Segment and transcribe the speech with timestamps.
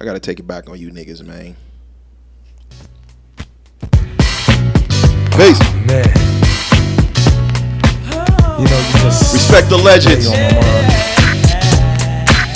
[0.00, 1.56] I gotta take it back on you niggas, man.
[5.34, 5.58] Peace.
[5.86, 6.06] Man.
[8.58, 10.26] You know, you just Respect the legends.
[10.28, 10.86] stay on my mind.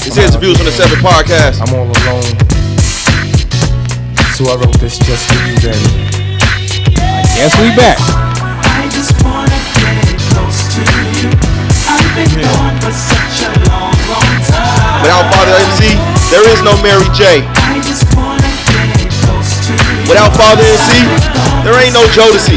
[0.05, 1.59] This is Views on the Seven podcast.
[1.63, 2.23] I'm all alone.
[4.35, 6.11] So I wrote this just for you, Daddy.
[7.35, 7.99] Guess we back.
[7.99, 10.83] I just wanna get close to
[11.19, 11.31] you.
[11.91, 13.62] I've been gone for such a long, long time.
[15.03, 15.99] Without Father MC,
[16.31, 17.43] there is no Mary J.
[17.43, 18.39] I just wanna
[18.95, 20.07] get close to you.
[20.07, 20.95] Without Father MC,
[21.67, 22.55] there ain't no Jodeci.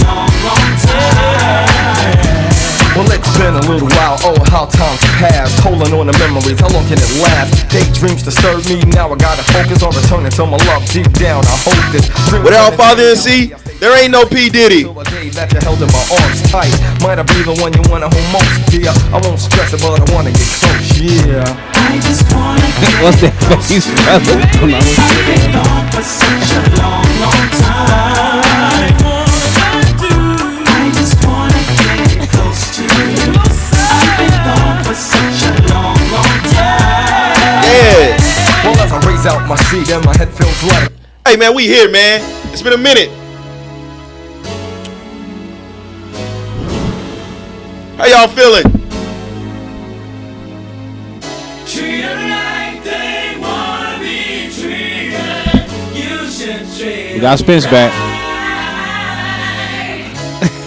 [2.95, 5.59] Well, it's been a little while, oh, how time's passed.
[5.59, 7.67] Holding on to memories, how long can it last?
[7.67, 11.43] Daydreams disturb me, now I gotta focus on returning to my love deep down.
[11.43, 12.07] I hope this.
[12.45, 13.51] Without Father MC,
[13.85, 14.49] there ain't no P.
[14.49, 14.81] Diddy.
[14.81, 16.73] So a day that held in my arms tight.
[17.05, 18.89] Might I be the one you wanna hold most, dear?
[19.13, 21.45] I won't stress it, but I wanna get close, yeah.
[21.45, 23.37] I just wanna get What's that
[23.69, 24.41] face, brother?
[24.57, 24.81] Hold on.
[24.81, 28.41] I've been gone for such a long, long time.
[30.65, 33.37] I just wanna get close to you.
[33.37, 37.69] I've been gone for such a long, long time.
[37.69, 38.17] Yeah.
[38.65, 40.89] Well, as I raise out my seat and my head feels light.
[41.29, 42.25] Hey man, we here, man.
[42.49, 43.24] It's been a minute.
[47.97, 48.63] How y'all feeling?
[51.65, 55.65] Treat 'em like they wanna be treated.
[55.93, 57.93] You should treat We got Spence back.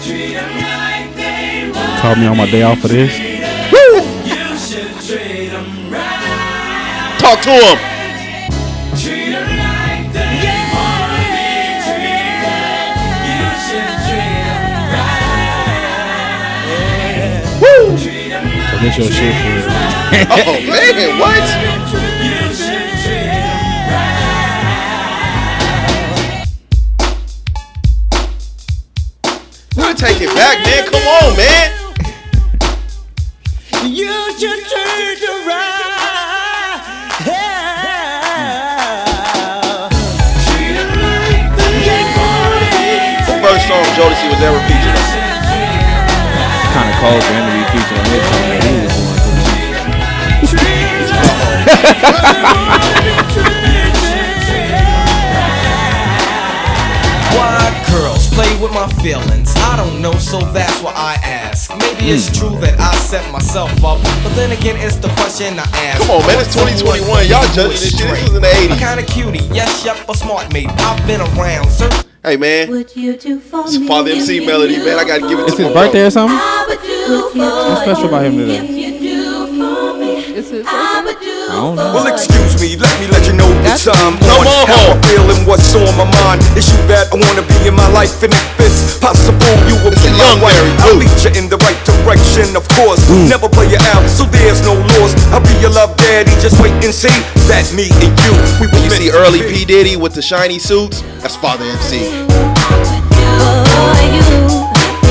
[0.03, 1.71] treat 'em like they
[2.01, 3.13] Called me on my day off for this.
[3.19, 7.19] You should treat 'em right.
[7.19, 7.88] Talk to him.
[18.79, 19.67] Treat 'em like So your shit for real.
[20.31, 21.43] Oh man, what?
[22.23, 23.59] you should treat 'em
[29.77, 30.85] We take it back, man.
[30.91, 31.71] Come on, man.
[33.83, 36.83] You should treat 'em right.
[40.47, 45.09] Treat 'em like they wanna be First song Jodeci was ever featured on.
[46.75, 47.58] Kind of cold for him
[57.37, 59.55] Why girls play with my feelings?
[59.57, 61.71] I don't know, so that's why I ask.
[61.71, 62.35] Maybe it's hmm.
[62.35, 66.01] true that I set myself up, but then again, it's the question I ask.
[66.01, 67.29] Come on, man, it's 2021.
[67.29, 68.09] Y'all judging this shit.
[68.09, 68.79] This was in the 80s.
[68.79, 70.69] Kinda cutie, yes, yep, a smart mate.
[70.69, 71.91] I've been around, sir.
[72.25, 73.87] Hey man, Would you do for it's me?
[73.87, 74.99] Father MC melody, man.
[74.99, 76.37] I gotta give it It's to his my birthday or something?
[76.37, 78.57] I would do for What's special about him today?
[78.57, 80.88] If you do for me, It's his birthday.
[81.59, 84.47] Well, excuse me, let me let you know That's- um, that I'm Come on.
[84.47, 84.67] on.
[84.71, 86.39] How I feel and what's on my mind.
[86.55, 89.91] It's you that I wanna be in my life, and if it's possible, you will
[89.99, 90.55] be my wife.
[90.87, 93.03] I'll lead you in the right direction, of course.
[93.11, 95.11] Never play you out, so there's no loss.
[95.35, 97.11] I'll be your love daddy, just wait and see
[97.51, 98.33] that me and you.
[98.63, 99.43] We You see early.
[99.43, 101.03] P Diddy with the shiny suits.
[101.23, 101.99] That's Father MC.
[101.99, 102.15] for
[104.15, 104.29] you.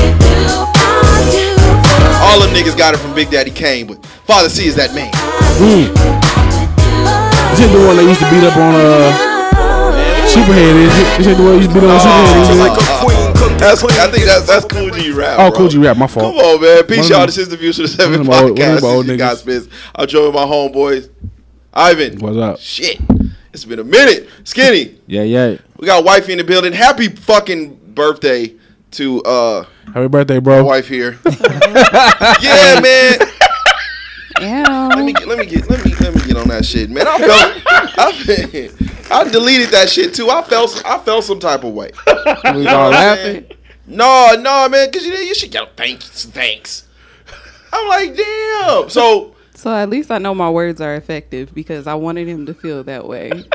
[0.00, 4.04] you do for you, for All them niggas got it from Big Daddy Kane, but
[4.26, 5.10] Father C is that man.
[7.58, 9.10] Is it the one that used to beat up on uh
[10.30, 10.76] Superhead?
[10.78, 11.20] Is it?
[11.20, 12.46] Is it the one that used to beat up on Superhead?
[12.46, 12.86] She's Is like it?
[12.86, 15.38] a queen, That's I think that's that's Kool G Rap.
[15.40, 15.58] Oh, bro.
[15.58, 15.96] Kool G Rap.
[15.96, 16.36] My fault.
[16.36, 16.84] Come on, man.
[16.86, 17.26] Peace, y'all.
[17.26, 18.80] This is the Views to the Seven one of them old- one of podcast.
[18.80, 19.70] them old This is niggas.
[19.70, 21.10] Scott I'm joined with my homeboys.
[21.74, 22.18] Ivan.
[22.20, 22.60] What's up?
[22.60, 23.00] Shit.
[23.52, 24.28] It's been a minute.
[24.44, 25.00] Skinny.
[25.08, 25.56] Yeah, yeah.
[25.78, 26.72] We got wifey in the building.
[26.72, 28.54] Happy fucking birthday
[28.92, 30.64] to uh Happy birthday, my bro.
[30.64, 31.18] wife here.
[32.40, 33.18] yeah, man.
[34.40, 37.06] Let me get, let me get let me let me get on that shit, man.
[37.06, 37.62] I felt
[39.10, 40.28] I, I deleted that shit too.
[40.30, 41.90] I felt I felt some type of way.
[42.54, 43.46] We all laughing.
[43.86, 46.86] No, no, man, because you you should get thanks, thanks.
[47.72, 48.88] I'm like, damn.
[48.90, 52.54] So So at least I know my words are effective because I wanted him to
[52.54, 53.44] feel that way.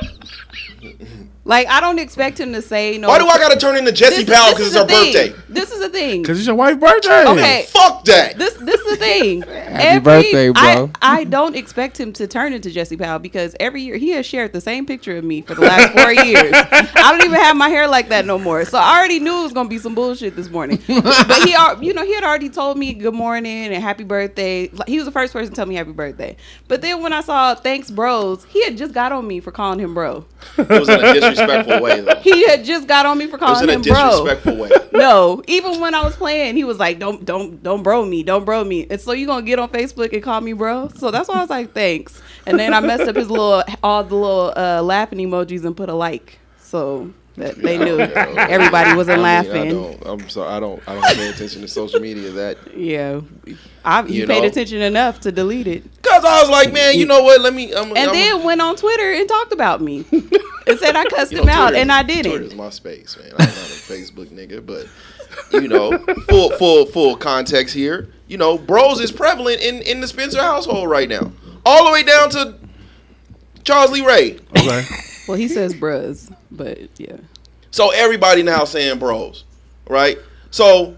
[1.45, 3.07] like I don't expect him to say no.
[3.09, 5.13] why do I gotta turn into Jesse This- Powell because it's her thing.
[5.13, 5.43] birthday?
[5.49, 6.23] This is the thing.
[6.23, 7.25] Cause it's your wife's birthday.
[7.27, 7.65] Okay.
[7.69, 8.37] Fuck that.
[8.37, 9.41] This this is the thing.
[9.73, 10.91] Happy birthday, bro.
[11.01, 14.25] I, I don't expect him to turn into Jesse Powell because every year he has
[14.25, 16.53] shared the same picture of me for the last four years.
[16.53, 18.65] I don't even have my hair like that no more.
[18.65, 20.77] So I already knew it was gonna be some bullshit this morning.
[20.87, 21.51] but he,
[21.85, 24.69] you know, he had already told me good morning and happy birthday.
[24.87, 26.37] He was the first person to tell me happy birthday.
[26.67, 29.79] But then when I saw thanks bros, he had just got on me for calling
[29.79, 30.25] him bro.
[30.57, 32.15] It was in a disrespectful way, though.
[32.15, 34.09] He had just got on me for calling in a him bro.
[34.09, 34.69] disrespectful way.
[34.93, 38.45] No, even when I was playing, he was like, "Don't, don't, don't bro me, don't
[38.45, 40.89] bro me." And so you gonna get on Facebook and call me bro?
[40.89, 44.03] So that's why I was like, "Thanks." And then I messed up his little, all
[44.03, 49.19] the little uh, laughing emojis and put a like, so that they knew everybody wasn't
[49.21, 49.67] I mean, laughing.
[49.67, 50.05] I don't.
[50.05, 50.49] I'm sorry.
[50.49, 50.81] I don't.
[50.87, 52.57] I don't pay attention to social media that.
[52.77, 53.21] Yeah,
[53.83, 54.47] I, you, You paid know?
[54.47, 57.41] attention enough to delete it, Cause I was like, man, you know what?
[57.41, 57.73] Let me.
[57.73, 60.05] I'm, and I'm, then went on Twitter and talked about me
[60.67, 62.57] and said I cussed you know, him out, Twitter- and I Twitter's didn't.
[62.57, 63.31] my space, man.
[63.31, 64.87] I'm not a Facebook nigga, but
[65.51, 65.97] you know,
[66.29, 68.09] full full full context here.
[68.27, 71.31] You know, bros is prevalent in in the Spencer household right now,
[71.65, 72.55] all the way down to
[73.63, 74.39] Charles Lee Ray.
[74.55, 74.85] Okay.
[75.27, 77.17] Well, he says bros, but yeah.
[77.71, 79.43] So everybody now saying bros,
[79.89, 80.17] right?
[80.51, 80.95] So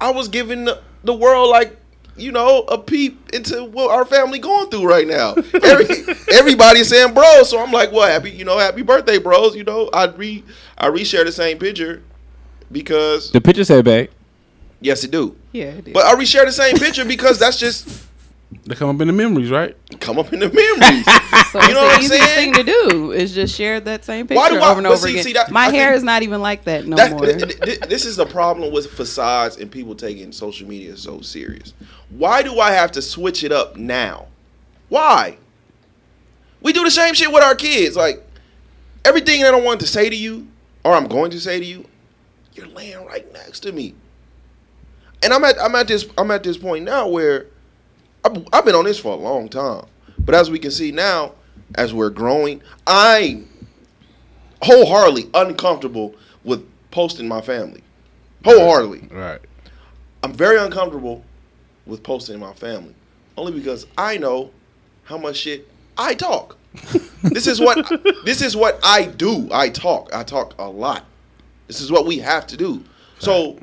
[0.00, 1.76] I was giving the, the world like
[2.16, 5.34] you know a peep into what our family going through right now.
[5.62, 5.86] Every,
[6.32, 9.54] everybody is saying bros, so I'm like, well, happy you know, happy birthday, bros.
[9.54, 10.42] You know, I re
[10.76, 12.02] I reshare the same picture
[12.72, 14.10] because The picture said back.
[14.80, 15.36] yes, it do.
[15.52, 15.94] Yeah, it is.
[15.94, 17.88] But I reshare the same picture because that's just
[18.64, 19.76] They come up in the memories, right?
[20.00, 21.04] come up in the memories.
[21.48, 22.52] So You know what I'm it's the saying?
[22.54, 24.96] thing to do is just share that same picture Why do I- over and over
[24.98, 25.22] see- again.
[25.24, 27.20] see, that- My I hair think- is not even like that no That- more.
[27.24, 31.22] th- th- th- this is the problem with facades and people taking social media so
[31.22, 31.72] serious.
[32.10, 34.26] Why do I have to switch it up now?
[34.90, 35.38] Why?
[36.60, 37.96] We do the same shit with our kids.
[37.96, 38.22] Like
[39.06, 40.48] everything that I want to say to you,
[40.84, 41.86] or I'm going to say to you,
[42.54, 43.94] you're laying right next to me.
[45.22, 47.46] And I'm at I'm at this I'm at this point now where
[48.28, 49.86] I've, I've been on this for a long time.
[50.18, 51.32] But as we can see now,
[51.74, 53.48] as we're growing, I'm
[54.62, 56.14] wholeheartedly uncomfortable
[56.44, 57.82] with posting my family.
[58.44, 59.08] Wholeheartedly.
[59.10, 59.40] Right.
[60.22, 61.24] I'm very uncomfortable
[61.86, 62.94] with posting my family.
[63.36, 64.50] Only because I know
[65.04, 66.56] how much shit I talk.
[67.22, 67.90] this is what
[68.24, 69.48] this is what I do.
[69.50, 70.10] I talk.
[70.12, 71.04] I talk a lot.
[71.66, 72.84] This is what we have to do.
[73.18, 73.58] So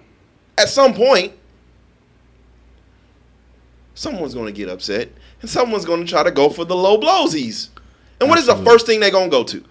[0.57, 1.33] at some point,
[3.95, 5.09] someone's gonna get upset
[5.41, 7.69] and someone's gonna try to go for the low blowsies.
[8.19, 9.63] And what is the first thing they're gonna go to?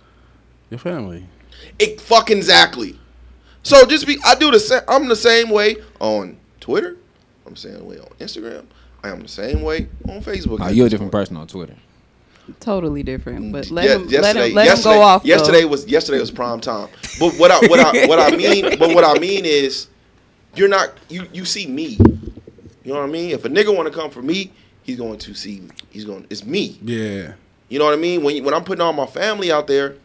[0.70, 1.26] Your family.
[1.78, 2.98] It fucking exactly.
[3.62, 6.96] So just be I do the same I'm the same way on Twitter.
[7.46, 8.64] I'm the same way on Instagram.
[9.02, 10.58] I am the same way on Facebook.
[10.60, 11.76] Oh, you're a different person on Twitter.
[12.60, 13.46] totally different.
[13.46, 15.22] Mm, but let Yeah, him let him let him yesterday, go off.
[15.22, 15.28] though.
[15.28, 16.88] Yesterday was yesterday was prime time.
[17.18, 19.88] But what I what I what I mean but what I mean is
[20.54, 21.98] you're not you you see me.
[22.84, 23.30] You know what I mean?
[23.30, 24.52] If a nigga want to come for me,
[24.82, 25.70] he's going to see me.
[25.90, 26.78] he's going it's me.
[26.82, 27.32] Yeah.
[27.68, 28.22] You know what I mean?
[28.22, 29.96] When when I'm putting all my family out there,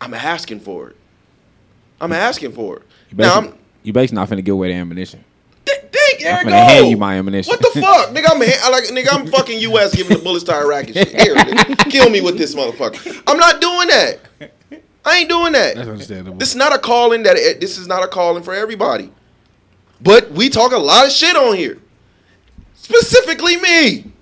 [0.00, 0.96] I'm asking for it.
[2.00, 2.82] I'm asking for it.
[3.10, 5.24] You Now basically, I'm you basically not finna give away the ammunition.
[5.64, 5.76] Dang,
[6.20, 7.50] there I'm finna hand you my ammunition.
[7.50, 8.30] What the fuck, nigga?
[8.30, 9.08] I'm ha- I like, nigga.
[9.10, 9.94] I'm fucking U.S.
[9.96, 11.08] giving the bullets to Iraq and shit.
[11.08, 11.90] Here, nigga.
[11.90, 13.22] kill me with this motherfucker.
[13.26, 14.18] I'm not doing that.
[15.04, 15.76] I ain't doing that.
[15.76, 16.36] That's understandable.
[16.36, 17.36] This is not a calling that.
[17.36, 19.10] It, this is not a calling for everybody.
[20.02, 21.78] But we talk a lot of shit on here,
[22.74, 24.12] specifically me.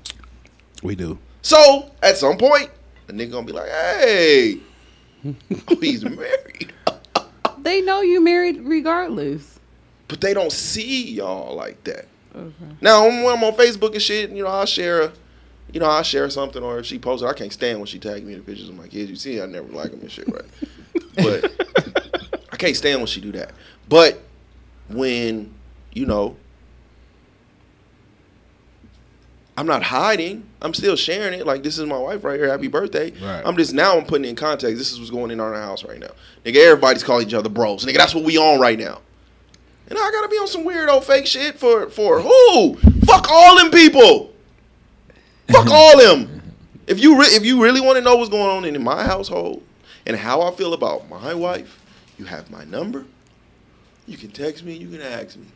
[0.83, 1.19] we do.
[1.43, 2.71] So at some point,
[3.09, 4.59] a nigga gonna be like, "Hey,
[5.27, 5.35] oh,
[5.81, 6.73] he's married,"
[7.63, 9.59] They know you married regardless.
[10.09, 12.07] but they don't see y'all like that.
[12.81, 15.13] Now when I'm on Facebook and shit, you know, I'll share a,
[15.73, 17.99] you know, I'll share something, or if she posts it, I can't stand when she
[17.99, 19.11] tags me in the pictures of my kids.
[19.11, 20.45] You see, I never like them and shit, right?
[21.17, 23.53] but I can't stand when she do that.
[23.89, 24.21] But
[24.89, 25.53] when
[25.99, 26.37] you know,
[29.57, 30.49] I'm not hiding.
[30.63, 31.45] I'm still sharing it.
[31.45, 32.49] Like this is my wife right here.
[32.49, 33.11] Happy birthday.
[33.21, 33.43] Right.
[33.45, 34.79] I'm just now I'm putting it in context.
[34.79, 36.13] This is what's going in our house right now.
[36.45, 37.85] Nigga, everybody's calling each other bros.
[37.85, 39.01] Nigga, that's what we on right now.
[39.89, 42.77] And I gotta be on some weird old fake shit for for who?
[43.05, 44.33] Fuck all them people.
[45.49, 46.55] Fuck all them.
[46.87, 49.65] If you re- if you really want to know what's going on in my household
[50.07, 51.83] and how I feel about my wife,
[52.17, 53.07] you have my number.
[54.07, 54.75] You can text me.
[54.75, 55.47] You can ask me.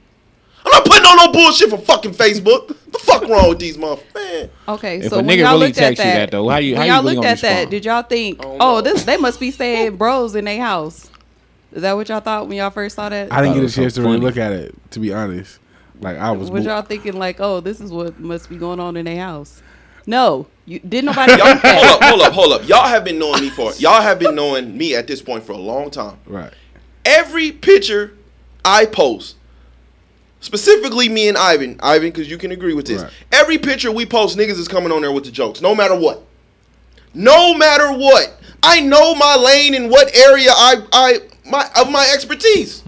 [0.65, 2.69] I'm not putting on no bullshit for fucking Facebook.
[2.93, 4.51] the fuck wrong with these motherfuckers, man?
[4.69, 6.93] Okay, If so when y'all really looked at that, that, though, how you- how you
[6.93, 9.51] y'all really looked gonna at that, did y'all think, I oh, this they must be
[9.51, 11.11] saying bros in their house?
[11.73, 13.33] Is that what y'all thought when y'all first saw that?
[13.33, 15.59] I didn't get a was so chance to really look at it, to be honest.
[16.01, 16.51] Like I was.
[16.51, 19.21] was mo- y'all thinking like, oh, this is what must be going on in their
[19.21, 19.63] house?
[20.07, 22.69] No, you did nobody Y'all, hold up, hold up, hold up.
[22.69, 25.53] Y'all have been knowing me for y'all have been knowing me at this point for
[25.53, 26.19] a long time.
[26.27, 26.53] right.
[27.05, 28.15] Every picture
[28.65, 29.37] I post,
[30.43, 33.03] specifically me and Ivan, Ivan, because you can agree with this.
[33.03, 33.13] Right.
[33.33, 36.23] Every picture we post, niggas is coming on there with the jokes, no matter what.
[37.15, 42.11] No matter what, I know my lane and what area I I my of my
[42.13, 42.83] expertise.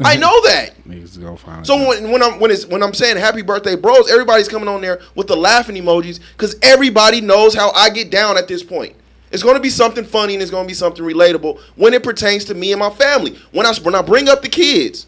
[0.00, 0.72] I know that.
[0.84, 1.66] Niggas gonna find.
[1.66, 2.02] So it.
[2.02, 5.00] when, when I'm when it's when I'm saying happy birthday, bros, everybody's coming on there
[5.14, 8.96] with the laughing emojis because everybody knows how I get down at this point.
[9.30, 12.02] It's going to be something funny and it's going to be something relatable when it
[12.02, 13.38] pertains to me and my family.
[13.52, 15.06] When I when I bring up the kids,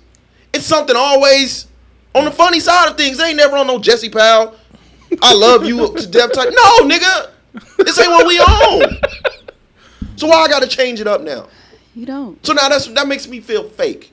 [0.53, 1.67] it's something always
[2.15, 3.19] on the funny side of things.
[3.19, 4.57] They ain't never on no Jesse Powell.
[5.23, 6.51] I love you to death type.
[6.53, 7.31] No, nigga,
[7.79, 8.99] this ain't what we own.
[10.17, 11.49] So why I got to change it up now?
[11.95, 12.45] You don't.
[12.45, 14.13] So now that's that makes me feel fake.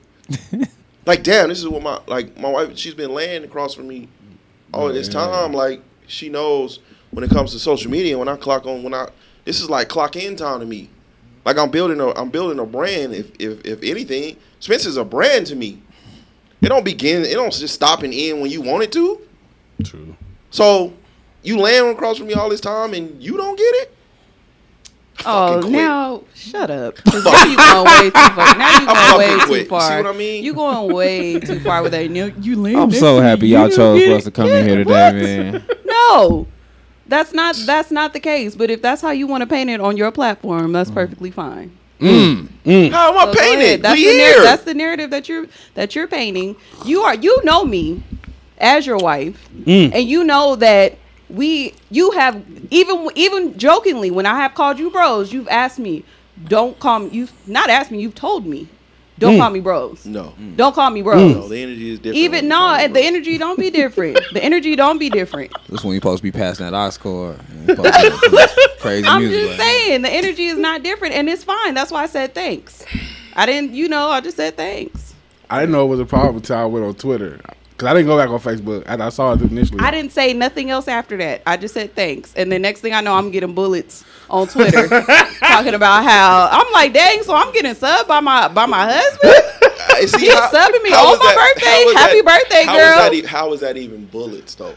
[1.06, 2.76] like damn, this is what my like my wife.
[2.76, 4.08] She's been laying across from me
[4.72, 5.52] all this time.
[5.52, 8.18] Like she knows when it comes to social media.
[8.18, 9.08] When I clock on, when I
[9.44, 10.90] this is like clock in time to me.
[11.44, 13.14] Like I'm building a I'm building a brand.
[13.14, 15.80] If if if anything, Spencer's a brand to me.
[16.60, 17.24] It don't begin.
[17.24, 19.20] It don't just stop and end when you want it to.
[19.84, 20.16] True.
[20.50, 20.92] So
[21.42, 23.94] you laying across from me all this time and you don't get it.
[25.26, 26.94] Oh, now shut up.
[27.06, 28.56] now you going way too far.
[28.56, 29.68] Now you I going way fucking too quit.
[29.68, 29.90] far.
[29.90, 30.44] See what I mean?
[30.44, 32.08] You going way too far with that.
[32.10, 34.76] You, you lean I'm so happy y'all You chose for us to come in here
[34.76, 35.14] today, what?
[35.14, 35.64] man.
[35.86, 36.46] No,
[37.08, 38.54] that's not that's not the case.
[38.54, 40.72] But if that's how you want to paint it on your platform, Mm.
[40.72, 41.76] that's perfectly fine.
[42.00, 42.48] How am
[43.18, 43.58] I So go painting?
[43.60, 43.82] ahead.
[43.82, 46.56] That's we the narr- that's the narrative that you're that you're painting.
[46.84, 48.02] You are you know me
[48.58, 49.92] as your wife, Mm.
[49.94, 50.96] and you know that
[51.28, 56.04] we you have even even jokingly when I have called you bros, you've asked me,
[56.46, 57.08] don't call me.
[57.12, 58.00] You've not asked me.
[58.00, 58.68] You've told me,
[59.18, 59.38] don't Mm.
[59.38, 60.06] call me bros.
[60.06, 61.34] no, Don't call me bros.
[61.34, 62.16] no, the energy is different.
[62.18, 63.02] Even you no, call the bro.
[63.02, 64.18] energy don't be different.
[64.32, 65.52] the energy don't be different.
[65.68, 67.36] This when you supposed to be passing that I score.
[67.66, 69.40] You supposed to be Crazy I'm music.
[69.40, 71.74] just like- saying the energy is not different, and it's fine.
[71.74, 72.84] That's why I said thanks.
[73.34, 75.14] I didn't, you know, I just said thanks.
[75.50, 77.40] I didn't know it was a problem until I went on Twitter.
[77.70, 78.82] Because I didn't go back on Facebook.
[78.86, 79.78] And I saw it initially.
[79.80, 81.42] I didn't say nothing else after that.
[81.46, 84.88] I just said thanks, and the next thing I know, I'm getting bullets on Twitter
[85.40, 89.54] talking about how I'm like, dang, so I'm getting subbed by my by my husband.
[90.10, 91.94] See He subbing me on my that- birthday.
[91.98, 93.10] Happy that- birthday, how is girl.
[93.22, 94.74] that how is that even bullets though?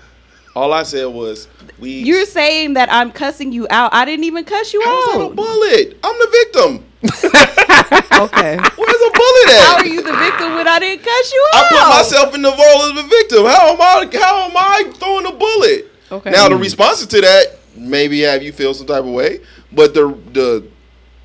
[0.56, 1.48] All I said was
[1.80, 2.02] we.
[2.02, 3.94] You're saying that I'm cussing you out.
[3.94, 5.36] I didn't even cuss you how is that a out.
[5.36, 5.98] bullet?
[6.04, 6.86] I'm the victim.
[8.22, 8.56] Okay.
[8.58, 9.62] Where's a bullet at?
[9.66, 11.64] How are you the victim when I didn't cuss you out?
[11.66, 13.46] I put myself in the role of the victim.
[13.46, 14.08] How am I?
[14.20, 15.92] How am I throwing a bullet?
[16.12, 16.30] Okay.
[16.30, 19.40] Now the responses to that maybe have you feel some type of way,
[19.72, 20.68] but the the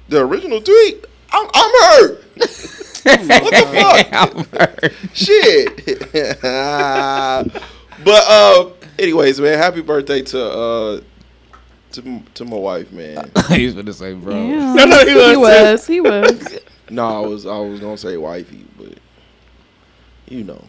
[0.09, 2.25] the original tweet, I'm, I'm hurt.
[2.37, 4.93] what the fuck?
[5.15, 6.13] Shit.
[8.05, 11.01] but uh, anyways, man, happy birthday to uh
[11.93, 13.31] to to my wife, man.
[13.49, 14.35] He's gonna say, bro.
[14.35, 14.75] Yeah.
[14.75, 15.39] No, no, he he was.
[15.39, 15.87] was.
[15.87, 16.59] He was.
[16.91, 18.99] No, I was I was gonna say wifey, but
[20.29, 20.65] you know.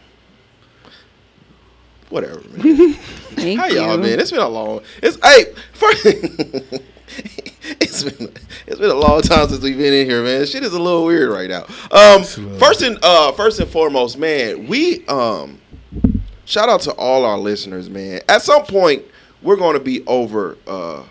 [2.10, 2.94] Whatever, man.
[2.94, 3.76] Thank How you.
[3.76, 4.20] y'all, man?
[4.20, 4.82] It's been a long.
[5.04, 8.34] It's hey, first, it's been
[8.66, 10.46] it's been a long time since we've been in here, man.
[10.46, 11.66] Shit is a little weird right now.
[11.92, 12.24] Um,
[12.58, 15.60] first and uh, first and foremost, man, we um,
[16.46, 18.22] shout out to all our listeners, man.
[18.30, 19.04] At some point,
[19.42, 21.04] we're going to be over uh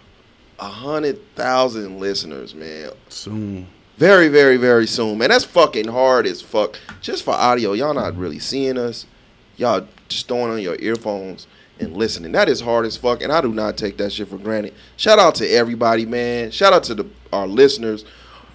[0.58, 2.90] a hundred thousand listeners, man.
[3.08, 3.68] Soon.
[3.98, 5.30] Very, very, very soon, man.
[5.30, 6.78] That's fucking hard as fuck.
[7.00, 9.06] Just for audio, y'all not really seeing us.
[9.56, 11.46] Y'all just throwing on your earphones
[11.80, 12.32] and listening.
[12.32, 14.74] That is hard as fuck, and I do not take that shit for granted.
[14.96, 16.50] Shout out to everybody, man.
[16.50, 18.04] Shout out to the our listeners,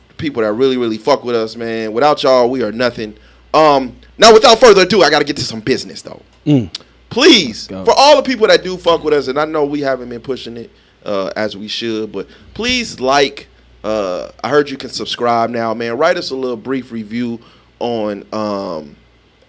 [0.07, 1.93] the people that really, really fuck with us, man.
[1.93, 3.15] Without y'all, we are nothing.
[3.53, 6.21] Um, now, without further ado, I got to get to some business though.
[6.45, 6.73] Mm.
[7.09, 10.07] Please, for all the people that do fuck with us, and I know we haven't
[10.07, 10.71] been pushing it
[11.03, 13.47] uh, as we should, but please like.
[13.83, 15.97] Uh, I heard you can subscribe now, man.
[15.97, 17.39] Write us a little brief review
[17.79, 18.95] on um,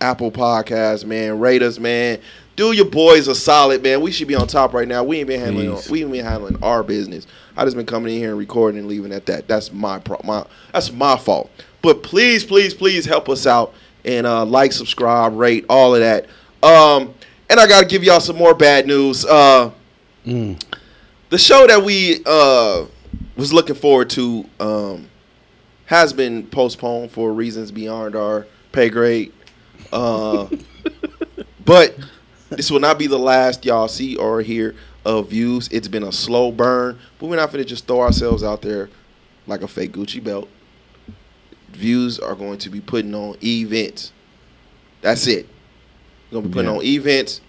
[0.03, 1.39] Apple Podcasts, man.
[1.39, 2.19] Rate us, man.
[2.57, 4.03] Do your boys a solid, man.
[4.03, 5.03] We should be on top right now.
[5.05, 5.91] We ain't been handling Please.
[5.91, 7.27] we ain't been handling our business.
[7.57, 9.49] I just been coming in here and recording and leaving at that.
[9.49, 11.51] That's my pro- my that's my fault.
[11.81, 13.73] But please, please, please help us out
[14.05, 16.27] and uh, like, subscribe, rate, all of that.
[16.63, 17.15] Um,
[17.49, 19.25] and I gotta give y'all some more bad news.
[19.25, 19.71] Uh,
[20.25, 22.85] the show that we uh,
[23.37, 25.09] was looking forward to um,
[25.87, 29.33] has been postponed for reasons beyond our pay grade.
[29.93, 30.49] Uh,
[31.65, 31.97] but
[32.51, 35.69] this will not be the last y'all see or hear of views.
[35.73, 38.89] It's been a slow burn, but we're not to just throw ourselves out there
[39.47, 40.49] like a fake Gucci belt.
[41.71, 44.13] Views are going to be putting on events.
[45.01, 45.49] That's it.
[46.31, 46.79] We're going to be putting Yeah.
[46.79, 47.41] on events.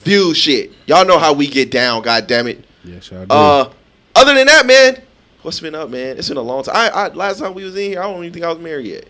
[0.00, 0.72] View shit.
[0.86, 2.64] Y'all know how we get down, god damn it.
[2.84, 3.34] Yes, y'all do.
[3.34, 3.70] Uh,
[4.14, 5.02] other than that, man,
[5.42, 6.16] what's been up, man?
[6.16, 6.76] It's been a long time.
[6.76, 8.86] I, I last time we was in here, I don't even think I was married
[8.86, 9.08] yet.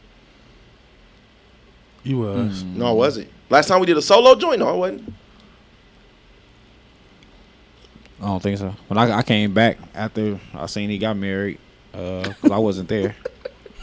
[2.07, 2.63] You was.
[2.65, 3.29] No, I wasn't.
[3.51, 5.13] Last time we did a solo joint, no, I wasn't.
[8.23, 8.75] I don't think so.
[8.89, 11.59] When I, I came back after I seen he got married,
[11.93, 13.15] uh, 'cause I wasn't there.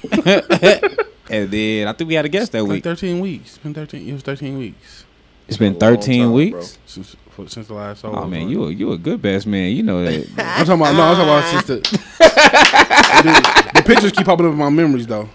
[0.11, 2.83] and then I think we had a guest that Like week.
[2.83, 3.49] 13 weeks.
[3.55, 4.07] It's been 13.
[4.09, 5.05] It was 13 weeks.
[5.47, 6.77] It's been a long 13 time, weeks.
[6.87, 8.21] Since, for- since the last solo.
[8.23, 8.51] Oh man, joint.
[8.51, 9.71] you a, you a good best man.
[9.75, 10.27] You know that.
[10.37, 11.03] I'm talking about no.
[11.03, 11.75] I'm talking about since the.
[13.23, 15.29] Dude, the pictures keep popping up in my memories though.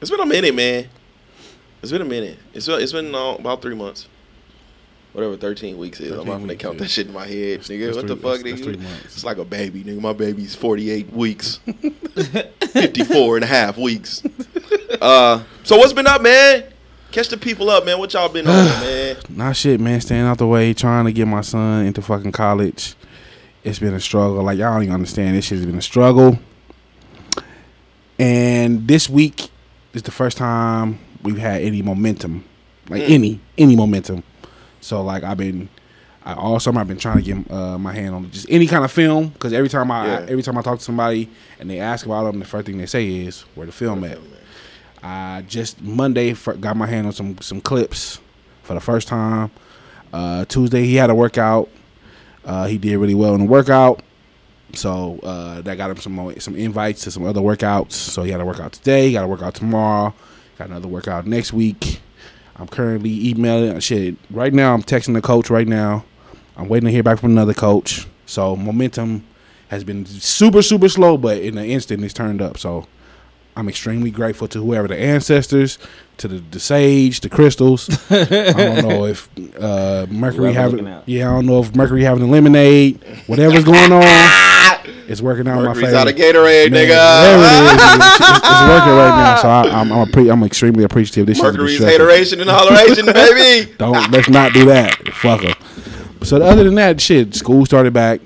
[0.00, 0.88] It's been a minute, man.
[1.82, 2.38] It's been a minute.
[2.54, 4.08] It's been, it's been uh, about three months.
[5.12, 6.12] Whatever 13 weeks is.
[6.12, 7.84] I'm not gonna count that shit in my head, nigga.
[7.86, 8.64] that's what the fuck, that's- that's nigga?
[8.64, 9.04] three months.
[9.04, 10.00] It's like a baby, nigga.
[10.00, 11.60] My baby's 48 weeks.
[11.66, 14.22] 54 and a half weeks.
[15.00, 16.62] Uh, so what's been up, man?
[17.10, 17.98] Catch the people up, man.
[17.98, 19.16] What y'all been on, man?
[19.30, 20.00] Not shit, man.
[20.00, 22.94] Staying out the way, trying to get my son into fucking college.
[23.64, 24.42] It's been a struggle.
[24.44, 25.34] Like y'all don't even understand.
[25.36, 26.38] This shit's been a struggle.
[28.18, 29.48] And this week
[29.92, 32.44] is the first time we've had any momentum,
[32.88, 34.22] like any any momentum.
[34.80, 35.68] So like I've been,
[36.24, 38.84] I, all summer I've been trying to get uh, my hand on just any kind
[38.84, 40.26] of film because every time I, Yeah.
[40.28, 41.28] every time I talk to somebody
[41.60, 44.18] and they ask about them, the first thing they say is where the film at.
[45.02, 48.20] I just Monday got my hand on some some clips
[48.62, 49.50] for the first time.
[50.12, 51.68] Uh, Tuesday he had a workout.
[52.44, 54.02] Uh, he did really well in the workout.
[54.74, 57.92] So uh, that got him some some invites to some other workouts.
[57.92, 59.08] So he had a workout today.
[59.08, 60.14] He got a workout tomorrow.
[60.62, 62.00] Got another workout next week.
[62.54, 64.74] I'm currently emailing shit right now.
[64.74, 66.04] I'm texting the coach right now.
[66.56, 68.06] I'm waiting to hear back from another coach.
[68.26, 69.26] So momentum
[69.70, 72.58] has been super super slow, but in an instant it's turned up.
[72.58, 72.86] So
[73.56, 75.80] I'm extremely grateful to whoever the ancestors,
[76.18, 77.88] to the, the sage, the crystals.
[78.10, 79.28] I don't know if
[79.60, 83.90] uh, Mercury Whoever having yeah, I don't know if Mercury having a lemonade, whatever's going
[83.90, 84.02] on,
[85.08, 85.98] it's working out in my Mercury's favor.
[85.98, 86.98] out of Gatorade, Man, nigga.
[86.98, 89.36] whatever it is, it's, it's- it's working right now.
[89.42, 91.26] So I, I'm I'm, appre- I'm extremely appreciative.
[91.26, 91.98] This shit's been Mercury's stressful.
[92.06, 93.72] hateration and holleration, baby.
[93.78, 94.96] Don't let's not do that.
[95.14, 95.54] Fuck 'em.
[96.22, 98.20] So other than that, shit, school started back.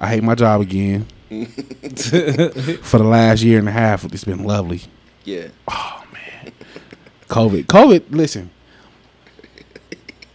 [0.00, 1.06] I hate my job again.
[1.30, 4.82] For the last year and a half, it's been lovely.
[5.24, 5.48] Yeah.
[5.68, 6.52] Oh man,
[7.28, 8.04] COVID, COVID.
[8.10, 8.50] Listen,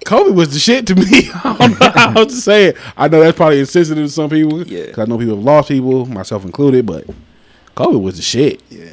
[0.08, 1.04] COVID was the shit to me.
[1.44, 2.78] I don't know how to say it.
[2.96, 4.66] I know that's probably insensitive to some people.
[4.66, 4.92] Yeah.
[4.92, 6.86] Cause I know people have lost people, myself included.
[6.86, 7.06] But
[7.76, 8.62] COVID was the shit.
[8.70, 8.92] Yeah.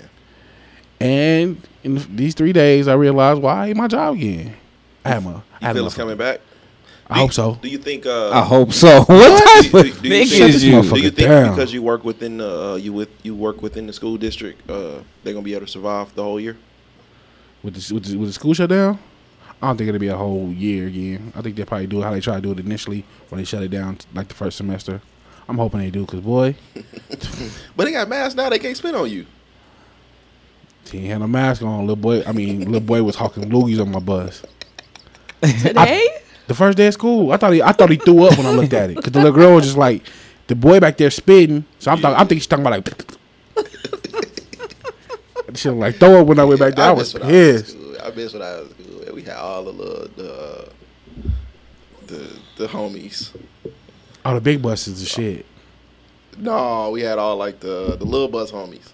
[1.01, 4.57] And in these three days, I realized why I hate my job again.
[5.05, 5.31] I had my.
[5.31, 6.41] I You had feel my it's coming back?
[7.09, 7.59] I hope so.
[7.63, 8.07] Do you think?
[8.07, 9.05] Uh, I hope so.
[9.05, 10.83] What type of you- do you nigga think, is you?
[10.83, 11.51] do you think down.
[11.55, 14.99] because you work within the uh, you with you work within the school district, uh,
[15.23, 16.57] they're gonna be able to survive the whole year?
[17.63, 18.99] with the, with the with the school shut down,
[19.63, 21.33] I don't think it'll be a whole year again.
[21.35, 23.45] I think they'll probably do it how they try to do it initially when they
[23.45, 25.01] shut it down, like the first semester.
[25.49, 26.55] I'm hoping they do, cause boy,
[27.77, 29.27] But they got masks now; they can't spit on you.
[30.91, 31.81] he had no mask on.
[31.81, 34.43] Little boy, I mean, little boy was hawking loogies on my bus.
[35.43, 36.07] Today?
[36.47, 38.51] The first day of school, I thought he, I thought he threw up when I
[38.51, 40.03] looked at it, cause the little girl was just like,
[40.47, 41.65] the boy back there spitting.
[41.79, 43.05] So I'm, thought, I'm thinking she's talking about like.
[45.57, 46.87] She was like throw up when I went back there.
[46.87, 47.69] I, was I was in pissed.
[47.79, 47.97] school.
[48.03, 48.69] I miss when I was
[49.25, 50.69] had all the little the
[52.07, 53.31] the the homies.
[54.25, 55.47] Oh, the big buses and shit.
[56.39, 58.91] No, we had all like the the little bus homies.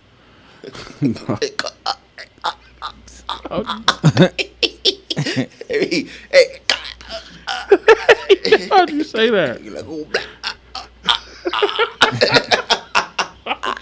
[5.69, 6.61] hey, hey,
[8.69, 9.65] How'd you say that?
[9.65, 10.21] Like, "Ooh, blah,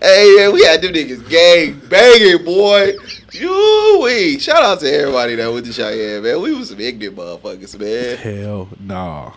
[0.00, 2.92] hey, man, we had them niggas gang banging, boy.
[3.40, 6.40] We shout out to everybody that went to Cheyenne, man.
[6.40, 8.16] We was some ignorant motherfuckers, man.
[8.16, 9.32] Hell nah.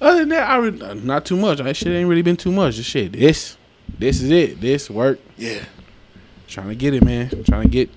[0.00, 1.58] Other than that, I re- not too much.
[1.58, 2.76] That shit ain't really been too much.
[2.76, 3.56] This shit, this,
[3.98, 4.60] this is it.
[4.60, 5.20] This work.
[5.36, 5.64] Yeah,
[6.48, 7.28] Trying to get it, man.
[7.44, 7.90] Trying to get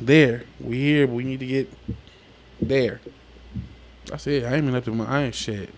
[0.00, 0.44] there.
[0.60, 1.72] We here, but we need to get
[2.60, 3.00] there.
[4.06, 4.44] That's it.
[4.44, 5.04] I ain't been up to my.
[5.06, 5.70] I ain't shit.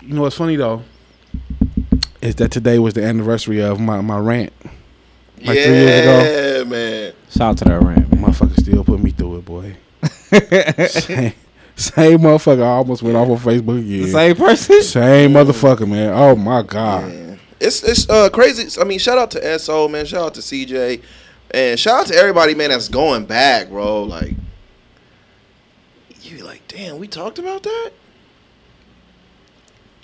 [0.00, 0.82] You know what's funny though?
[2.22, 4.52] Is that today was the anniversary of my my rant.
[5.44, 6.70] Like yeah, three years ago.
[6.70, 7.12] man.
[7.28, 8.22] Shout out to that rant, man.
[8.22, 9.76] Motherfucker still put me through it, boy.
[10.88, 11.32] same,
[11.76, 12.62] same motherfucker.
[12.62, 14.02] I almost went off on Facebook again.
[14.02, 14.82] The same person?
[14.82, 16.12] Same motherfucker, man.
[16.14, 17.08] Oh my god.
[17.08, 17.40] Man.
[17.60, 18.80] It's it's uh crazy.
[18.80, 20.06] I mean, shout out to SO, man.
[20.06, 21.02] Shout out to CJ,
[21.50, 22.70] and shout out to everybody, man.
[22.70, 24.02] That's going back, bro.
[24.04, 24.34] Like,
[26.22, 27.92] you be like, damn, we talked about that.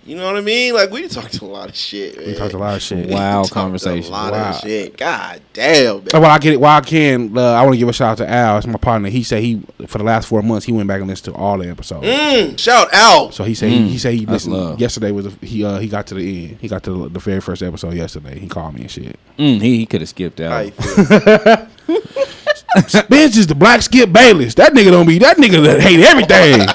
[0.06, 0.74] You know what I mean?
[0.74, 2.16] Like, we talked a lot of shit.
[2.16, 2.26] Man.
[2.26, 3.08] We talked a lot of shit.
[3.10, 4.10] Wow, Talked conversation.
[4.10, 4.50] A lot Wow.
[4.50, 4.96] of shit.
[4.96, 6.08] God damn, man.
[6.14, 6.60] Oh, Well, I get it.
[6.60, 8.58] While I can, uh, I want to give a shout out to Al.
[8.58, 9.08] It's my partner.
[9.10, 11.58] He said he for the last four months he went back and listened to all
[11.58, 12.06] the episodes.
[12.06, 13.34] Mm, shout out.
[13.34, 14.80] So he said he, he said he listened love.
[14.80, 16.58] yesterday was a, he uh he got to the end.
[16.60, 18.38] He got to the, the very first episode yesterday.
[18.38, 19.18] He called me and shit.
[19.38, 20.64] Mm, he he could have skipped out.
[20.64, 21.68] you feel?
[22.86, 24.54] Spence is the black Skip Bayless.
[24.54, 26.66] That nigga don't be that nigga that hate everything.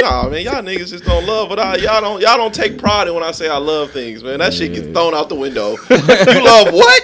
[0.00, 3.08] Nah, man, y'all niggas just don't love what I y'all don't y'all don't take pride
[3.08, 4.38] in when I say I love things, man.
[4.38, 5.76] That shit gets thrown out the window.
[5.90, 7.02] you love what?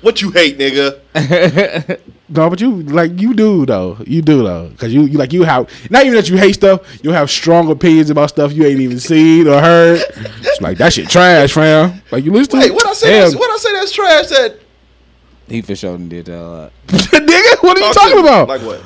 [0.00, 2.00] What you hate, nigga?
[2.32, 3.98] No, but you like you do though.
[4.06, 6.82] You do though, because you, you like you have not even that you hate stuff.
[7.02, 10.00] You have strong opinions about stuff you ain't even seen or heard.
[10.16, 12.00] It's like that shit trash, fam.
[12.12, 13.10] Like you listen to Wait, what I say?
[13.10, 13.22] Damn.
[13.22, 13.72] That's, what I say?
[13.72, 14.26] That's trash.
[14.28, 14.60] That
[15.48, 16.72] He for sure did that a lot.
[16.86, 17.62] nigga.
[17.64, 18.48] What are you Talk to talking about?
[18.48, 18.80] Like what?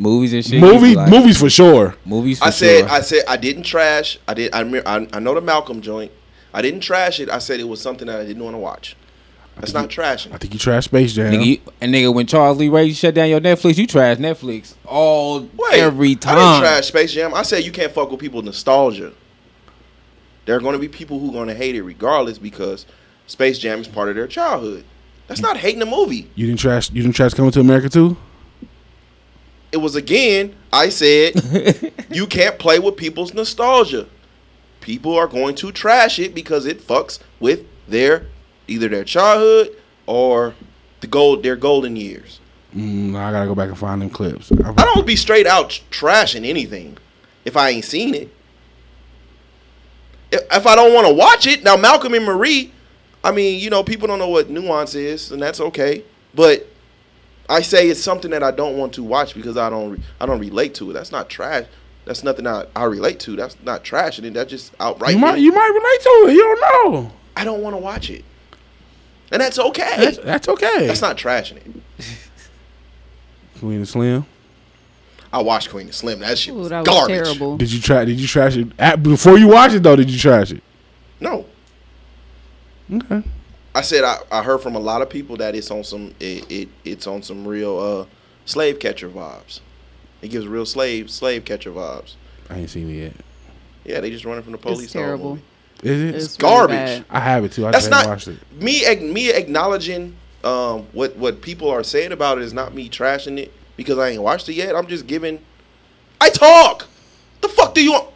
[0.00, 0.60] Movies and shit.
[0.60, 1.94] Movie, like- movies for sure.
[2.06, 2.38] Movies.
[2.38, 2.88] For I said, sure.
[2.88, 4.18] I said, I didn't trash.
[4.26, 4.54] I did.
[4.54, 6.10] I, I, I know the Malcolm joint.
[6.54, 7.28] I didn't trash it.
[7.28, 8.96] I said it was something that I didn't want to watch.
[9.56, 10.32] That's not trashing.
[10.32, 11.34] I think you trash Space Jam.
[11.34, 14.74] Nigga, you, and nigga, when Charles Lee Ray shut down your Netflix, you trash Netflix
[14.86, 16.38] all Wait, every time.
[16.38, 17.34] I didn't trash Space Jam.
[17.34, 19.12] I said you can't fuck with people's nostalgia.
[20.46, 22.86] There are going to be people who are going to hate it regardless because
[23.26, 24.84] Space Jam is part of their childhood.
[25.26, 26.30] That's not hating the movie.
[26.34, 26.90] you didn't trash.
[26.90, 28.16] You didn't trash Coming to America too.
[29.72, 30.54] It was again.
[30.72, 34.06] I said you can't play with people's nostalgia.
[34.80, 38.26] People are going to trash it because it fucks with their
[38.66, 40.54] either their childhood or
[41.00, 42.40] the gold their golden years.
[42.74, 44.52] Mm, I gotta go back and find them clips.
[44.52, 46.98] I don't be straight out trashing anything
[47.44, 48.34] if I ain't seen it.
[50.30, 52.72] If if I don't want to watch it, now Malcolm and Marie,
[53.24, 56.04] I mean, you know, people don't know what nuance is, and that's okay.
[56.32, 56.68] But
[57.50, 60.26] I say it's something that I don't want to watch because I don't, re- I
[60.26, 60.94] don't relate to it.
[60.94, 61.66] That's not trash.
[62.04, 63.34] That's nothing I, I relate to.
[63.36, 64.34] That's not trashing it.
[64.34, 65.12] That's just outright.
[65.12, 65.36] you might.
[65.38, 66.34] You might relate to it.
[66.34, 67.12] You don't know.
[67.36, 68.24] I don't want to watch it,
[69.30, 69.96] and that's okay.
[69.96, 70.86] That's, that's okay.
[70.86, 71.66] That's not trashing it.
[73.58, 74.24] Queen and Slim.
[75.32, 76.20] I watched Queen and Slim.
[76.20, 77.16] That shit Ooh, was that was garbage.
[77.24, 77.56] terrible.
[77.56, 78.04] Did you try?
[78.04, 79.96] Did you trash it at, before you watch it though?
[79.96, 80.62] Did you trash it?
[81.20, 81.46] No,
[82.92, 83.22] Okay.
[83.74, 86.50] I said I, I heard from a lot of people that it's on some it,
[86.50, 88.06] it it's on some real uh
[88.44, 89.60] slave catcher vibes.
[90.22, 92.14] It gives real slave slave catcher vibes.
[92.48, 93.12] I ain't seen it yet.
[93.84, 94.84] Yeah, they just running from the police.
[94.84, 95.30] It's terrible.
[95.30, 95.42] movie.
[95.82, 96.14] Is it?
[96.14, 96.76] It's really garbage.
[96.76, 97.04] bad.
[97.08, 97.66] I have it too.
[97.66, 98.38] I That's just haven't not watched it.
[98.60, 98.84] me.
[98.84, 103.38] ag- Me acknowledging um what what people are saying about it is not me trashing
[103.38, 104.74] it because I ain't watched it yet.
[104.74, 105.40] I'm just giving.
[106.20, 106.88] I talk.
[107.40, 108.08] The fuck do you want?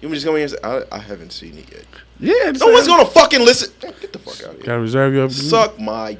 [0.00, 1.84] You just come here and say I, I haven't seen it yet.
[2.20, 2.52] Yeah.
[2.52, 3.72] No one's gonna fucking listen.
[3.80, 4.66] Get the fuck out of here.
[4.66, 6.18] Gotta reserve your Suck my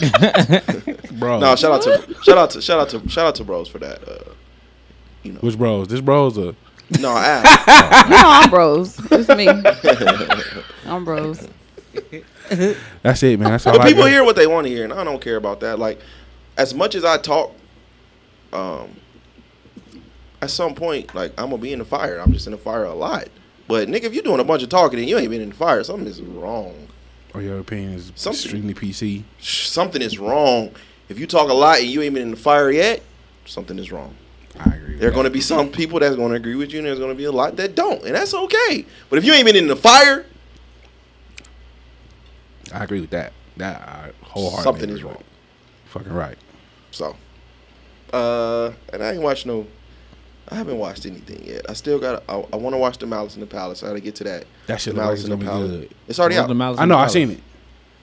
[1.18, 1.40] bro.
[1.40, 3.78] No, shout out to shout out to shout out to shout out to bros for
[3.78, 4.06] that.
[4.06, 4.32] Uh,
[5.22, 5.88] you know, Which bros?
[5.88, 6.54] This bros or
[7.00, 8.98] no, I, You know I'm bros.
[9.10, 9.48] It's me.
[10.86, 11.48] I'm bros.
[13.02, 13.50] that's it, man.
[13.50, 14.10] That's all but people got.
[14.10, 15.78] hear what they want to hear, and I don't care about that.
[15.78, 15.98] Like,
[16.56, 17.52] as much as I talk,
[18.52, 18.96] um,
[20.44, 22.18] at some point, like I'm gonna be in the fire.
[22.20, 23.28] I'm just in the fire a lot.
[23.66, 25.54] But nigga, if you're doing a bunch of talking and you ain't been in the
[25.54, 26.88] fire, something is wrong.
[27.32, 29.24] Or your opinion is Something- extremely PC.
[29.40, 30.70] Something is wrong.
[31.08, 33.02] If you talk a lot and you ain't been in the fire yet,
[33.46, 34.14] something is wrong.
[34.60, 34.96] I agree.
[34.96, 36.98] There are going to be some people that's going to agree with you, and there's
[37.00, 38.86] going to be a lot that don't, and that's okay.
[39.10, 40.26] But if you ain't been in the fire,
[42.72, 43.32] I agree with that.
[43.56, 44.62] That I wholeheartedly.
[44.62, 45.22] something is wrong.
[45.86, 46.38] Fucking right.
[46.92, 47.16] So,
[48.12, 49.66] uh, and I ain't watched no.
[50.48, 51.68] I haven't watched anything yet.
[51.68, 52.22] I still got.
[52.28, 53.82] I, I want to watch the Malice in the Palace.
[53.82, 54.44] I got to get to that.
[54.66, 55.70] That shit The look like Malice in the be Palace.
[55.70, 55.94] good.
[56.08, 56.48] It's already What's out.
[56.48, 56.94] the Malice I know.
[56.96, 57.12] I Palace?
[57.12, 57.30] seen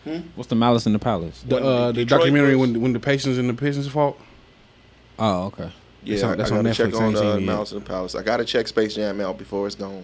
[0.06, 0.24] it.
[0.36, 1.44] What's the Malice in the Palace?
[1.48, 4.20] The uh, the documentary was- when when the Pacers and the Pistons fault.
[5.20, 5.72] Oh, okay.
[6.04, 6.92] Yeah, That's on- I, that's I on got to Netflix.
[6.92, 7.46] check I on ain't seen uh, it yet.
[7.46, 8.16] Malice in the Palace.
[8.16, 10.04] I got to check Space Jam out before it's gone.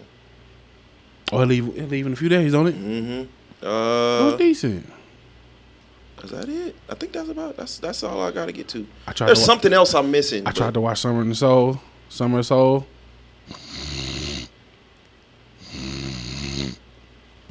[1.31, 2.75] Oh, it leave it leave in a few days, don't it?
[2.75, 3.11] Mm-hmm.
[3.11, 3.29] It
[3.67, 4.85] Uh, was decent.
[6.23, 6.75] is that it?
[6.87, 7.57] I think that's about.
[7.57, 8.85] That's that's all I got to get to.
[9.07, 9.27] I tried.
[9.27, 10.43] There's to wa- something else I'm missing.
[10.43, 11.81] I but- tried to watch Summer in the Soul.
[12.09, 12.85] Summer Soul.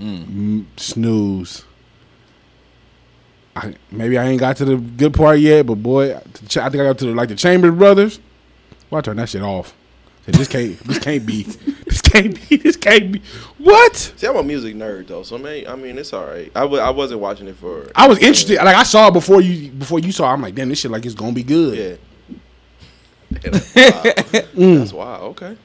[0.01, 1.65] Mm, snooze.
[3.55, 6.69] I, maybe I ain't got to the good part yet, but boy, I think I
[6.71, 8.21] got to the, like the Chambers Brothers.
[8.91, 9.75] Well, turn that shit off.
[10.27, 11.43] This can't, this can't be,
[11.87, 13.23] this can't be, this can't be.
[13.59, 13.97] What?
[13.97, 16.51] See, I'm a music nerd though, so man, I mean, it's all right.
[16.55, 17.89] I w- I wasn't watching it for.
[17.95, 18.57] I was interested.
[18.57, 20.29] Like I saw it before you, before you saw.
[20.31, 20.35] it.
[20.35, 21.79] I'm like, damn, this shit like it's gonna be good.
[21.79, 21.97] Yeah.
[23.45, 24.05] Yeah, that's wild.
[24.55, 24.79] Mm.
[24.79, 25.23] That's wild.
[25.23, 25.57] Okay.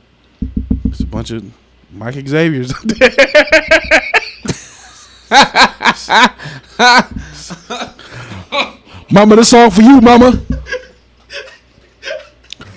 [0.85, 1.45] It's a bunch of
[1.93, 2.73] Mike Xavier's.
[9.11, 10.41] mama, this song for you, mama.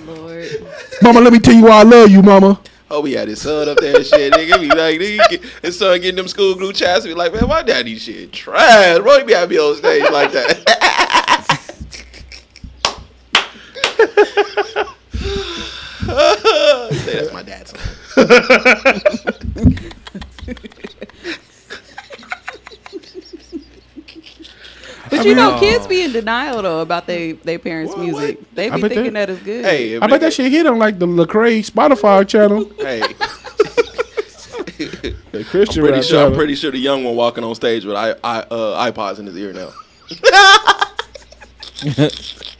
[0.07, 0.67] Lord.
[1.03, 2.61] Mama, let me tell you why I love you, mama.
[2.91, 4.33] Oh, we had his son up there and shit.
[4.33, 7.05] Nigga be like, nigga, get, his son getting them school glue chats.
[7.05, 8.99] Be like, man, my daddy shit trash.
[8.99, 10.63] Bro, he be having me on stage like that.
[16.91, 17.81] He say that's my dad's son.
[25.11, 28.39] But you know, kids be in denial though about they they parents' What- music.
[28.55, 29.65] They be thinking that- that is good.
[29.65, 33.01] Hey, I bet that shit hit on like the Lecrae Spotify channel, Hey,
[35.33, 36.27] the Christian pretty rap sure.
[36.27, 39.27] I'm pretty sure the young one walking on stage with I, I, uh, iPods in
[39.27, 39.71] his ear now.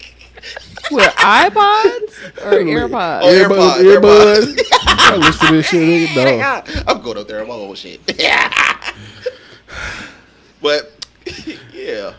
[0.91, 3.21] With iPods or AirPods?
[3.23, 4.69] Oh, AirPods, AirPods.
[4.87, 6.67] I listen to this shit, nigga.
[6.85, 6.93] No.
[6.93, 8.01] I'm going up there on my old shit.
[10.61, 10.91] but
[11.73, 12.15] yeah,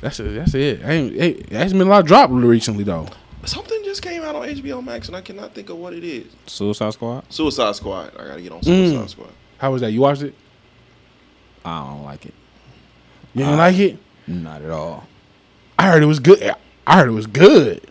[0.00, 0.34] That's it.
[0.34, 0.80] That's it.
[0.84, 3.06] Ain't, ain't, there hasn't been a lot dropped recently though.
[3.44, 6.26] something just came out on HBO Max, and I cannot think of what it is.
[6.46, 7.24] Suicide Squad.
[7.32, 8.12] Suicide Squad.
[8.18, 9.08] I gotta get on Suicide Mm.
[9.10, 9.30] Squad.
[9.58, 9.90] How was that?
[9.92, 10.34] You watched it?
[11.64, 12.34] I don't like it.
[13.34, 13.98] You didn't like it?
[14.26, 15.04] Not at all.
[15.78, 16.54] I heard it was good.
[16.88, 17.82] I heard it was good.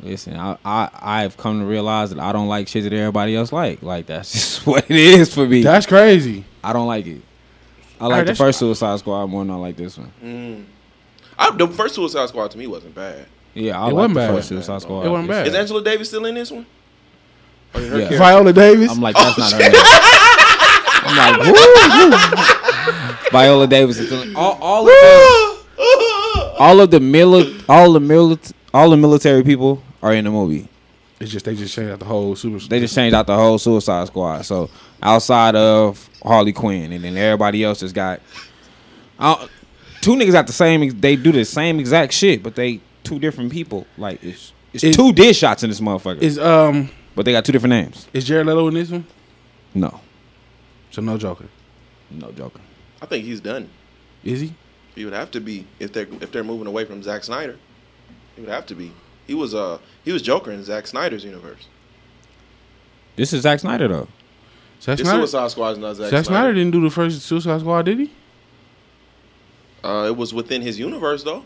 [0.00, 0.88] Listen, I, I
[1.24, 3.82] I've come to realize that I don't like shit that everybody else like.
[3.82, 5.62] Like that's just what it is for me.
[5.62, 6.44] That's crazy.
[6.62, 7.20] I don't like it.
[8.00, 10.12] I Alright, like the first Suicide Squad more than I like this one.
[10.22, 10.64] Mm.
[11.36, 13.26] I, the first Suicide Squad to me wasn't bad.
[13.54, 14.34] Yeah, I It like wasn't the bad.
[14.36, 15.04] first Suicide Squad.
[15.06, 15.46] It wasn't bad.
[15.48, 16.64] Is Angela Davis still in this one?
[17.74, 18.18] Or did her Yeah.
[18.18, 18.92] Viola Davis.
[18.92, 19.58] I'm like, that's Oh, not her.
[19.58, 19.72] name.
[21.10, 21.52] I'm like, woo,
[23.22, 23.30] woo.
[23.32, 24.86] Viola Davis is still- all, all of
[25.76, 26.07] the
[26.58, 30.68] all of the mili- all the mili- all the military people are in the movie.
[31.20, 32.58] it's just they just changed out the whole super.
[32.58, 34.42] They just changed out the whole Suicide Squad.
[34.42, 34.70] So
[35.02, 38.20] outside of Harley Quinn, and then everybody else just got
[39.18, 39.46] uh,
[40.00, 40.88] two niggas got the same.
[41.00, 43.86] They do the same exact shit, but they two different people.
[43.96, 47.44] Like it's it's Is- two dish shots in this motherfucker, is um but they got
[47.44, 48.06] two different names.
[48.12, 49.04] is Jared Leto in this one?
[49.74, 50.00] No,
[50.92, 51.46] So no Joker.
[52.10, 52.60] no Joker.
[53.02, 53.68] I think he's done.
[54.24, 54.54] Is he?
[54.94, 57.56] He would have to be if they're if they're moving away from Zack Snyder.
[58.34, 58.92] He would have to be.
[59.26, 61.66] He was uh he was Joker in Zack Snyder's universe.
[63.16, 64.08] This is Zack Snyder though.
[64.80, 65.22] Zack This Snyder.
[65.22, 66.54] Suicide Squad is not Zack, Zack Snyder Snyder.
[66.54, 68.12] didn't do the first Suicide Squad, did he?
[69.82, 71.44] Uh, it was within his universe though.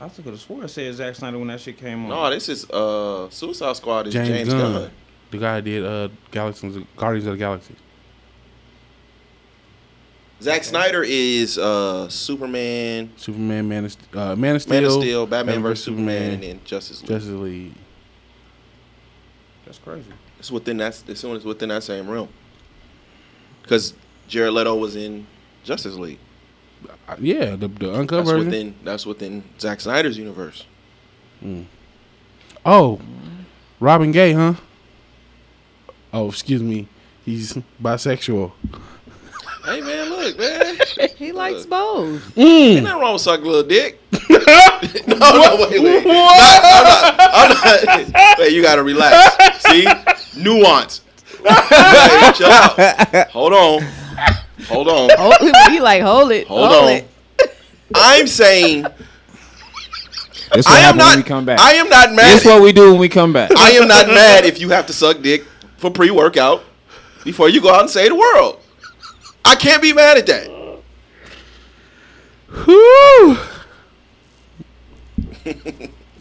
[0.00, 2.10] I could have swore I said Zack Snyder when that shit came on.
[2.10, 4.72] No, this is uh Suicide Squad is James, James, Gunn.
[4.72, 4.90] Gunn.
[5.30, 7.74] The guy that did uh Galaxies, Guardians of the Galaxy.
[10.44, 15.26] Zack Snyder is uh Superman, Superman, Man of, uh, Man of Steel, Man of Steel,
[15.26, 17.08] Batman vs Superman, and then Justice League.
[17.08, 17.74] Justice League.
[19.64, 20.12] That's crazy.
[20.38, 21.02] It's within that.
[21.08, 22.28] It's within that same realm.
[23.62, 23.94] Because
[24.28, 25.26] Jared Leto was in
[25.62, 26.18] Justice League.
[27.08, 28.46] Uh, yeah, the the uncut That's version.
[28.46, 28.74] within.
[28.84, 30.66] That's within Zack Snyder's universe.
[32.66, 33.00] Oh,
[33.80, 34.54] Robin Gay, huh?
[36.12, 36.86] Oh, excuse me.
[37.24, 38.52] He's bisexual.
[39.64, 40.76] Hey man, look man.
[41.16, 42.20] He likes both.
[42.34, 42.44] Mm.
[42.44, 43.98] Ain't nothing wrong with sucking a little dick.
[44.30, 46.04] no, no, wait, wait.
[46.04, 49.62] Not- I'm not, I'm not, wait, you gotta relax.
[49.64, 49.86] See?
[50.36, 51.00] Nuance.
[51.46, 53.30] Hey, chill out.
[53.30, 53.82] Hold on.
[54.68, 55.10] Hold on.
[55.16, 55.34] Hold,
[55.70, 56.46] he like hold it.
[56.46, 56.90] Hold hold on.
[56.90, 57.10] It.
[57.94, 58.82] I'm saying
[60.52, 61.58] This what I am happen not when we come back.
[61.60, 62.32] I am not mad.
[62.32, 63.50] This is what we do when we come back.
[63.56, 65.44] I am not mad if you have to suck dick
[65.76, 66.64] for pre-workout
[67.24, 68.60] before you go out and save the world.
[69.44, 70.50] I can't be mad at that.
[72.64, 73.38] Whew.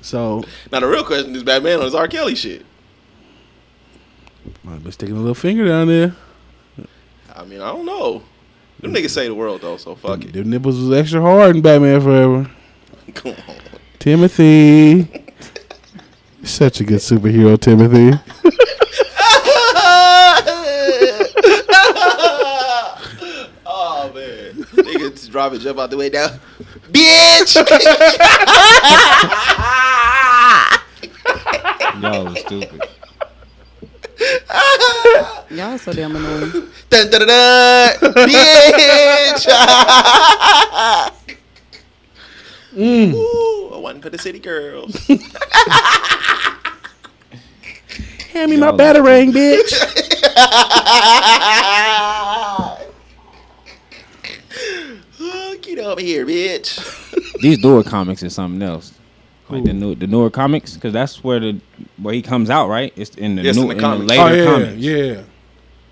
[0.02, 2.08] so, Now the real question is Batman on his R.
[2.08, 2.66] Kelly shit.
[4.68, 6.16] I've been sticking a little finger down there.
[7.34, 8.24] I mean, I don't know.
[8.80, 10.34] Them niggas say the world though, so fuck it.
[10.34, 12.52] Their nipples was extra hard in Batman Forever.
[13.14, 13.56] Come on.
[14.00, 15.08] Timothy.
[16.44, 18.20] Such a good superhero, Timothy.
[23.66, 24.66] oh man,
[25.34, 26.40] nigga just drop and jump out the way down,
[26.92, 27.56] bitch.
[32.02, 32.82] Y'all was stupid.
[35.52, 36.52] Y'all so damn annoying.
[36.90, 39.48] dun, dun, dun, dun, bitch.
[42.74, 43.14] Mm.
[43.14, 44.96] Ooh, one for the city girls.
[48.34, 49.74] Hand me Y'all my batarang, bitch.
[55.76, 57.34] Get over here, bitch.
[57.42, 58.94] These newer comics is something else.
[59.50, 61.60] Like the new the newer comics, because that's where the
[61.98, 62.94] where he comes out, right?
[62.96, 64.06] It's in the Yes, new in the in the, comics.
[64.08, 64.76] later oh, yeah, comics.
[64.78, 65.22] yeah.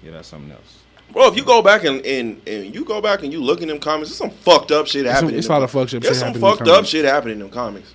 [0.03, 0.83] yeah, that's something else.
[1.11, 3.67] Bro, if you go back and, and, and you go back and you look in
[3.69, 5.35] them comics, there's some fucked up shit some- happening.
[5.35, 6.75] it's in a lot of fucked up There's shit some happening in fucked the up
[6.77, 6.89] comics.
[6.89, 7.93] shit happening in them comics.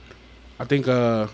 [0.58, 1.28] I think uh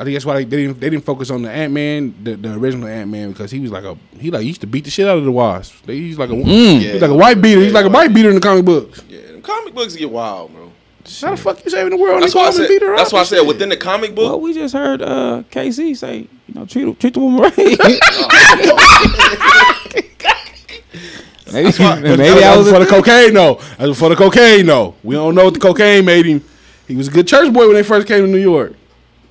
[0.00, 2.36] I think that's why they, they didn't they didn't focus on the Ant Man, the,
[2.36, 4.84] the original Ant Man, because he was like a he like he used to beat
[4.84, 5.84] the shit out of the Wasp.
[5.86, 7.60] They, he's like a he's like a white beater.
[7.60, 9.02] He's like a white beater in the comic books.
[9.38, 10.72] Yeah, them comic books get wild, bro.
[11.20, 12.22] How the fuck you saving the world?
[12.22, 12.98] That's and why I they call said.
[12.98, 14.30] That's up why I said within the comic book.
[14.30, 17.56] Well, we just heard uh, K-Ci say, you know, treat treat the woman right.
[21.52, 21.72] maybe
[22.16, 23.54] maybe I That was was for the cocaine though.
[23.78, 24.94] That was for the cocaine though.
[25.02, 26.44] We don't know what the cocaine made him.
[26.86, 28.74] He was a good church boy when they first came to New York.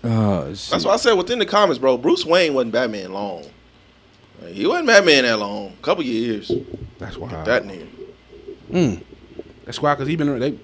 [0.04, 0.72] Oh, shit.
[0.72, 1.98] That's why I said within the comics, bro.
[1.98, 3.46] Bruce Wayne wasn't Batman long.
[4.42, 5.76] Like, he wasn't Batman that long.
[5.82, 6.52] couple years.
[7.00, 7.30] That's why.
[7.44, 9.02] That nigga.
[9.68, 10.58] That's why, cause he been they, he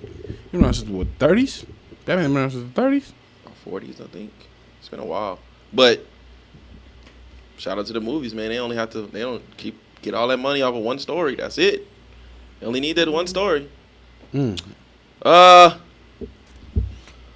[0.54, 1.66] been around since what thirties,
[2.06, 3.14] Batman Returns since the thirties.
[3.66, 4.32] forties, I think.
[4.80, 5.40] It's been a while,
[5.74, 6.06] but
[7.58, 8.48] shout out to the movies, man.
[8.48, 9.02] They only have to.
[9.02, 11.36] They don't keep get all that money off of one story.
[11.36, 11.86] That's it.
[12.62, 13.70] They only need that one story.
[14.34, 14.62] Mm.
[15.22, 15.78] Uh,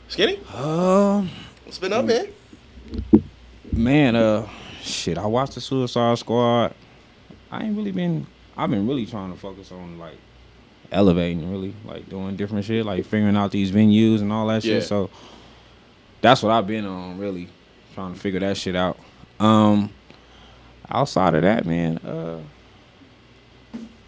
[0.07, 0.39] skinny.
[0.55, 1.29] Um,
[1.65, 2.29] What's been up, man?
[3.73, 4.47] man, uh,
[4.81, 5.17] shit.
[5.17, 6.73] I watched the Suicide Squad.
[7.51, 8.25] I ain't really been.
[8.55, 10.15] I've been really trying to focus on like
[10.91, 14.75] elevating, really like doing different shit, like figuring out these venues and all that Yeah.
[14.79, 14.83] shit.
[14.83, 15.09] So
[16.21, 17.47] that's what I've been on, really
[17.93, 18.97] trying to figure that shit out.
[19.39, 19.89] Um,
[20.89, 22.39] outside of that, man, uh,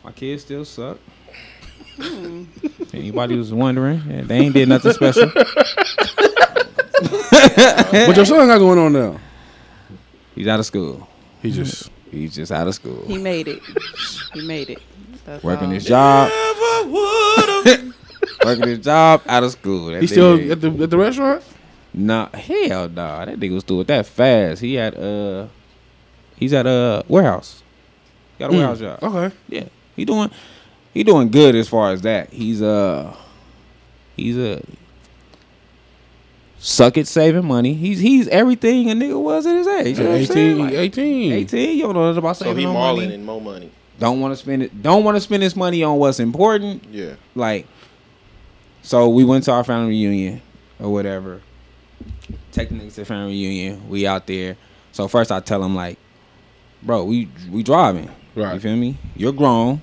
[0.04, 0.98] my kids still suck.
[2.94, 5.32] Anybody was wondering, yeah, they ain't did nothing special.
[7.02, 9.20] What your son got going on now?
[10.36, 11.08] He's out of school.
[11.42, 13.04] He just He's just out of school.
[13.08, 13.62] He made it.
[14.34, 14.82] He made it.
[15.30, 15.74] That's Working all.
[15.74, 16.32] his job.
[18.46, 19.88] Working his job out of school.
[19.88, 21.44] That he still at the at the restaurant.
[21.94, 22.96] Nah, hell no.
[23.06, 23.26] nah.
[23.26, 24.62] That nigga was doing that fast.
[24.62, 25.48] He had uh,
[26.36, 27.62] he's at a warehouse.
[28.40, 29.04] Got a warehouse job.
[29.04, 29.36] Okay.
[29.50, 29.66] Yeah,
[29.96, 30.32] he doing
[30.94, 32.32] he doing good as far as that.
[32.32, 33.16] He's uh,
[34.16, 34.64] he's a
[36.58, 37.74] suck at saving money.
[37.74, 39.98] He's he's everything a nigga was at his age.
[39.98, 40.52] You know what I'm saying?
[40.56, 41.32] 18, Like, 18.
[41.34, 41.78] 18.
[41.78, 43.16] You don't know nothing about So saving he no marling money.
[43.16, 43.72] and more money.
[44.00, 44.82] Don't want to spend it.
[44.82, 46.86] Don't want to spend his money on what's important.
[46.92, 47.16] Yeah.
[47.36, 47.68] Like,
[48.82, 50.42] so we went to our family reunion
[50.80, 51.42] or whatever.
[52.52, 53.90] Take the niggas to family reunion.
[53.90, 54.58] We out there.
[54.92, 55.98] So first I tell him like,
[56.82, 58.10] bro, we we driving.
[58.36, 58.54] Right.
[58.54, 58.98] You feel me?
[59.16, 59.82] You're grown.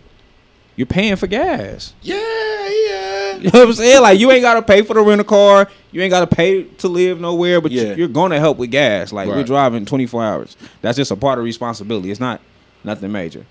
[0.76, 1.94] You're paying for gas.
[2.02, 3.37] Yeah, yeah.
[3.37, 4.02] You know what I'm saying?
[4.02, 5.68] Like you ain't gotta pay for the rental car.
[5.92, 7.94] You ain't gotta pay to live nowhere, but you- Yeah.
[7.94, 9.12] you're gonna help with gas.
[9.12, 10.57] Like we're driving 24 hours.
[10.83, 12.11] That's just a part of responsibility.
[12.11, 12.40] It's not
[12.85, 13.44] nothing major.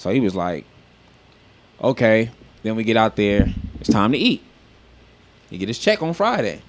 [0.00, 0.64] So he was like,
[1.82, 2.30] okay.
[2.62, 3.52] Then we get out there.
[3.80, 4.42] It's time to eat.
[5.50, 6.62] He get his check on Friday.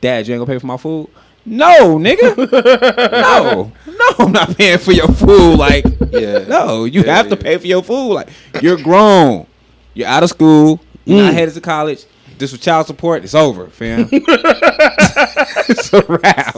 [0.00, 1.08] Dad, you ain't gonna pay for my food?
[1.46, 2.36] No, nigga.
[3.12, 5.54] no, no, I'm not paying for your food.
[5.56, 6.38] Like, Yeah.
[6.48, 7.42] no, you Yeah, have to yeah.
[7.42, 8.14] pay for your food.
[8.14, 9.46] Like, you're grown.
[9.94, 10.80] You're out of school.
[11.04, 11.24] You're Mm.
[11.26, 12.04] not headed to college.
[12.36, 13.22] This was child support.
[13.22, 14.08] It's over, fam.
[14.12, 16.56] it's a wrap.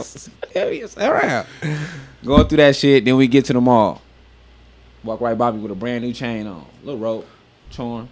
[0.55, 1.47] It's a wrap.
[2.23, 3.05] Going through that shit.
[3.05, 4.01] Then we get to the mall.
[5.05, 7.27] Walk right by me with a brand new chain on, little rope,
[7.69, 8.09] charm.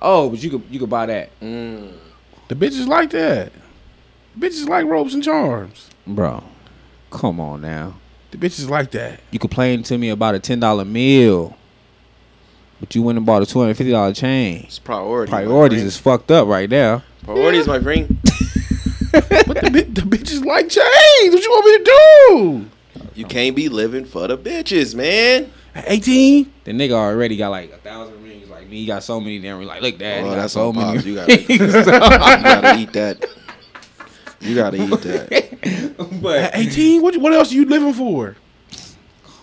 [0.00, 1.92] Oh, but you could you could buy that, Mm.
[2.48, 3.52] The bitches like that.
[4.38, 5.90] Bitches like ropes and charms.
[6.06, 6.42] bro.
[7.10, 7.94] Come on now.
[8.30, 9.20] The bitches like that.
[9.30, 11.56] You complained to me about a ten dollar meal,
[12.80, 14.62] but you went and bought a two hundred fifty dollar chain.
[14.64, 15.30] It's priorities.
[15.30, 17.02] Priorities is fucked up right now.
[17.24, 18.18] priorities, my friend.
[19.12, 21.34] But the, the bitches like chains.
[21.34, 22.70] What you want me to do?
[23.14, 25.52] You can't be living for the bitches, man.
[25.74, 26.52] 18?
[26.64, 28.48] The nigga already got like a thousand rings.
[28.48, 29.38] Like me, he got so many.
[29.38, 30.94] Then we like, look, dad, Oh, he got that's so many.
[30.96, 31.06] Pops.
[31.06, 33.26] You gotta, you gotta eat that.
[34.40, 36.20] You gotta eat that.
[36.22, 37.02] but At 18?
[37.02, 38.36] What, what else are you living for?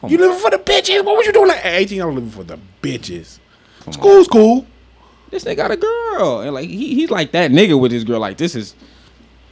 [0.07, 1.03] You living for the bitches?
[1.03, 2.01] What was you doing at 18?
[2.01, 3.39] I was living for the bitches.
[3.91, 4.65] School's cool.
[5.29, 8.19] this nigga got a girl, and like he, he's like that nigga with his girl.
[8.19, 8.75] Like this is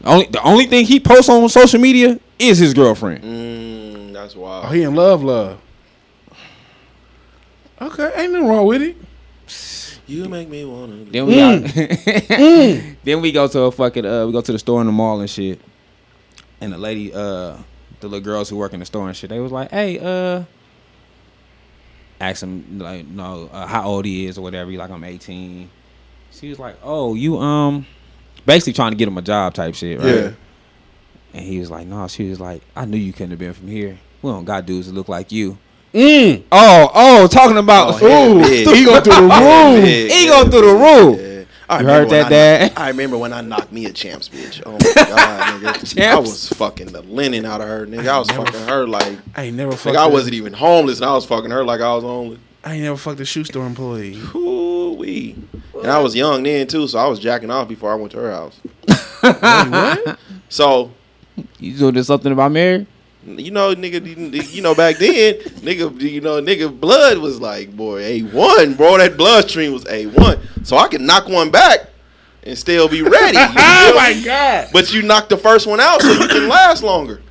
[0.03, 3.23] only the only thing he posts on social media is his girlfriend.
[3.23, 3.76] Mm,
[4.27, 4.75] that's Oh, wild.
[4.75, 5.59] he in love, love.
[7.81, 8.95] Okay, ain't nothing wrong with it.
[10.07, 11.03] You make me wanna.
[11.05, 11.63] Then we got,
[13.03, 15.19] then we go to a fucking uh we go to the store in the mall
[15.19, 15.59] and shit.
[16.61, 17.57] And the lady uh
[17.99, 20.43] the little girls who work in the store and shit, they was like, "Hey, uh
[22.19, 24.71] ask him like no, uh, how old he is or whatever.
[24.71, 25.69] He like I'm 18."
[26.31, 27.85] She was like, "Oh, you um
[28.45, 30.31] basically trying to get him a job type shit, right?" Yeah.
[31.33, 33.67] And he was like, "No." She was like, "I knew you couldn't have been from
[33.67, 33.99] here.
[34.21, 35.57] We don't got dudes that look like you."
[35.93, 36.43] Mm.
[36.51, 38.67] Oh, oh, talking about Oh, hell big.
[38.67, 39.81] he go through the room.
[39.81, 41.19] Big, He yeah, go through the yeah, roof.
[41.19, 41.33] yeah.
[41.69, 42.61] I You heard that, I Dad?
[42.61, 44.61] knocked- I remember when I knocked me a champs bitch.
[44.65, 46.07] Oh my god, nigga!
[46.07, 48.07] I was fucking the linen out of her, nigga.
[48.07, 49.97] I was fucking her like, I ain't never like fucked.
[49.97, 52.39] I a- wasn't even homeless, and I was fucking her like I was homeless.
[52.63, 54.17] I ain't never fucked a shoe store employee.
[54.35, 55.35] Ooh wee.
[55.81, 58.17] And I was young then too, so I was jacking off before I went to
[58.19, 58.59] her house.
[60.49, 60.91] So
[61.59, 62.87] You doing something about Mary?
[63.27, 67.99] You know, nigga, you- know, back then, nigga, you know, nigga, blood was like, boy,
[68.01, 68.97] a one, bro.
[68.97, 71.89] That bloodstream was a one, so I could knock one back
[72.43, 73.37] and still be ready.
[73.89, 74.69] Oh my god!
[74.73, 77.21] But you knocked the first one out, so you can last longer.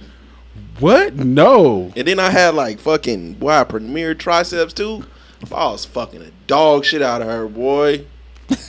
[0.81, 1.15] What?
[1.15, 1.93] No.
[1.97, 5.05] And then I had like fucking boy, I premiered triceps too.
[5.53, 8.07] I was fucking a dog shit out of her, boy.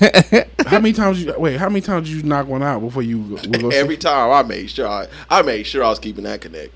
[0.66, 1.58] How many times you wait?
[1.58, 4.32] How many times did you knock one out before you go, we go Every time
[4.32, 6.74] I made sure I, I made sure I was keeping that connect.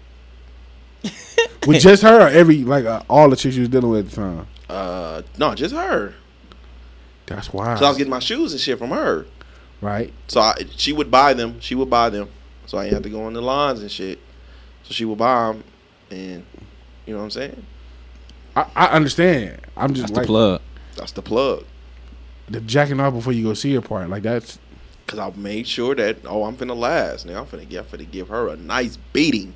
[1.68, 4.10] with just her or every like uh, all the chicks you was dealing with at
[4.12, 4.47] the time?
[4.70, 6.14] Uh, no, just her.
[7.26, 7.76] That's why.
[7.76, 9.26] So I was getting my shoes and shit from her.
[9.80, 10.14] Right.
[10.28, 11.60] So I, she would buy them.
[11.60, 12.30] She would buy them.
[12.66, 14.20] So I didn't have to go on the lines and shit.
[14.84, 15.64] So she would buy them,
[16.10, 16.45] and
[17.06, 17.66] you know what I'm saying.
[18.56, 19.62] I, I understand.
[19.76, 20.62] I'm just That's like the plug.
[20.95, 21.66] That's the plug.
[22.49, 24.10] the jacking off before you go see her part.
[24.10, 24.60] Like that's
[25.08, 27.26] Cause I made sure that oh I'm finna last.
[27.26, 29.54] Now I'm finna get I'm finna give her a nice beating.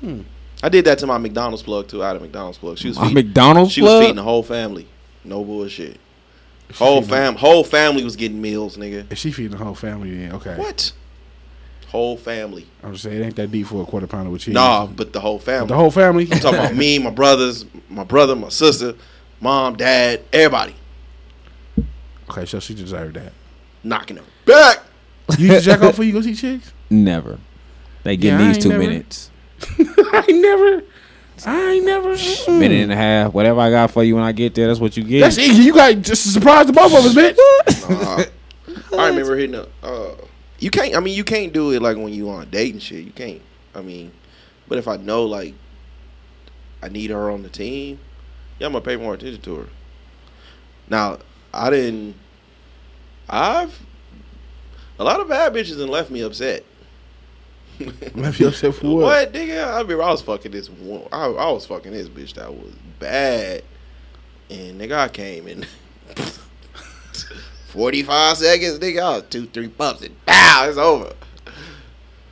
[0.00, 0.22] Hmm.
[0.62, 2.02] I did that to my McDonald's plug too.
[2.02, 2.78] I had a McDonald's plug.
[2.78, 4.86] She was My feeding, McDonald's she was feeding the whole family.
[5.24, 5.98] No bullshit.
[6.74, 9.10] Whole fam whole family was getting meals, nigga.
[9.10, 10.56] if she feeding the whole family, then okay.
[10.56, 10.92] What?
[11.88, 12.66] Whole family.
[12.84, 14.54] I'm just saying it ain't that deep for a quarter pounder with cheese.
[14.54, 15.66] Nah, but the whole family.
[15.68, 16.28] the whole family.
[16.30, 18.94] I'm talking about me, my brothers, my brother, my sister,
[19.40, 20.76] mom, dad, everybody
[22.30, 23.32] Okay, so she deserved that.
[23.82, 24.78] knocking her back.
[25.38, 26.72] You used to jack off before you go see chicks?
[26.90, 27.38] Never.
[28.04, 29.30] They get Yeah, these two never- minutes,
[30.12, 30.82] I never.
[31.46, 32.14] I ain't never.
[32.14, 32.58] mm.
[32.58, 34.66] minute and a half, whatever I got for you when I get there.
[34.66, 35.20] That's what you get.
[35.20, 35.62] That's easy.
[35.62, 37.36] You got just a surprise to both of us, bitch.
[37.88, 38.24] Nah.
[38.98, 39.68] I remember hitting up.
[39.82, 40.12] Uh,
[40.58, 40.96] you can't.
[40.96, 43.04] I mean, you can't do it like when you on a date and shit.
[43.04, 43.40] You can't.
[43.74, 44.12] I mean,
[44.68, 45.54] but if I know like
[46.82, 47.98] I need her on the team,
[48.58, 49.66] yeah, I'm gonna pay more attention to her.
[50.88, 51.18] Now,
[51.54, 52.16] I didn't.
[53.28, 53.80] I've
[54.98, 56.64] a lot of bad bitches and left me upset.
[58.14, 59.02] Left you upset for what?
[59.04, 59.66] What, nigga?
[59.66, 60.68] I mean, I was fucking this.
[60.68, 63.62] One, I, I was fucking this bitch that was bad,
[64.50, 65.64] and nigga, I came in
[67.68, 69.02] forty five seconds, nigga.
[69.02, 71.14] I was two, three pumps and bow, it's over.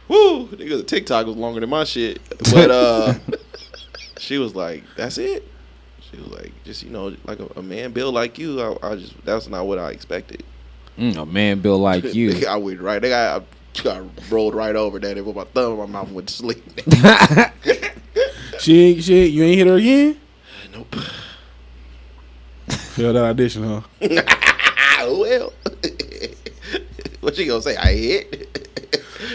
[0.08, 2.20] Woo, nigga, the TikTok was longer than my shit,
[2.52, 3.14] but uh,
[4.18, 5.46] she was like, "That's it."
[6.10, 8.96] She was like, "Just you know, like a, a man built like you." I, I
[8.96, 10.44] just that's not what I expected.
[10.98, 12.46] Mm, a man built like you.
[12.46, 13.00] I went right.
[13.00, 13.44] They got, I
[13.84, 15.20] got rolled right over daddy.
[15.20, 16.64] With my thumb in my mouth went to sleep.
[18.60, 19.04] She ain't.
[19.04, 20.20] She you ain't hit her again.
[20.72, 20.94] nope.
[22.68, 23.80] Failed that audition, huh?
[25.06, 25.52] well,
[27.20, 27.76] what you gonna say?
[27.76, 28.66] I hit.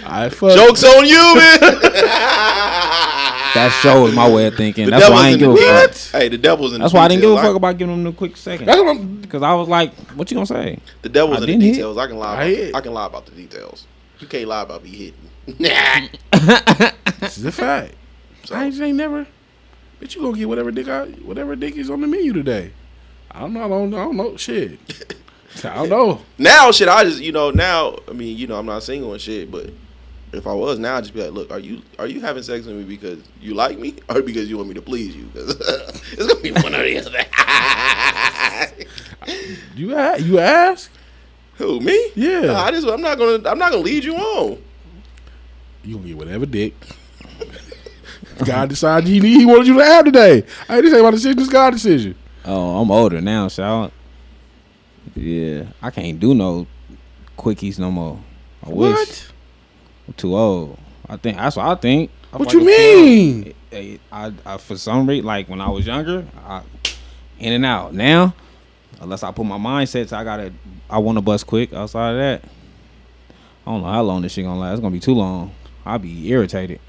[0.05, 0.55] I fuck.
[0.55, 1.59] Jokes on you, man.
[3.53, 4.85] That show is my way of thinking.
[4.85, 6.21] The That's why I devil's ain't give a fuck.
[6.21, 6.81] Hey, the devil's in.
[6.81, 8.65] That's the why I didn't give a fuck about giving them the quick second.
[8.65, 8.99] That's.
[8.99, 10.79] Because I was like, what you gonna say?
[11.01, 11.71] The devil's I in the didn't hit.
[11.73, 11.97] details.
[11.97, 12.35] I can lie.
[12.35, 12.75] I About, hit.
[12.75, 13.87] I can lie about the details.
[14.23, 15.29] You can't lie about me hitting.
[17.19, 17.95] This is a fact.
[18.51, 19.27] I ain't, never.
[20.01, 22.71] Bitch, you gonna get whatever dick I, whatever dick is on the menu today.
[23.31, 23.65] I don't know.
[23.65, 24.37] I don't, I don't know.
[24.37, 24.79] Shit.
[25.65, 26.21] I don't know.
[26.37, 26.87] now, shit.
[26.87, 27.97] I just, you know, now.
[28.07, 29.69] I mean, you know, I'm not single and shit, but
[30.31, 32.65] if I was now, I'd just be like, look, are you are you having sex
[32.65, 35.29] with me because you like me or because you want me to please you?
[35.33, 35.49] 'Cause
[36.13, 37.25] it's gonna be one or the other.
[39.75, 39.89] You
[40.25, 40.89] you ask.
[41.55, 42.11] Who me?
[42.15, 42.41] Yeah.
[42.41, 44.61] Nah, I just I'm not gonna I'm not gonna lead you on.
[45.83, 46.73] You gonna get whatever dick.
[48.45, 50.43] God decided he need, he wanted you to have today.
[50.67, 51.39] I ain't say my decision.
[51.39, 52.15] It's God decision.
[52.45, 53.91] Oh, I'm older now, so I
[55.15, 56.65] yeah, I can't do no
[57.37, 58.19] quickies no more.
[58.65, 59.31] I wish What?
[60.07, 60.79] I'm too old.
[61.07, 62.09] I think that's what I think.
[62.31, 63.43] I'm What like you mean?
[63.43, 63.55] kid.
[63.69, 66.61] Hey, I, I for some reason, like when I was younger, I
[67.39, 67.93] in and out.
[67.93, 68.33] Now,
[69.03, 70.53] unless I put my mindset, to I gotta,
[70.89, 71.73] I want to bust quick.
[71.73, 72.49] Outside of that,
[73.65, 74.73] I don't know how long this shit gonna last.
[74.73, 75.53] It's gonna be too long.
[75.85, 76.79] I'll be irritated.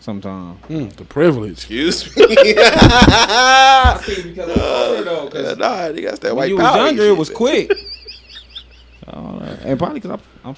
[0.00, 0.58] Sometime.
[0.68, 1.52] Mm, the privilege.
[1.52, 2.26] Excuse me.
[2.54, 5.28] nah, because I'm older though.
[5.28, 7.72] nigga, that's that white you was power younger, it was quick.
[9.04, 10.56] Uh, and probably because I'm, I'm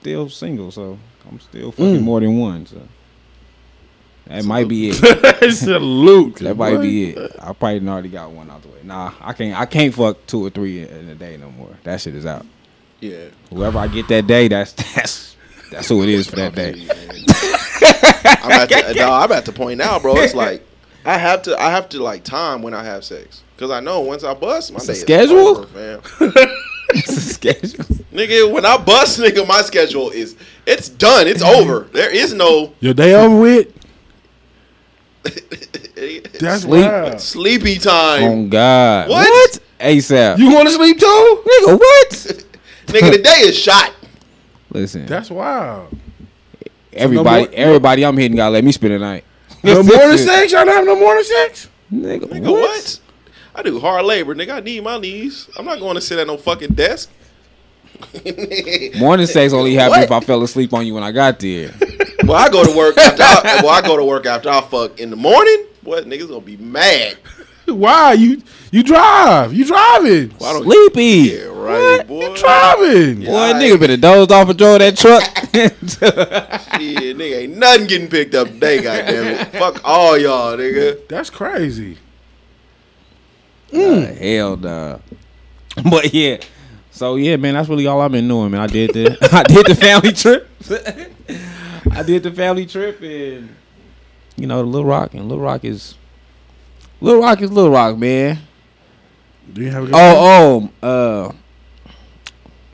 [0.00, 2.66] still single, so I'm still fucking more than one.
[2.66, 2.86] So
[4.26, 5.52] that might be it.
[5.54, 6.36] Salute.
[6.36, 7.32] That might be it.
[7.40, 8.80] I probably already got one out the way.
[8.82, 9.58] Nah, I can't.
[9.58, 11.70] I can't fuck two or three in, in a day no more.
[11.84, 12.44] That shit is out.
[13.00, 13.26] Yeah.
[13.50, 15.36] Whoever I get that day, that's that's
[15.70, 16.72] that's who it is for that day.
[18.42, 20.16] I'm at the, no, I'm at the point now, bro.
[20.16, 20.62] It's like
[21.04, 24.00] I have to I have to like time when I have sex because I know
[24.00, 25.38] once I bust my It's day a is schedule?
[25.58, 26.00] over, fam.
[26.90, 27.84] It's a schedule.
[28.12, 31.26] nigga, when I bust, nigga, my schedule is it's done.
[31.26, 31.80] It's over.
[31.92, 33.72] There is no Your day over with.
[36.40, 36.84] That's Sleep.
[36.84, 37.20] wild.
[37.20, 38.22] sleepy time.
[38.22, 39.08] Oh God.
[39.08, 39.58] What?
[39.80, 40.38] ASAP.
[40.38, 41.42] You want to sleep too?
[41.46, 42.10] nigga, what?
[42.86, 43.92] nigga, the day is shot.
[44.70, 45.96] Listen, That's wild.
[46.92, 49.24] everybody, more- everybody I'm hitting gotta let me spend the night.
[49.62, 50.52] No morning sex?
[50.52, 51.68] Y'all not have no morning sex?
[51.92, 53.00] Nigga, Nigga, what?
[53.54, 54.50] I do hard labor, nigga.
[54.56, 55.48] I need my knees.
[55.58, 57.10] I'm not going to sit at no fucking desk.
[58.98, 60.04] Morning sex only happened What?
[60.04, 61.72] if I fell asleep on you when I got there.
[62.26, 63.22] Well, I go to work after.
[63.22, 65.66] I, well, I go to work after I fuck in the morning.
[65.82, 67.16] What niggas gonna be mad?
[67.66, 69.52] Why you you drive?
[69.52, 70.30] You driving?
[70.38, 71.32] Why don't Sleepy.
[71.32, 72.28] Yeah, right, boy.
[72.28, 73.20] You driving?
[73.20, 75.22] Boy, Yeah, nigga better dozed off and drove that truck.
[75.52, 78.82] Shit, nigga, ain't nothing getting picked up today.
[78.82, 79.48] Goddamn it!
[79.58, 81.06] Fuck all y'all, nigga.
[81.08, 81.98] That's crazy.
[83.72, 84.98] Uh, hell nah.
[85.90, 86.38] But yeah.
[86.92, 88.60] So yeah, man, that's really all I've been doing, man.
[88.60, 90.48] I did the I did the family trip.
[91.96, 93.48] I did the family trip and
[94.36, 95.94] you know, the Little Rock and Little Rock is
[97.00, 98.38] Little Rock is Little Rock, man.
[99.50, 101.32] Do you have a good Oh, oh, uh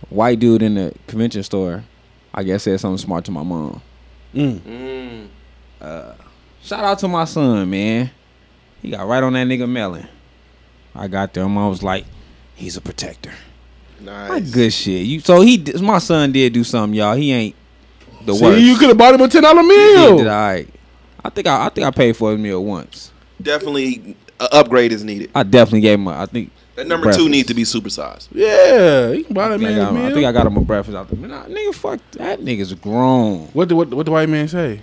[0.08, 1.84] white dude in the convention store,
[2.34, 3.80] I guess said something smart to my mom.
[4.34, 5.28] Mm.
[6.62, 8.10] Shout out to my son, man.
[8.80, 10.08] He got right on that nigga melon.
[10.94, 11.48] I got there.
[11.48, 12.04] Mom was like,
[12.54, 13.32] he's a protector.
[14.00, 14.30] Nice.
[14.30, 15.06] Like, good shit.
[15.06, 17.14] You so he my son did do something, y'all.
[17.14, 17.56] He ain't
[18.26, 18.60] the See, worst.
[18.62, 20.18] you could have bought him a ten dollar meal.
[20.18, 20.68] did all right.
[21.24, 23.12] I think I, I think I paid for his meal once.
[23.40, 25.30] Definitely, an upgrade is needed.
[25.34, 26.08] I definitely gave him.
[26.08, 27.24] A, I think That number breakfast.
[27.24, 28.28] two needs to be supersized.
[28.32, 30.14] Yeah, you can buy I that think I, man a got him, I meal.
[30.14, 31.18] think I got him a breakfast out there.
[31.18, 33.46] Man, nah, nigga, fuck that nigga's grown.
[33.52, 34.80] what the what, what the white man say?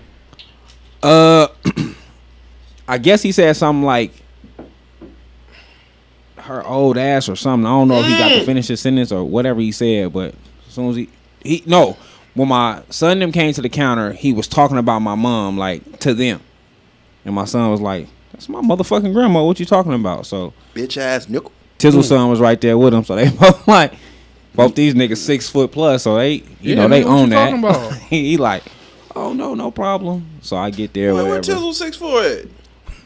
[1.03, 1.47] Uh,
[2.87, 4.11] I guess he said something like
[6.37, 7.65] her old ass or something.
[7.65, 10.33] I don't know if he got to finish his sentence or whatever he said, but
[10.67, 11.09] as soon as he
[11.43, 11.97] he no,
[12.39, 15.57] when my son and them came to the counter, he was talking about my mom
[15.57, 16.39] like to them,
[17.25, 19.43] and my son was like, "That's my motherfucking grandma.
[19.43, 21.51] What you talking about?" So Bitch ass nickel.
[21.79, 22.05] Tizzle mm.
[22.05, 23.93] son was right there with him, so they both like.
[24.55, 27.23] Both these niggas six foot plus, so they, you Yeah, know, they nigga, what own
[27.25, 27.59] you that.
[27.59, 27.93] about?
[28.09, 28.63] he, he like,
[29.15, 30.25] oh no, no problem.
[30.41, 31.35] So I get there, Wait, whatever.
[31.35, 32.23] what Tizzle six for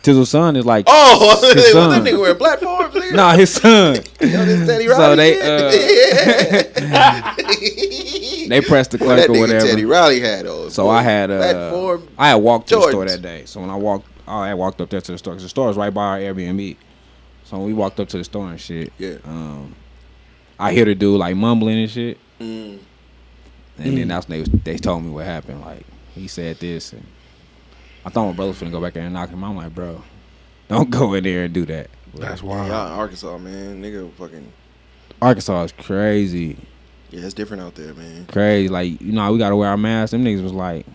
[0.04, 0.10] it?
[0.12, 2.04] Tizzle son is like, Oh, His what son.
[2.04, 2.94] that nigga wearing platforms?
[2.96, 3.14] Nigga?
[3.16, 3.96] nah, his son.
[4.22, 5.34] Yo, this Teddy So Riley they,
[5.72, 6.74] shit?
[8.50, 9.66] They pressed the What clerk that or nigga whatever.
[9.68, 10.70] Teddy Riley had on.
[10.70, 12.08] So I had uh, platform.
[12.18, 13.46] I had walked to the store that day.
[13.46, 15.70] So when I walked, I had walked up there to the store because the store
[15.70, 16.76] is right by our Airbnb.
[17.46, 19.16] So when we walked up to the store and shit, Yeah.
[19.26, 19.76] um,
[20.60, 22.80] I hear the dude like mumbling and shit, Mm.
[23.78, 25.62] and then that's when they they told me what happened.
[25.62, 27.06] Like he said this, and
[28.06, 29.44] I thought my brother was finna go back there and knock him.
[29.44, 30.02] I'm like, bro,
[30.68, 31.90] don't go in there and do that.
[32.16, 32.68] That's wild.
[32.68, 33.82] Y'all in Arkansas, man.
[33.82, 34.52] Nigga fucking.
[35.22, 36.58] Arkansas is crazy.
[37.10, 38.26] Yeah, it's different out there, man.
[38.28, 38.70] crazy.
[38.70, 40.12] Like, you know, we gotta wear our masks.
[40.12, 40.86] Them niggas was like,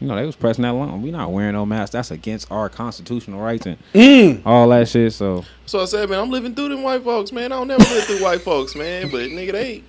[0.00, 1.00] you know, they was pressing that long.
[1.00, 1.92] We not wearing no masks.
[1.92, 4.42] That's against our constitutional rights and Mm.
[4.44, 5.12] all that shit.
[5.12, 7.52] So So I said, man, I'm living through them white folks, man.
[7.52, 9.08] I don't never live through white folks, man.
[9.10, 9.82] But nigga, they,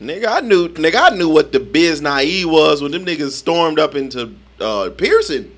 [0.00, 3.78] nigga, I knew, nigga, I knew what the biz naive was when them niggas stormed
[3.78, 5.52] up into uh, Pearson.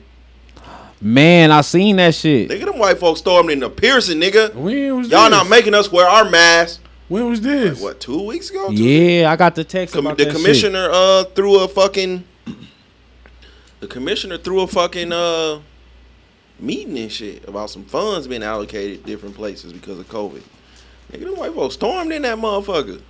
[1.02, 2.48] Man, I seen that shit.
[2.48, 4.54] Nigga, them white folks stormed the Pearson, nigga.
[4.54, 5.30] When was Y'all this?
[5.30, 6.78] not making us wear our masks.
[7.08, 7.80] When was this?
[7.80, 8.68] What two weeks ago?
[8.68, 12.24] Two- Yeah, I got the text Com- about the that commissioner uh threw a fucking.
[13.80, 15.58] The commissioner threw a fucking uh
[16.60, 20.42] meeting and shit about some funds being allocated different places because of COVID.
[21.12, 23.02] Nigga, them white folks stormed in that motherfucker.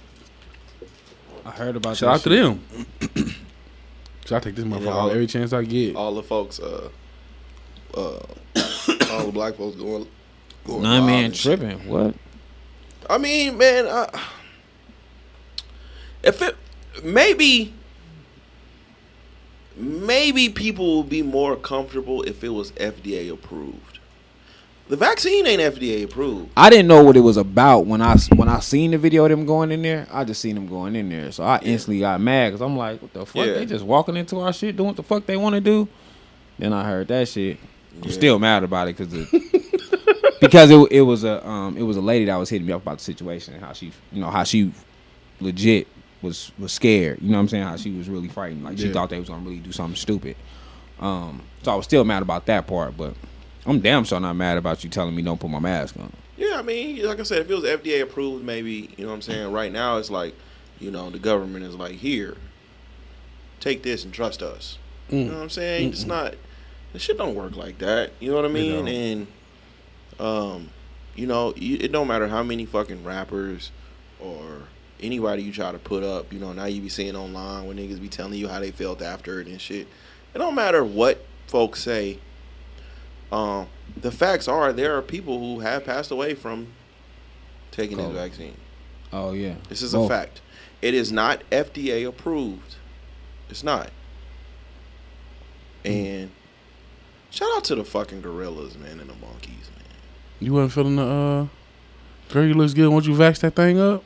[1.45, 3.34] I heard about Shout that out to them.
[4.24, 5.95] So I take this motherfucker all- every chance I get.
[5.95, 6.88] All the folks, uh,
[7.95, 8.18] uh,
[9.12, 10.07] all the black folks going.
[10.64, 11.88] going Nine live man tripping.
[11.88, 12.14] What?
[13.09, 14.11] I mean, man, uh,
[16.22, 16.57] if it
[17.03, 17.72] maybe
[19.76, 23.99] maybe people would be more comfortable if it was FDA approved.
[24.88, 26.51] The vaccine ain't FDA approved.
[26.57, 29.30] I didn't know what it was about when I when I seen the video of
[29.30, 30.07] them going in there.
[30.12, 33.01] I just seen them going in there, so I instantly got mad because I'm like,
[33.01, 33.47] what the fuck?
[33.47, 33.55] Yeah.
[33.55, 35.88] They just walking into our shit, doing what the fuck they want to do.
[36.59, 37.59] Then I heard that shit.
[38.01, 38.14] I'm Yeah.
[38.14, 39.12] still mad about it because
[40.40, 42.82] because it it was a um it was a lady that was hitting me up
[42.82, 44.72] about the situation and how she you know how she
[45.40, 45.86] legit
[46.22, 47.20] was was scared.
[47.20, 47.64] You know what I'm saying?
[47.64, 48.64] How she was really frightened.
[48.64, 50.36] Like she thought they was gonna really do something stupid.
[51.01, 53.14] Um, so I was still mad about that part, but
[53.66, 56.12] I'm damn sure not mad about you telling me don't put my mask on.
[56.36, 59.14] Yeah, I mean, like I said, if it was FDA approved, maybe you know what
[59.16, 59.53] I'm saying.
[59.53, 60.34] Right now, it's like,
[60.80, 62.36] you know, the government is like, here,
[63.61, 64.78] take this and trust us.
[65.09, 65.90] You know what I'm saying?
[65.90, 66.34] It's not.
[66.93, 68.12] The shit don't work like that.
[68.20, 68.86] You know what I mean?
[68.88, 69.26] And,
[70.20, 70.70] um,
[71.14, 73.70] you know, you, it don't matter how many fucking rappers
[74.20, 74.62] or
[75.01, 76.32] anybody you try to put up.
[76.32, 79.01] You know, now you be seeing online when niggas be telling you how they felt
[79.03, 79.86] after it and shit.
[80.34, 82.18] It don't matter what folks say.
[83.30, 86.68] Um, the facts are there are people who have passed away from
[87.70, 88.57] taking this vaccine.
[89.12, 90.11] Oh yeah, This is Both.
[90.11, 90.40] a fact.
[90.82, 92.76] It is not FDA approved.
[93.49, 93.90] It's not.
[95.84, 96.30] And
[97.32, 99.84] shout out to the fucking gorillas, man, and the monkeys, man.
[100.38, 101.46] You wasn't feeling the uh
[102.32, 104.04] girl you looks good once you vax that thing up?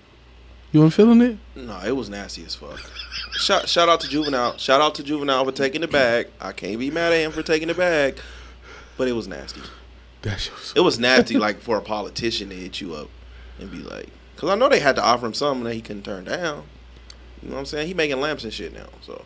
[0.72, 1.38] You wasn't feeling it?
[1.54, 2.80] No, it was nasty as fuck.
[3.32, 4.56] shout shout out to Juvenile.
[4.58, 6.28] Shout out to Juvenile for taking the bag.
[6.40, 8.18] I can't be mad at him for taking the bag,
[8.96, 9.60] but it was nasty.
[10.22, 13.08] That shit was It was nasty, like for a politician to hit you up
[13.58, 16.02] and be like, because I know they had to offer him something that he couldn't
[16.04, 16.64] turn down.
[17.42, 17.86] You know what I'm saying?
[17.86, 19.24] He making lamps and shit now, so.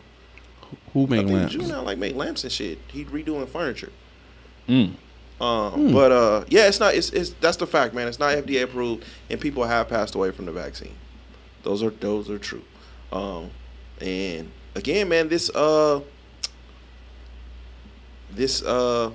[0.93, 1.53] Who I made think lamps?
[1.53, 2.79] Juvenile like make lamps and shit.
[2.89, 3.93] He redoing furniture.
[4.69, 4.95] Mm.
[5.41, 6.95] Um, But uh, yeah, it's not.
[6.95, 8.09] It's, it's that's the fact, man.
[8.09, 10.95] It's not FDA approved, and people have passed away from the vaccine.
[11.63, 12.63] Those are those are true.
[13.11, 13.51] Um,
[14.01, 16.01] and again, man, this uh,
[18.31, 19.11] this uh,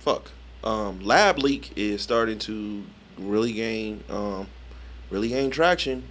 [0.00, 0.30] fuck,
[0.64, 2.84] um, lab leak is starting to
[3.18, 4.46] really gain um,
[5.10, 6.04] really gain traction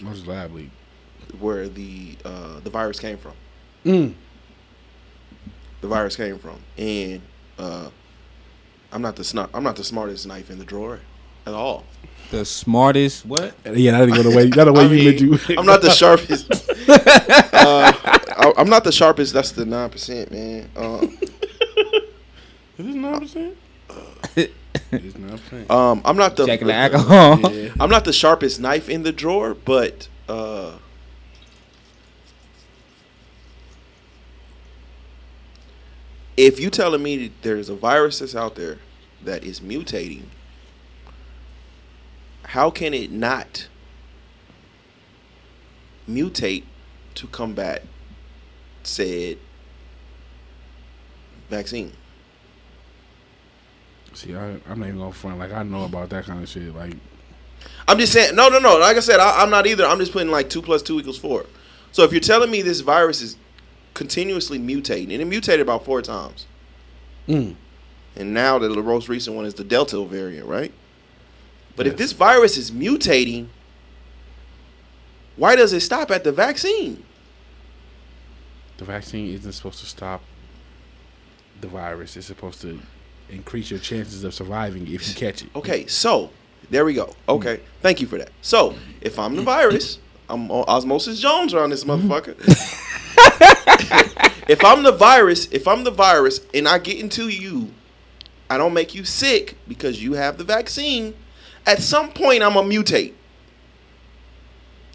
[0.00, 0.70] What's lab leak?
[1.40, 3.32] Where the uh, the virus came from.
[3.84, 4.14] Mm.
[5.80, 7.20] The virus came from, and
[7.58, 7.90] uh,
[8.92, 11.00] I'm not the snar- I'm not the smartest knife in the drawer
[11.46, 11.84] at all.
[12.30, 13.54] The smartest what?
[13.64, 14.48] Yeah, that didn't go the way.
[14.48, 15.58] That the way I you mean, meant you.
[15.58, 16.50] I'm not the sharpest.
[16.88, 19.34] uh, I, I'm not the sharpest.
[19.34, 20.70] That's the nine percent, man.
[20.76, 21.18] Um,
[22.78, 23.56] Is this nine percent?
[24.36, 25.70] It's nine percent.
[25.70, 26.46] um, I'm not the.
[26.46, 27.38] Checking the alcohol.
[27.52, 27.72] Yeah.
[27.78, 30.72] I'm not the sharpest knife in the drawer, but uh,
[36.36, 38.78] if you telling me that there's a virus that's out there
[39.22, 40.24] that is mutating,
[42.44, 43.68] how can it not
[46.08, 46.64] mutate
[47.14, 47.84] to combat
[48.82, 49.38] said
[51.48, 51.92] vaccine?
[54.12, 55.38] See, I, I'm not even gonna front.
[55.38, 56.74] Like I know about that kind of shit.
[56.74, 56.94] Like
[57.88, 58.78] I'm just saying, no, no, no.
[58.78, 59.84] Like I said, I, I'm not either.
[59.84, 61.46] I'm just putting like two plus two equals four.
[61.92, 63.36] So if you're telling me this virus is
[63.94, 66.46] continuously mutating, and it mutated about four times,
[67.28, 67.54] Mm.
[68.16, 70.72] and now the most recent one is the Delta variant, right?
[71.76, 73.46] But if this virus is mutating,
[75.36, 77.04] why does it stop at the vaccine?
[78.76, 80.20] the vaccine isn't supposed to stop
[81.60, 82.16] the virus.
[82.16, 82.80] It's supposed to
[83.30, 85.48] increase your chances of surviving if you catch it.
[85.54, 86.30] Okay, so
[86.70, 87.14] there we go.
[87.28, 88.30] Okay, thank you for that.
[88.42, 92.10] So if I'm the virus, I'm Osmosis Jones around this mm-hmm.
[92.10, 92.36] motherfucker.
[94.48, 97.72] if I'm the virus, if I'm the virus and I get into you,
[98.48, 101.14] I don't make you sick because you have the vaccine.
[101.66, 103.14] At some point, I'm gonna mutate,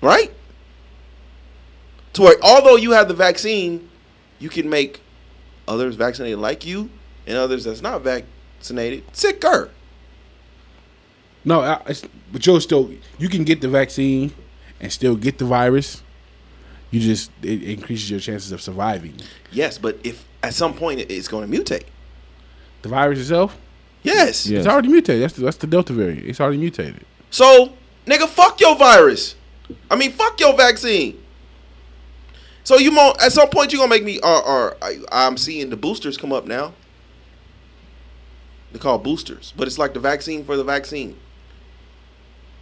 [0.02, 0.32] right?
[2.14, 3.90] To where although you have the vaccine,
[4.40, 5.02] you can make
[5.68, 6.90] others vaccinated like you
[7.28, 9.70] and others that's not vaccinated sicker.
[11.46, 11.96] No, I,
[12.32, 14.32] but you'll still you can get the vaccine
[14.80, 16.02] and still get the virus.
[16.92, 19.16] You just it increases your chances of surviving.
[19.52, 21.84] Yes, but if at some point it's going to mutate.
[22.82, 23.58] The virus itself,
[24.04, 24.48] Yes.
[24.48, 24.60] Yeah.
[24.60, 25.22] it's already mutated.
[25.24, 26.26] That's the, that's the Delta variant.
[26.26, 27.06] It's already mutated.
[27.30, 27.74] So,
[28.06, 29.36] nigga, fuck your virus.
[29.92, 31.22] I mean, fuck your vaccine.
[32.64, 35.70] So you mo at some point you're gonna make me or, or I, I'm seeing
[35.70, 36.74] the boosters come up now.
[38.72, 41.18] They call boosters, but it's like the vaccine for the vaccine.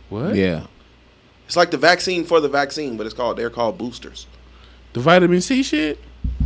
[0.09, 0.36] What?
[0.36, 0.68] Yeah.
[1.48, 4.28] It's like the vaccine for the vaccine, but it's called they're called boosters.
[4.93, 6.00] The vitamin C shit.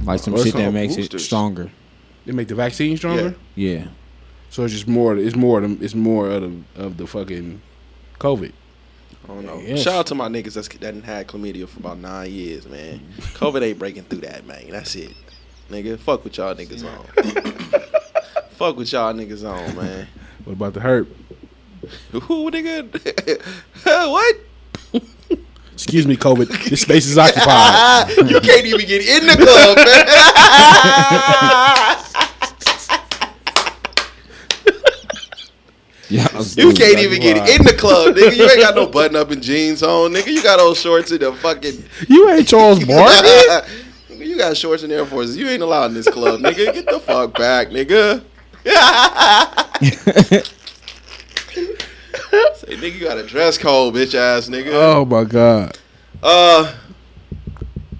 [0.06, 1.22] Like some oh, Or shit that some makes boosters.
[1.22, 1.72] it stronger.
[2.26, 3.36] They make the vaccine stronger.
[3.56, 3.88] Yeah.
[4.52, 5.18] So it's just more.
[5.18, 5.62] It's more.
[5.64, 7.62] of the- It's more of the of the fucking
[8.20, 8.52] COVID.
[9.24, 9.60] I don't know.
[9.60, 9.82] Yes.
[9.82, 12.99] Shout out to my niggas that's, that didn't had chlamydia for about nine years, man.
[13.18, 14.70] COVID ain't breaking through that, man.
[14.70, 15.14] That's it,
[15.70, 15.97] nigga.
[15.99, 17.06] Fuck with y'all niggas on.
[18.52, 20.08] Fuck with y'all niggas on, man.
[20.43, 21.08] What about the herp?
[22.12, 22.88] Who nigga?
[24.12, 24.36] what?
[25.84, 26.69] Excuse me, COVID.
[26.69, 28.07] this space is occupied.
[28.29, 30.05] you can't even get in the club, man.
[36.11, 36.27] Yeah.
[36.57, 38.36] You can't even get in the club, nigga.
[38.36, 40.27] You ain't got no button up and jeans on, nigga.
[40.27, 41.86] You got old shorts in the fucking.
[42.09, 44.17] You ain't Charles Barkley.
[44.17, 45.38] you got shorts and Air Forces.
[45.38, 46.73] You ain't allowed in this club, nigga.
[46.73, 48.21] Get the fuck back, nigga.
[52.55, 54.71] Say, nigga, you got a dress code, bitch ass nigga.
[54.71, 55.77] oh my god.
[56.23, 56.73] Uh,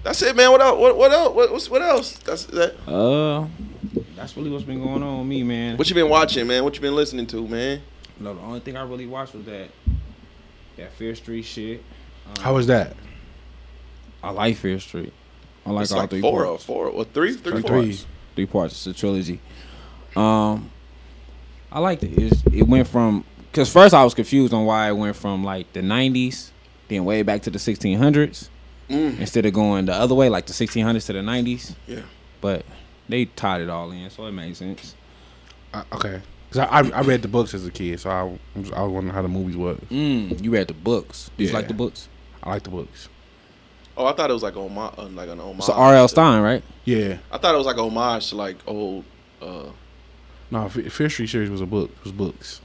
[0.02, 0.50] that's it, man.
[0.50, 0.78] What else?
[0.80, 1.34] What, what else?
[1.34, 2.12] What, what's, what else?
[2.18, 2.74] That's that.
[2.88, 3.46] Uh,
[4.16, 5.76] that's really what's been going on with me, man.
[5.76, 6.64] What you been watching, man?
[6.64, 7.82] What you been listening to, man?
[8.20, 9.68] No, the only thing I really watched was that
[10.76, 11.82] that Fear Street shit.
[12.28, 12.94] Um, How was that?
[14.22, 15.12] I like Fear Street.
[15.66, 16.64] I like It's all like three four or parts.
[16.64, 17.82] four or three, three, Like four.
[17.82, 17.98] three.
[18.34, 18.74] Three parts.
[18.74, 19.40] It's a trilogy.
[20.16, 20.70] Um,
[21.70, 22.12] I liked it.
[22.16, 25.72] It's, it went from because first I was confused on why it went from like
[25.72, 26.50] the '90s,
[26.88, 28.48] then way back to the 1600s,
[28.90, 29.20] Mm.
[29.20, 31.74] instead of going the other way, like the 1600s to the 90s.
[31.86, 32.00] Yeah.
[32.40, 32.64] But
[33.08, 34.94] they tied it all in, so it made sense.
[35.72, 36.20] Uh, okay.
[36.50, 38.20] Cause I, I I read the books as a kid, so I
[38.76, 39.78] I was wondering how the movies was.
[39.90, 41.30] Mm, you read the books.
[41.38, 42.08] Did you like the books?
[42.42, 43.08] I like the books.
[43.96, 45.64] Oh, I thought it was like on my uh, like an homage.
[45.64, 46.08] So R.L.
[46.08, 46.62] Stine, right?
[46.84, 47.18] Yeah.
[47.30, 49.04] I thought it was like homage to like old
[49.40, 49.66] uh
[50.50, 51.90] No, Fe- Fear Street series was a book.
[51.90, 52.60] It was books.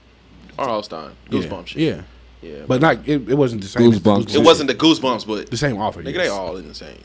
[0.57, 0.83] R.L.
[0.83, 1.11] Stine.
[1.29, 1.39] Yeah.
[1.39, 1.81] Goosebumps shit.
[1.81, 2.01] Yeah.
[2.41, 2.63] Yeah.
[2.67, 3.91] But not it, it wasn't the same.
[3.91, 4.35] as the Goosebumps.
[4.35, 6.01] it wasn't the goosebumps, but the same author.
[6.01, 6.15] nigga, yes.
[6.17, 6.97] they all in the same.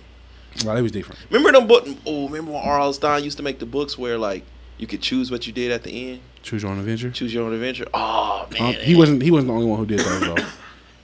[0.64, 1.18] Well, it was different.
[1.30, 1.86] Remember them book?
[2.06, 2.92] Oh, remember when R.L.
[2.92, 4.44] Stine used to make the books where like
[4.78, 7.10] you could choose what you did at the end, Choose your own adventure.
[7.10, 7.86] choose your own adventure.
[7.94, 9.22] Oh man, Um, he wasn't.
[9.22, 10.44] He wasn't the only one who did that though.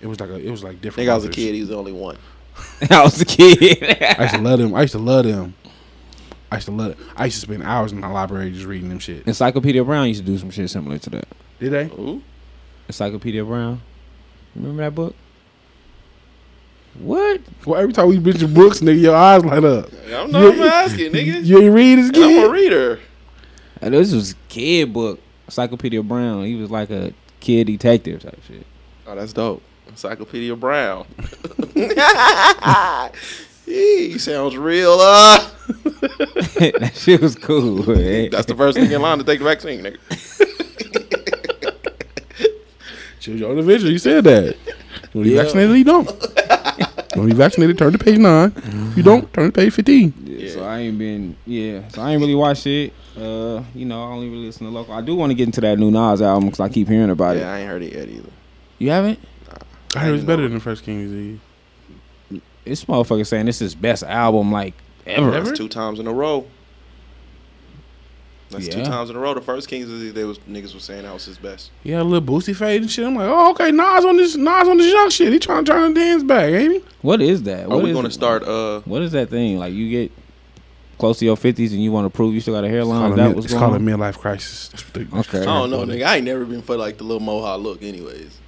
[0.00, 0.94] It was like a, it was like I different.
[0.96, 1.54] think I was a kid.
[1.54, 2.18] He was the only one.
[2.90, 3.58] I was a kid.
[4.18, 4.74] I used to love them.
[4.74, 5.54] I used to love them.
[6.52, 6.90] I used to love.
[6.92, 6.98] It.
[7.16, 9.26] I used to spend hours in my library just reading them shit.
[9.26, 11.28] Encyclopedia Brown used to do some shit similar to that.
[11.60, 11.84] Did they?
[11.86, 12.22] Ooh.
[12.88, 13.80] Encyclopedia Brown.
[14.56, 15.14] Remember that book?
[16.98, 17.40] What?
[17.64, 19.88] Well, every time we mention books, nigga, your eyes light up.
[20.12, 21.44] I'm not I'm asking, nigga.
[21.44, 22.50] You ain't read as And I'm a kid.
[22.50, 23.00] reader.
[23.80, 25.20] Uh, This was a kid book.
[25.46, 26.44] Encyclopedia Brown.
[26.44, 28.66] He was like a kid detective type shit.
[29.06, 29.62] Oh, that's dope.
[29.86, 31.06] Encyclopedia Brown.
[33.66, 34.98] he sounds real.
[35.00, 37.86] Uh, that shit was cool.
[37.94, 38.30] man.
[38.30, 39.98] that's the first thing in line to take the vaccine, nigga.
[43.28, 43.92] Choose your individual.
[43.92, 44.56] You said that.
[45.12, 45.42] When you Yeah.
[45.42, 46.10] vaccinated, you don't.
[47.14, 48.52] when you vaccinated, turn to page 9
[48.96, 50.14] You don't turn to page fifteen.
[50.24, 51.86] Yeah, So I ain't been yeah.
[51.88, 52.94] So I ain't really watched it.
[53.14, 54.94] Uh, you know, I only really listen to local.
[54.94, 57.36] I do want to get into that new Nas album because I keep hearing about
[57.36, 57.44] Yeah, it.
[57.44, 58.30] Yeah, I ain't heard it yet either.
[58.78, 59.18] You haven't?
[59.46, 62.40] Nah, I heard it's better than First King's Eve.
[62.64, 64.72] This motherfucker saying this is best album like
[65.06, 65.34] ever.
[65.34, 65.54] Ever?
[65.54, 66.46] Two times in a row.
[68.50, 69.34] That's two times in a row.
[69.34, 71.70] The first Kings of the they was niggas was saying that was his best.
[71.82, 73.04] He had a little boosty fade and shit.
[73.06, 75.32] I'm like, oh, okay, Nas on this, Nas on this young shit.
[75.32, 76.80] He trying to turn the dance back, ain't he?
[77.02, 77.64] What is that?
[77.64, 79.58] Are What we is- gonna start uh What is that thing?
[79.58, 80.12] Like you get
[80.98, 83.00] close to your fifties and you want to prove you still got a hairline?
[83.00, 84.68] called Is that mid- what's it's called a midlife crisis.
[84.70, 85.42] That's what Okay.
[85.42, 86.04] I don't know, nigga.
[86.06, 88.38] I ain't never been for like the little mohawk look anyways.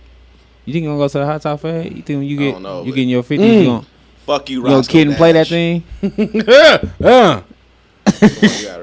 [0.64, 1.94] You think you gonna go to the hot top fade?
[1.96, 3.61] You think when you I get don't know, you but- get your fifties, Mm.
[3.61, 3.86] you gonna
[4.26, 5.82] Fuck you, you gonna kid and play that thing?
[6.03, 8.80] you gotta relax.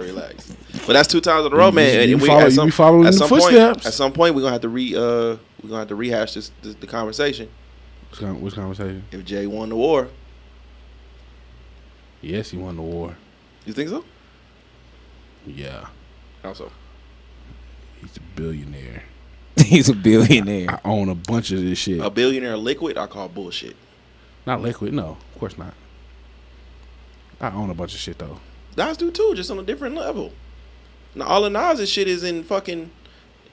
[0.88, 2.08] But that's two times in a row, man.
[2.08, 3.86] you- and we, follow- at some, following at some point, footsteps.
[3.86, 5.38] at some point, we're gonna have to re uh we're
[5.70, 7.50] gonna have to rehash this, this the conversation.
[8.40, 9.04] which, conversation?
[9.12, 10.08] If Jay won the war,
[12.22, 13.16] Yes, he won the war.
[13.66, 14.04] you think so?
[15.46, 15.86] Yeah,
[16.44, 16.72] How so?
[18.02, 19.04] he's a billionaire.
[19.58, 20.70] He's a billionaire.
[20.70, 22.00] I own a bunch of this shit.
[22.00, 23.76] A billionaire liquid, I call bullshit.
[24.46, 25.74] Not liquid, no, of course not.
[27.42, 28.40] I own a bunch of shit though.
[28.78, 30.32] Nas do too, just on a different level.
[31.18, 32.92] Now all of Nas's shit is in fucking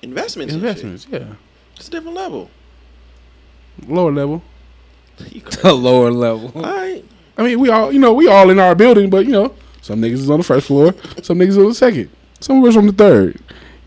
[0.03, 0.53] investments.
[0.55, 0.69] and shit.
[0.85, 1.37] Investments, yeah,
[1.77, 2.51] It's a different level.
[3.89, 4.43] lower level.
[5.65, 6.51] A lower level.
[6.57, 7.05] All right.
[7.39, 10.01] I mean, we all, you know, we all in our building, but you know, some
[10.01, 12.11] niggas is on the first floor, some niggas on the second,
[12.41, 13.41] some of us on the third.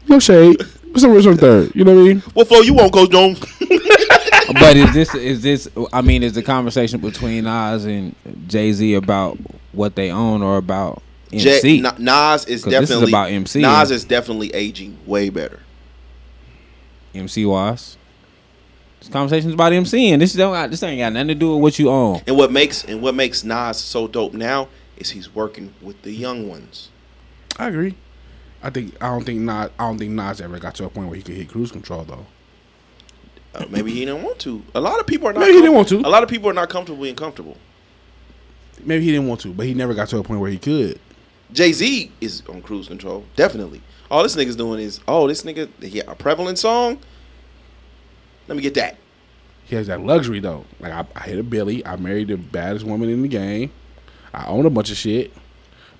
[0.07, 0.57] No shade,
[0.91, 1.75] but some of us on the third.
[1.75, 2.19] You know what I mean?
[2.33, 3.39] What floor you want, Coach Jones?
[3.69, 5.67] but is this is this?
[5.93, 8.15] I mean, is the conversation between Nas and
[8.47, 9.37] Jay Z about
[9.73, 11.01] what they own or about
[11.33, 11.61] MC?
[11.61, 13.61] Jay, Na- Nas is 'Cause this is definitely about MC.
[13.61, 15.59] Nas is definitely aging way better.
[17.13, 17.97] MC wise.
[18.99, 21.61] This conversation's about MC, and this don't got, this ain't got nothing to do with
[21.61, 22.21] what you own.
[22.27, 24.67] And what makes and what makes Nas so dope now
[24.97, 26.89] is he's working with the young ones.
[27.57, 27.95] I agree.
[28.63, 31.07] I think I don't think Nas, I don't think Nas ever got to a point
[31.09, 32.25] where he could hit cruise control though.
[33.53, 34.63] Uh, maybe he didn't want to.
[34.75, 35.39] A lot of people are not.
[35.41, 35.99] Maybe he didn't want to.
[35.99, 37.57] A lot of people are not comfortable being comfortable.
[38.83, 40.99] Maybe he didn't want to, but he never got to a point where he could.
[41.53, 43.81] Jay Z is on cruise control, definitely.
[44.11, 46.99] All this nigga's doing is, oh, this nigga, he a prevalent song.
[48.47, 48.97] Let me get that.
[49.65, 50.63] He has that luxury though.
[50.79, 51.85] Like I, I hit a Billy.
[51.85, 53.71] I married the baddest woman in the game.
[54.33, 55.33] I own a bunch of shit.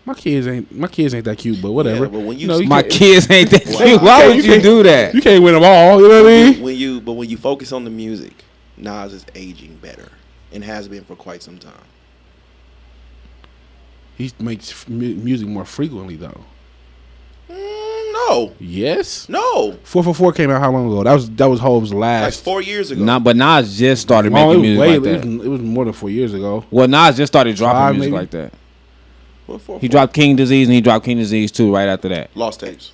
[0.06, 2.06] My kids ain't my kids ain't that cute, but whatever.
[2.06, 3.78] Yeah, but when you- know, My kids ain't that Wow.
[3.86, 4.02] cute.
[4.02, 5.14] Why would you can't- do that?
[5.14, 6.02] You can't win them all.
[6.02, 6.62] You know what I mean?
[6.62, 8.46] When you, but when you focus on the music,
[8.78, 10.10] Nas is aging better
[10.54, 11.74] and has been for quite some time.
[14.18, 16.42] He makes f- music more frequently though.
[17.52, 19.30] Mm, no, Yes.
[19.30, 21.04] no, Four four four came out how long ago?
[21.04, 22.24] That was that was Hove's last.
[22.38, 23.04] like four years ago.
[23.04, 25.26] Nah, but Nas just started Oh, making it was music way- like it that.
[25.38, 26.66] was- it was more than four years ago.
[26.72, 28.22] Well, Nas just started dropping Five, music maybe?
[28.22, 28.54] like that.
[29.46, 29.80] What for?
[29.80, 32.32] He dropped King Disease and he dropped King Disease too right after that.
[32.36, 32.92] Lost tapes.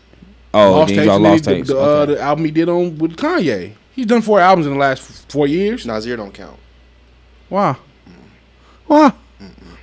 [0.53, 1.67] Oh, Lost then he Tapes, dropped Lost Tapes.
[1.69, 2.13] The, uh, Okay.
[2.13, 3.71] the album he did on with Kanye.
[3.95, 5.85] He's done four albums in the last four years.
[5.85, 6.57] Nasir don't count
[7.49, 7.75] Why?
[8.85, 9.13] Why?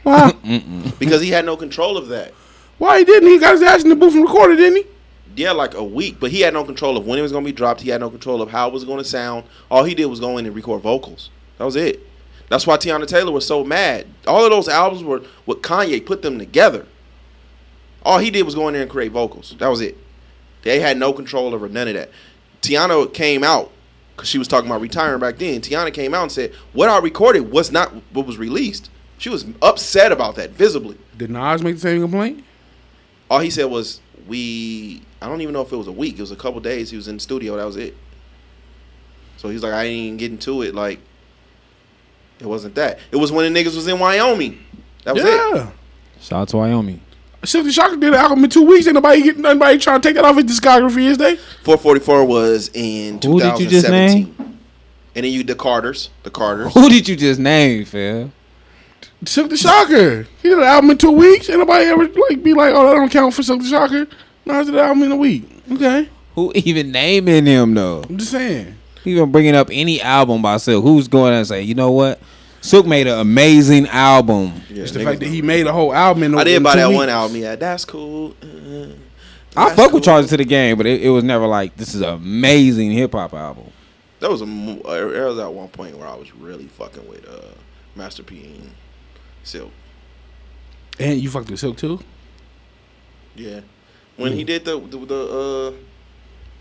[0.03, 0.32] Why?
[0.98, 2.32] because he had no control of that.
[2.78, 3.28] Why he didn't?
[3.28, 4.86] He got his ass in the booth and recorded, didn't he?
[5.36, 7.48] Yeah, like a week, but he had no control of when it was going to
[7.48, 7.82] be dropped.
[7.82, 9.44] He had no control of how it was going to sound.
[9.70, 11.30] All he did was go in and record vocals.
[11.59, 12.01] That was it.
[12.48, 14.07] That's why Teyana Taylor was so mad.
[14.26, 16.86] All of those albums were with Kanye put them together.
[18.03, 19.55] All he did was go in there and create vocals.
[19.59, 19.96] That was it.
[20.62, 22.11] They had no control over none of that.
[22.61, 23.70] Teyana came out
[24.16, 25.61] because she was talking about retiring back then.
[25.61, 28.90] Teyana came out and said, "What I recorded was not what was released."
[29.21, 30.97] She was upset about that visibly.
[31.18, 32.43] Did Nas make the same complaint?
[33.31, 36.14] All he said was, "We." I don't even know if it was a week.
[36.14, 36.89] It was a couple days.
[36.89, 37.59] He was in the studio.
[37.59, 37.95] That was it.
[39.37, 40.75] So he's like, I ain't even getting to it.
[40.75, 41.01] Like,
[42.39, 42.99] it wasn't that.
[43.12, 44.59] It was when the niggas was in Wyoming.
[45.05, 45.29] That was it.
[45.29, 45.71] yeah.
[46.18, 47.03] Shout out to Wyoming.
[47.45, 48.87] Silky Shocker did an album in two weeks.
[48.87, 51.37] Ain't nobody getting nobody trying to take that off his discography, is they?
[51.37, 54.59] 444 was in Who did you just 2017.
[55.14, 56.73] And then you the Carters, the Carters.
[56.73, 58.31] Who did you just name, Phil?
[59.25, 60.23] Silkk the Shocker.
[60.43, 61.49] He did an album in two weeks.
[61.51, 64.07] Ain't nobody ever like be like, oh, that don't count for Silkk the Shocker.
[64.47, 65.45] No, I did an album in a week.
[65.73, 68.03] Okay, Who even naming him though?
[68.09, 68.77] I'm just saying.
[69.05, 70.83] Even bringing up any album by Silkk?
[70.83, 72.21] Who's going to say, you know what?
[72.62, 74.53] Silkk made an amazing album.
[74.68, 76.35] Yeah, It's the fact that he made a whole album in.
[76.39, 76.97] I did in buy that weeks.
[76.97, 77.37] one album.
[77.39, 78.35] Yeah, that's cool.
[78.43, 78.93] Uh,
[79.57, 80.01] I that's fuck with cool.
[80.01, 83.12] Charges to the Game, but it, it was never like this is an amazing hip
[83.12, 83.71] hop album.
[84.21, 84.47] That was a.
[84.47, 87.41] mo- uh, There was at one point where I was really fucking with uh,
[87.97, 88.71] Master P and
[89.45, 89.70] Silkk.
[90.99, 92.01] And you fucked with Silkk too.
[93.36, 93.61] Yeah,
[94.16, 95.70] when he did the the, the uh,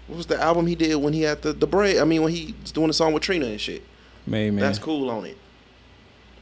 [0.08, 1.98] what was the album he did when he had the the braid?
[1.98, 3.84] I mean, when he was doing the song with Trina and shit.
[4.26, 4.62] May man.
[4.62, 5.38] That's cool on it.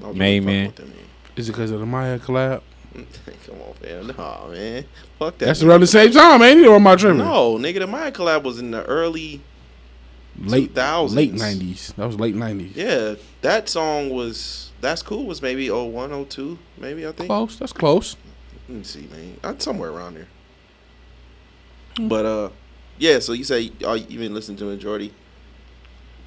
[0.04, 0.66] I May, fucking man.
[0.68, 0.94] with them,
[1.38, 2.62] Is it because of the Mýa collab?
[2.94, 3.08] man.
[3.46, 4.08] Come on, fam.
[4.08, 4.86] Nah, man.
[5.18, 5.46] Fuck that.
[5.46, 5.68] That's nigga.
[5.70, 6.68] around the same time, ain't it?
[6.68, 7.18] Or my I tripping?
[7.20, 9.42] No, nigga, the Mýa collab was in the early.
[10.40, 11.16] late 2000s.
[11.16, 11.94] late nineties.
[11.98, 12.76] That was late nineties.
[12.76, 14.67] Yeah, that song was.
[14.82, 15.26] That's cool.
[15.26, 17.28] Was maybe 01, 02, maybe I think.
[17.28, 17.58] Close.
[17.58, 18.16] That's close.
[18.68, 19.38] Let me see, man.
[19.44, 20.28] I'm somewhere around there.
[21.98, 22.08] Hmm.
[22.08, 22.50] But uh,
[22.98, 23.20] yeah.
[23.20, 25.14] So you say oh, you been listening to majority?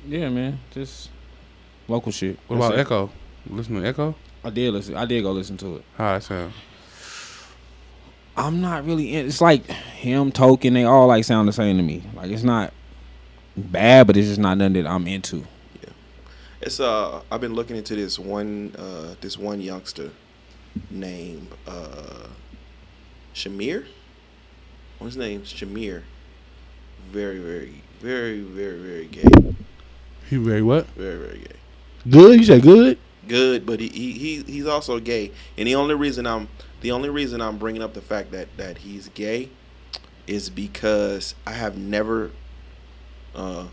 [0.07, 0.59] yeah, man.
[0.71, 1.11] Just
[1.89, 2.39] local shit.
[2.47, 2.81] What That's about it.
[2.81, 3.11] Echo?
[3.49, 4.15] Listen to Echo.
[4.43, 4.97] I did listen.
[4.97, 5.85] I did go listen to it.
[5.97, 6.53] How that sound?
[8.37, 9.27] I'm not really in.
[9.27, 10.75] It's like him, Token.
[10.75, 12.03] They all like sound the same to me.
[12.15, 12.73] Like it's not
[13.57, 15.47] bad, but it's just not nothing that I'm into.
[16.61, 20.11] It's uh, I've been looking into this one uh, this one youngster
[20.91, 22.29] named uh,
[23.35, 23.87] Shamir.
[24.99, 25.43] What's his name?
[25.43, 26.03] Shamir.
[27.11, 29.55] Very, very, very, very, very gay.
[30.29, 30.87] He very what?
[30.89, 31.57] Very, very gay.
[32.09, 32.41] Good.
[32.41, 32.99] You said good.
[33.27, 35.33] good, but he, he he he's also gay.
[35.57, 36.49] And the only reason I'm
[36.83, 39.49] the only reason I'm bringing up the fact that that he's gay
[40.27, 42.33] is because I have never
[43.35, 43.69] uh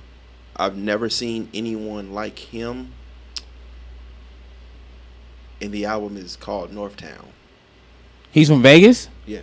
[0.58, 2.94] I've never seen anyone like him.
[5.62, 7.26] And the album is called Northtown.
[8.32, 9.10] He's from Vegas.
[9.26, 9.42] Yeah.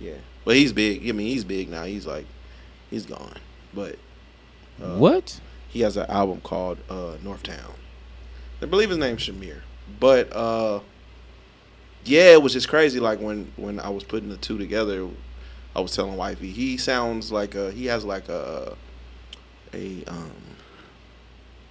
[0.00, 0.16] Yeah.
[0.44, 1.08] But he's big.
[1.08, 1.84] I mean, he's big now.
[1.84, 2.26] He's like
[2.90, 3.36] he's gone.
[3.72, 3.96] But
[4.82, 5.40] uh, what?
[5.68, 7.72] he has an album called uh, Northtown.
[8.60, 9.60] I believe his name's Shamir.
[10.00, 10.80] But uh,
[12.04, 12.98] yeah, it was just crazy.
[12.98, 15.08] Like when when I was putting the two together,
[15.78, 18.76] I was telling wifey he sounds like a he has like a
[19.72, 20.32] a um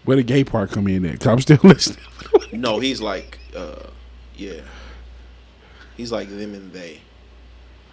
[0.06, 1.20] Where the gay part come in at?
[1.20, 2.00] Cause I'm still listening.
[2.54, 3.88] no he's like uh
[4.36, 4.62] yeah
[5.98, 7.02] he's like them and they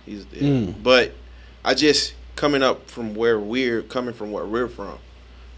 [0.07, 0.43] he's yeah.
[0.43, 0.83] Mm.
[0.85, 1.13] but
[1.65, 4.99] I just coming up from where we're coming from where we're from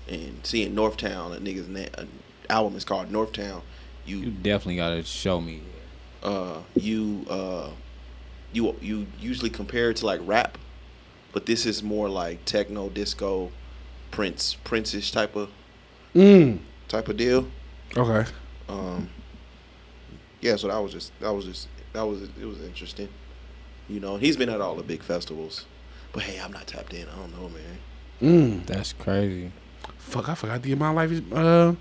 [0.09, 2.09] and seeing Northtown a nigga's na- an
[2.49, 3.61] album is called Northtown
[4.07, 5.61] You you definitely gotta show me.
[6.23, 7.69] uh you uh
[8.57, 10.57] you you usually compare it to like rap
[11.33, 13.51] but this is more like techno disco
[14.11, 15.49] prince prince-ish type of
[16.15, 16.61] Mm.
[16.89, 17.47] type of deal
[17.97, 18.25] Okay.
[18.71, 19.11] um
[20.41, 23.09] yeah so that was just that was just that was it was interesting
[23.89, 25.67] you know he's been at all the big festivals
[26.13, 27.79] but hey i'm not tapped in i don't know man
[28.23, 28.65] Mm.
[28.65, 29.53] That's crazy.
[29.99, 31.75] Fuck, I forgot to get my life is uh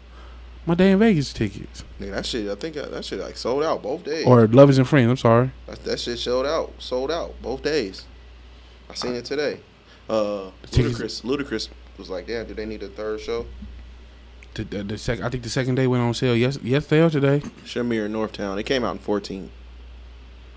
[0.65, 1.83] my day damn Vegas tickets.
[1.99, 4.77] Nigga, that shit i think uh, that shit like sold out both days Or Lovers
[4.77, 5.51] and Friends, I'm sorry.
[5.67, 8.05] that, that shit sold out sold out both days
[8.89, 9.59] i seen it today
[10.09, 13.45] uh ludacris ludacris was like damn do they need a third show
[14.53, 17.09] The, the, the sec- I think the second day went on sale yes yesterday or
[17.09, 17.39] today.
[17.65, 19.49] shamir northtown it came out in 14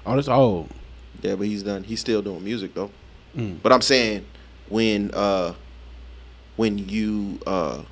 [0.06, 0.70] Oh, that's old.
[1.22, 2.90] yeah but he's done he's still doing music though
[3.36, 3.58] Mm.
[3.62, 4.24] But I'm saying
[4.70, 5.52] when uh
[6.56, 7.82] when you uh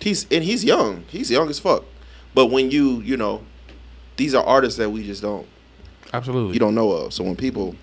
[0.00, 1.04] he's and he's young.
[1.08, 1.84] He's young as fuck.
[2.34, 3.42] But when you, you know,
[4.16, 5.46] these are artists that we just don't
[6.12, 6.54] Absolutely.
[6.54, 7.12] you don't know of.
[7.12, 7.74] So when people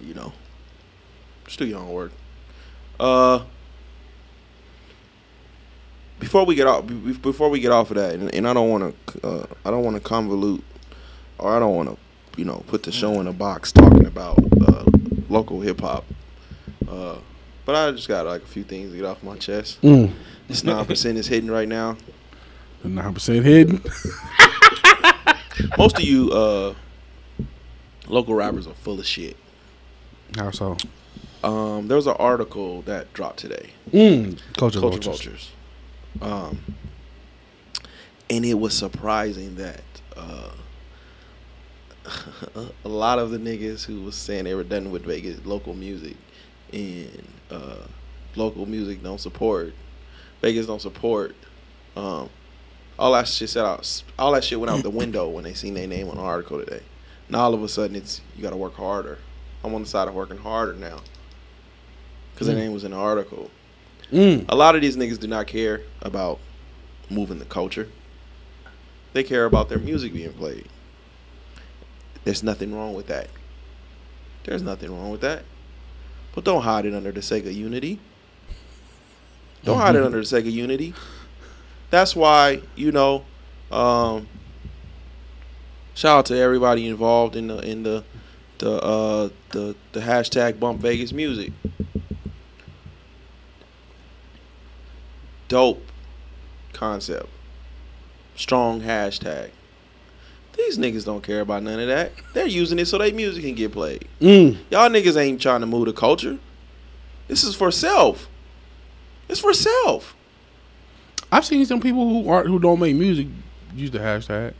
[0.00, 0.32] you know
[1.46, 2.12] just do your own work.
[2.98, 3.44] Uh
[6.18, 6.86] before we get off
[7.22, 9.82] before we get off of that and, and I don't want to uh, I don't
[9.82, 10.62] want to convolute
[11.38, 11.96] or I don't want to
[12.38, 14.38] you know put the show in a box talking about
[14.68, 14.84] uh,
[15.30, 16.04] local hip hop
[16.88, 17.16] uh,
[17.70, 20.12] but I just got like a few things to get off my chest Mm.
[20.48, 21.96] this 9% is hitting right now
[22.82, 23.80] Nine percent hidden.
[25.78, 26.74] most of you uh,
[28.08, 29.36] local rappers are full of shit
[30.36, 30.76] How so?
[31.44, 34.38] um, there was an article that dropped today Mm.
[34.56, 35.50] Culture, Culture vultures.
[36.16, 36.48] Vultures.
[36.50, 36.74] Um,
[38.28, 39.82] and it was surprising that
[40.16, 40.50] uh,
[42.84, 46.16] a lot of the niggas who was saying they were done with Vegas local music
[46.72, 47.86] and uh,
[48.36, 49.74] local music don't support
[50.40, 51.34] Vegas don't support
[51.96, 52.30] um,
[52.98, 55.74] all that shit set out all that shit went out the window when they seen
[55.74, 56.82] their name on the article today.
[57.28, 59.18] Now all of a sudden it's you got to work harder.
[59.64, 61.00] I'm on the side of working harder now
[62.34, 63.50] because their name was in the article.
[64.12, 64.46] Mm.
[64.48, 66.40] A lot of these niggas do not care about
[67.08, 67.88] moving the culture.
[69.12, 70.68] They care about their music being played.
[72.24, 73.28] There's nothing wrong with that.
[74.44, 75.42] There's nothing wrong with that.
[76.34, 77.98] But don't hide it under the sake of unity.
[79.64, 80.94] Don't hide it under the sake of unity.
[81.90, 83.24] That's why, you know,
[83.70, 84.28] um,
[85.94, 88.04] shout out to everybody involved in the in the
[88.58, 91.52] the uh the the hashtag bump Vegas music.
[95.48, 95.82] Dope
[96.72, 97.28] concept.
[98.36, 99.50] Strong hashtag.
[100.56, 102.12] These niggas don't care about none of that.
[102.34, 104.06] They're using it so their music can get played.
[104.20, 104.56] Mm.
[104.70, 106.38] Y'all niggas ain't trying to move the culture.
[107.28, 108.28] This is for self.
[109.28, 110.14] It's for self.
[111.32, 113.28] I've seen some people who aren't who don't make music
[113.74, 114.54] use the hashtag.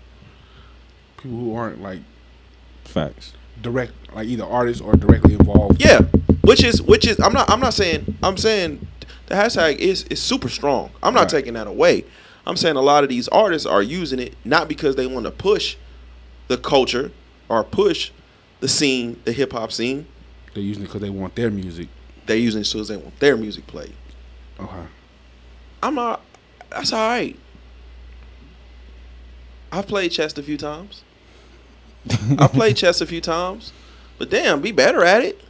[1.16, 2.01] People who aren't like
[2.84, 3.32] Facts.
[3.61, 5.82] direct, like either artists or directly involved.
[5.84, 6.03] Yeah,
[6.43, 8.86] which is which is I'm not I'm not saying I'm saying
[9.26, 10.91] the hashtag is is super strong.
[11.03, 11.30] I'm not Right.
[11.30, 12.05] taking that away.
[12.47, 15.30] I'm saying a lot of these artists are using it not because they want to
[15.30, 15.76] push
[16.49, 17.12] the culture
[17.49, 18.11] or push
[18.61, 20.07] the scene, the hip hop scene.
[20.55, 21.88] They're using it because they want their music.
[22.26, 23.95] They're using it so they want their music played.
[24.59, 24.86] Okay.
[25.82, 26.22] I'm not.
[26.70, 27.36] That's all right.
[29.72, 31.05] I've played chess a few times.
[32.38, 33.72] I've played chess a few times,
[34.18, 35.41] but damn, be better at it.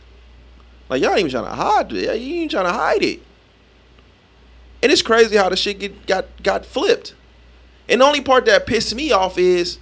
[0.89, 2.21] Like y'all ain't even trying to hide it.
[2.21, 3.21] You ain't trying to hide it.
[4.83, 7.15] And it's crazy how the shit get got got flipped.
[7.89, 9.79] And the only part that pissed me off is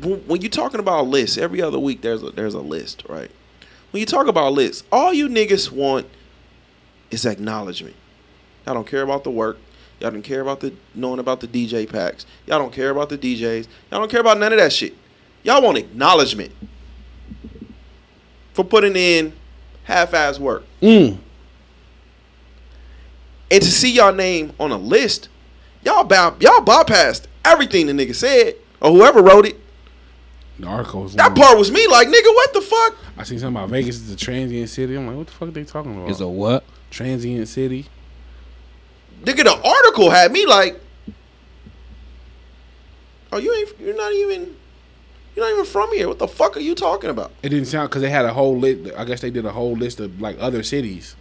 [0.00, 1.38] when when you talking about lists.
[1.38, 3.30] Every other week there's a there's a list, right?
[3.90, 6.06] When you talk about lists, all you niggas want
[7.10, 7.96] is acknowledgement.
[8.66, 9.58] Y'all don't care about the work.
[10.00, 12.26] Y'all don't care about the knowing about the DJ packs.
[12.46, 13.66] Y'all don't care about the DJs.
[13.90, 14.94] Y'all don't care about none of that shit.
[15.42, 16.52] Y'all want acknowledgement
[18.52, 19.32] for putting in
[19.84, 20.64] half-ass work.
[20.82, 21.18] Mm.
[23.50, 25.28] And to see y'all name on a list,
[25.84, 29.58] y'all by, y'all bypassed everything the nigga said or whoever wrote it.
[30.58, 31.36] The article was That long.
[31.36, 32.96] part was me like, nigga, what the fuck?
[33.16, 34.96] I seen something about Vegas is a transient city.
[34.96, 36.10] I'm like, what the fuck are they talking about?
[36.10, 36.64] Is a what?
[36.90, 37.86] transient city.
[39.22, 40.80] Nigga, the article had me like,
[43.32, 44.56] oh, you ain't, you're not even,
[45.36, 46.08] you're not even from here.
[46.08, 47.32] What the fuck are you talking about?
[47.42, 48.92] It didn't sound because they had a whole list.
[48.96, 51.14] I guess they did a whole list of like other cities.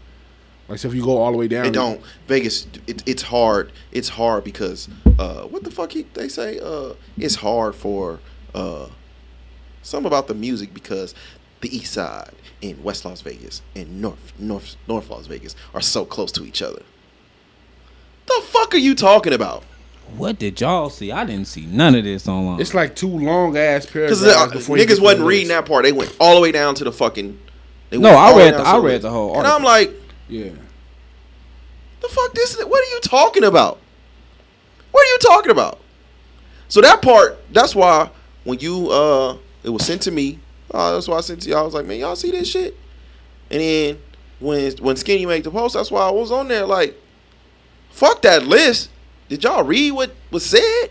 [0.67, 2.67] Like so, if you go all the way down, It don't Vegas.
[2.87, 3.71] It, it's hard.
[3.91, 6.59] It's hard because uh, what the fuck he, they say?
[6.59, 8.19] Uh, it's hard for
[8.53, 8.87] uh,
[9.81, 11.15] something about the music because
[11.61, 16.03] the East Side and West Las Vegas and North North North Las Vegas are so
[16.05, 16.81] close to each other.
[18.25, 19.63] The fuck are you talking about?
[20.15, 21.11] What did y'all see?
[21.11, 22.59] I didn't see none of this online.
[22.61, 25.83] It's like two long ass paragraphs Because uh, before niggas wasn't reading that part.
[25.83, 27.39] They went all the way down to the fucking.
[27.89, 29.47] They No, I all the way read the- I read the whole And.
[29.47, 29.91] I'm like,
[30.29, 30.51] Yeah,
[32.01, 33.79] the fuck this what are you talking about?
[34.91, 35.79] What are you talking about?
[36.67, 38.09] So that part that's why
[38.43, 40.39] when you uh it was sent to me
[40.71, 41.59] uh, that's why i sent to y'all.
[41.59, 42.75] I was like man y'all see this shit?
[43.49, 43.99] And then
[44.39, 46.95] when when skinny made the post that's why i was on there like
[47.89, 48.89] fuck that list.
[49.29, 50.89] Did y'all read what was said?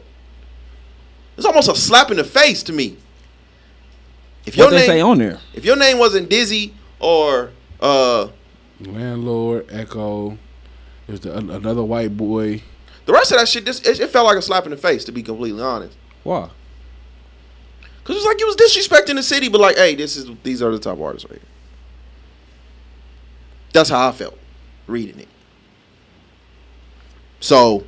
[1.37, 2.97] It's almost a slap in the face to me.
[4.47, 5.39] If your what they name say on there?
[5.55, 8.29] if your name wasn't Dizzy or uh
[8.81, 10.39] landlord Echo.
[11.07, 12.63] There's the, another white boy.
[13.07, 15.05] the rest of that shit just it, it felt like a slap in the face
[15.05, 16.51] to be completely honest Why?
[18.05, 20.63] Cause it was like you was disrespecting the city, but like, hey, this is these
[20.63, 21.49] are the top artists right here.
[23.73, 24.39] That's how I felt
[24.87, 25.29] reading it.
[27.41, 27.85] So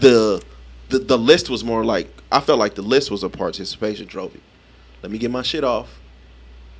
[0.00, 0.40] the
[0.88, 4.40] the the list was more like I felt like the list was a participation trophy.
[5.02, 5.98] Let me get my shit off,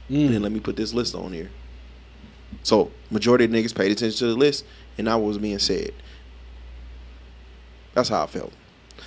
[0.09, 1.51] and then let me put this list on here.
[2.63, 4.65] So majority of niggas paid attention to the list,
[4.97, 5.93] and not what was being said.
[7.95, 8.53] That's how I felt.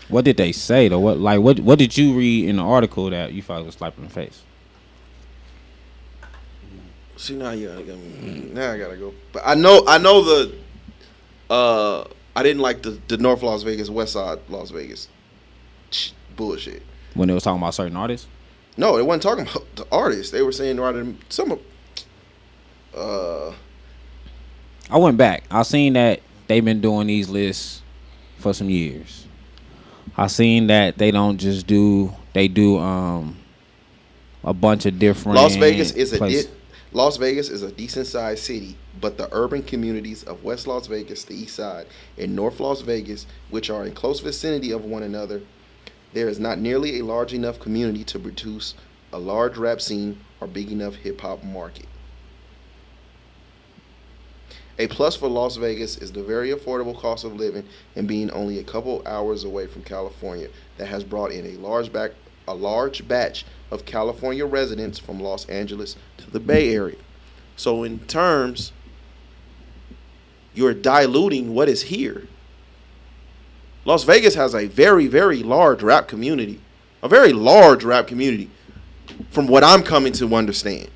[0.07, 0.99] What did they say though?
[0.99, 3.97] What like what what did you read in the article that you felt was slap
[3.97, 4.43] in the face?
[7.17, 7.95] See now you gotta.
[7.95, 9.13] Now I gotta go.
[9.31, 10.55] But I know I know the.
[11.49, 15.07] Uh, I didn't like the the North Las Vegas, West Side Las Vegas,
[16.35, 16.81] bullshit.
[17.13, 18.27] When they was talking about certain artists?
[18.77, 20.31] No, they wasn't talking about the artists.
[20.31, 21.59] They were saying than some of.
[22.95, 23.53] Uh,
[24.89, 25.43] I went back.
[25.49, 27.81] I seen that they've been doing these lists
[28.39, 29.25] for some years.
[30.17, 33.37] I seen that they don't just do they do um
[34.43, 36.49] a bunch of different Las Vegas is a di-
[36.93, 41.23] Las Vegas is a decent sized city, but the urban communities of West Las Vegas,
[41.23, 41.85] the East Side,
[42.17, 45.41] and North Las Vegas, which are in close vicinity of one another,
[46.11, 48.73] there is not nearly a large enough community to produce
[49.13, 51.85] a large rap scene or big enough hip hop market.
[54.81, 58.57] A plus for Las Vegas is the very affordable cost of living and being only
[58.57, 62.13] a couple hours away from California that has brought in a large back
[62.47, 66.97] a large batch of California residents from Los Angeles to the Bay Area.
[67.55, 68.71] So in terms
[70.55, 72.27] you're diluting what is here.
[73.85, 76.59] Las Vegas has a very very large rap community.
[77.03, 78.49] A very large rap community
[79.29, 80.89] from what I'm coming to understand.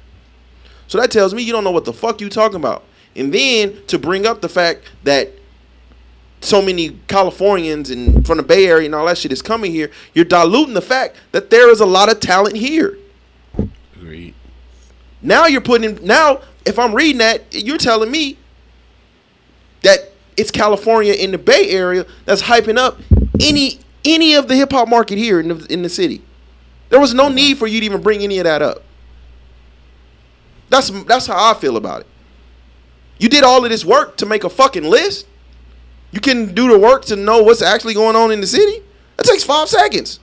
[0.88, 2.84] So that tells me you don't know what the fuck you're talking about.
[3.16, 5.32] And then to bring up the fact that
[6.41, 9.89] so many Californians and from the Bay Area and all that shit is coming here,
[10.13, 12.97] you're diluting the fact that there is a lot of talent here.
[13.95, 14.34] Agreed.
[15.22, 18.38] Now you're putting now if I'm reading that, you're telling me
[19.84, 22.99] that it's California in the Bay Area that's hyping up
[23.39, 26.22] any any of the hip hop market here in the in the city.
[26.89, 28.84] There was no need for you to even bring any of that up.
[30.70, 32.07] That's that's how I feel about it.
[33.18, 35.26] You did all of this work to make a fucking list.
[36.11, 38.84] You can do the work to know what's actually going on in the city.
[39.18, 40.20] That takes five seconds.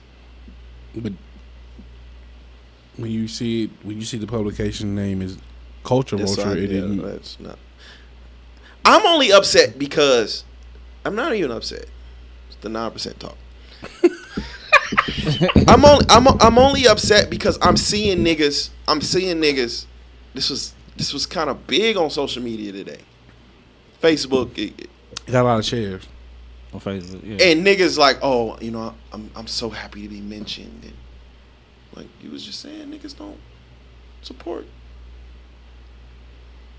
[0.95, 1.13] But
[2.97, 5.37] when you see when you see the publication name is
[5.83, 6.97] Culture That's Vulture, not- it yeah, didn't.
[7.01, 7.57] that's not.
[8.85, 10.43] I'm only upset because
[11.05, 11.85] I'm not even upset.
[12.49, 13.37] It's the nine percent talk.
[15.67, 18.69] I'm only I'm I'm only upset because I'm seeing niggas.
[18.87, 19.85] I'm seeing niggas.
[20.33, 22.99] This was this was kind of big on social media today.
[24.01, 24.89] Facebook it- it-
[25.27, 26.03] It got a lot of shares.
[26.73, 27.45] On Facebook, yeah.
[27.45, 30.81] and niggas like, oh, you know, I'm I'm so happy to be mentioned.
[30.83, 30.93] And
[31.95, 33.37] like you was just saying, niggas don't
[34.23, 34.65] support.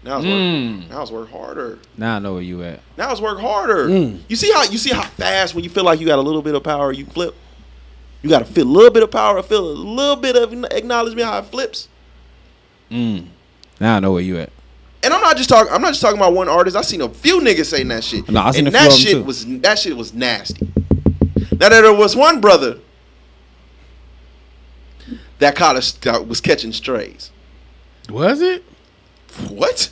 [0.03, 0.81] Now it's Mm.
[0.83, 0.91] work.
[0.91, 1.79] Now it's work harder.
[1.97, 2.81] now I know where you at.
[2.99, 3.89] Now it's work harder.
[4.29, 6.43] You see how you see how fast when you feel like you got a little
[6.43, 7.35] bit of power, you flip.
[8.23, 11.27] You got to feel a little bit of power, feel a little bit of acknowledgement
[11.27, 11.89] how it flips.
[12.91, 13.27] Mm.
[13.81, 14.51] Now I know where you at.
[15.03, 15.73] And I'm not just talking.
[15.73, 16.77] I'm not just talking about one artist.
[16.77, 18.29] I seen a few niggas saying that shit.
[18.29, 19.25] No, I seen and a few that of them shit too.
[19.25, 20.67] was that shit was nasty.
[21.59, 22.79] Now there was one brother
[25.41, 27.31] that caught us that was catching strays.
[28.09, 28.65] Was it?
[29.49, 29.91] What?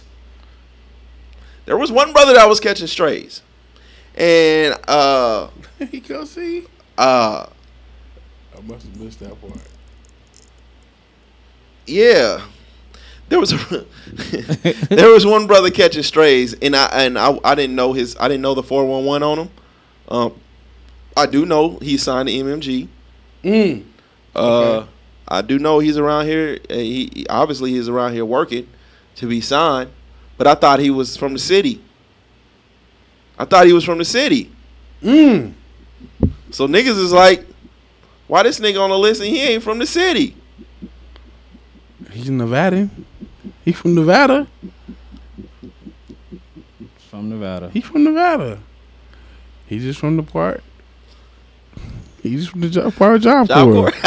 [1.66, 3.42] There was one brother that was catching strays,
[4.14, 5.48] and uh
[5.90, 6.64] you go see.
[6.96, 7.46] uh
[8.56, 9.60] I must have missed that part.
[11.86, 12.40] yeah.
[13.32, 13.56] There was a,
[14.94, 18.28] there was one brother catching strays, and I and I, I didn't know his I
[18.28, 19.50] didn't know the four one one on him.
[20.08, 20.34] Um,
[21.16, 22.88] I do know he signed to MMG.
[23.42, 23.84] Mm.
[24.36, 24.84] Uh,
[25.26, 26.58] I do know he's around here.
[26.68, 28.68] and He, he- obviously he's around here working
[29.16, 29.88] to be signed,
[30.36, 31.80] but I thought he was from the city.
[33.38, 34.52] I thought he was from the city.
[35.02, 35.54] Mm.
[36.50, 37.46] So niggas is like,
[38.26, 40.36] why this nigga on the list and he ain't from the city?
[42.10, 42.90] He's Nevadan.
[43.64, 44.46] He from Nevada.
[47.10, 47.70] From Nevada.
[47.70, 48.58] He from Nevada.
[49.66, 50.62] He just from the part.
[52.22, 53.90] He just from the job, part of Job, Job Corps.
[53.90, 54.02] Corps.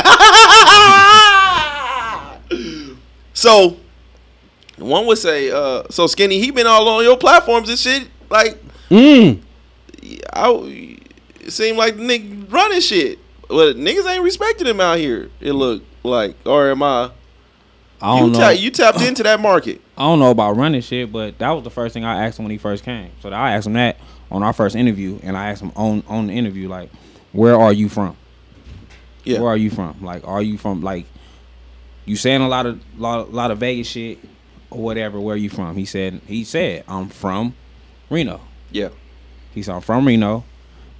[3.34, 3.78] so
[4.78, 8.08] one would say, uh, so skinny, he been all on your platforms and shit.
[8.30, 8.58] Like,
[8.90, 9.42] Mm.
[10.32, 10.52] I
[11.42, 13.18] it seemed like the nigga running shit.
[13.48, 15.30] but niggas ain't respecting him out here.
[15.42, 17.10] It look like, or am I?
[18.02, 18.40] I You, don't know.
[18.40, 19.82] ta- you tapped into that market.
[19.98, 22.46] I don't know about running shit, but that was the first thing I asked him
[22.46, 23.12] when he first came.
[23.22, 23.98] So I asked him that
[24.30, 26.90] on our first interview, and I asked him on on the interview like,
[27.32, 28.18] "Where are you from?
[29.24, 29.40] Yeah.
[29.40, 30.04] Where are you from?
[30.04, 31.06] Like, are you from like
[32.06, 34.20] you saying a lot of lot, lot of Vegas shit
[34.70, 35.20] or whatever?
[35.20, 37.56] Where are you from?" He said he said I'm from
[38.10, 38.42] Reno.
[38.72, 38.90] Yeah.
[39.54, 40.44] He said I'm from Reno.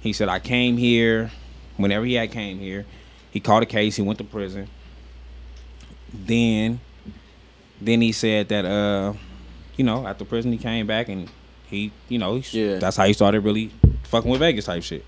[0.00, 1.30] He said I came here
[1.76, 2.86] whenever he had came here.
[3.30, 3.96] He caught a case.
[3.96, 4.68] He went to prison.
[6.12, 6.80] Then,
[7.80, 9.12] then he said that uh,
[9.76, 11.28] you know, after prison he came back and
[11.66, 12.78] he, you know, he, Yeah.
[12.78, 13.70] that's how he started really
[14.04, 15.04] fucking with Vegas type shit.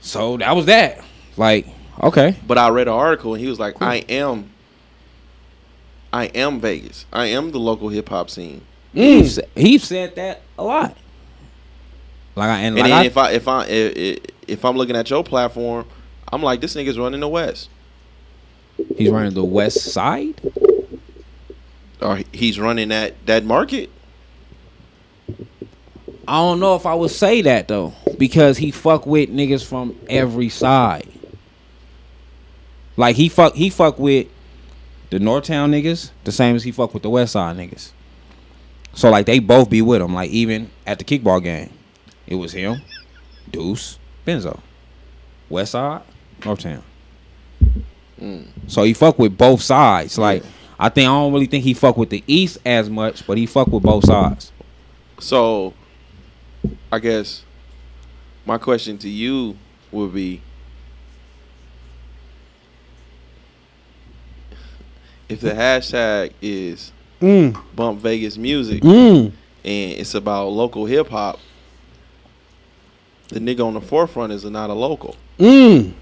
[0.00, 1.00] So that was that.
[1.36, 1.66] Like,
[2.02, 4.50] okay, But I read an article and he was like, I am,
[6.12, 7.04] I am Vegas.
[7.12, 8.62] I am the local hip hop scene.
[8.94, 10.96] he, sa- he said that a lot.
[12.34, 15.08] Like, I, and, And like I, if I if I if, if I'm looking at
[15.10, 15.86] your platform,
[16.32, 17.68] I'm like, this nigga's running the West,
[18.96, 20.40] he's running the West Side.
[22.00, 23.90] Or he's running that that market.
[26.28, 29.96] I don't know if I would say that though, because he fuck with niggas from
[30.08, 31.08] every side.
[32.96, 34.26] Like he fuck he fuck with
[35.10, 37.92] the Northtown niggas the same as he fuck with the West Side niggas.
[38.94, 40.14] So like they both be with him.
[40.14, 41.70] Like even at the kickball game,
[42.26, 42.82] it was him,
[43.50, 44.60] Deuce, Benzo,
[45.48, 46.02] West Side,
[46.40, 46.82] Northtown.
[48.20, 48.46] Mm.
[48.66, 50.16] So he fuck with both sides.
[50.18, 50.42] Like
[50.78, 53.46] I think I don't really think he fuck with the East as much, but he
[53.46, 54.52] fuck with both sides.
[55.18, 55.72] So,
[56.92, 57.42] I guess
[58.44, 59.56] my question to you
[59.90, 60.42] would be
[65.28, 67.56] if the hashtag is Mm.
[67.74, 69.32] bump Vegas music Mm.
[69.64, 71.38] and it's about local hip hop,
[73.28, 75.16] the nigga on the forefront is not a local.
[75.38, 75.92] Mm.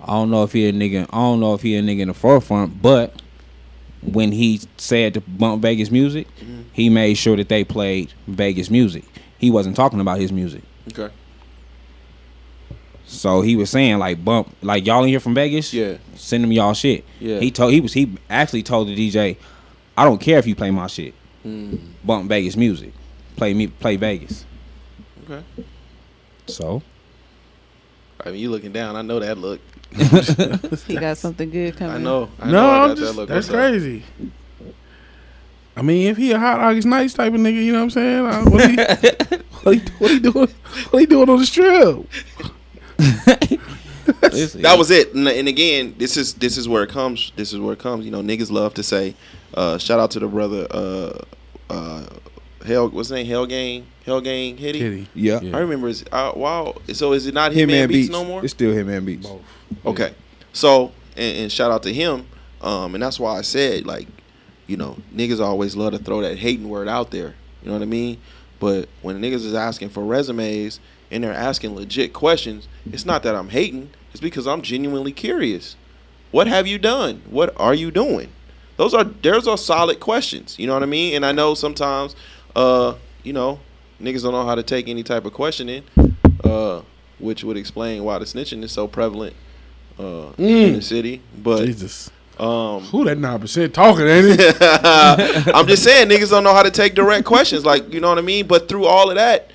[0.00, 1.06] I don't know if he a nigga.
[1.10, 3.20] I don't know if he a nigga in the forefront, but
[4.12, 6.62] when he said to bump Vegas music, Mm-hmm.
[6.72, 9.04] he made sure that they played Vegas music.
[9.38, 10.62] He wasn't talking about his music.
[10.92, 11.12] Okay.
[13.06, 15.72] So he was saying like bump like y'all in here from Vegas?
[15.74, 15.98] Yeah.
[16.16, 17.04] Send them y'all shit.
[17.20, 17.38] Yeah.
[17.38, 19.36] He told he was he actually told the DJ,
[19.96, 21.14] I don't care if you play my shit.
[21.44, 21.78] Mm.
[22.02, 22.92] Bump Vegas music.
[23.36, 24.44] Play me play Vegas.
[25.24, 25.44] Okay.
[26.46, 26.82] So
[28.24, 28.96] I mean, you looking down.
[28.96, 29.60] I know that look.
[30.86, 31.96] He got something good coming.
[31.96, 32.28] I know.
[32.40, 33.28] I no, know I I'm just, that look.
[33.28, 33.54] that's What's up?
[33.54, 34.04] crazy.
[35.76, 37.90] I mean, if he a hot August nights type of nigga, you know what I'm
[37.90, 38.26] saying?
[38.26, 38.76] Uh, what, he,
[39.62, 40.48] what, he, what he doing?
[40.90, 42.06] What he doing on the strip?
[44.04, 45.14] That was it.
[45.14, 47.32] And, and again, this is this is where it comes.
[47.36, 48.04] This is where it comes.
[48.04, 49.14] You know, niggas love to say,
[49.54, 51.18] uh, shout out to the brother, uh,
[51.70, 52.06] uh,
[52.64, 53.26] Hell, what's his name?
[53.26, 54.78] Hell Gang, Hell Gang, Hitty.
[54.78, 55.08] Kitty.
[55.14, 55.40] yeah.
[55.42, 55.88] I remember.
[55.88, 56.74] His, uh, wow.
[56.92, 58.44] So is it not Hitman, Beats, no more?
[58.44, 59.28] It's still Hitman Beats.
[59.84, 60.14] Okay.
[60.52, 62.26] So and, and shout out to him.
[62.60, 64.08] Um, and that's why I said like,
[64.66, 67.34] you know, niggas always love to throw that hating word out there.
[67.62, 68.20] You know what I mean?
[68.60, 73.34] But when niggas is asking for resumes and they're asking legit questions, it's not that
[73.34, 73.90] I'm hating.
[74.12, 75.76] It's because I'm genuinely curious.
[76.30, 77.22] What have you done?
[77.28, 78.32] What are you doing?
[78.76, 80.58] Those are there's are solid questions.
[80.58, 81.14] You know what I mean?
[81.14, 82.16] And I know sometimes,
[82.56, 83.60] uh, you know,
[84.00, 85.84] niggas don't know how to take any type of questioning,
[86.42, 86.82] uh,
[87.18, 89.34] which would explain why the snitching is so prevalent
[89.98, 91.22] uh, in the city.
[91.42, 92.10] But Jesus.
[92.38, 94.56] um, Who that nine percent talking, ain't it?
[95.54, 97.64] I'm just saying niggas don't know how to take direct questions.
[97.64, 98.46] Like you know what I mean.
[98.46, 99.50] But through all of that,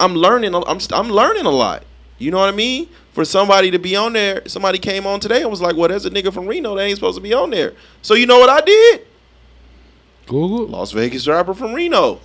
[0.00, 0.54] I'm learning.
[0.54, 1.84] I'm I'm learning a lot.
[2.18, 2.88] You know what I mean?
[3.12, 6.06] For somebody to be on there, somebody came on today and was like, "Well, there's
[6.06, 8.48] a nigga from Reno that ain't supposed to be on there." So you know what
[8.48, 9.06] I did?
[10.26, 10.66] Google.
[10.68, 12.20] Las Vegas rapper from Reno.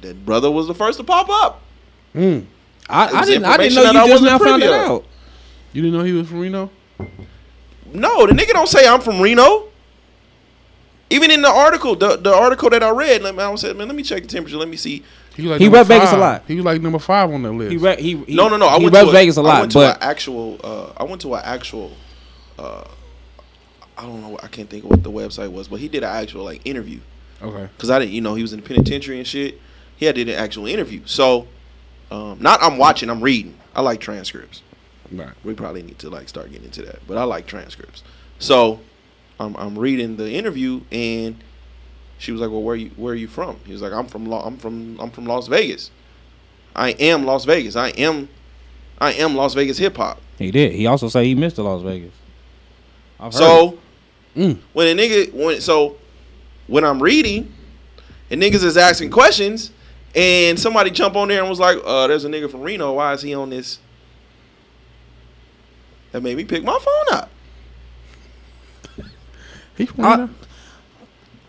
[0.00, 1.62] The- That brother was the first to pop up.
[2.14, 2.46] Mm.
[2.88, 5.04] I, I didn't I didn't know that I you just now wasn't found it out.
[5.72, 6.70] You didn't know he was from Reno?
[7.92, 9.64] No, the nigga don't say I'm from Reno.
[11.10, 13.86] Even in the article, the, the article that I read, let me, I said, man,
[13.86, 14.56] let me check the temperature.
[14.56, 15.04] Let me see.
[15.36, 16.44] He, was like He rep Vegas a lot.
[16.48, 17.70] He was like number five on that list.
[17.70, 18.66] He, re- he, he no, no, no.
[18.66, 20.58] I he went reps to Vegas a I lot, went to but an actual.
[20.64, 21.92] Uh, I went to an actual.
[22.58, 22.84] Uh,
[23.98, 24.38] I don't know.
[24.42, 27.00] I can't think of what the website was, but he did an actual like interview
[27.42, 27.68] okay.
[27.76, 28.12] because I didn't.
[28.12, 29.60] You know, he was in the penitentiary and shit.
[29.96, 31.00] He had did an actual interview.
[31.06, 31.46] So,
[32.10, 33.08] um, not I'm watching.
[33.10, 33.56] I'm reading.
[33.74, 34.62] I like transcripts.
[35.10, 35.30] Right.
[35.44, 38.02] We probably need to like start getting into that, but I like transcripts.
[38.38, 38.80] So,
[39.40, 41.36] I'm I'm reading the interview and
[42.18, 44.26] she was like, "Well, where you where are you from?" He was like, "I'm from
[44.26, 45.90] La- I'm from I'm from Las Vegas.
[46.74, 47.76] I am Las Vegas.
[47.76, 48.28] I am
[48.98, 50.72] I am Las Vegas hip hop." he did.
[50.72, 52.12] He also said he missed the Las Vegas.
[53.18, 53.38] I've heard.
[53.38, 53.78] So
[54.36, 54.58] Mm.
[54.74, 55.96] when a nigga when so
[56.66, 57.54] when I'm reading
[58.30, 59.70] and niggas is asking questions
[60.16, 63.12] and somebody jump on there and was like, uh, there's a nigga from Reno, why
[63.12, 63.78] is he on this?
[66.12, 67.30] That made me pick my phone up.
[69.76, 70.30] He from I- Reno?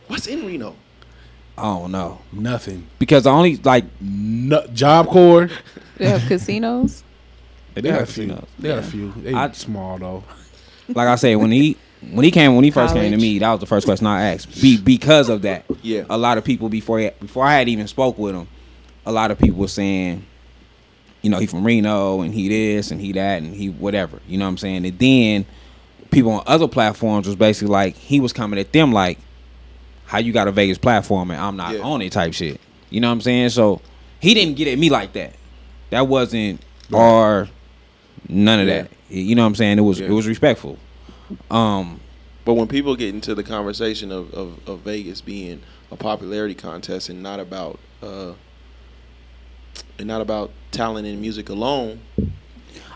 [0.08, 0.76] What's in Reno?
[1.58, 2.86] I don't know Nothing.
[3.00, 5.50] because the only like No, Job Corps.
[5.98, 7.04] They have casinos.
[7.74, 8.28] they They do got a have few.
[8.28, 8.48] casinos.
[8.60, 9.12] They got a few.
[9.18, 10.24] They I- small though.
[10.90, 11.76] like I said, when he
[12.12, 14.34] when he came when he first came to me, that was the first question I
[14.34, 14.62] asked.
[14.62, 15.66] Be because of that.
[15.82, 16.04] Yeah.
[16.12, 18.48] A lot of people before he, before I had even spoke with him,
[19.08, 20.26] a lot of people saying,
[21.22, 24.20] you know, he from Reno and he this and he that and he whatever.
[24.28, 24.86] You know what I'm saying?
[24.86, 25.46] And then
[26.12, 29.18] people on other platforms was basically like he was coming at them like,
[30.06, 31.82] how you got a Vegas platform and I'm not Yeah.
[31.82, 32.60] on it type shit.
[32.90, 33.50] You know what I'm saying?
[33.50, 33.82] So
[34.20, 35.34] he didn't get at me like that.
[35.90, 36.62] That wasn't
[36.92, 37.48] or
[38.28, 38.82] none of Yeah.
[38.84, 38.92] that.
[39.10, 39.78] You know what I'm saying?
[39.78, 40.08] It was Yeah.
[40.08, 40.78] it was respectful.
[41.50, 42.02] Um,
[42.44, 45.62] But when people get into the conversation of, of, of Vegas being
[45.92, 48.32] a popularity contest and not about uh,
[50.00, 52.00] and not about talent and music alone,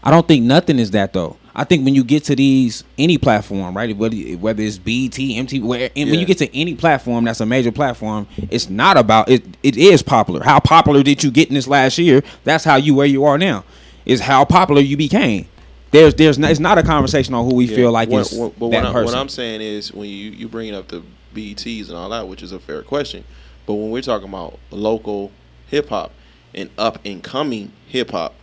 [0.03, 1.37] I don't think nothing is that though.
[1.53, 3.95] I think when you get to these any platform, right?
[3.95, 7.45] Whether whether it's BT, MTV, where and when you get to any platform that's a
[7.45, 9.43] major platform, it's not about it.
[9.61, 10.43] It is popular.
[10.43, 12.23] How popular did you get in this last year?
[12.45, 13.63] That's how you where you are now.
[14.05, 15.45] Is how popular you became.
[15.91, 17.75] There's there's not, it's not a conversation on who we Yeah.
[17.75, 19.05] feel like What- is what- but that what, I, person.
[19.13, 21.03] what I'm saying is when you you bringing up the
[21.33, 23.25] BETs and all that, which is a fair question,
[23.65, 25.31] but when we're talking about local
[25.67, 26.11] hip hop
[26.53, 28.33] and up and coming hip hop,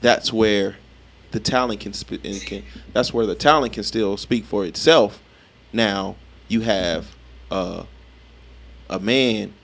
[0.00, 0.76] that's where
[1.32, 5.22] the talent can, sp- can that's where the talent can still speak for itself.
[5.72, 6.16] Now
[6.48, 7.14] you have
[7.50, 7.84] uh,
[8.88, 9.54] a man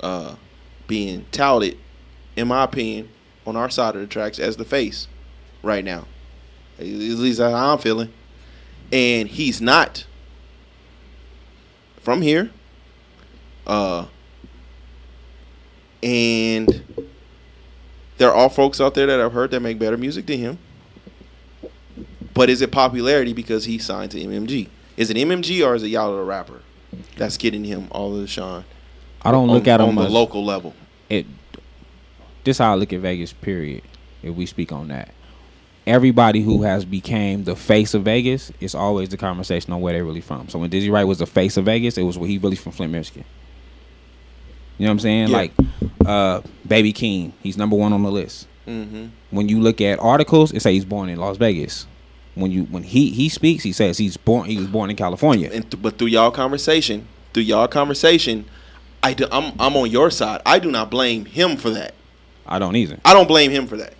[0.00, 0.34] uh,
[0.86, 1.78] being touted,
[2.36, 3.08] in my opinion,
[3.46, 5.08] on our side of the tracks as the face
[5.62, 6.06] right now.
[6.78, 8.12] At least that's how I'm feeling.
[8.92, 10.06] And he's not
[12.00, 12.50] from here.
[13.66, 14.06] Uh,
[16.02, 16.82] and
[18.18, 20.58] there are folks out there that I've heard that make better music than him.
[22.34, 24.68] But is it popularity because he signed to MMG?
[24.96, 26.62] Is it MMG or is it y'all the rapper
[27.16, 28.64] that's getting him all of the shine?
[29.22, 30.74] I don't look on, at on him the as local level.
[31.08, 31.26] it.
[32.44, 33.32] This how I look at Vegas.
[33.32, 33.82] Period.
[34.22, 35.10] If we speak on that,
[35.86, 40.04] everybody who has became the face of Vegas, it's always the conversation on where they're
[40.04, 40.48] really from.
[40.48, 42.72] So when Dizzy Wright was the face of Vegas, it was where he really from
[42.72, 43.24] Flint, Michigan.
[44.78, 45.28] You know what I'm saying?
[45.28, 45.36] Yeah.
[45.36, 45.52] Like,
[46.06, 48.46] uh, Baby Keem, he's number one on the list.
[48.66, 49.06] Mm-hmm.
[49.30, 51.86] When you look at articles, it say he's born in Las Vegas.
[52.34, 55.50] When you when he he speaks, he says he's born he was born in California.
[55.52, 58.44] And th- but through y'all conversation, through y'all conversation,
[59.02, 60.42] I do, I'm I'm on your side.
[60.46, 61.94] I do not blame him for that.
[62.46, 62.98] I don't either.
[63.04, 63.94] I don't blame him for that.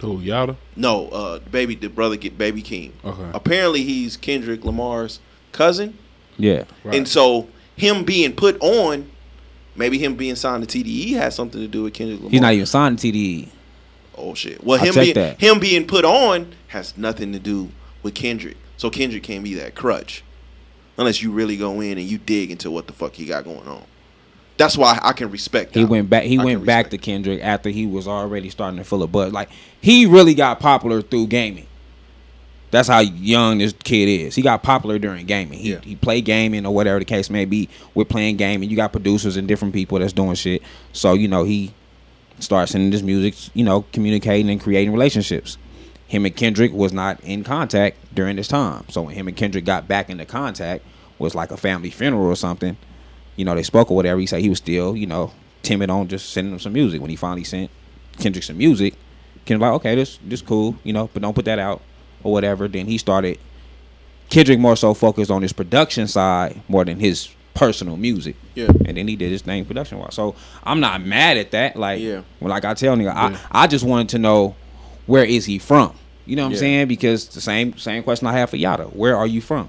[0.00, 0.56] Who Yada?
[0.76, 2.92] No, uh, baby, the brother get Baby Keem.
[3.04, 3.30] Okay.
[3.34, 5.20] Apparently, he's Kendrick Lamar's
[5.52, 5.96] cousin,
[6.36, 6.64] Yeah.
[6.82, 6.96] Right.
[6.96, 9.10] and so him being put on,
[9.76, 12.30] maybe him being signed to TDE has something to do with Kendrick Lamar.
[12.30, 13.48] He's not even signed to TDE.
[14.16, 14.62] Oh shit.
[14.62, 15.40] Well, him being that.
[15.40, 17.70] him being put on has nothing to do
[18.02, 18.56] with Kendrick.
[18.76, 20.22] So Kendrick can't be that crutch,
[20.96, 23.66] unless you really go in and you dig into what the fuck he got going
[23.66, 23.84] on.
[24.56, 25.74] That's why I can respect.
[25.74, 25.88] He that.
[25.88, 26.24] went back.
[26.24, 29.32] He I went back to Kendrick after he was already starting to fill a buzz.
[29.32, 31.66] Like he really got popular through gaming.
[32.74, 34.34] That's how young this kid is.
[34.34, 35.58] He got popular during gaming.
[35.58, 35.80] He Yeah.
[35.82, 37.68] he played gaming or whatever the case may be.
[37.94, 38.68] We're playing gaming.
[38.68, 40.62] You got producers and different people that's doing shit.
[40.92, 41.72] So you know he
[42.40, 43.34] starts sending this music.
[43.54, 45.56] You know, communicating and creating relationships.
[46.06, 48.84] Him and Kendrick was not in contact during this time.
[48.88, 50.84] So when him and Kendrick got back into contact,
[51.18, 52.76] was like a family funeral or something
[53.36, 54.20] you know, they spoke or whatever.
[54.20, 55.32] He said he was still, you know,
[55.62, 57.00] timid on just sending him some music.
[57.00, 57.70] When he finally sent
[58.18, 58.94] Kendrick some music,
[59.44, 61.82] Kendrick like, okay, this this cool, you know, but don't put that out
[62.24, 62.66] or whatever.
[62.66, 63.38] Then he started
[64.30, 68.34] Kendrick more so focused on his production side more than his personal music.
[68.54, 68.66] Yeah.
[68.84, 70.14] And then he did his thing production wise.
[70.14, 70.34] So
[70.64, 71.76] I'm not mad at that.
[71.76, 72.22] Like Yeah.
[72.40, 74.56] well, like I tell nigga, I, I just wanted to know
[75.06, 75.94] where is he from?
[76.26, 76.88] You know what I'm saying?
[76.88, 78.84] Because the same same question I have for Yada.
[78.84, 79.68] Where are you from?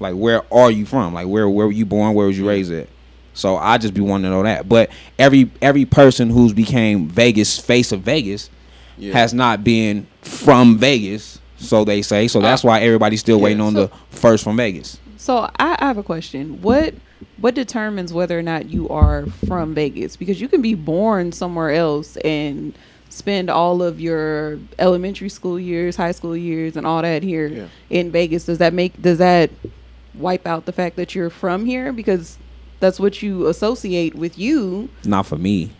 [0.00, 1.14] Like where are you from?
[1.14, 2.14] Like where where were you born?
[2.14, 2.88] Where was you raised at?
[3.32, 4.68] So I just be wanting to know that.
[4.68, 8.50] But every every person who's became Vegas face of Vegas
[8.98, 9.12] Yeah.
[9.12, 12.26] has not been from Vegas, so they say.
[12.28, 13.44] So that's ah, why everybody's still Yeah.
[13.44, 14.98] waiting on the first from Vegas.
[15.16, 16.60] So I, I have a question.
[16.62, 16.94] What
[17.36, 20.16] what determines whether or not you are from Vegas?
[20.16, 22.74] Because you can be born somewhere else and
[23.10, 27.66] spend all of your elementary school years, high school years, and all that here Yeah.
[27.90, 28.44] in Vegas.
[28.46, 29.50] Does that make does that
[30.14, 31.92] wipe out the fact that you're from here?
[31.92, 32.38] Because
[32.80, 34.88] that's what you associate with you.
[35.04, 35.70] Not for me.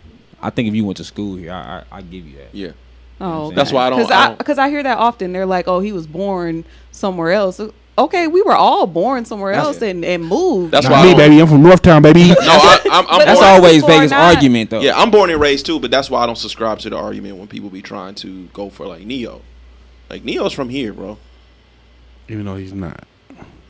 [0.43, 2.53] I think if you went to school here, I I, I give you that.
[2.53, 2.71] Yeah.
[3.23, 5.31] Oh, That's why I don't- Because I I, because I hear that often.
[5.31, 7.61] They're like, "Oh, he was born somewhere else."
[7.97, 10.71] Okay, we were all born somewhere That's- else and, and moved.
[10.71, 11.39] That's Not why me, don't- baby.
[11.39, 12.29] I'm from Northtown, baby.
[12.29, 14.79] No, I, I'm, I'm That's always Vegas argument though.
[14.81, 17.37] yeah, I'm born and raised too, but that's why I don't subscribe to the argument
[17.37, 19.41] when people be trying to go for like Neo.
[20.09, 21.17] Like Neo's from here, bro.
[22.27, 23.05] Even though he's not.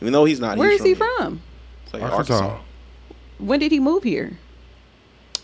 [0.02, 0.58] Even though he's not.
[0.58, 1.10] Where he's is he here.
[1.18, 1.42] from?
[1.84, 2.34] It's like Arkansas.
[2.36, 2.62] Arkansas.
[3.40, 4.38] When did he move here?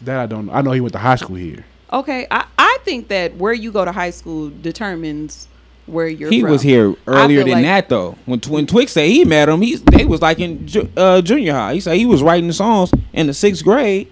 [0.01, 0.53] That I don't know.
[0.53, 1.65] I know he went to high school here.
[1.91, 5.47] Okay, I, I think that where you go to high school determines
[5.85, 6.51] where you're he from.
[6.51, 8.18] was here earlier than like- that though.
[8.26, 11.53] When when Twix said he met him, he they was like in ju- uh, junior
[11.53, 11.76] high.
[11.76, 14.11] He said he was writing songs in the sixth grade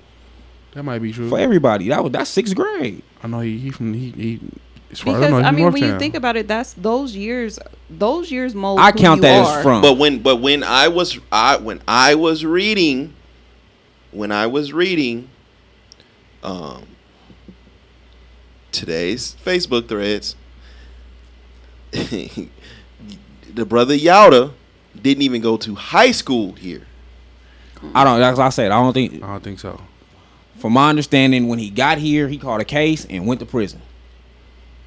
[0.73, 1.27] That might be true.
[1.29, 1.89] for everybody.
[1.89, 3.03] That was that's sixth grade.
[3.21, 4.39] I know he, he from he, he
[4.91, 6.73] as far as I Because know, I from mean, when you think about it, that's
[6.73, 7.59] those years.
[7.89, 8.79] Those years mold.
[8.79, 9.57] I who count you that are.
[9.57, 9.81] as from.
[9.81, 13.13] But when but when I was I when I was reading
[14.11, 15.27] when I was reading
[16.41, 16.83] um
[18.75, 20.35] today's Facebook threads
[23.55, 24.51] the brother Yada
[25.01, 26.85] didn't even go to high school here.
[27.93, 28.21] I don't.
[28.21, 29.23] As I said, I don't think.
[29.23, 29.79] I don't think so.
[30.57, 33.81] From my understanding, when he got here, he caught a case and went to prison.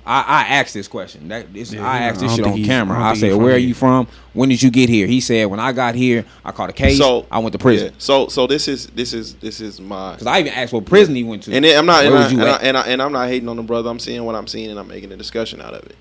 [0.08, 1.28] I, I asked this question.
[1.28, 2.98] That this, Yeah, I asked this don't shit on he's- camera.
[2.98, 4.08] I I, said, "Where are you from?
[4.32, 6.96] When did you get here?" He said, "When I got here, I caught a case.
[6.96, 7.98] So I went to prison." Yeah.
[7.98, 11.14] So so this is this is this is my Because I even asked what prison
[11.14, 11.52] he went to.
[11.52, 13.56] And then I'm not, and, I, and, I, and, I, and I'm not hating on
[13.56, 13.90] the brother.
[13.90, 15.96] I'm seeing what I'm seeing, and I'm making a discussion out of it.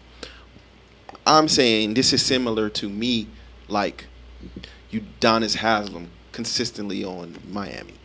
[1.25, 3.27] I'm saying this is similar to me,
[3.67, 4.05] like
[4.93, 7.95] Udonis Haslem consistently on Miami,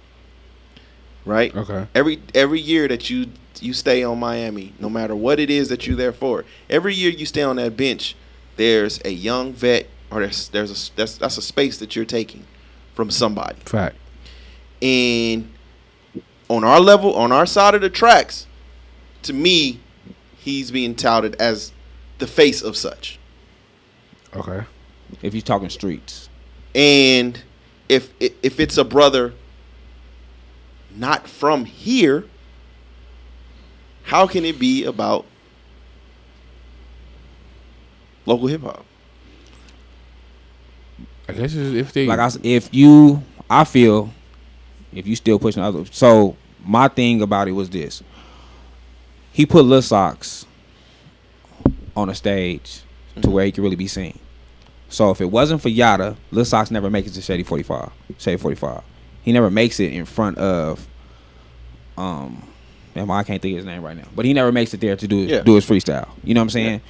[1.25, 1.55] right?
[1.55, 1.87] Okay.
[1.95, 3.27] Every every year that you
[3.61, 7.11] you stay on Miami, no matter what it is that you're there for, every year
[7.11, 8.17] you stay on that bench,
[8.57, 12.45] there's a young vet, or there's there's a that's that's a space that you're taking
[12.95, 13.97] from somebody Fact.
[14.83, 15.51] and
[16.51, 18.47] on our level, on our side of the tracks,
[19.23, 19.81] to me,
[20.37, 21.73] he's being touted as
[22.19, 23.19] the face of such.
[24.37, 24.67] Okay.
[25.23, 26.29] If you're talking streets,
[26.75, 27.43] And
[27.89, 29.33] if if it's a brother
[30.97, 32.25] not from here,
[34.05, 35.25] how can it be about
[38.27, 38.85] local hip hop?
[41.29, 44.13] I guess if they like I, s- if you, I feel,
[44.93, 45.85] if you still pushing other.
[45.87, 48.03] So my thing about it was this:
[49.33, 50.47] he put Lil Socks
[51.97, 52.83] on a stage
[53.15, 53.31] to mm-hmm.
[53.31, 54.19] where he could really be seen.
[54.89, 57.93] So if it wasn't for Yada, Lil Socks never makes it to Shady Forty Five.
[58.19, 58.83] Shady Forty Five.
[59.23, 60.87] He never makes it in front of.
[61.97, 62.47] Um,
[62.95, 64.97] damn, I can't think of his name right now, but he never makes it there
[64.97, 65.41] to do Yeah.
[65.43, 66.09] do his freestyle.
[66.25, 66.81] You know what I'm saying?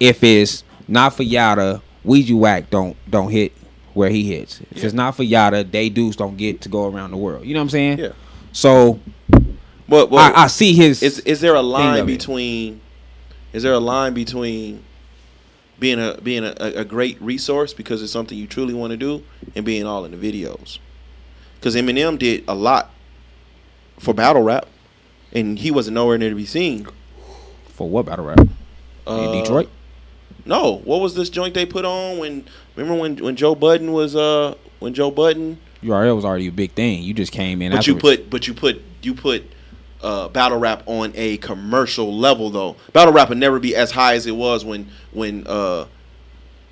[0.00, 3.52] If it's not for Yada, Ouija Whack don't don't hit
[3.94, 4.60] where he hits.
[4.70, 7.46] If it's not for Yada, they dudes don't get to go around the world.
[7.46, 7.98] You know what I'm saying?
[7.98, 8.08] Yeah.
[8.52, 8.98] So
[9.88, 11.02] But, I, I see his.
[11.02, 12.80] is is there a line between
[13.52, 14.82] is there a line between
[15.78, 19.22] being a being a a great resource because it's something you truly want to do
[19.54, 20.78] and being all in the videos?
[21.66, 22.92] Because Eminem did a lot
[23.98, 24.68] for battle rap,
[25.32, 26.86] and he wasn't nowhere near to be seen.
[27.70, 28.38] for what battle rap?
[29.04, 29.68] Uh, in Detroit.
[30.44, 32.44] No, what was this joint they put on when?
[32.76, 35.58] Remember when when Joe Budden was uh when Joe Budden?
[35.82, 37.02] URL was already a big thing.
[37.02, 37.72] You just came in.
[37.72, 39.42] But you put but you put you put
[40.02, 42.76] uh, battle rap on a commercial level though.
[42.92, 45.86] Battle rap would never be as high as it was when when uh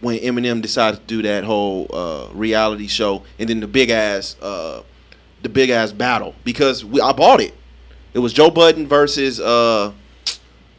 [0.00, 4.36] when Eminem decided to do that whole uh, reality show and then the big ass
[4.42, 4.82] uh
[5.42, 7.54] the big ass battle because we I bought it.
[8.12, 9.92] It was Joe Budden versus uh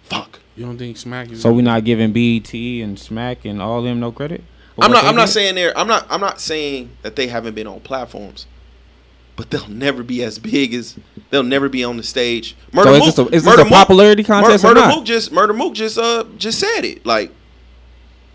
[0.04, 0.40] fuck.
[0.56, 4.00] you don't think Smack is So we're not giving BET and Smack and all them
[4.00, 4.44] no credit.
[4.80, 5.06] I'm not.
[5.06, 5.32] I'm not did?
[5.34, 5.78] saying they're.
[5.78, 6.06] I'm not.
[6.10, 8.46] I'm not saying that they haven't been on platforms,
[9.38, 10.98] but they'll never be as big as.
[11.30, 12.58] They'll never be on the stage.
[12.74, 13.06] Murder is Mook.
[13.06, 14.96] this a- is this Murder a popularity contest or Murder not?
[14.96, 15.32] Mook just.
[15.32, 15.98] Murda Mook just.
[15.98, 16.26] Uh.
[16.38, 17.06] Just said it.
[17.06, 17.32] Like.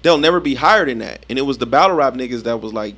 [0.02, 2.72] They'll never be higher than that, and it was the battle rap niggas that was
[2.72, 2.94] like,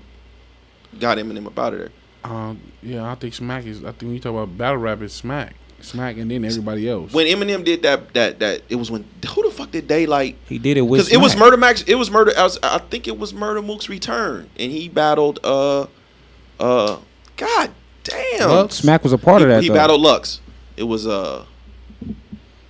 [1.01, 1.91] got Eminem up out of there.
[2.25, 3.81] Um, yeah, I think Smack is.
[3.81, 7.13] I think when you talk about battle rap, it's Smack, Smack, and then everybody else.
[7.13, 10.37] When Eminem did that, that that it was when who the fuck did Daylyt?
[10.49, 11.01] He did it with.
[11.01, 11.83] Because it was Murder Max.
[11.83, 12.33] It was Murder.
[12.37, 15.41] I, was, I think it was Murda Mook's return, and he battled.
[15.43, 15.87] Uh.
[16.61, 17.01] Uh.
[17.37, 17.73] God
[18.05, 18.49] damn.
[18.49, 18.77] Lux?
[18.77, 19.63] Smack was a part he, of that.
[19.63, 19.75] he though.
[19.75, 20.41] battled Lux.
[20.77, 21.45] It was uh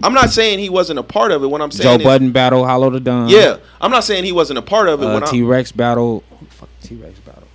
[0.02, 1.46] I'm not saying he wasn't a part of it.
[1.46, 3.28] What I'm Joe saying is, Joe Budden battle, Hollow da Don.
[3.28, 5.06] yeah, I'm not saying he wasn't a part of it.
[5.06, 6.24] Uh, when T I'm, Rex battle.
[6.48, 7.48] Fuck T Rex battle?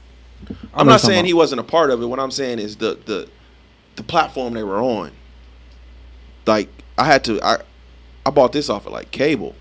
[0.74, 2.06] I I'm not saying talking he wasn't a part of it.
[2.06, 3.30] What I'm saying is the the
[3.96, 5.12] the platform they were on.
[6.46, 7.58] Like I had to I
[8.26, 9.56] I bought this off of like cable.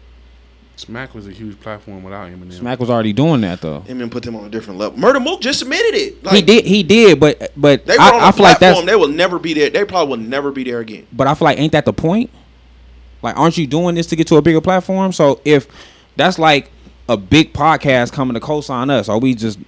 [0.76, 2.42] Smack was a huge platform without Eminem.
[2.42, 2.52] about.
[2.52, 3.80] Smack was already doing that though.
[3.86, 4.98] Eminem put them on a different level.
[4.98, 6.22] Murda Mook just submitted it.
[6.22, 6.66] Like, he did.
[6.66, 7.18] He did.
[7.18, 8.84] But but They were on I, a I feel like that's.
[8.84, 9.70] They will never be there.
[9.70, 11.06] They probably will never be there again.
[11.12, 12.30] But I feel like ain't that the point?
[13.22, 15.12] Like, aren't you doing this to get to a bigger platform?
[15.12, 15.66] So if
[16.16, 16.70] that's like
[17.08, 19.58] a big podcast coming to co-sign us, are we just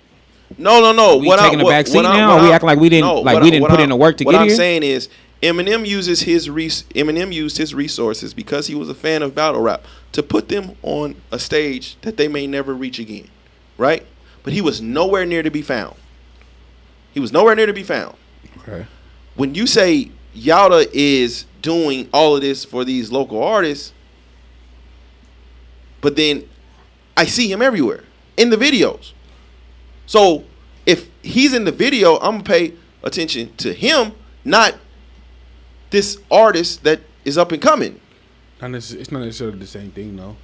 [0.59, 1.17] No, no, no.
[1.19, 2.29] we what taking I, a what, back seat now?
[2.35, 3.89] what Or we I- acting like we didn't- like we I- didn't put I- in
[3.91, 4.57] the work to what get I'm here?
[4.57, 5.09] saying is
[5.43, 9.61] Eminem uses his res- Eminem used his resources because he was a fan of battle
[9.61, 13.29] rap to put them on a stage that they may never reach again,
[13.77, 14.05] right?
[14.43, 15.95] But he was nowhere near to be found.
[17.15, 18.17] He was nowhere near to be found.
[18.63, 18.87] Okay.
[19.37, 23.93] When you say Yada is doing all of this for these local artists,
[26.01, 26.49] but then
[27.17, 28.05] I see him everywhere
[28.37, 29.13] in the videos.
[30.07, 30.45] So
[30.87, 34.13] if he's in the video, I'm gonna pay attention to him,
[34.45, 34.75] not
[35.91, 38.01] this artist that is up and coming.
[38.61, 40.37] Not it's not necessarily the same thing though.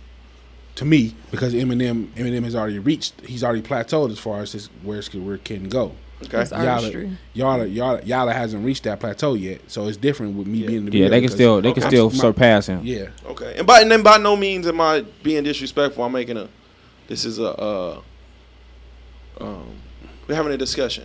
[0.77, 4.67] To me, because Eminem, Eminem has already reached, he's already plateaued as far as his,
[4.83, 5.93] where it can go.
[6.27, 6.43] Okay.
[6.43, 7.17] It's artistry.
[7.33, 10.97] Yada, Yada, Yada hasn't reached that plateau yet, so it's different with me being the
[10.99, 11.09] yeah?
[11.09, 11.91] They can still they can okay.
[11.91, 12.81] still my- surpass him.
[12.83, 13.55] Yeah, Okay.
[13.59, 16.05] And by and then by no means am I being disrespectful.
[16.05, 16.49] I'm making a
[17.09, 18.01] this is a uh
[19.41, 19.67] um
[20.27, 21.05] we're having a discussion.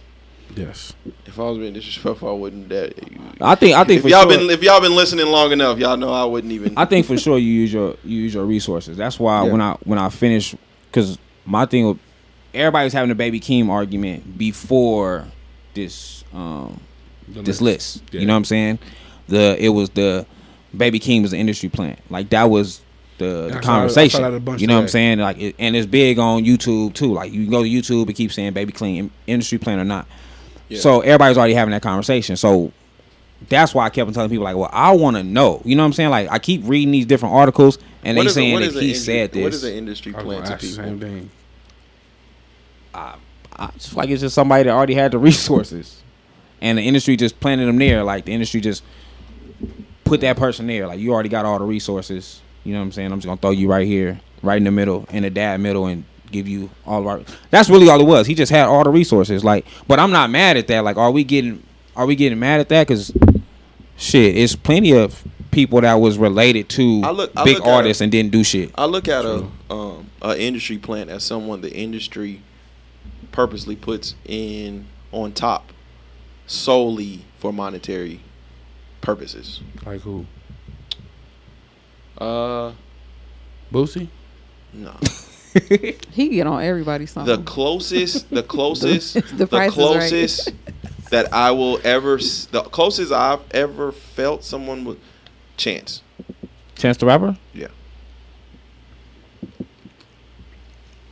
[0.55, 0.93] yes.
[1.25, 2.93] If I was being disrespectful, I wouldn't that
[3.41, 5.77] I think I think if for y'all sure, been if y'all been listening long enough,
[5.77, 8.45] y'all know I wouldn't even I think for sure you use your you use your
[8.45, 8.97] resources.
[8.97, 9.51] That's why Yeah.
[9.51, 10.55] when I when I finish,
[10.91, 11.97] because my thing, with,
[12.53, 15.25] everybody was having a baby Keem argument before
[15.73, 16.79] this um
[17.27, 17.97] The this list.
[18.01, 18.13] list.
[18.13, 18.21] Yeah.
[18.21, 18.79] You know what I'm saying?
[19.27, 20.25] The it was the
[20.75, 21.99] baby Keem was the industry plant.
[22.09, 22.81] Like that was
[23.17, 24.21] the, I the saw- saw conversation.
[24.45, 25.19] that you know what I'm saying?
[25.19, 27.11] Like it, and it's big on YouTube too.
[27.13, 30.07] Like you can go to YouTube and keep saying baby Keem industry plant or not.
[30.75, 32.35] So everybody's already having that conversation.
[32.37, 32.71] So
[33.47, 35.61] that's why I kept on telling people like, well, I want to know.
[35.65, 36.09] You know what I'm saying?
[36.11, 38.79] Like I keep reading these different articles and What they saying what that is a
[38.81, 39.43] he industry- said this.
[39.43, 41.29] What is an industry I plan gonna to ask the people?
[42.93, 43.01] Thing.
[43.55, 46.01] I just feel like it's just somebody that already had the resources,
[46.61, 48.03] and the industry just planted them there.
[48.03, 48.83] Like the industry just
[50.05, 50.87] put that person there.
[50.87, 52.41] Like you already got all the resources.
[52.63, 53.11] You know what I'm saying?
[53.11, 55.87] I'm just gonna throw you right here, right in the middle, in the dad middle,
[55.87, 57.21] and give you all of our.
[57.49, 58.27] That's really all it was.
[58.27, 59.43] He just had all the resources.
[59.43, 60.83] Like, but I'm not mad at that.
[60.83, 61.63] Like, are we getting
[61.95, 62.87] are we getting mad at that?
[62.87, 63.11] Cause
[63.97, 68.01] shit, it's plenty of people that was related to I look- I big look artists
[68.01, 68.71] and didn't do shit.
[68.77, 72.41] I look at a um a industry plant as someone the industry
[73.31, 75.71] purposely puts in on top
[76.47, 78.21] solely for monetary
[79.01, 79.61] purposes.
[79.85, 80.25] Like who?
[82.17, 82.73] Uh
[83.71, 84.07] Boosie?
[84.73, 84.95] no.
[86.11, 87.25] He get on everybody's song.
[87.25, 89.83] The closest the closest The the, price is right.
[90.09, 90.51] closest
[91.09, 94.99] that I will ever the closest I've ever felt someone with
[95.57, 96.01] chance.
[96.75, 97.37] Chance the Rapper?
[97.53, 97.67] Yeah.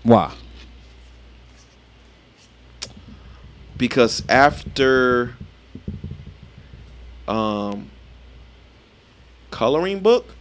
[0.04, 0.34] Why?
[3.78, 5.36] Because after
[7.28, 7.90] um
[9.52, 10.34] coloring book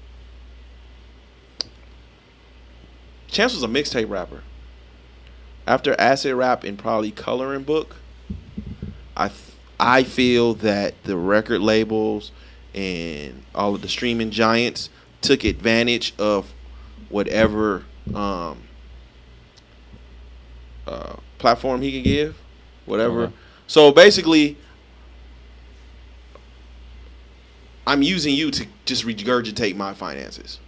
[3.28, 4.42] chance was a mixtape rapper.
[5.66, 7.96] After acid rap and probably coloring book
[9.16, 9.40] i th-
[9.80, 12.30] i feel that the record labels
[12.74, 14.90] and all of the streaming giants
[15.22, 16.52] took advantage of
[17.08, 17.84] whatever
[18.14, 18.62] um
[20.86, 22.36] uh, platform he could give
[22.86, 23.24] whatever.
[23.24, 23.34] Okay.
[23.66, 24.56] So basically,
[27.86, 30.58] I'm using you to just regurgitate my finances,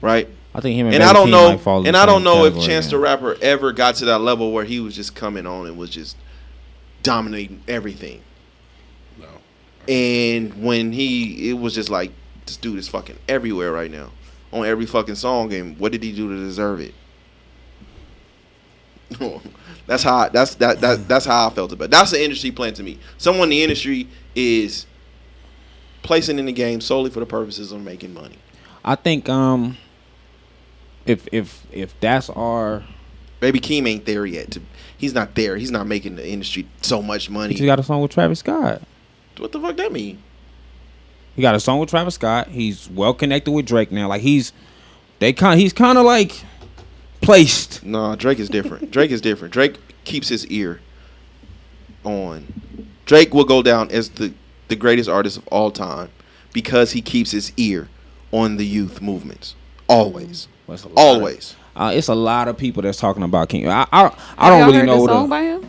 [0.00, 0.28] right?
[0.54, 2.44] I think him and, And I don't know, might fall in and I don't know
[2.44, 2.98] if category Chance the.
[2.98, 6.16] Rapper ever got to that level where he was just coming on and was just
[7.02, 8.22] dominating everything.
[9.18, 9.28] No.
[9.88, 12.12] And when he, it was just like
[12.46, 14.10] this dude is fucking everywhere right now,
[14.52, 15.52] on every fucking song.
[15.52, 16.94] And what did he do to deserve it?
[19.86, 21.86] that's how that's that, that that's how I felt about.
[21.86, 21.90] it.
[21.90, 22.98] That's the industry plan to me.
[23.18, 24.86] Someone in the industry is
[26.02, 28.36] placing in the game solely for the purposes of making money.
[28.84, 29.76] I think um
[31.06, 32.84] if if if that's our
[33.40, 34.56] Baby Keem ain't there yet.
[34.96, 35.56] He's not there.
[35.56, 37.54] He's not making the industry so much money.
[37.54, 38.82] he got a song with Travis Scott.
[39.36, 40.22] What the fuck that mean?
[41.34, 42.48] He got a song with Travis Scott.
[42.48, 44.06] He's well connected with Drake now.
[44.06, 44.52] Like he's
[45.18, 46.44] they kind he's kind of like
[47.22, 47.84] placed.
[47.84, 48.90] Nah, Drake is different.
[48.90, 49.52] Drake is different.
[49.52, 50.80] Drake keeps his ear
[52.04, 52.46] on.
[53.06, 54.32] Drake will go down as the
[54.68, 56.10] the greatest artist of all time
[56.52, 57.88] because he keeps his ear
[58.30, 59.54] on the youth movements.
[59.88, 60.48] Always.
[60.66, 61.56] What's a of- Always.
[61.74, 63.66] Uh, it's a lot of people that's talking about Keem.
[63.68, 65.64] I I, I Have don't y'all really heard know the song by him?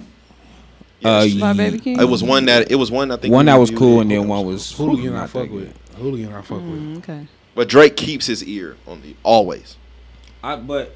[1.05, 1.39] uh, Yes.
[1.41, 1.99] By Baby Keem?
[2.01, 4.27] It was one that it was one I think one that was cool and then
[4.27, 5.77] one was Hooligan I not fuck that with.
[5.95, 6.97] Hooligan I fuck with.
[6.99, 7.27] Okay.
[7.55, 9.77] But Drake keeps his ear on the always.
[10.43, 10.93] I but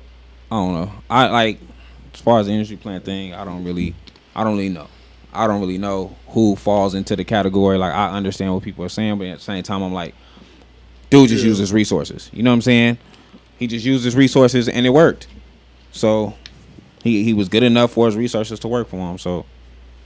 [0.52, 0.92] I don't know.
[1.10, 1.60] I like
[2.14, 3.34] as far as the industry plan thing.
[3.34, 3.96] I don't really.
[4.36, 4.88] I don't really know.
[5.34, 7.78] I don't really know who falls into the category.
[7.78, 10.16] Like I understand what people are saying, but at the same time, I'm like,
[11.10, 12.30] dude just uses resources.
[12.34, 12.98] You know what I'm saying?
[13.60, 15.28] He just used his resources and it worked.
[15.92, 16.34] So
[17.04, 19.18] he he was good enough for his resources to work for him.
[19.18, 19.46] So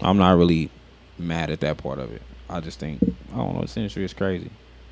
[0.01, 0.69] I'm not really
[1.17, 2.21] mad at that part of it.
[2.49, 3.01] I just think
[3.33, 3.61] I don't know.
[3.61, 4.49] This industry is crazy.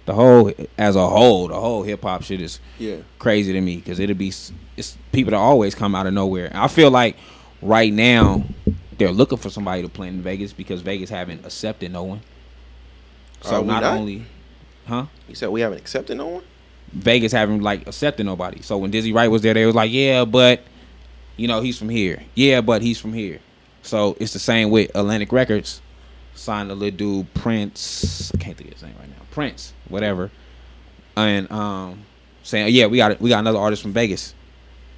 [0.09, 2.95] The whole as a whole, the whole hip hop shit is Yeah.
[3.19, 4.33] crazy to me because it'll be
[4.75, 6.49] it's people that always come out of nowhere.
[6.51, 7.15] I feel like
[7.61, 8.43] right now
[8.97, 12.21] they're looking for somebody to play in Vegas because Vegas haven't accepted no one.
[13.41, 13.97] So Are we not not?
[13.99, 14.25] only,
[14.87, 15.05] huh?
[15.27, 16.43] You said we haven't accepted no one?
[16.91, 18.63] Vegas haven't like accepted nobody.
[18.63, 20.63] So when Dizzy Wright was there, they was like, yeah, but
[21.37, 22.23] you know he's from here.
[22.33, 23.41] Yeah, but he's from here.
[23.83, 25.81] So it's the same with Atlantic Records.
[26.33, 28.31] Signed a little dude Prince.
[28.33, 29.18] I can't think of his name right now.
[29.31, 30.31] Prince, whatever.
[31.15, 32.05] And um,
[32.43, 34.33] saying, yeah, we got we got another artist from Vegas,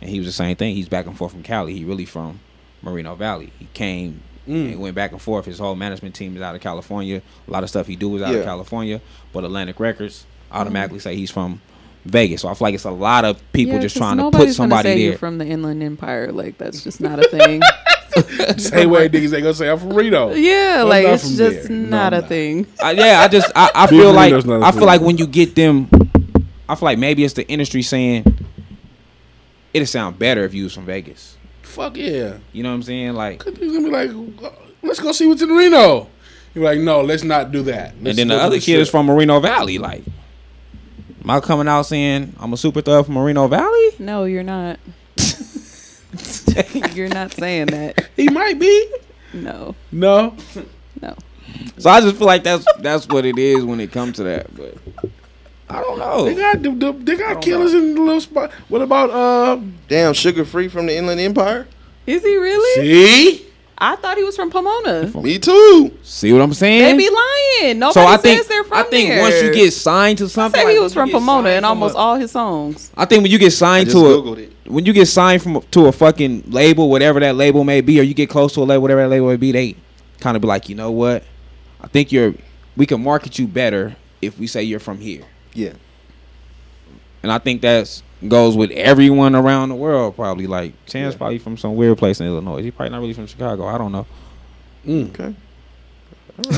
[0.02, 0.76] and he was the same thing.
[0.76, 1.74] He's back and forth from Cali.
[1.74, 2.40] He really from
[2.82, 3.52] Moreno Valley.
[3.60, 5.46] He came and went back and forth.
[5.46, 7.22] His whole management team is out of California.
[7.48, 8.40] A lot of stuff he do is out Yeah.
[8.40, 9.00] of California.
[9.34, 11.62] But Atlantic Records automatically say he's from
[12.06, 12.42] Vegas.
[12.42, 14.40] So I feel like it's a lot of people Yeah, just 'cause trying to nobody's
[14.40, 15.10] put gonna somebody say there.
[15.10, 16.32] You're from the Inland Empire.
[16.32, 17.62] Like that's just not a thing.
[18.58, 20.34] Same way niggas ain't gonna say I'm from Reno.
[20.34, 21.78] yeah, I'm like it's just there.
[21.78, 22.30] Not I'm a not.
[22.30, 22.68] thing.
[22.82, 24.88] I, yeah, I just I, I feel like Reno's not a I feel thing.
[24.88, 25.90] like when you get them,
[26.68, 28.26] I feel like maybe it's the industry saying
[29.74, 31.38] it'd sound better if you was from Vegas.
[31.62, 32.38] Fuck yeah.
[32.52, 33.14] You know what I'm saying?
[33.14, 34.52] Like, He's gonna be like,
[34.82, 36.08] let's go see what's in Reno.
[36.54, 37.94] You're like, no, let's not do that.
[37.94, 39.78] and then the other kid is from Moreno Valley.
[39.78, 40.04] Like,
[41.24, 43.90] am I coming out saying I'm a super thug from Moreno Valley?
[44.00, 44.78] No, you're not.
[46.94, 48.10] you're not saying that.
[48.16, 48.88] He might be.
[49.34, 50.36] No, No.
[51.02, 51.16] no.
[51.78, 54.56] So I just feel like that's that's what it is when it comes to that.
[54.56, 54.76] But
[55.70, 56.26] I don't know.
[56.26, 58.52] They got the, the, they got killers in the little spot.
[58.68, 59.56] What about uh?
[59.88, 61.68] Damn, Suga Free from the Inland Empire?
[62.08, 62.82] Is he really?
[62.88, 63.46] See,
[63.84, 65.08] I thought he was from Pomona.
[65.22, 65.98] Me too.
[66.04, 66.84] See what I'm saying?
[66.98, 67.80] They be lying.
[67.92, 69.22] So I says think they're from I think there.
[69.22, 71.96] once you get signed to I something, said he was from Pomona signed and almost
[71.96, 72.92] a- all his songs.
[72.96, 74.54] I think when you get I signed just to googled a it.
[74.72, 78.04] when you get signed from to a fucking label, whatever that label may be, or
[78.04, 79.76] you get close to a label, whatever that label may be, they
[80.20, 81.24] kind of be like, you know what?
[81.82, 82.36] I think you're.
[82.78, 85.24] We can market you better if we say you're from here,
[85.56, 85.74] Yeah.
[87.24, 90.16] and I think that's goes with everyone around the world.
[90.16, 92.62] Probably like Chance, probably from some weird place in Illinois.
[92.62, 93.66] He's probably not really from Chicago.
[93.68, 94.06] I don't know.
[94.86, 95.10] Mm.
[95.10, 95.36] Okay.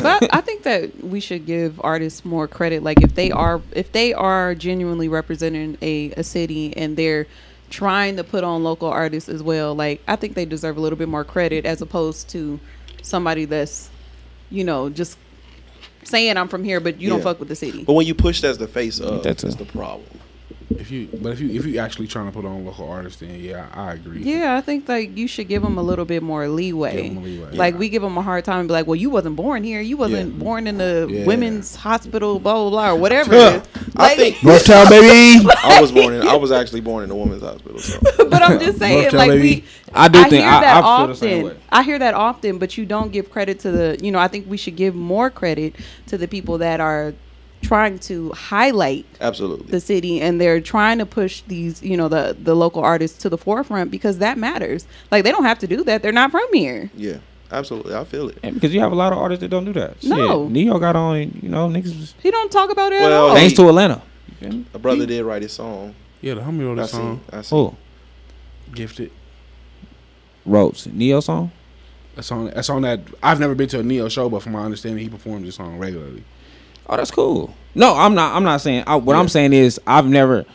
[0.02, 2.84] but I think that we should give artists more credit.
[2.84, 7.28] Like if they are if they are genuinely representing a, a city and they're
[7.70, 10.98] trying to put on local artists as well, like I think they deserve a little
[10.98, 12.60] bit more credit as opposed to
[13.02, 13.90] somebody that's,
[14.50, 15.18] you know, just
[16.04, 17.84] saying I'm from here but you don't fuck with the city.
[17.84, 20.08] But when you push as the face of, That's that's the problem.
[20.80, 23.40] If you, but if you if you actually trying to put on local artists, then
[23.40, 24.22] yeah, I agree.
[24.24, 27.10] Yeah, I think like you should give them a little bit more leeway.
[27.10, 27.52] Leeway.
[27.52, 27.80] Like Yeah.
[27.80, 29.82] we give them a hard time and be like, "Well, you wasn't born here.
[29.82, 30.44] You wasn't Yeah.
[30.44, 31.26] born in the Yeah.
[31.26, 33.60] women's hospital, blah blah blah, or whatever." Huh.
[33.96, 35.48] I Like, think Northtown, baby.
[35.64, 36.28] I was born in.
[36.28, 37.80] I was actually born in a women's hospital.
[37.80, 39.42] So but I'm just saying, Northtown, like baby.
[39.42, 39.64] we,
[39.94, 41.58] I do think hear I, that I feel the same often.
[41.58, 41.64] way.
[41.72, 44.00] I hear that often, but you don't give credit to the.
[44.02, 45.76] You know, I think we should give more credit
[46.08, 47.14] to the people that are
[47.64, 49.68] trying to highlight absolutely.
[49.72, 53.30] the city and they're trying to push these you know the the local artists to
[53.30, 56.46] the forefront because that matters like they don't have to do that they're not from
[56.54, 57.18] here yeah,
[57.52, 57.96] absolutely.
[57.96, 58.42] I feel it.
[58.42, 60.02] Because you have a lot of artists that don't do that.
[60.02, 60.48] Shit, No.
[60.48, 61.40] Neo got on.
[61.42, 61.98] You know, niggas.
[62.00, 64.02] Was, he don't talk about it Well, at all thanks to Atlanta.
[64.74, 65.94] A brother did write his song.
[66.22, 67.22] Yeah, the homie wrote I a song.
[67.32, 67.40] seen.
[67.40, 67.60] I seen.
[67.60, 67.76] Who
[68.76, 69.12] Gifted.
[70.46, 71.52] wrote Neo song?
[72.18, 72.50] A song.
[72.50, 75.10] A song that I've never been to a Neo show, but from my understanding, he
[75.10, 76.24] performs this song regularly.
[76.88, 77.54] Oh, that's cool.
[77.76, 78.36] No, I'm not.
[78.36, 78.84] I'm not saying.
[78.88, 80.46] I, what I'm saying is, I've never,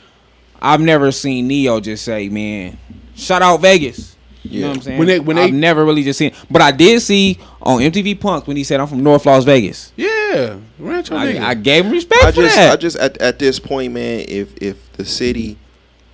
[0.63, 2.79] I've never seen Neo just say, "Man,
[3.17, 4.69] shout out Vegas." You know Yeah.
[4.69, 4.99] what I'm saying?
[4.99, 8.47] When they- when I've never really just seen, but I did see on MTV Punk
[8.47, 11.41] when he said, "I'm from North Las Vegas." Yeah, Rancho nigga.
[11.41, 12.73] I, I gave him respect I for just, that.
[12.73, 15.59] I just at, at this point, man, if if the city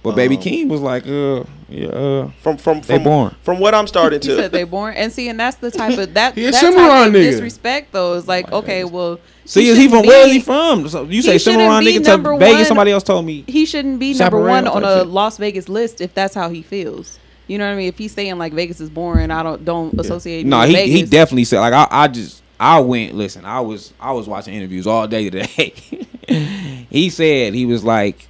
[0.05, 3.37] but Baby um, Keem was like, "Uh, yeah, uh, from from They from born.
[3.43, 5.99] from what I'm starting He said to, they born and see, and that's the type
[5.99, 7.13] of that that type of nigga.
[7.13, 10.87] disrespect though It's like okay, well, see, is he from shouldn't where is he from?
[10.91, 12.69] So you say he shouldn't Cimarron nigga to number Vegas.
[12.69, 13.45] Somebody else told me.
[13.47, 15.07] He shouldn't be number one on a shit.
[15.07, 17.19] Las Vegas list if that's how he feels.
[17.47, 17.89] You know what I mean?
[17.89, 20.45] If he's saying like Vegas is boring, I don't don't associate.
[20.45, 20.95] No, with he, Vegas.
[20.95, 24.53] he definitely said like I, I just I went listen I was I was watching
[24.53, 25.73] interviews all day today.
[26.91, 28.29] he said he was like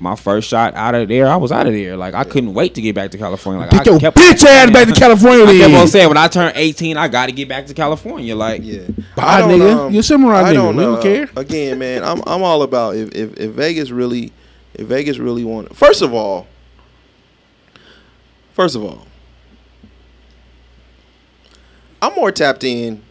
[0.00, 2.74] my first shot out of there I was out of there like I couldn't wait
[2.74, 5.44] to get back to California like Get I your kept bitch ass back to California.
[5.46, 8.34] I kept on saying when I turn 18 I got to get back to California
[8.34, 8.82] like yeah.
[9.16, 9.92] Bye, I don't, nigga.
[9.92, 10.54] You a Cimarron I nigga.
[10.54, 11.30] don't We don't uh, care.
[11.36, 14.32] Again, man, I'm I'm all about if if, if Vegas really
[14.74, 15.74] if Vegas really want.
[15.76, 16.48] First of all,
[18.52, 19.06] first of all,
[22.02, 23.02] I'm more tapped in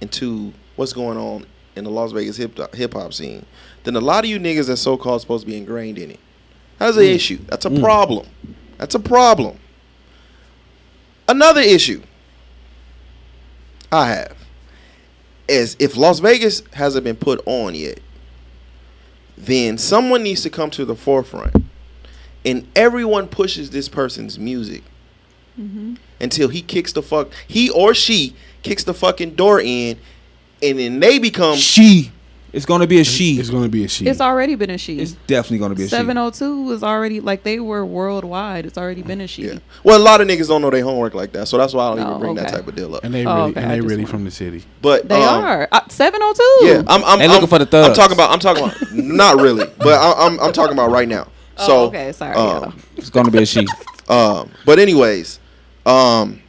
[0.00, 3.44] into what's going on in the Las Vegas hip hip hop scene
[3.86, 6.18] than a lot of you niggas that so called supposed to be ingrained in it.
[6.78, 7.14] That's an mm.
[7.14, 7.38] issue.
[7.46, 7.80] That's a mm.
[7.80, 8.26] problem.
[8.78, 9.58] That's a problem.
[11.28, 12.02] Another issue
[13.92, 14.36] I have
[15.48, 18.00] is if Las Vegas hasn't been put on yet,
[19.38, 21.54] then someone needs to come to the forefront
[22.44, 24.82] and everyone pushes this person's music
[25.58, 25.94] mm-hmm.
[26.20, 29.98] until he kicks the fuck he or she kicks the fucking door in
[30.62, 32.10] and then they become she
[32.56, 34.06] it's gonna be a she It's gonna be a she.
[34.06, 34.98] It's already been a she.
[34.98, 38.64] it's definitely gonna be a she Seven oh two was already like they were worldwide.
[38.64, 39.42] It's already been a she.
[39.46, 39.58] yeah.
[39.84, 41.94] Well, a lot of niggas don't know their homework like that, so that's why I
[41.96, 43.04] don't Oh, even bring that type of deal up.
[43.04, 44.64] and they Oh, really okay, and they really from the city.
[44.80, 46.66] But They um, are uh, seven oh two.
[46.66, 47.04] Yeah, I'm.
[47.04, 48.30] I'm They I'm- looking for the I'm talking about.
[48.30, 48.80] I'm talking about.
[48.92, 50.40] not really, but I, I'm.
[50.40, 51.28] I'm talking about right now.
[51.58, 52.72] Oh, So okay, sorry, um, y'all.
[52.96, 53.66] it's gonna be a she
[54.08, 55.40] Um, but anyways,
[55.84, 56.40] um,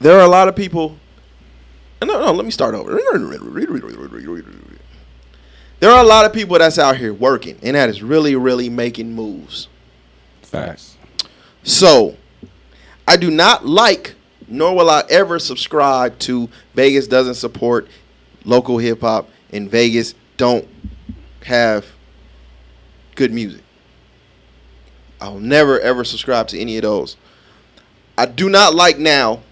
[0.00, 0.96] there are a lot of people.
[2.04, 2.32] No, no.
[2.32, 2.98] Let me start over.
[5.80, 8.70] There are a lot of people that's out here working, and that is really, really
[8.70, 9.68] making moves.
[10.42, 10.96] facts
[11.62, 12.16] So,
[13.06, 14.14] I do not like,
[14.48, 17.88] nor will I ever subscribe to Vegas doesn't support
[18.44, 20.66] local hip hop, and Vegas don't
[21.44, 21.86] have
[23.14, 23.62] good music.
[25.20, 27.16] I'll never ever subscribe to any of those.
[28.16, 29.42] I do not like now,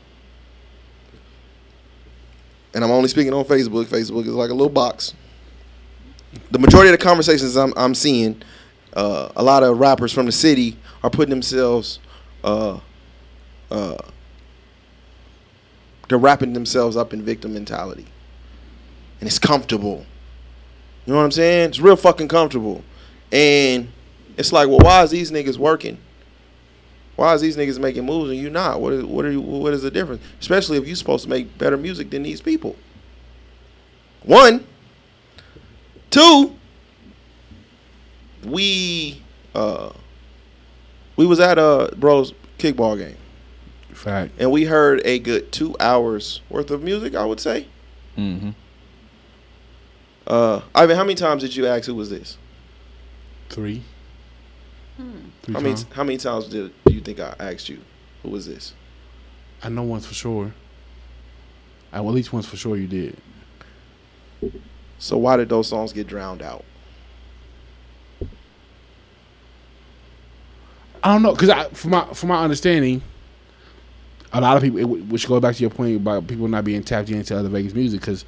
[2.74, 3.86] and I'm only speaking on Facebook.
[3.86, 5.14] Facebook is like a little box.
[6.50, 8.42] The majority of the conversations I'm, I'm seeing,
[8.94, 11.98] uh, a lot of rappers from the city are putting themselves,
[12.42, 12.80] uh,
[13.70, 13.96] uh,
[16.08, 18.06] they're wrapping themselves up in victim mentality,
[19.20, 20.06] and it's comfortable.
[21.06, 21.70] You know what I'm saying?
[21.70, 22.82] It's real fucking comfortable,
[23.30, 23.88] and
[24.36, 25.98] it's like, well, why is these niggas working?
[27.22, 28.80] Why Why is these niggas making moves and you not?
[28.80, 29.40] What is what are you?
[29.40, 30.20] What is the difference?
[30.40, 32.74] Especially if you're supposed to make better music than these people.
[34.24, 34.66] One,
[36.10, 36.56] two.
[38.44, 39.22] We
[39.54, 39.92] uh,
[41.14, 43.18] we was at a bros kickball game
[43.92, 44.32] Fact.
[44.40, 47.14] and we heard a good two hours worth of music.
[47.14, 47.68] I would say.
[48.18, 48.50] Mm-hmm.
[50.26, 52.36] Uh, Ivan, how many times did you ask who was this?
[53.48, 53.84] Three.
[55.42, 55.86] Three How many times.
[55.92, 57.80] how many times did do you think I asked you
[58.22, 58.74] who was this?
[59.62, 60.52] I know once for sure.
[61.92, 63.16] I, well, at least once for sure you did.
[64.98, 66.64] So why did those songs get drowned out?
[71.04, 73.02] I don't know, cause I, from my from my understanding,
[74.32, 76.84] a lot of people, it, which goes back to your point about people not being
[76.84, 78.24] tapped into other Vegas music, because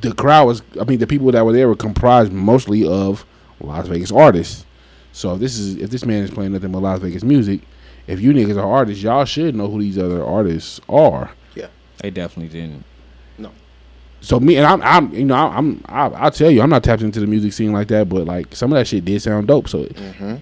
[0.00, 3.24] the crowd was, I mean, the people that were there were comprised mostly of
[3.60, 4.64] Las Vegas artists.
[5.12, 7.60] So if this is if this man is playing nothing but Las Vegas music,
[8.06, 11.30] if you niggas are artists, y'all should know who these other artists are.
[11.54, 11.68] Yeah,
[11.98, 12.84] they definitely didn't.
[13.38, 13.52] No.
[14.20, 17.02] So me and I'm, I'm you know, I'm, I, I'll tell you, I'm not tapped
[17.02, 19.68] into the music scene like that, but like some of that shit did sound dope.
[19.68, 20.36] So mm-hmm.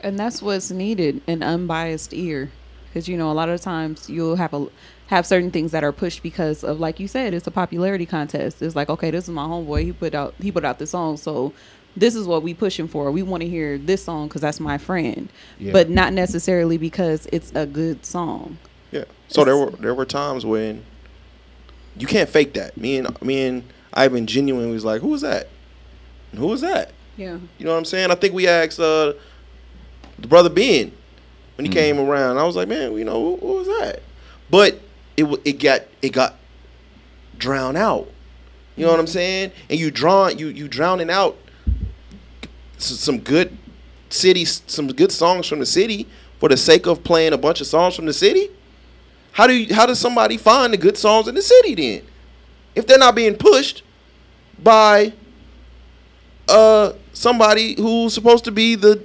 [0.00, 2.50] And that's what's needed an unbiased ear,
[2.88, 4.68] because you know a lot of times you'll have a
[5.08, 8.62] have certain things that are pushed because of like you said, it's a popularity contest.
[8.62, 9.84] It's like okay, this is my homeboy.
[9.84, 11.52] He put out he put out this song, so
[11.98, 13.10] this is what we pushing for.
[13.10, 15.72] We want to hear this song because that's my friend, Yeah.
[15.72, 18.58] but not necessarily because it's a good song.
[18.92, 19.04] Yeah.
[19.28, 20.84] So there were there were times when
[21.96, 22.76] you can't fake that.
[22.76, 23.62] Me and me and
[23.92, 25.48] Ivan genuinely was like, "Who was that?
[26.32, 27.38] And Who was that?" Yeah.
[27.58, 28.10] You know what I'm saying?
[28.10, 29.12] I think we asked uh,
[30.18, 30.92] the brother Ben
[31.56, 32.38] when he came around.
[32.38, 34.02] I was like, "Man, you know who, who was that?"
[34.50, 34.80] But
[35.16, 36.36] it it got it got
[37.36, 38.08] drowned out.
[38.76, 39.50] You know what I'm saying?
[39.68, 41.47] And you drawn you you drowning out s-
[42.78, 43.56] some good
[44.10, 46.06] city some good songs from the city
[46.38, 48.48] for the sake of playing a bunch of songs from the city.
[49.32, 52.02] How do you, how does somebody find the good songs in the city then?
[52.74, 53.82] If they're not being pushed
[54.62, 55.12] by
[56.48, 59.02] uh somebody who's supposed to be the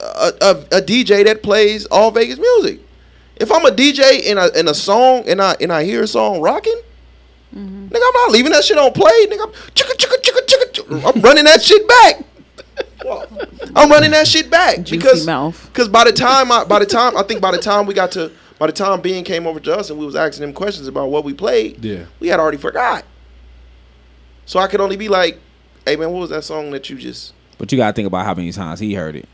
[0.00, 2.80] a, a, a DJ that plays all Vegas music.
[3.36, 6.06] If I'm a DJ in a in a song and I and I hear a
[6.06, 6.80] song rocking,
[7.54, 9.26] nigga, I'm not leaving that shit on play.
[9.26, 10.72] Nigga, I'm chicka chicka chicka chicka.
[10.72, 11.14] chicka.
[11.14, 12.24] I'm running that shit back.
[13.76, 15.66] I'm running that shit back Juicy because mouth.
[15.72, 18.12] because by the time I by the time I think by the time we got
[18.12, 20.88] to by the time Bean came over to us and we was asking him questions
[20.88, 22.04] about what we played, Yeah.
[22.20, 23.04] we had already forgot.
[24.46, 25.38] So I could only be like,
[25.86, 28.34] "Hey man, what was that song that you just?" But you gotta think about how
[28.34, 29.28] many times he heard it.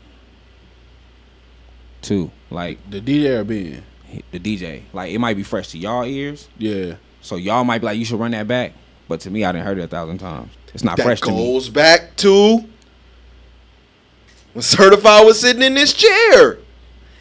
[2.01, 2.31] Too.
[2.51, 3.83] Like the DJ or Ben,
[4.31, 4.83] the DJ.
[4.93, 6.47] Like it might be fresh to y'all ears.
[6.57, 8.73] yeah, So y'all might be like, you should run that back.
[9.07, 10.51] But to me, I didn't heard it a thousand times.
[10.73, 11.53] It's not that fresh to me.
[11.53, 12.63] goes back to
[14.55, 16.59] when Certified was sitting in this chair.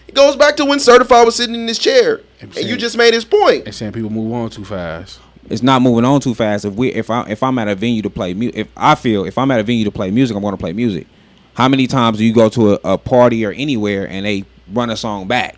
[0.06, 2.96] It goes back to when Certified was sitting in this chair, I'm and you just
[2.96, 3.64] made his point.
[3.66, 5.18] and saying people move on too fast.
[5.50, 6.64] It's not moving on too fast.
[6.64, 9.24] If we, if I, if I'm at a venue to play music, if I feel
[9.24, 11.08] if I'm at a venue to play music, I'm going to play music.
[11.54, 14.90] How many times do you go to a, a party or anywhere and they run
[14.90, 15.56] a song back?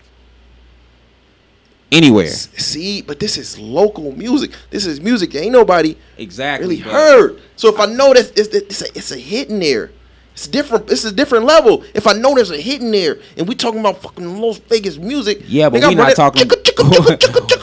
[1.93, 4.51] Anywhere, See, but this is local music.
[4.70, 6.66] This is music that ain't nobody exactly.
[6.69, 7.40] really heard.
[7.55, 9.93] So if I know that it's, it's, a, it's a hit in there,
[10.37, 10.91] it's different.
[10.91, 11.83] It's a different level.
[11.95, 14.99] If I know there's a hit in there, and we talking about fucking Las Vegas
[14.99, 16.47] music, Yeah, but we I'm not talking.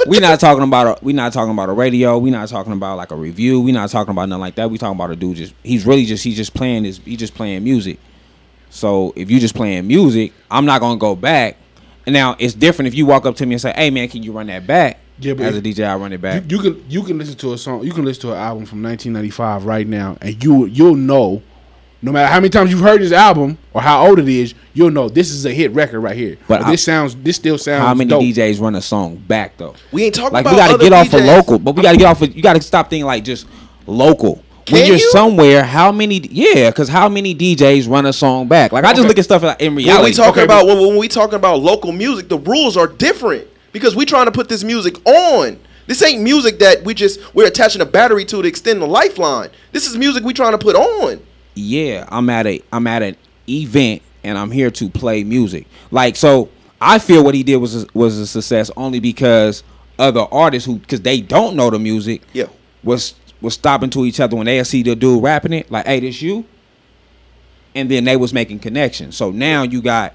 [0.07, 1.05] we not talking about a.
[1.05, 2.17] We not talking about a radio.
[2.17, 3.61] We not talking about like a review.
[3.61, 4.71] We not talking about nothing like that.
[4.71, 5.53] We talking about a dude just.
[5.61, 6.23] He's really just.
[6.23, 6.97] He's just playing his.
[6.97, 7.99] He just playing music.
[8.71, 11.57] So if you just playing music, I'm not gonna go back.
[12.07, 14.23] And now it's different if you walk up to me and say, "Hey man, can
[14.23, 16.49] you run that back?" Yeah, but as a DJ, I run it back.
[16.49, 17.83] You, you can you can listen to a song.
[17.83, 21.43] You can listen to an album from 1995 right now, and you you'll know,
[22.03, 24.91] no matter how many times you've heard this album or how old it is, you'll
[24.91, 26.35] know this is a hit record right here.
[26.47, 27.81] But But I- this sounds this still sounds.
[27.87, 28.21] How many dope.
[28.21, 29.73] DJs run a song back though?
[29.91, 30.45] We ain't talking about it.
[30.45, 32.35] Like about we gotta other get off of local, but we gotta get off of.
[32.35, 33.47] You gotta stop thinking like just
[33.87, 34.43] local.
[34.69, 35.11] when you're you?
[35.11, 36.19] somewhere, how many?
[36.29, 38.71] Yeah, because how many DJs run a song back?
[38.73, 39.07] Like I just Okay.
[39.07, 41.59] look at stuff like, in When we talking okay, about when, when we talking about
[41.61, 45.57] local music, the rules are different because we trying to put this music on.
[45.87, 49.49] This ain't music that we just we're attaching a battery to to extend the lifeline.
[49.73, 51.19] This is music we trying to put on.
[51.55, 53.15] Yeah, I'm at a I'm at an
[53.49, 55.67] event and I'm here to play music.
[55.91, 56.49] Like so,
[56.79, 59.63] I feel what he did was a, was a success only because
[59.99, 62.45] other artists who because they don't know the music Yeah.
[62.83, 65.99] was was stopping to each other when they see the dude rapping it like, "Hey,
[65.99, 66.45] this you,"
[67.75, 69.15] and then they was making connections.
[69.15, 70.13] So now you got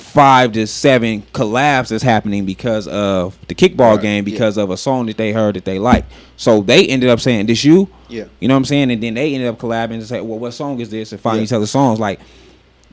[0.00, 4.32] five to seven collabs that's happening because of the kickball Right, game yeah.
[4.32, 6.10] because of a song that they heard that they liked.
[6.36, 8.24] So they ended up saying, "This you." Yeah.
[8.40, 8.90] You know what I'm saying?
[8.90, 11.36] And then they ended up collabing and say, "Well, what song is this?" And find
[11.38, 11.44] Yeah.
[11.44, 12.00] each other's songs.
[12.00, 12.20] Like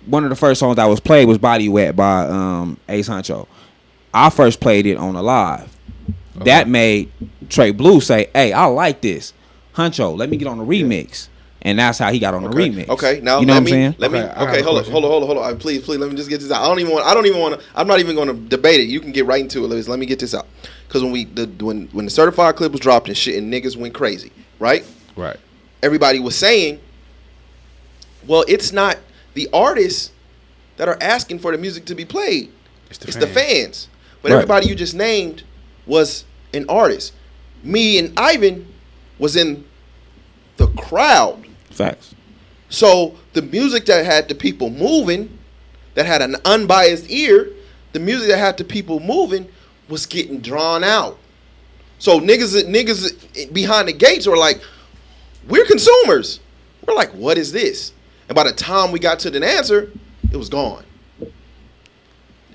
[0.06, 3.48] one of the first songs that was played was "Body Wet" by um, Ace Huncho.
[4.14, 5.70] I first played it on a live.
[6.46, 7.10] That made
[7.50, 9.34] Trey Blue say, "Hey, I like this,
[9.76, 10.16] Huncho.
[10.18, 11.30] Let me get on the remix."
[11.68, 12.70] And that's how he got on the Okay.
[12.70, 12.88] remix.
[12.88, 13.96] Okay, now you know let what I'm me saying?
[13.98, 14.20] let me.
[14.20, 15.58] Okay, I got Okay, hold on, hold on, hold on, hold on.
[15.58, 16.64] Please, please, let me just get this out.
[16.64, 17.06] I don't even want.
[17.06, 17.66] I don't even want to.
[17.76, 18.84] I'm not even going to debate it.
[18.84, 19.68] You can get right into it.
[19.68, 20.48] Let's let me get this out.
[20.88, 23.76] Because when we the when when the certified clip was dropped and shit and niggas
[23.76, 24.86] went crazy, right?
[25.18, 25.36] Right.
[25.84, 26.80] Everybody was saying,
[28.26, 28.98] well, it's not
[29.34, 30.12] the artists
[30.78, 32.50] that are asking for the music to be played.
[32.90, 33.36] It's It's the the, fans.
[33.36, 33.88] fans.
[34.22, 34.36] But Right.
[34.38, 35.44] everybody you just named
[35.86, 36.24] was
[36.54, 37.12] an artist.
[37.62, 38.66] Me and Ivan
[39.20, 39.66] was in
[40.56, 41.44] the crowd.
[41.78, 42.16] Facts.
[42.70, 45.38] So the music that had the people moving,
[45.94, 47.50] that had an unbiased ear,
[47.94, 49.48] the music that had the people moving
[49.88, 51.20] was getting drawn out.
[52.00, 54.60] So niggas, niggas behind the gates were like,
[55.48, 56.40] "We're consumers."
[56.86, 57.94] We're like, "What is this?"
[58.28, 59.92] And by the time we got to the answer,
[60.32, 60.84] it was gone.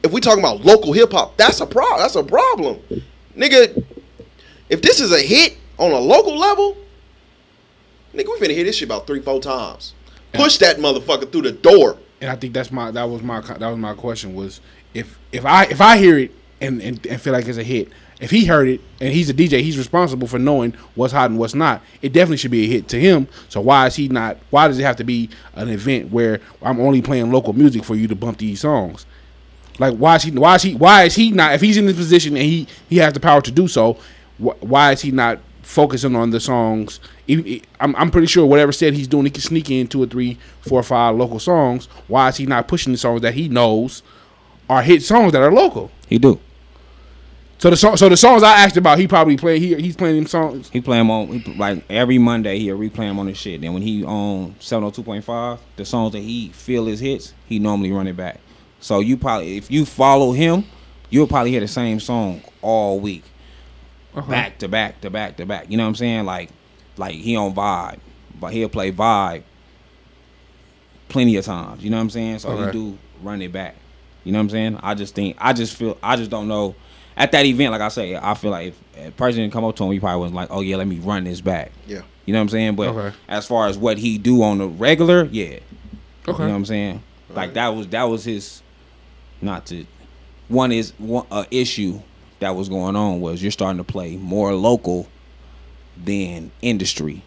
[0.03, 2.01] If we talking about local hip hop, that's a problem.
[2.01, 2.81] That's a problem,
[3.37, 3.85] nigga.
[4.69, 6.77] If this is a hit on a local level,
[8.15, 9.95] nigga, we finna hear this shit about three, four times.
[10.33, 11.99] Push that motherfucker through the door.
[12.21, 14.61] And I think that's my that was my that was my question was
[14.95, 17.89] if if I if I hear it and, and, and feel like it's a hit,
[18.21, 21.39] if he heard it and he's a DJ, he's responsible for knowing what's hot and
[21.39, 21.83] what's not.
[22.01, 23.27] It definitely should be a hit to him.
[23.49, 24.39] So why is he not?
[24.51, 27.97] Why does it have to be an event where I'm only playing local music for
[27.97, 29.05] you to bump these songs?
[29.79, 30.31] Like why is he?
[30.31, 30.75] Why is he?
[30.77, 31.55] Why is he not?
[31.55, 33.95] If he's in this position and he he has the power to do so,
[34.39, 37.01] wh- why is he not focusing on the songs?
[37.81, 40.39] I'm I'm pretty sure whatever set he's doing, he can sneak in two or three,
[40.61, 41.87] four or five local songs.
[42.09, 44.03] Why is he not pushing the songs that he knows
[44.69, 45.91] are hit songs that are local?
[46.09, 46.39] He do.
[47.59, 49.61] So the song, so the songs I asked about, he probably play.
[49.61, 50.69] He he's playing them songs.
[50.71, 52.59] He play them on he, like every Monday.
[52.59, 53.61] He'll replay them on his shit.
[53.61, 56.99] Then when he on seven hundred two point five, the songs that he feel his
[56.99, 58.41] hits, he normally run it back.
[58.81, 60.65] So you probably if you follow him,
[61.09, 63.23] you'll probably hear the same song all week,
[64.29, 65.71] back to back to back to back.
[65.71, 66.25] You know what I'm saying?
[66.25, 66.51] Like
[66.97, 67.99] like he on vibe,
[68.41, 69.43] but he'll play vibe
[71.09, 71.83] plenty of times.
[71.85, 72.39] You know what I'm saying?
[72.41, 72.67] So Okay.
[72.67, 73.77] he do run it back.
[74.25, 74.79] You know what I'm saying?
[74.83, 76.75] I just think I just feel I just don't know.
[77.17, 79.77] At that event, like I say, I feel like if a person didn't come up
[79.77, 82.03] to him, he probably wasn't like, "Oh yeah, let me run this back." Yeah.
[82.25, 82.75] You know what I'm saying?
[82.77, 83.17] But Okay.
[83.29, 85.45] as far as what he do on the regular, yeah.
[85.47, 85.61] Okay.
[86.27, 87.03] You know what I'm saying?
[87.29, 88.63] Like that was that was his
[89.43, 89.85] not to
[90.49, 92.01] one is one uh, issue
[92.41, 95.07] that was going on was you're starting to play more local
[95.97, 97.23] than industry.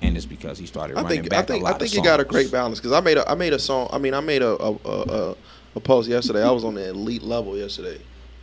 [0.00, 1.90] And it's because he started I running think I back think a I lot think
[1.92, 3.88] of you got a great balance because I made a I made a song.
[3.92, 5.36] I mean I made a a, a, a,
[5.76, 6.42] a post yesterday.
[6.42, 8.00] I was on the elite level yesterday,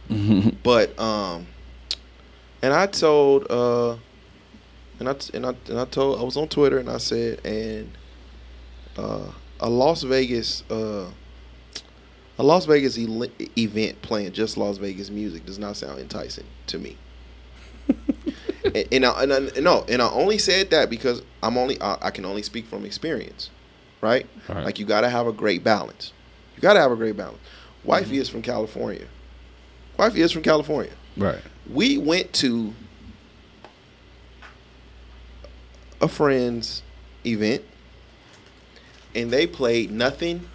[0.63, 1.47] but um,
[2.61, 3.95] and I told uh,
[4.99, 7.91] and I and I and I told I was on Twitter and I said and
[8.97, 11.07] uh, a Las Vegas uh.
[12.39, 16.79] A Las Vegas ele- event playing just Las Vegas music does not sound enticing to
[16.79, 16.97] me.
[18.63, 21.97] and, and, I, and I, no, and I only said that because I'm only I,
[22.01, 23.49] I can only speak from experience,
[24.01, 24.27] right?
[24.47, 24.63] Right.
[24.63, 26.13] Like you got to have a great balance.
[26.55, 27.39] You got to have a great balance.
[27.83, 28.21] Wifey mm-hmm.
[28.21, 29.05] is from California.
[29.97, 30.93] Wifey is from California.
[31.17, 31.41] Right.
[31.69, 32.73] We went to
[36.01, 36.81] a friend's
[37.25, 37.63] event,
[39.15, 40.49] and they played nothing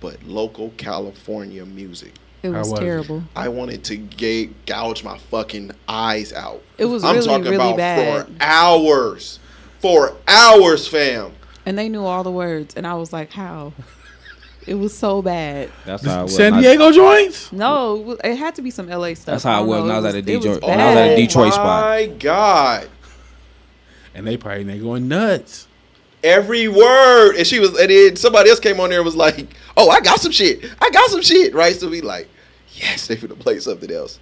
[0.00, 2.12] but local California music.
[2.42, 2.84] It How was was it?
[2.84, 3.22] terrible.
[3.36, 6.62] I wanted to ga- gouge my fucking eyes out.
[6.78, 8.26] It was I'm really, talking really about bad.
[8.26, 9.38] for hours,
[9.78, 11.32] for hours, fam.
[11.64, 13.72] And they knew all the words, and I was like, "How?"
[14.66, 15.70] It was so bad.
[15.84, 16.36] That's how it was.
[16.36, 17.52] San when I- Diego joints.
[17.52, 19.26] No, it had to be some LA stuff.
[19.34, 19.86] That's how it was know.
[19.86, 21.16] when I was It at a Detroit- when I was at a.
[21.16, 21.84] Detroit spot.
[21.84, 22.88] Oh my god!
[24.14, 25.66] And they probably they going nuts.
[26.24, 29.48] Every word, and she was, and then somebody else came on there and was like,
[29.76, 30.64] "Oh, I got some shit.
[30.80, 31.74] I got some shit." Right?
[31.74, 32.28] So we like,
[32.74, 34.18] yes, they finna play something else,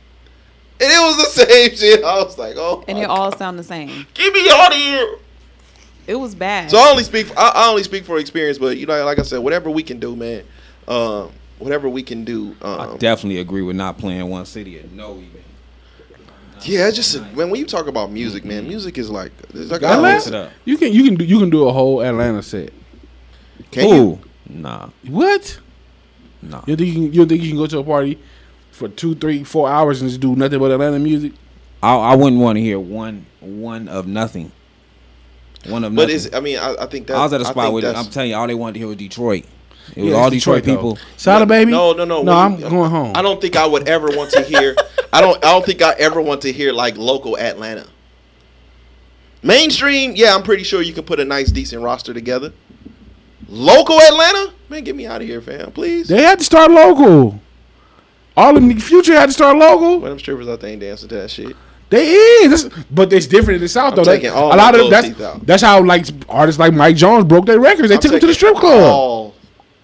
[0.80, 2.04] and it was the same shit.
[2.04, 4.06] I was like, "Oh, And my it all sound the same.
[4.14, 5.16] get me out of here."
[6.06, 6.70] It was bad.
[6.70, 7.28] So I only speak.
[7.36, 10.00] I, I only speak for experience, but you know, like I said, whatever we can
[10.00, 10.42] do, man.
[10.88, 12.56] Um, whatever we can do.
[12.62, 15.44] I Um, definitely agree with not playing one city at no event.
[16.62, 17.50] yeah, it's just man.
[17.50, 19.30] When you talk about music, man, music is like.
[19.54, 20.52] It's like Gotta I it Atlanta, up.
[20.64, 22.72] you can you can do you can do a whole Atlanta set.
[23.70, 24.20] Can you?
[24.50, 25.58] Ooh, nah, What?
[26.42, 26.62] nah.
[26.66, 28.18] You think you can, you think you can go to a party
[28.70, 31.32] for two, three, four hours and just do nothing but Atlanta music?
[31.82, 34.52] I, I wouldn't want to hear one one of nothing.
[35.66, 36.14] One of But nothing.
[36.16, 38.30] is I mean I, I think that I was at a spot where I'm telling
[38.30, 39.44] you, all they wanted to hear was Detroit.
[39.96, 40.74] It was Yeah, all it's Detroit, though.
[40.76, 40.98] people.
[41.16, 41.70] Sada baby.
[41.70, 42.22] No, no, no.
[42.22, 43.12] No, I'm you- going home.
[43.16, 44.76] I don't think I would ever want to hear.
[45.12, 45.36] I don't.
[45.44, 47.86] I don't think I ever want to hear like local Atlanta.
[49.42, 52.52] Mainstream, yeah, I'm pretty sure you can put a nice, decent roster together.
[53.50, 54.52] Local Atlanta?
[54.68, 56.08] Man, get me out of here, fam, please.
[56.08, 57.40] They had to start local.
[58.36, 59.98] All of them future had to start local.
[59.98, 61.56] Where them strippers out there ain't dancing to that shit.
[61.90, 64.30] They is, That's- but it's different in the South I'm though.
[64.32, 65.44] All a lot of that's teeth out.
[65.44, 67.88] that's how like artists like Mike Jones broke their records.
[67.88, 68.92] They I'm took them to the strip club.
[68.94, 69.34] All,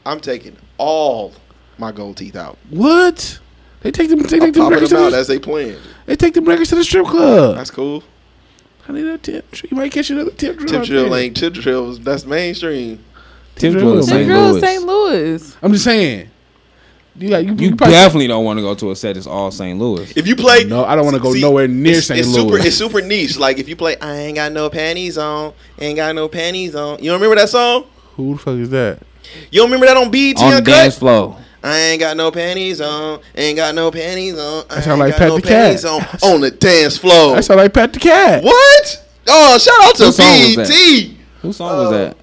[0.07, 1.33] I'm taking all
[1.79, 2.59] my gold teeth out.
[2.71, 3.41] What?
[3.81, 4.21] They take them.
[4.21, 5.79] They take them records them to out the, as they playing.
[6.07, 7.57] They take them records to the strip club.
[7.57, 8.05] That's cool.
[8.89, 9.45] I need a tip.
[9.69, 10.69] You might catch another tip drill.
[10.69, 11.93] Tip drill ain't tip drill.
[11.95, 13.05] That's mainstream.
[13.57, 14.29] Tip Drill drill is is St.
[14.29, 14.61] Louis.
[14.61, 14.83] St.
[14.85, 15.57] Louis.
[15.63, 16.31] I'm just saying.
[17.19, 19.51] You got you, You probably- definitely don't want to go to a set that's all
[19.51, 19.79] St.
[19.79, 20.13] Louis.
[20.15, 22.21] If you play, No, I don't wanna go nowhere near it's- St.
[22.21, 22.43] it's Louis.
[22.51, 23.39] Super, it's super niche.
[23.39, 26.99] Like if you play, I ain't got no panties on, ain't got no panties on.
[26.99, 27.85] You don't remember that song?
[28.17, 28.99] Who the fuck is that?
[29.51, 31.39] You don't remember that on BET on the dance floor.
[31.65, 34.65] I ain't got no panties on, ain't got no panties on.
[34.69, 35.51] I sound ain't like got Pat no the Cat.
[35.51, 37.35] panties on on the dance floor.
[37.37, 38.45] That sound like Pat the Cat.
[38.45, 39.03] What?
[39.27, 40.69] Oh, shout out to What song was that?
[40.69, 41.11] BET.
[41.41, 42.17] Whose song was that?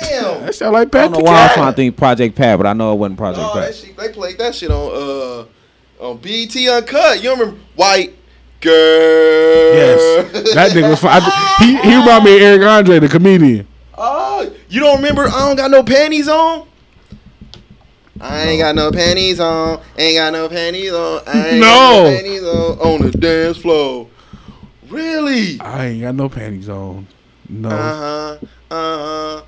[0.00, 0.46] Damn.
[0.46, 1.54] That sound like I don't know why I'm Cat.
[1.56, 3.74] trying to think Project Pat, but I know it wasn't Project Oh, that Pat.
[3.74, 4.90] shit, they played that shit on
[6.00, 7.22] uh on BET Uncut.
[7.22, 8.14] You remember White
[8.60, 9.74] Girl?
[9.74, 11.20] Yes, that nigga was fine.
[11.22, 13.66] I- He he reminded me of Eric Andre, the comedian.
[13.96, 15.22] Oh, you don't remember?
[15.28, 16.66] I don't got no panties on.
[18.20, 19.80] I ain't got no panties on.
[19.98, 21.20] Ain't got no panties on.
[21.26, 21.66] I ain't No.
[21.66, 24.08] got no panties on on the dance floor.
[24.88, 25.60] Really?
[25.60, 27.06] I ain't got no panties on.
[27.48, 27.68] No.
[27.68, 28.36] Uh huh.
[28.70, 28.98] Uh
[29.38, 29.42] huh.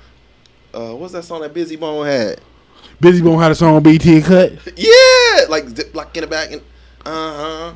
[0.77, 2.39] Uh, what's that song that Bizzy Bone had?
[3.01, 4.53] Bizzy Bone had a song on BET Uncut.
[4.77, 6.61] Yeah, like zip, like in the back and
[7.05, 7.35] uh
[7.69, 7.73] huh.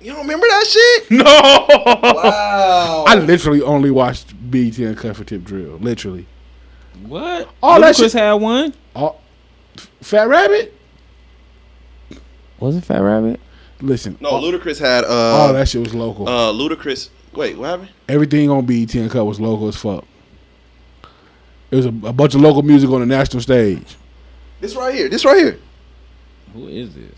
[0.00, 1.10] You don't remember that shit?
[1.18, 1.24] No.
[1.24, 3.04] Wow.
[3.08, 5.76] I literally only watched BET Uncut for Tip Drill.
[5.78, 6.26] Literally.
[7.02, 7.48] What?
[7.62, 8.74] All that Ludacris shit- had one.
[8.94, 9.16] Oh,
[10.00, 10.72] Fat Rabbit.
[12.60, 13.40] Was it Fat Rabbit?
[13.80, 14.18] Listen.
[14.20, 16.28] no, all, Ludacris had uh all that shit was local.
[16.28, 17.08] uh Ludacris.
[17.34, 17.88] Wait, what happened?
[18.08, 20.04] Everything on BET Uncut was local as fuck.
[21.70, 23.96] It was a, a bunch of local music on the national stage.
[24.60, 25.08] This right here.
[25.08, 25.58] This right here.
[26.52, 27.14] Who is this?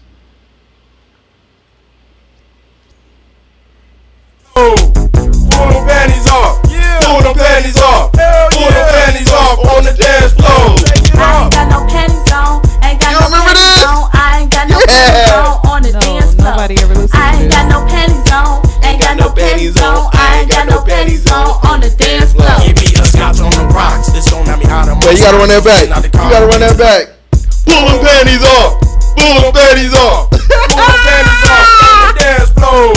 [4.55, 6.63] Pull them panties off.
[6.63, 8.13] Pull them panties off.
[8.13, 10.77] Pull them panties off on the dance floor.
[11.21, 12.61] I ain't got no panties on.
[12.85, 13.85] Ain't got You no remember panties this?
[13.85, 14.09] on.
[14.13, 14.87] I ain't got no Yeah.
[14.89, 16.51] panties on on the No, dance floor.
[16.51, 18.63] nobody ever listened I ain't got no panties on.
[18.85, 20.22] Ain't got no panties on.
[20.43, 22.51] I ain't got no panties on on the dance floor.
[22.67, 24.11] Give me a scotch on the rocks.
[24.11, 25.87] This gon' have me hot on Wait, you gotta run that back.
[25.87, 27.15] You gotta run that back.
[27.63, 28.83] Pull them panties off.
[29.15, 30.35] Pull them panties off.
[30.75, 32.91] Pull them panties off on the dance floor.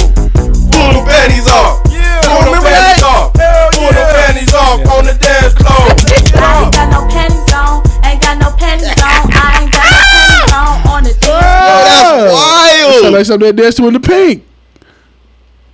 [0.73, 1.85] Pull them panties off.
[1.85, 3.29] Pull them panties off.
[3.77, 5.85] Pull them panties off on the dance floor.
[6.41, 7.85] I ain't got no panties on.
[8.09, 9.21] Ain't got no panties on.
[9.29, 11.77] I ain't got no panties on on the dance floor.
[11.93, 14.41] That's Sound like something that danced to in the pink.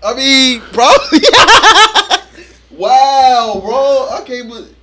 [0.03, 1.19] I mean, probably.
[2.77, 4.09] wow, bro.
[4.21, 4.75] Okay, can't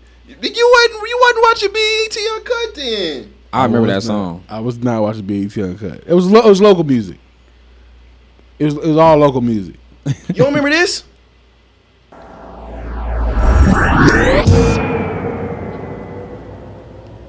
[0.56, 3.34] you wasn't you wasn't watching BET Uncut then.
[3.52, 4.44] I remember that was not- song.
[4.48, 6.04] I was not watching BET Uncut.
[6.06, 7.18] It was lo- it was local music.
[8.58, 9.76] It was it was all local music.
[10.28, 11.04] You don't remember this?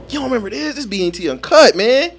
[0.10, 0.76] You don't remember this?
[0.76, 2.12] This BET Uncut, man.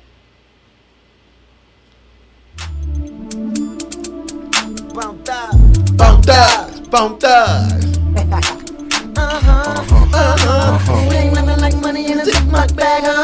[6.00, 8.90] Bump thighs, bump thighs.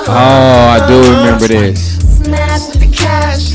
[0.08, 2.16] Oh, I do remember this.
[2.24, 3.50] Smash with the cash.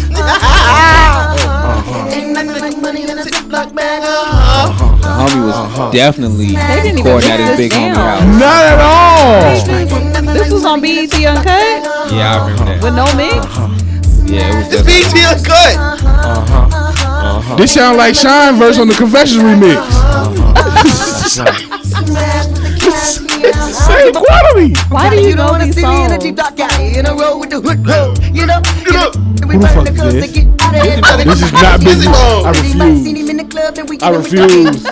[5.02, 8.22] The homie was definitely didn't even recording at get his this big homie down.
[8.22, 8.40] house.
[8.40, 10.34] Not at all.
[10.34, 12.84] This was on BET Uncut Yeah, I remember that.
[12.84, 13.36] with no mix.
[14.32, 15.22] Yeah, it was This definitely.
[15.22, 16.81] BET Uncut.
[17.42, 17.56] Uh-huh.
[17.56, 19.82] This sound like Shine verse on the Confessions remix.
[22.82, 24.74] Same quality.
[24.90, 26.24] Why do you know these songs?
[26.24, 26.32] Who
[29.60, 30.32] the fuck is this?
[30.32, 32.46] This is not Bizzy Bizzy Bone.
[34.04, 34.12] I refuse.
[34.12, 34.84] I refuse.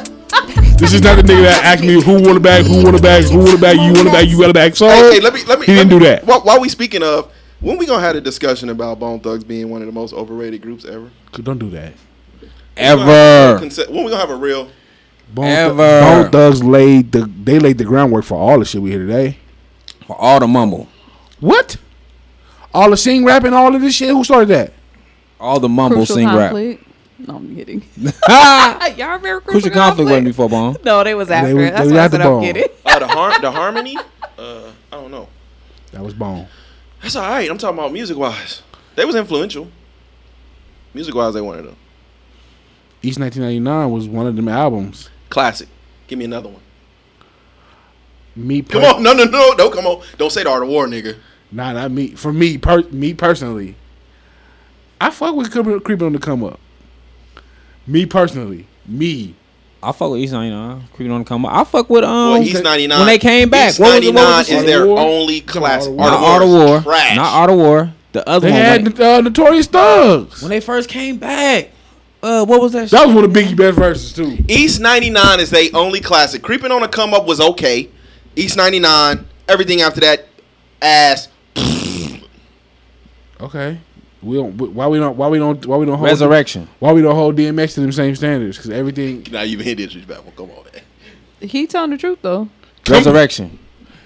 [0.79, 3.01] This is not the nigga that asked me who want a bag, who want a
[3.01, 4.75] bag, who want a bag, you want a bag, you want a bag.
[4.75, 5.65] So Hey, hey, let me let me.
[5.65, 6.25] he let didn't me- do that.
[6.25, 9.69] While, while we speaking of, when we gonna have a discussion about Bone Thugs being
[9.69, 11.09] one of the most overrated groups ever?
[11.33, 11.93] Don't do that.
[12.79, 13.59] Ever.
[13.59, 14.69] When we gonna have a real?
[15.33, 15.75] Bone, Ever.
[15.75, 19.37] Bone Thugs laid the they laid the groundwork for all the shit we hear today.
[20.07, 20.87] For all the mumble.
[21.39, 21.77] What?
[22.73, 24.09] All the sing rapping, all of this shit.
[24.09, 24.73] Who started that?
[25.39, 26.53] All the mumble Crucial sing rap.
[26.53, 27.83] No, I'm kidding.
[27.97, 30.77] Y'all remember Crucial, Crucial conflict wasn't before Bone.
[30.83, 31.53] No, they was after.
[31.55, 31.71] was- it.
[31.71, 32.41] That's they was why I after said I'm Bone.
[32.43, 32.69] kidding.
[32.85, 33.97] Uh, the har- the harmony.
[34.37, 35.27] Uh, I don't know.
[35.91, 36.47] That was Bone.
[37.01, 37.49] That's all right.
[37.49, 38.61] I'm talking about music wise.
[38.95, 39.67] They was influential.
[40.93, 41.75] Music wise, they one of them.
[43.01, 45.09] East 1999 was one of them albums.
[45.29, 45.67] Classic.
[46.07, 46.61] Give me another one.
[48.35, 50.01] Me, Come on, no, no, no, no, come on.
[50.17, 51.17] Don't say the art of war, nigga.
[51.51, 52.09] Nah, not me.
[52.11, 53.75] For me, per- me personally,
[55.01, 56.59] I fuck with creeping, creeping on the come up.
[57.87, 59.35] Me personally, me.
[59.81, 60.83] I fuck with East 99.
[60.93, 61.53] Creeping on the come up.
[61.53, 62.97] I fuck with um Well, East 99.
[62.99, 63.69] when they came back.
[63.71, 64.99] East What was 99 what was the is their War?
[64.99, 65.91] only classic.
[65.93, 66.07] War.
[66.07, 66.81] Art of War.
[66.81, 67.15] Trash.
[67.15, 67.93] Not Art of War.
[68.11, 68.61] The other They one.
[68.61, 70.41] had when, uh, Notorious Thugs.
[70.41, 71.69] when they first came back.
[72.21, 72.89] Uh, what was that?
[72.89, 74.37] That was one of Biggie best verses too.
[74.47, 76.41] East 99 is their only classic.
[76.41, 77.89] Creeping on a come up was okay.
[78.35, 80.27] East 99, everything after that,
[80.81, 81.29] ass.
[83.41, 83.79] Okay.
[84.21, 84.57] We don't.
[84.57, 85.15] Why we don't?
[85.15, 85.65] Why we don't?
[85.65, 86.67] Why we don't hold Resurrection.
[86.79, 88.57] Why we don't hold DMX to them same standards?
[88.57, 89.25] Because everything.
[89.31, 90.33] Now you've been disrespectful.
[90.35, 91.49] Come on, man.
[91.49, 92.49] He telling the truth though.
[92.89, 93.59] Resurrection.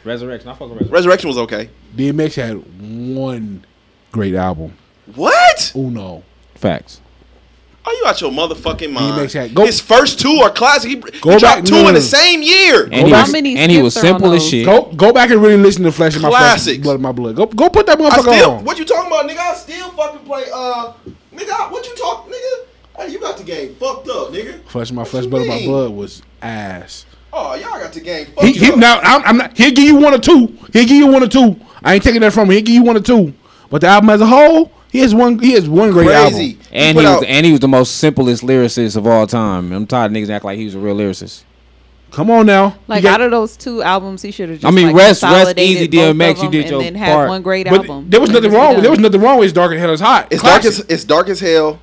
[0.04, 0.50] Resurrection.
[0.50, 0.94] I fuck with Resurrection.
[0.94, 1.70] Resurrection was okay.
[1.96, 3.66] DMX had one
[4.12, 4.78] great album.
[5.16, 5.72] What?
[5.76, 6.24] Uno.
[6.54, 7.02] Facts.
[7.86, 9.20] Are you out your motherfucking mind?
[9.20, 10.90] DMX had- go- His first two are classic.
[10.90, 12.86] He, he Go dropped back- two no, no, in the same year.
[12.86, 14.50] And he back- was, How many and he was skips are on simple as those?
[14.50, 14.66] shit.
[14.66, 16.78] Go go back and really listen to Flesh in My Flesh, Classics.
[16.84, 17.36] Blood in My Blood.
[17.36, 18.64] Go go put that I motherfucker still, on.
[18.66, 19.38] what you talking about, nigga?
[19.40, 20.44] I still fucking play.
[20.54, 20.94] Uh,
[21.36, 22.66] nigga, what you talk, nigga?
[22.98, 24.64] Hey, you got the game fucked up, nigga.
[24.66, 25.68] Flesh in My What Flesh, you Blood in My mean?
[25.70, 27.06] Blood was ass.
[27.34, 28.78] Oh, y'all got the game fucked He, he up.
[28.78, 29.58] now I'm, I'm not.
[29.58, 30.48] He'll give you one or two.
[30.72, 31.60] He'll give you one or two.
[31.84, 32.54] I ain't taking that from him.
[32.54, 33.34] He'll give you one or two.
[33.70, 35.40] But the album as a whole, he has one.
[35.40, 36.52] He has one great Crazy.
[36.54, 36.68] album.
[36.72, 39.72] And put he was out- and he was the most simplest lyricist of all time.
[39.74, 41.44] I'm tired of niggas act like he was a real lyricist.
[42.12, 42.78] Come on now.
[42.88, 44.68] Like got- out of those two albums, he should have just.
[44.68, 47.28] I mean, like, rest- rest easy, both DMX, you did and your then had part.
[47.30, 48.06] one great but album.
[48.08, 48.76] there was nothing just wrong.
[48.76, 50.28] with There was nothing wrong with It's Dark and Hell is Hot.
[50.32, 50.86] It's dark Classic.
[50.86, 51.80] as it's dark as hell.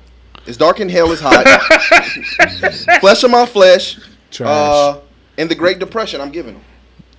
[0.47, 1.45] It's dark and hell is hot.
[3.01, 3.99] flesh of my flesh.
[4.31, 4.49] Trash.
[4.49, 4.99] Uh,
[5.37, 6.21] and the Great Depression.
[6.21, 6.63] I'm giving them.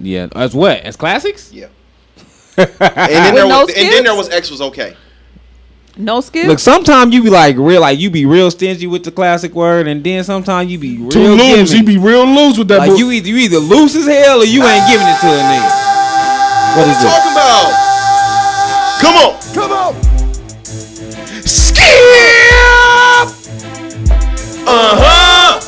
[0.01, 0.81] Yeah, as what?
[0.81, 1.53] As classics?
[1.53, 1.67] Yeah.
[2.57, 4.97] and then there no was and then there was X was okay.
[5.97, 6.47] No skip.
[6.47, 9.87] Look, sometimes you be like real, like you be real stingy with the classic word,
[9.89, 11.71] and then sometimes you be real Too loose.
[11.71, 11.85] He giving.
[11.85, 12.79] be real loose with that.
[12.79, 12.99] like book.
[12.99, 15.71] you either you either loose as hell or you ain't giving it to a nigga.
[16.77, 17.09] What is it?
[17.13, 17.69] Talking about.
[19.03, 19.33] Come on.
[19.53, 19.93] Come on.
[21.45, 21.83] Skip.
[24.65, 25.61] Uh huh.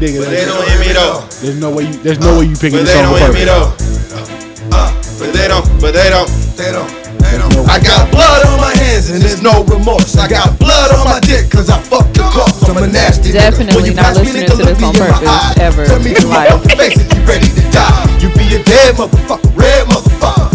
[0.00, 0.18] nigga.
[0.24, 1.20] But they don't hear me though.
[1.40, 1.92] There's no way you.
[2.02, 4.10] There's no way you picking But this they don't on hear me purpose.
[4.10, 4.76] though.
[4.76, 5.80] Uh, but they don't.
[5.80, 6.28] But they don't.
[6.56, 7.03] They don't.
[7.34, 7.66] They don't.
[7.66, 10.14] I got blood on my hands and there's no remorse.
[10.16, 12.62] I got blood on my dick cause I fucked your cause.
[12.70, 13.50] I'm a nasty nigga.
[13.50, 16.14] Definitely not pass listening to this look on me in my purpose, ever Tell me
[16.14, 16.50] in you life.
[16.54, 18.06] want face and you ready to die.
[18.22, 20.13] You be a dead motherfucker, red motherfucker.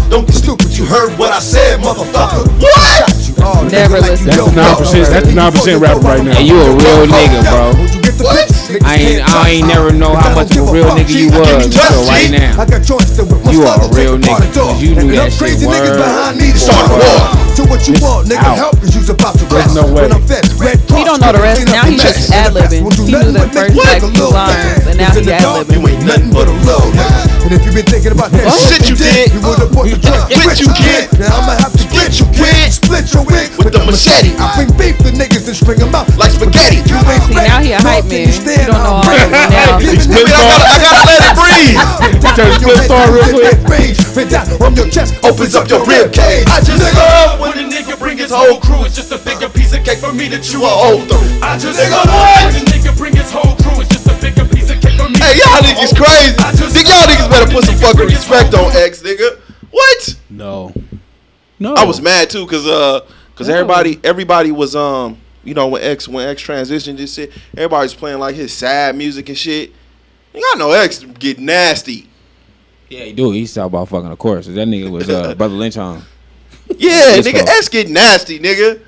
[0.09, 2.49] Don't be stupid, you heard what I said, motherfucker.
[2.59, 3.71] What?
[3.71, 5.07] Never listen That's the nine percent.
[5.09, 6.37] That's the nine percent rapper right now.
[6.37, 7.71] And you a real nigga, bro.
[8.19, 8.49] What?
[8.83, 12.03] I ain't I ain't never know how much of a real nigga you was until
[12.09, 12.59] right now.
[12.59, 14.73] I got joints that with my You are a slugger, real take nigga, the door.
[14.73, 17.48] 'cause you knew that them shit crazy niggas word behind me to start a war.
[17.59, 18.55] So what you want, nigga, out.
[18.55, 19.75] help cause you's about to rest.
[19.75, 20.07] no way.
[20.07, 21.67] When I'm fed, red He don't know the rest.
[21.67, 22.87] Now he just ad-libbing.
[23.03, 25.75] He knew the first like few lines, and now he ad-libbing.
[25.75, 27.19] You ain't nothing but a little nigga.
[27.43, 29.35] And if you been thinking about that Shit you did.
[29.35, 30.31] you would've bought the drug.
[30.31, 31.11] Split you kid.
[31.19, 32.71] Now I'ma have to split you kid.
[32.71, 34.39] Split your wig With the machete.
[34.39, 36.79] I bring beef to niggas and string them out Like spaghetti.
[36.87, 38.23] You ain't See, now he a hype man.
[38.23, 39.75] You don't know all that now.
[39.75, 41.75] I gotta, I gotta let it breathe.
[42.39, 43.59] Turn the split star real quick.
[44.61, 46.45] On your chest, opens up your rib cage.
[46.47, 48.85] I just love when a nigga bring his whole crew.
[48.85, 51.41] It's just a bigger piece of cake for me to chew a hole through.
[51.41, 52.53] I just nigga what?
[52.53, 55.09] When a nigga bring his whole crew, it's just a bigger piece of cake for
[55.09, 55.17] me.
[55.17, 56.37] Hey, y'all niggas crazy.
[56.69, 59.39] Think y'all niggas better put some fucking respect on X, nigga.
[59.71, 60.19] What?
[60.29, 60.73] No.
[61.59, 61.73] No.
[61.73, 63.01] I was mad too, cause uh,
[63.35, 67.93] cause everybody, everybody was um, you know, when X when X transitioned this shit, everybody's
[67.93, 69.73] playing like his sad music and shit.
[70.33, 72.07] Y'all know X get nasty.
[72.87, 73.31] Yeah, he do.
[73.31, 74.45] He's talking about fucking of course.
[74.47, 76.03] That nigga was uh, Brotha Lynch Hung.
[76.77, 77.53] Yeah, Yes, nigga, bro.
[77.57, 78.81] X get nasty, nigga.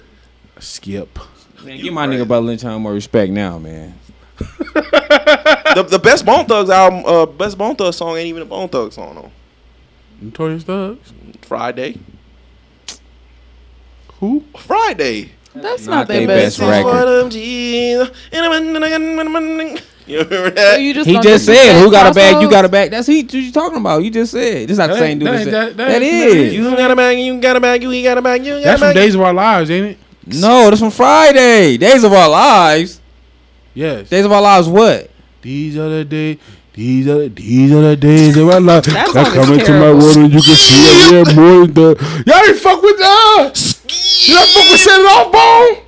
[0.60, 1.18] Skip.
[1.64, 3.96] Man, give my nigga Brotha Lynch Hung more respect now, man.
[5.74, 8.68] The, the best Bone Thugs album, uh, best Bone Thugs song ain't even a Bone
[8.70, 9.32] Thugs song though.
[10.22, 11.14] Notorious Thugs.
[11.42, 11.98] Friday,
[14.20, 14.44] Who?
[14.58, 15.32] Friday.
[15.54, 16.92] That's Not not they their best best record.
[16.92, 17.00] song.
[17.00, 18.10] For them G's.
[20.12, 22.42] You remember So you just He just do said, "Who got a bag?
[22.42, 23.22] You got a bag." That's he.
[23.24, 24.04] What you talking about?
[24.04, 24.68] You just said.
[24.68, 25.28] This not the That same dude.
[25.30, 26.54] that That, that- that that is.
[26.54, 28.82] You got a bag, you got a bag, you got a bag, you got That's
[28.82, 28.94] a from.
[28.96, 29.98] Days of Our Lives, ain't it?
[30.40, 31.78] No, that's from Friday.
[31.78, 33.00] Days of Our Lives.
[33.74, 34.10] Yes.
[34.10, 34.68] Days of Our Lives.
[34.68, 35.10] What?
[35.42, 36.38] These are the days.
[36.74, 38.86] These are the, these are the days of our life.
[38.86, 40.00] That I song is come into my terrible.
[40.00, 42.24] world and you can see it there more than the.
[42.26, 43.52] Y'all ain't fuck with uh.
[44.32, 45.81] Y'all fuck with set it off bone.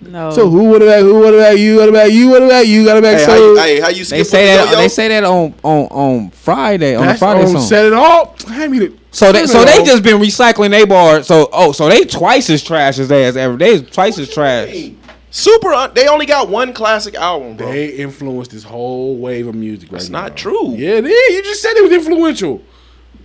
[0.00, 0.30] No.
[0.30, 2.96] So who what about who what about you what about you what about you got
[2.98, 4.66] about Hey, how so you, hey, how you skip They say that.
[4.66, 4.76] yo-yo?
[4.78, 7.62] They say that on on on Friday on that's Friday on song.
[7.62, 8.40] set it off.
[8.44, 8.96] Hand me the.
[9.10, 11.22] So they so they just been recycling they bar.
[11.24, 13.56] So oh so they twice as trash as they as ever.
[13.56, 14.90] They twice as trash.
[15.30, 15.72] Super.
[15.72, 17.70] Un- they only got one classic album, bro.
[17.70, 19.90] They influenced this whole wave of music.
[19.90, 20.22] Right That's now.
[20.22, 20.74] not true.
[20.76, 21.36] Yeah, it is.
[21.36, 22.62] You just said it was influential.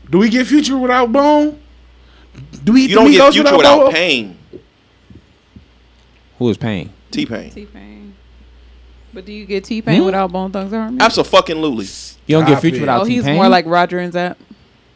[0.10, 1.60] Do we get Future without Bone?
[2.64, 2.82] Do we?
[2.84, 3.92] You do don't we get Future without Bone?
[3.94, 4.38] Pain.
[6.44, 6.90] Who is Pain?
[7.10, 7.52] T Pain.
[7.52, 8.16] T Pain.
[9.14, 11.02] But do you get T Pain without Bone Thugs and Harmony?
[11.02, 11.86] Absolutely.
[12.26, 12.80] You don't Stop get Future it.
[12.82, 13.36] without Oh, he's T-Pain?
[13.38, 14.38] more like Roger and Zapp.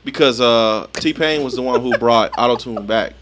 [0.04, 3.14] Because uh, T Pain was the one who brought autotune back.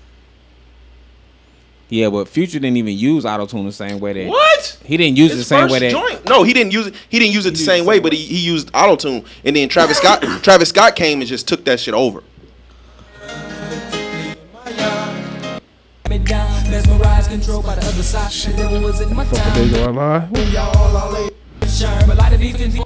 [1.89, 4.79] Yeah, but Future didn't even use auto tune the same way that What?
[4.83, 6.25] he didn't use it the His same first way that joint.
[6.27, 6.95] No, he didn't use it.
[7.09, 9.23] He didn't use it the same way, but he, he used autotune.
[9.43, 12.23] And then Travis Scott, Travis Scott came and just took that shit over.
[17.35, 18.31] Mesmerized, controlled by the other side.
[18.31, 19.61] Shit, it was in my Fuck time.
[19.61, 20.29] with Days Are Alive.
[21.67, 22.79] Sure, but a lot of these things.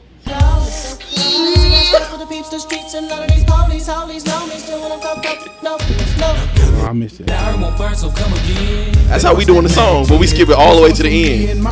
[6.82, 7.30] I missed it.
[7.30, 8.92] I won't burn, so come again.
[9.08, 11.50] That's how we doing the song, but we skip it all the way to the
[11.50, 11.68] end.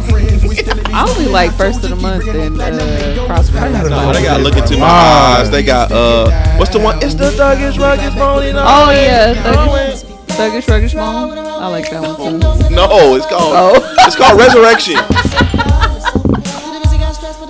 [0.94, 3.94] I only like first of the month and uh, Prosperity.
[3.94, 5.50] Oh, they got look into my eyes.
[5.50, 6.98] They got uh, what's the one?
[7.02, 8.52] It's the thuggish, rugged, bony.
[8.54, 10.07] Oh yeah, Thuggish,
[10.38, 11.38] Thuggish Ruggish Bone.
[11.38, 12.70] I like that one too.
[12.76, 13.96] No, it's called Oh.
[14.02, 14.98] it's called Resurrection.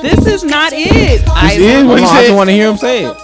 [0.02, 1.28] This is not it.
[1.28, 2.22] I is what he on, I said.
[2.28, 3.16] just want to hear him say it.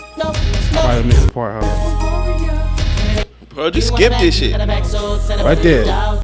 [0.76, 1.64] I missed the part.
[1.64, 3.26] Hold on.
[3.50, 4.58] Bro, just skip this shit.
[4.58, 6.24] Right there.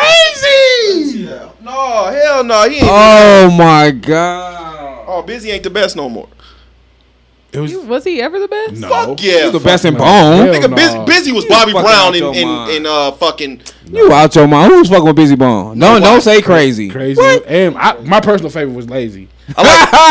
[2.43, 2.69] No, hell no.
[2.69, 2.87] He ain't.
[2.89, 5.05] Oh my god.
[5.07, 6.29] Oh, Bizzy ain't the best no more.
[7.53, 8.75] It was Was he ever the best?
[8.75, 8.87] no.
[8.87, 9.39] Fuck yeah.
[9.39, 9.99] He was the best in no.
[9.99, 10.45] Bone.
[10.45, 10.75] Hell Nigga, no.
[10.77, 13.61] Bizzy, Bizzy was You Bobby Brown out in your in, in uh fucking.
[13.87, 14.71] You out your mind.
[14.71, 15.77] Who's fucking with Bizzy Bone?
[15.77, 16.87] Don't don't say crazy.
[16.89, 17.21] Crazy.
[17.45, 19.27] And I, my personal favorite was Layzie.
[19.57, 19.63] I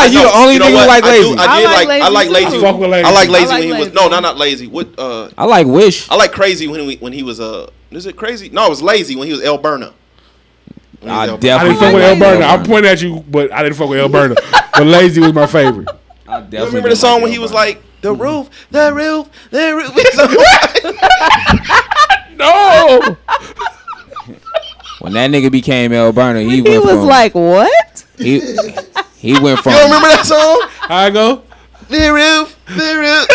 [0.02, 0.88] like, You no, the only know nigga who what?
[0.88, 1.38] like I do- Layzie.
[1.38, 2.56] I, I did like like, I like lazy.
[2.58, 3.04] I fuck with Layzie.
[3.04, 4.66] I like I lazy like when he was no, not not lazy.
[4.66, 6.10] What uh, I like Wish.
[6.10, 8.50] I like crazy when he when he was uh, is it crazy?
[8.50, 9.94] No, it was lazy when he was L-Burna.
[11.00, 11.32] When he was I L-Burna.
[11.32, 12.44] I definitely didn't fuck with L-Burna.
[12.48, 14.34] I'm pointing at you, but I didn't fuck with L-Burna.
[14.34, 15.88] but Layzie was my favorite.
[16.28, 18.22] I You remember the song when he was like the mm-hmm.
[18.22, 19.90] roof, the roof, the roof.
[22.40, 23.16] No.
[25.00, 28.04] when that nigga became L-Burna, he, He went was from, like, what?
[28.16, 28.40] he
[29.16, 30.62] he went from you don't remember that song?
[30.88, 31.42] I go?
[31.88, 33.28] The roof, the roof.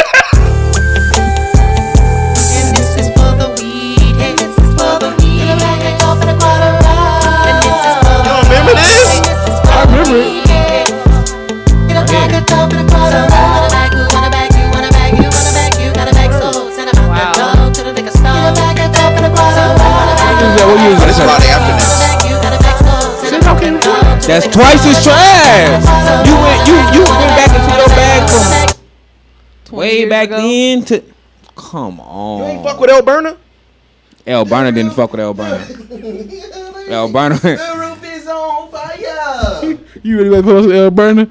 [20.57, 21.75] Oh, this Friday after.
[24.27, 25.83] That's twice as trash.
[26.27, 28.21] You went you you went back into your bag
[29.65, 30.37] from way back ago?
[30.37, 31.03] then to
[31.55, 32.41] come You on.
[32.43, 33.37] ain't fuck with L-Burna?
[34.25, 36.89] El Burner didn't fuck with L-Burna.
[36.89, 37.35] El Burner.
[37.37, 39.77] The roof is on fire.
[40.03, 41.29] You really like put on some L-Burna?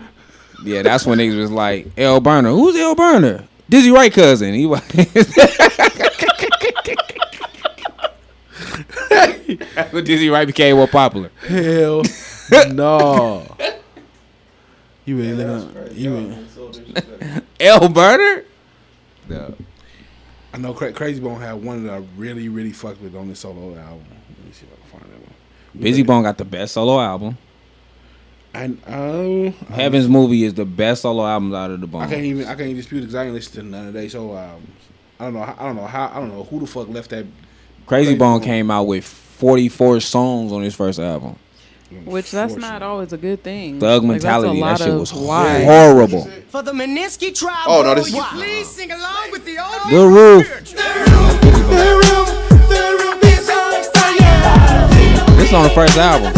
[0.65, 2.51] yeah, that's when niggas was like L-Burna.
[2.55, 3.45] Who's L-Burna?
[3.69, 4.53] Dizzy Wright cousin.
[4.55, 4.83] He was.
[9.75, 11.31] That's when Dizzy Wright became more popular.
[11.47, 12.03] Hell
[12.73, 13.47] no.
[15.05, 18.45] You really looking you really, L-Burna.
[19.29, 19.55] No.
[20.53, 23.41] I know Cra- Krayzie Bone had one that I really, really fucked with on this
[23.41, 24.07] solo album.
[24.39, 25.35] Let me see if I can find that one.
[25.77, 27.37] Bizzy Bone got the best solo album.
[28.55, 32.03] I um, Heaven'z Movie is the best solo album out of the bone.
[32.03, 34.09] I can't even I can't even dispute because I ain't listened to none of their
[34.09, 34.71] solo albums.
[35.19, 35.43] I don't know.
[35.43, 36.07] I don't know how.
[36.15, 37.27] I don't know who the fuck left that.
[37.86, 38.43] Krayzie Krayzie Bone Bone.
[38.43, 41.36] came out with 44 songs on his first album.
[42.06, 43.78] Which that's not always a good thing.
[43.78, 45.62] Thug Like, that's Mentality, that shit was why.
[45.65, 46.28] horrible.
[46.48, 47.55] For the Meninsky tribe.
[47.66, 50.48] Oh, no, this- boys, Please sing along with the old The Roof.
[55.36, 56.32] This on the first album.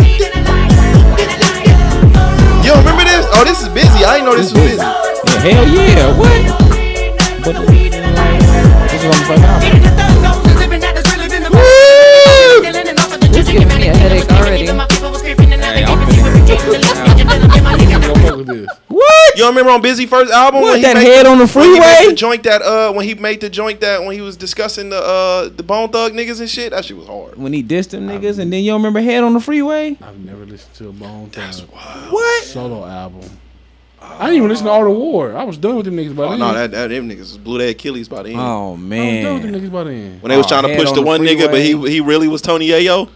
[2.65, 3.27] You don't remember this?
[3.33, 4.05] Oh, this is Bizzy.
[4.05, 4.79] I didn't know this was Bizzy.
[4.79, 6.19] Yeah, hell yeah.
[6.19, 7.45] What?
[7.45, 10.16] But this is on the first album.
[13.87, 14.67] Me a headache already.
[14.67, 16.87] Hey, I'm finna-
[17.55, 18.67] I don't fuck with this.
[18.67, 18.81] What?
[18.89, 19.37] What?
[19.37, 21.47] You don't remember on Bizzy first album What, when he that made head on the
[21.47, 22.07] when he made freeway?
[22.09, 24.97] the joint that uh when he made the joint that when he was discussing the
[24.99, 26.71] uh the Bone Thug niggas and shit.
[26.73, 27.37] That shit was hard.
[27.37, 29.97] When he dissed them niggas, and then you don't remember Head on the Freeway?
[30.03, 32.45] I've never listened to a Bone Thugs What?
[32.45, 33.29] solo album.
[34.01, 35.37] I didn't even listen to All the War.
[35.37, 36.39] I was done with them niggas by Oh then.
[36.41, 38.41] no, that, that them niggas blew their Achilles by the end.
[38.41, 38.89] Oh I was done
[39.35, 39.61] with them man.
[39.61, 40.21] niggas by then.
[40.21, 41.73] when they was Oh, trying to Head push on the the one nigga, but he
[41.73, 41.91] Freeway.
[41.91, 43.09] he really was Tony Yayo.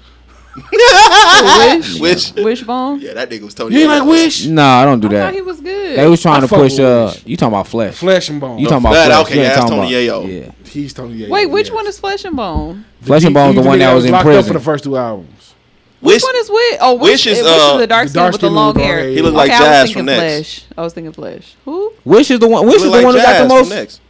[0.56, 2.32] Wish, Wish.
[2.34, 3.00] Wishbone.
[3.00, 3.74] Yeah, that nigga was Tony.
[3.76, 3.98] You ain't Yayo.
[4.00, 4.46] like Wish?
[4.46, 5.34] No, I don't do I thought that.
[5.34, 5.98] he was good.
[5.98, 6.72] They was trying I to fuck push.
[6.72, 7.22] with Uh, Wish.
[7.26, 7.94] you talking about Flesh?
[7.96, 8.58] Flesh and Bone.
[8.58, 9.20] You talking about That- Flesh?
[9.26, 10.44] okay, You ain't yeah, that's talking Tony about- Yayo.
[10.46, 10.70] Yeah.
[10.70, 11.28] He's Tony Yayo.
[11.28, 12.84] Wait, which one is Flesh and Bone?
[13.02, 14.44] Flesh and Bone, Bone's the one that was in locked up prison.
[14.52, 15.54] for the first two albums.
[16.02, 16.78] Wish, Which one is Wish?
[16.80, 18.82] Oh, Wish, Wish is, is, uh, the dark the skin with the skin long with
[18.82, 19.04] hair.
[19.04, 20.58] long He looked like okay, I Jazz was from thinking Next.
[20.62, 20.64] Flesh.
[20.78, 21.54] I was thinking Flesh.
[21.66, 21.92] Who?
[22.04, 22.66] Wish is the one.
[22.66, 23.68] Wish is the one that got the most.
[23.70, 24.00] next.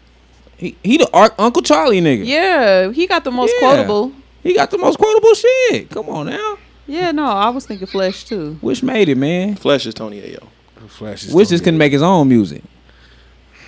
[0.56, 2.24] He, he the Ar- Uncle Charlie nigga.
[2.26, 3.66] Yeah, he got the most Yeah.
[3.68, 4.12] quotable.
[4.42, 5.90] He got the most quotable shit.
[5.90, 6.58] Come on now.
[6.86, 8.58] Yeah, no, I was thinking Flesh too.
[8.62, 9.54] Wish made it, man.
[9.54, 10.48] Flesh is Tony Yayo.
[10.88, 11.78] Flesh is Wish Tony just couldn't Yayo.
[11.78, 12.62] make his own music.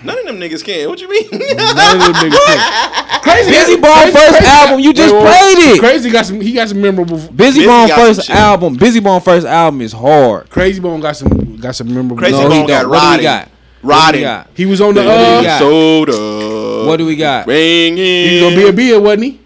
[0.02, 0.88] None of them niggas can.
[0.88, 1.28] What you mean?
[1.30, 3.20] None of them niggas can.
[3.22, 3.52] Crazy.
[3.52, 5.54] Bizzy Bone first Crazy- album, you just Wait, wait, wait.
[5.54, 5.80] played it.
[5.80, 6.40] Crazy got some.
[6.40, 7.18] He got some memorable.
[7.18, 8.76] Bizzy, Bizzy Bone first album.
[8.76, 10.50] Bizzy Bone first album is hard.
[10.50, 11.56] Krayzie Bone got some.
[11.58, 12.16] Got some memorable.
[12.16, 12.90] Crazy No, Bone got don't.
[12.90, 13.48] What do we got?
[13.82, 13.82] Riding.
[13.82, 14.48] What do we got?
[14.54, 15.04] He was on the.
[15.04, 15.58] What do we Uh.
[15.60, 16.86] Soda.
[16.88, 17.46] What do we got?
[17.46, 17.96] Ringing.
[17.96, 19.40] he was gonna be a beer, wasn't he?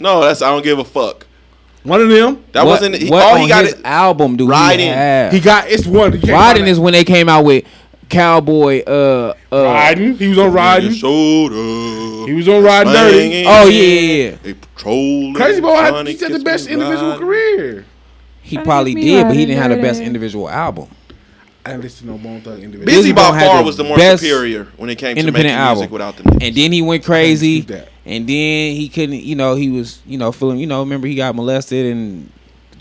[0.00, 1.26] No, that's I don't give a fuck.
[1.82, 2.44] One of them.
[2.52, 2.96] That what, wasn't.
[2.96, 4.86] He, what all on he got his is album do Riding.
[4.86, 5.32] he have?
[5.32, 5.68] He got.
[5.68, 6.12] It's one.
[6.12, 7.64] he can't Riding is when they came out with
[8.10, 8.82] Cowboy.
[8.86, 9.64] Uh, uh.
[9.64, 10.16] Riding.
[10.16, 10.92] He was on riding.
[10.92, 12.26] Soda.
[12.26, 13.44] He was on riding dirty.
[13.46, 14.50] Oh yeah, yeah, yeah.
[14.50, 15.34] A patrol.
[15.34, 15.76] Crazy boy.
[15.76, 17.86] had he had the best individual career.
[18.42, 20.88] He probably did, but he didn't have the best individual album.
[21.64, 23.02] I didn't listen to no Bone Thug individual.
[23.02, 25.28] Bizzy Bizzy Bone by far was the more best superior when it came to making
[25.28, 25.92] independent music album.
[25.92, 26.46] without the niggas.
[26.46, 27.88] And then he went crazy, dispute that.
[28.10, 29.22] And then he couldn't.
[29.22, 30.58] You know, he was, you know, feeling.
[30.58, 32.30] You know, remember he got molested and.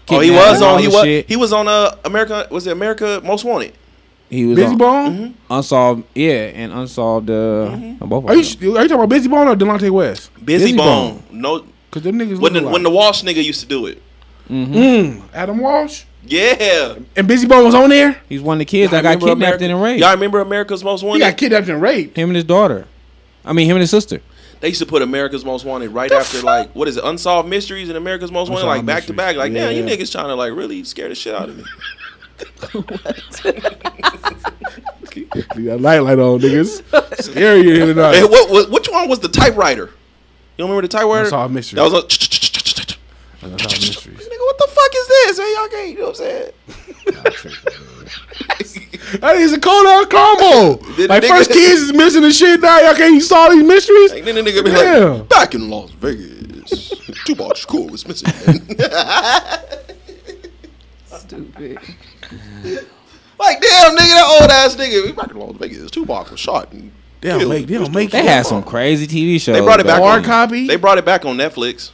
[0.09, 0.79] oh, he was on.
[0.81, 1.03] He was.
[1.03, 1.27] shit.
[1.27, 1.67] He was on.
[1.67, 2.47] Uh, America.
[2.49, 3.73] Was it America Most Wanted?
[4.29, 5.35] He was Bizzy on Bone.
[5.49, 6.03] unsolved.
[6.15, 7.29] Yeah, and unsolved.
[7.29, 10.31] Uh, both of Are you, are you talking about Bizzy Bone or Delonte West?
[10.35, 11.17] Bizzy, Bizzy Bone.
[11.17, 11.23] Bone.
[11.31, 11.65] No.
[11.89, 13.99] Because them niggas When the when the Walsh nigga used to do it.
[14.49, 16.95] mm, Adam Walsh Yeah.
[17.15, 18.21] and Bizzy Bone was on there.
[18.29, 19.99] He's one of the kids that Y'all got kidnapped America- and raped.
[20.01, 21.17] Y'all remember America's Most Wanted?
[21.17, 21.31] He Wanted?
[21.33, 22.15] got kidnapped and raped.
[22.17, 22.85] Him and his daughter.
[23.43, 24.21] I mean, him and his sister.
[24.59, 27.87] They used to put America's Most Wanted right after like what is it, Unsolved Mysteries
[27.89, 29.35] and America's Most Wanted, like Unsolved back to back.
[29.37, 29.77] Like, Mysteries.
[29.77, 31.63] damn, you niggas trying to like really scare the shit out of me.
[35.55, 36.83] Leave that light light on, niggas.
[37.21, 38.15] Scary here tonight.
[38.15, 39.85] Hey, what, what which one was the typewriter?
[39.85, 41.25] You don't remember the typewriter?
[41.25, 41.77] Unsolved Mysteries.
[41.77, 43.45] That was a.
[43.45, 44.17] Unsolved Mysteries.
[44.17, 45.39] Nigga, what the fuck is this?
[45.39, 46.51] Hey, y'all can't, you know what I'm saying?
[49.21, 50.85] That is a cold out combo.
[50.95, 52.79] Did like nigga- first kids is missing the shit now.
[52.79, 54.11] Y'all can't solve these mysteries.
[54.13, 55.17] Like, then the nigga be Damn.
[55.19, 56.89] like, back in Las Vegas,
[57.25, 58.29] Tupac Shakur was missing.
[61.05, 61.77] Stupid.
[63.39, 65.05] like, damn, nigga, that old ass nigga.
[65.05, 65.91] We back in Las Vegas.
[65.91, 66.71] Tupac was shot.
[66.71, 66.91] And
[67.21, 67.51] They don't killed.
[67.51, 67.67] make.
[67.67, 68.11] They don't make.
[68.11, 69.55] They had some crazy TV shows.
[69.55, 69.97] They brought it back.
[69.99, 70.05] though.
[70.05, 70.67] Hard on, copy?
[70.67, 71.91] They brought it back on Netflix.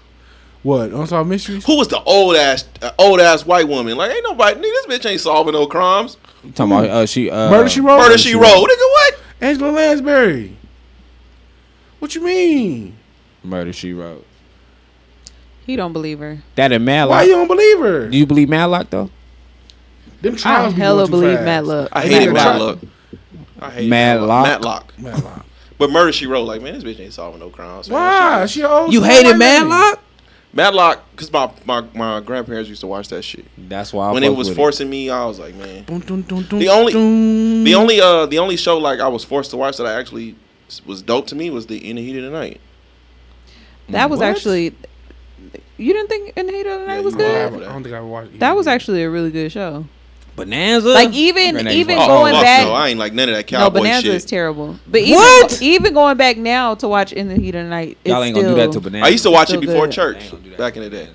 [0.64, 1.64] What unsolved mysteries?
[1.66, 3.96] Who was the old ass, uh, old ass white woman?
[3.98, 4.56] Like, ain't nobody.
[4.60, 6.18] Nigga, this bitch ain't solving no crimes.
[6.46, 7.98] You talking about uh, she uh, Murder She Wrote.
[7.98, 8.46] Murder she wrote.
[8.46, 9.20] Nigga, what?
[9.42, 10.56] Angela Lansbury.
[12.00, 12.98] What you mean?
[13.44, 14.26] Murder She Wrote.
[15.66, 16.40] He don't believe her.
[16.56, 17.18] That in Matlock.
[17.18, 18.10] Why you don't believe her?
[18.10, 19.10] Do you believe Matlock though?
[20.22, 21.46] Them I trials be hella going too believe fast.
[21.46, 21.90] Matlock.
[21.92, 22.82] I hated Matlock.
[22.82, 22.92] Matlock.
[23.60, 24.44] I hate Madlock.
[24.46, 25.00] Matlock.
[25.00, 25.46] Matlock.
[25.78, 27.90] But Murder She Wrote, like, man, this bitch ain't solving no crimes.
[27.90, 28.00] man.
[28.00, 28.46] Why?
[28.46, 30.02] She a old You school hated white lady.
[30.56, 31.04] Matlock?
[31.12, 33.46] Because my, my, my grandparents used to watch that shit.
[33.58, 35.84] That's why I when it was with forcing me, I was like, man.
[35.84, 37.64] Dun, dun, dun, dun, The only- dun.
[37.66, 40.36] The only uh the only show like I was forced to watch that I actually
[40.86, 42.60] was dope to me was the In the Heat of the Night.
[43.90, 44.30] That was What?
[44.30, 44.74] actually.
[45.78, 47.54] You didn't think In the Heat of the Night Yeah, was you I lied.
[47.54, 47.64] good?
[47.64, 48.40] I don't think I watched.
[48.40, 49.86] That was actually a really good show.
[50.36, 50.90] Bonanza.
[50.90, 52.08] Like even Grenade even Ball.
[52.08, 52.66] going fuck back.
[52.66, 54.16] no, I ain't like none of that No, cowboy Bonanza shit.
[54.16, 54.78] is terrible.
[54.88, 55.62] But even, What?
[55.62, 58.50] even going back now to watch In the Heat of the Night, Y'all ain't gonna
[58.50, 59.06] do that to Bonanza.
[59.06, 59.94] I used to watch it before good.
[59.94, 60.58] church Ain't gonna do that.
[60.60, 61.08] back in the day.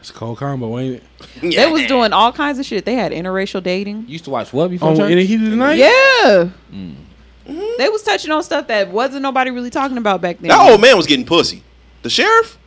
[0.00, 1.02] It's a cold combo, ain't it?
[1.56, 2.84] They was doing all kinds of shit.
[2.84, 4.02] They had interracial dating.
[4.06, 5.10] You used to watch what before On church?
[5.10, 5.78] in the heat of the night.
[5.78, 6.48] Yeah.
[6.72, 6.94] Mm.
[7.78, 10.48] They was touching on stuff that wasn't nobody really talking about back then.
[10.48, 11.62] That old man was getting pussy.
[12.02, 12.58] The sheriff,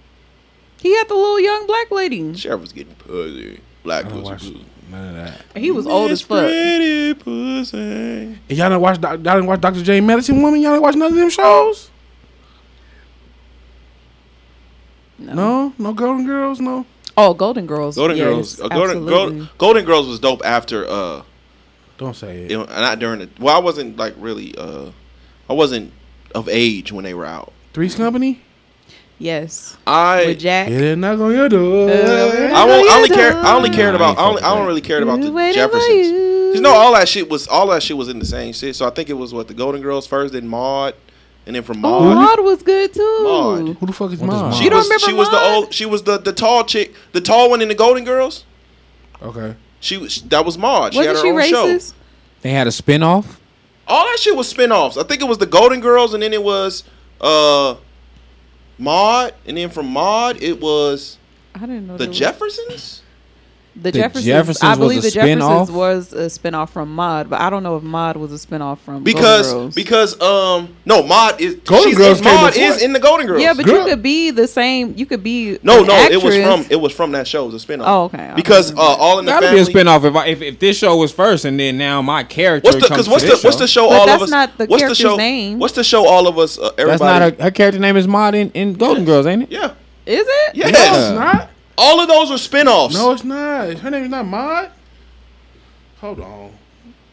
[0.81, 2.21] He had the little young black lady.
[2.23, 3.61] the sheriff was getting pussy.
[3.83, 4.65] Black I pussy.
[4.93, 5.41] None of that.
[5.57, 6.45] He was old as Miss fuck.
[6.47, 7.77] Pretty pussy.
[7.77, 9.01] And y'all didn't watch.
[9.01, 9.83] Y'all didn't watch Dr.
[9.83, 10.61] J Medicine Woman.
[10.61, 11.89] Y'all didn't watch none of them shows.
[15.19, 15.33] No.
[15.33, 16.59] No, no Golden Girls.
[16.59, 16.85] No.
[17.15, 17.95] Oh, Golden Girls.
[17.95, 18.61] Golden yes, Girls.
[18.61, 19.05] Uh, Golden.
[19.05, 21.23] Golden, Golden Girls was dope after uh
[21.97, 22.51] Don't say it.
[22.51, 24.91] you know, not during the well I wasn't like really uh
[25.49, 25.93] I wasn't
[26.33, 27.53] of age when they were out.
[27.73, 28.41] Three's Company.
[29.23, 29.77] Yes.
[29.87, 30.67] I With Jack.
[30.67, 31.89] Hit a knock on your door.
[31.89, 31.93] Uh,
[32.53, 33.37] I, won't, I only Yeah, care.
[33.37, 34.17] I only cared about.
[34.17, 35.87] I only, I don't really care about the Waiting Jeffersons.
[36.07, 36.51] you.
[36.55, 38.75] You know, all that shit was all that shit was in the same shit.
[38.75, 40.93] So I think it was what the Golden Girls first, then Maude,
[41.47, 42.15] and then from Oh, Maude.
[42.17, 43.19] Maude was good too.
[43.23, 43.77] Maude.
[43.77, 44.49] Who the fuck is What is mine?
[44.51, 44.53] Maude?
[44.55, 47.21] She don't was remember she was the old she was the the tall chick, the
[47.21, 48.43] tall one in the Golden Girls.
[49.21, 49.55] Okay.
[49.79, 50.93] She was that was Maude.
[50.93, 51.67] She Wasn't had she her own show.
[51.67, 51.93] racist?
[52.41, 53.37] They had a spinoff.
[53.87, 54.95] All that shit was spin-offs.
[54.97, 56.83] I think it was the Golden Girls, and then it was
[57.21, 57.75] uh
[58.77, 61.17] Maude, and then from Maude it was
[61.55, 63.02] I didn't know the Jeffersons.
[63.75, 64.25] The, The Jeffersons.
[64.25, 65.69] Jeffersons I was believe a the Jeffersons spin-off?
[65.71, 69.03] was a spinoff from Maude, but I don't know if Maude was a spinoff from
[69.03, 69.73] Golden Because Girls.
[69.75, 72.67] because um no Maude is Golden Girls in, came Maude before.
[72.69, 73.41] is in the Golden Girls.
[73.41, 74.93] yeah, but Girl- you could be the same.
[74.95, 77.45] You could be no an no it was from it was from that show.
[77.47, 77.83] It was a spinoff.
[77.87, 78.29] Oh, okay.
[78.29, 79.63] I Because uh, all in the Gotta family.
[79.73, 82.23] be a spinoff if, I, if if this show was first and then now my
[82.23, 83.61] character What's the comes because to what's the this what's show.
[83.63, 85.57] the show But all that's of us not the what's the show name.
[85.57, 88.07] what's the show all of us uh, That's everybody not her, her character name is
[88.07, 89.51] Maude in, in Golden Girls, ain't it?
[89.51, 89.73] yeah
[90.05, 90.55] Is it?
[90.55, 91.49] yeah No, it's not.
[91.77, 92.93] All of those are spinoffs.
[92.93, 93.73] No, it's not.
[93.79, 94.69] Her name is not Maude.
[96.01, 96.51] Hold on.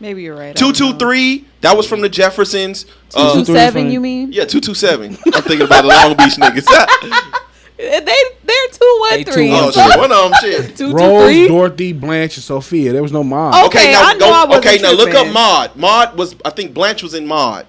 [0.01, 0.51] Maybe you're right.
[0.51, 0.99] I two don't two know.
[0.99, 2.85] three that was from the Jeffersons.
[2.85, 3.85] Two Uh, two three seven.
[3.85, 4.33] from- You mean?
[4.33, 5.17] yeah two two seven.
[5.35, 6.67] I'm thinking about the Long Beach niggas.
[7.81, 9.51] They they're two one They two three.
[9.53, 10.77] oh one shit, one of them shit.
[10.77, 11.49] Two two Rose, three.
[11.49, 12.93] Dorothy, Blanche, and Sophia.
[12.93, 13.55] There was no Maude.
[13.57, 13.67] Oh.
[13.69, 14.49] Okay, Okay, now I know I go.
[14.51, 15.33] wasn't Okay, now look up tripping.
[15.33, 15.77] Maude.
[15.77, 17.65] Maude was I think Blanche was in Maude.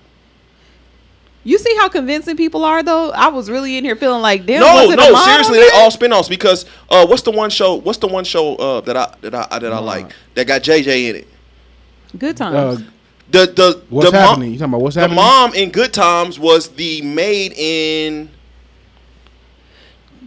[1.44, 3.10] You see how convincing people are, though.
[3.12, 4.62] I was really in here feeling like, damn.
[4.62, 7.76] No, was it no, Maude seriously, they all spinoffs because uh, what's the one show?
[7.76, 11.10] What's the one show uh, that I that I that I like that got JJ
[11.10, 11.28] in it?
[12.18, 12.82] good times.
[12.82, 12.84] Uh,
[13.32, 14.50] The the what's the happening?
[14.50, 15.16] Mom, you talking about what's the happening?
[15.18, 18.30] The mom in Good Times was the maid in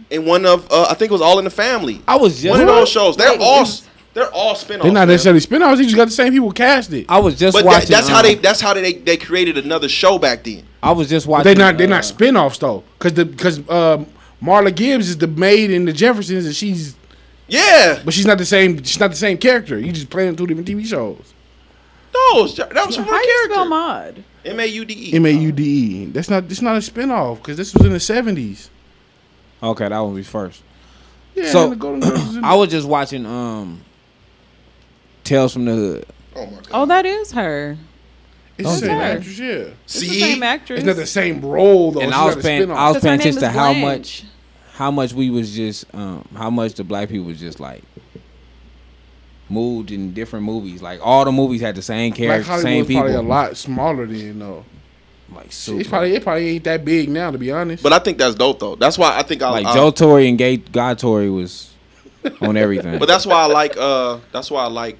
[0.09, 2.01] in one of uh, I think it was All in the Family.
[2.07, 3.15] I was just one of those shows.
[3.17, 3.65] They're Wait, all
[4.13, 4.67] they're all spinoffs.
[4.83, 5.07] They're not man.
[5.09, 5.77] necessarily spin-offs.
[5.77, 7.05] They just got the same people cast it.
[7.09, 7.89] I was just But that, watching.
[7.91, 10.63] that's how um, they that's how they they created another show back then.
[10.85, 11.43] I was just watching.
[11.45, 11.77] they're not.
[11.77, 14.05] They're uh, not spin-offs though, because the because um,
[14.41, 16.95] Marla Gibbs is the maid in the Jeffersons, and she's
[17.47, 18.83] Yeah, but she's not the same.
[18.83, 19.79] She's not the same character.
[19.79, 21.33] You just playing two different TV shows.
[22.13, 23.69] no, it was- that was from how her you spell character.
[23.69, 24.23] Maude?
[24.45, 25.13] M A U D E.
[25.15, 26.05] M A U D E.
[26.05, 26.43] That's not.
[26.45, 28.69] It's not a spin-off because this was in the seventies.
[29.63, 30.61] Okay, that one was first.
[31.33, 31.49] Yeah.
[31.49, 33.81] So, the Golden Girls was in I was just watching um
[35.23, 36.05] Tales from the Hood.
[36.35, 36.67] Oh my god.
[36.71, 37.77] Oh, that is her.
[38.57, 39.03] It's the same her.
[39.03, 39.39] actress.
[39.39, 39.45] Yeah.
[39.85, 40.77] It's the same actress.
[40.79, 41.99] It's not the same role though.
[42.01, 44.23] And It's I was paying- I was 'Cause her paying attention to how much
[44.75, 47.83] how much we was just um how much the black people was just like
[49.49, 50.81] moved in different movies.
[50.81, 53.01] Like all the movies had the same Black character, Hollywood same people.
[53.03, 54.65] probably a lot smaller than though.
[55.33, 57.83] Like It's probably it probably ain't that big now to be honest.
[57.83, 58.75] But I think that's dope though.
[58.75, 61.71] That's why I think I like I- Joe Torry and Gay Guy Torry was
[62.41, 62.99] on everything.
[62.99, 63.75] But that's why I like.
[63.77, 64.97] Uh, that's why I like.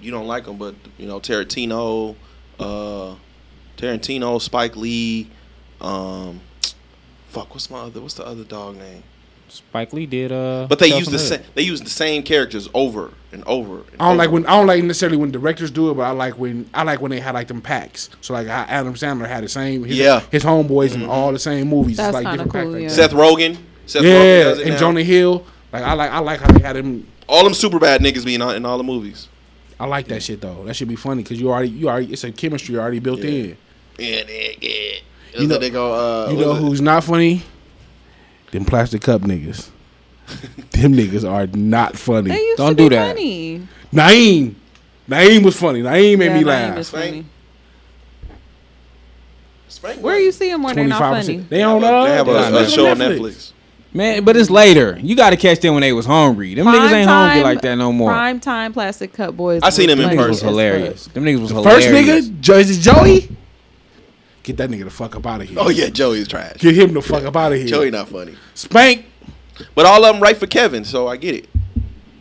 [0.00, 2.14] You don't like them, but you know Tarantino,
[2.58, 3.14] uh,
[3.76, 5.30] Tarantino, Spike Lee.
[5.80, 6.40] Um,
[7.28, 8.00] fuck, what's my other?
[8.00, 9.02] What's the other dog name?
[9.50, 11.40] Spike Lee did uh But they use the same.
[11.54, 13.76] They use the same characters over and over.
[13.78, 16.10] And I don't like when I don't like necessarily when directors do it, but I
[16.10, 18.10] like when I like when they had like them packs.
[18.20, 20.20] So like how Adam Sandler had the same his, Yeah.
[20.30, 21.96] his homeboys in all the same movies.
[21.96, 22.96] That's it's like kinda different cool, packs.
[22.98, 23.04] yeah.
[23.06, 23.56] Seth Rogen.
[23.86, 24.08] Seth that.
[24.08, 24.78] Rogen yeah, does it and now.
[24.80, 25.46] Jonah Hill.
[25.72, 27.06] Like I like I like how they had him.
[27.26, 29.28] All them super bad niggas being in all the movies.
[29.80, 30.64] I like that shit though.
[30.64, 33.56] That should be funny because you already you already it's a chemistry already built in.
[33.98, 34.80] Yeah, yeah, yeah.
[35.38, 35.92] You know- they go.
[36.26, 36.60] Uh, You know is it?
[36.62, 37.42] who's not funny?
[38.50, 39.70] Them plastic cup niggas.
[40.72, 42.30] Them niggas are not funny.
[42.30, 43.08] They used Don't to be do that.
[43.14, 43.68] funny.
[43.92, 44.54] Naeem.
[45.08, 45.80] Naeem was funny.
[45.82, 46.78] Naeem made Yeah, me Naeem laugh.
[46.78, 47.06] is funny.
[47.06, 47.26] Spank.
[49.68, 51.38] Spank Where you see them when they're not funny?
[51.38, 53.52] They on uh, They have a, they a on show on Netflix.
[53.92, 54.98] Man, but it's later.
[55.00, 56.54] You got to catch them when they was hungry.
[56.54, 58.10] Them niggas ain't hungry like that no more.
[58.10, 59.62] Prime time plastic cup boys.
[59.62, 61.06] I seen them in funny Them niggas was hilarious.
[61.06, 62.28] Them niggas was First hilarious.
[62.28, 63.36] nigga, Jersey Joey.
[64.42, 65.58] Get that nigga the fuck up out of here.
[65.60, 66.56] Oh yeah, Joey's trash.
[66.58, 67.66] Get him the fuck up out of here.
[67.66, 68.36] Joey not funny.
[68.54, 69.06] Spank.
[69.74, 71.48] But all of them right for Kevin, so I get it.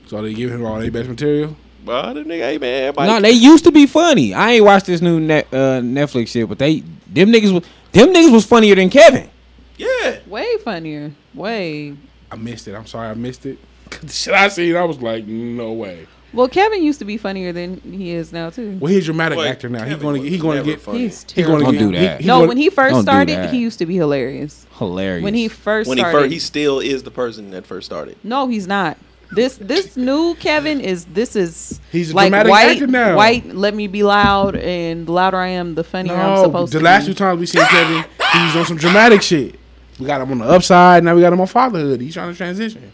[0.07, 1.55] So they give him all their best material.
[1.85, 3.11] But the nigga, hey man, everybody.
[3.11, 4.33] No, they used to be funny.
[4.33, 8.09] I ain't watched this new net, uh, Netflix shit, but they them niggas was them
[8.13, 9.29] niggas was funnier than Kevin.
[9.77, 10.19] Yeah.
[10.27, 11.11] Way funnier.
[11.33, 11.95] Way.
[12.31, 12.75] I missed it.
[12.75, 13.57] I'm sorry I missed it.
[14.01, 16.07] the shit I seen, I was like, no way.
[16.33, 18.77] Well, Kevin used to be funnier than he is now too.
[18.81, 19.85] Well, he's a dramatic Boy, actor now.
[19.85, 20.99] He's going to was he going to get funny.
[20.99, 22.17] He's he gonna Don't get do that.
[22.17, 24.67] he- he no, gonna- when he first started, he used to be hilarious.
[24.77, 25.23] Hilarious.
[25.23, 28.17] When he first When he started, first, he still is the person that first started.
[28.23, 28.97] no, he's not.
[29.31, 33.15] This this new Kevin is this is He's a like dramatic white actor now.
[33.17, 33.45] white.
[33.53, 36.79] Let me be loud, and the louder I am, the funnier I'm supposed the to.
[36.79, 37.13] The last be.
[37.13, 39.59] two times we seen Kevin, he was on some dramatic shit.
[39.99, 41.03] We got him on the upside.
[41.03, 42.01] Now we got him on fatherhood.
[42.01, 42.91] He's trying to transition.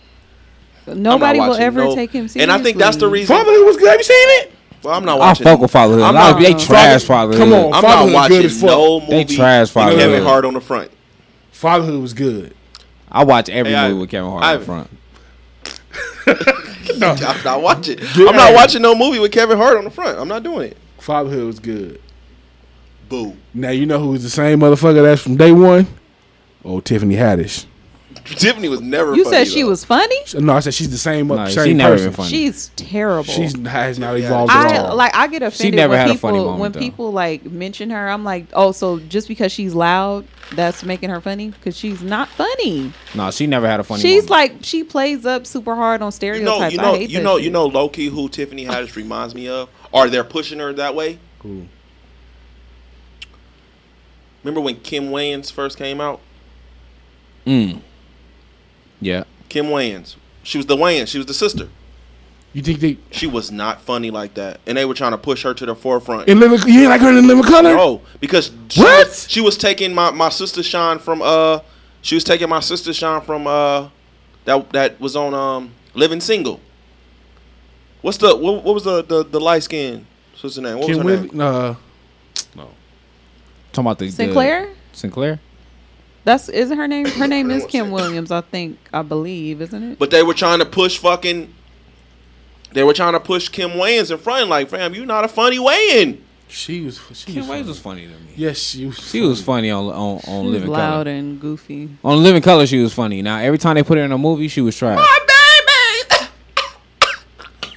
[0.87, 2.41] Nobody will watching ever no- take him seriously.
[2.41, 3.35] And I think that's the reason.
[3.35, 3.89] Fatherhood was good.
[3.89, 4.51] Have you seen it?
[4.83, 5.23] Well, I'm not watching.
[5.23, 5.45] I watching.
[5.45, 6.03] fuck with fatherhood.
[6.03, 7.37] I'm A lot not- of- they trash Father- fatherhood.
[7.37, 7.73] come on.
[7.73, 8.69] I'm Fatherhood not watching good as fuck.
[8.69, 9.11] no movie.
[9.11, 9.99] They trash with fatherhood.
[10.01, 10.91] Kevin Hart on the front.
[11.51, 12.53] Fatherhood was good.
[13.11, 14.89] I watch every Hey, I- movie with Kevin Hart I- the front.
[16.27, 17.97] I'm not watching.
[18.15, 18.29] Good.
[18.29, 20.17] I'm not watching no movie with Kevin Hart on the front.
[20.19, 20.77] I'm not doing it.
[20.99, 21.99] Fatherhood was good.
[23.09, 23.35] Boo.
[23.53, 25.87] Now you know who's the same motherfucker that's from day one.
[26.65, 27.65] Oh, Tiffany Haddish.
[28.25, 29.13] Tiffany was never.
[29.15, 29.69] You funny, said she though.
[29.69, 30.15] was funny.
[30.35, 31.27] No, I said she's the same.
[31.27, 32.07] Nah, same she never person.
[32.07, 32.29] been funny.
[32.29, 33.23] She's terrible.
[33.25, 34.95] She's has not evolved at I all.
[34.95, 36.79] like I get offended never when had a people funny moment, when though.
[36.79, 38.07] people like mention her.
[38.09, 41.49] I'm like, oh, so just because she's loud, that's making her funny?
[41.49, 42.93] Because she's not funny.
[43.13, 44.01] No, she never had a funny.
[44.01, 44.29] she's moment.
[44.29, 46.73] like she plays up super hard on You know, stereotypes.
[46.75, 49.49] you I know, hate you know, you know, low key who Tiffany Haddish reminds me
[49.49, 51.19] of, or they're pushing her that way.
[51.39, 51.67] Cool.
[54.43, 56.21] Remember when Kim Wayans first came out?
[57.45, 57.81] Mm.
[59.01, 59.23] Yeah.
[59.49, 60.15] Kim Wayans.
[60.43, 61.07] She was the Wayans.
[61.07, 61.67] She was the sister.
[62.53, 65.41] You think they She was not funny like that, and they were trying to push
[65.43, 66.27] her to the forefront.
[66.29, 66.59] in living?
[66.71, 67.75] You ain't like her in living color?
[67.75, 69.07] No, because she What?
[69.07, 71.59] Was, she was taking my my sister Sean from uh,
[72.03, 73.89] she was taking my sister Sean from uh,
[74.45, 76.59] that that was on um Living Single.
[78.03, 80.77] What's the what, what was the the, the light skin What's sister name?
[80.77, 81.41] What was Kim her Willi- name?
[81.41, 81.75] uh,
[82.55, 82.69] no.
[83.71, 84.23] Talking about the the-
[84.93, 85.39] Synclaire.
[86.23, 86.25] Synclaire.
[86.25, 87.05] That's isn't her name.
[87.07, 88.31] Her name is Kim Williams.
[88.31, 88.77] I think.
[88.93, 89.99] I believe, isn't it?
[89.99, 91.53] But they were trying to push fucking.
[92.71, 95.59] They were trying to push Kim Wayans in front, like, fam, you're not a funny
[95.59, 96.17] Wayans.
[96.47, 96.99] she was.
[97.13, 97.63] She Kim was, Wayans funny.
[97.67, 98.33] was funny to me.
[98.35, 98.97] Yes, she was.
[98.97, 101.11] She was funny on on She on was Living loud Color.
[101.15, 101.89] and goofy.
[102.03, 103.21] On Living Color, she was funny.
[103.21, 104.97] Now every time they put her in a movie, she was trash.
[104.97, 105.19] My
[106.09, 106.27] baby.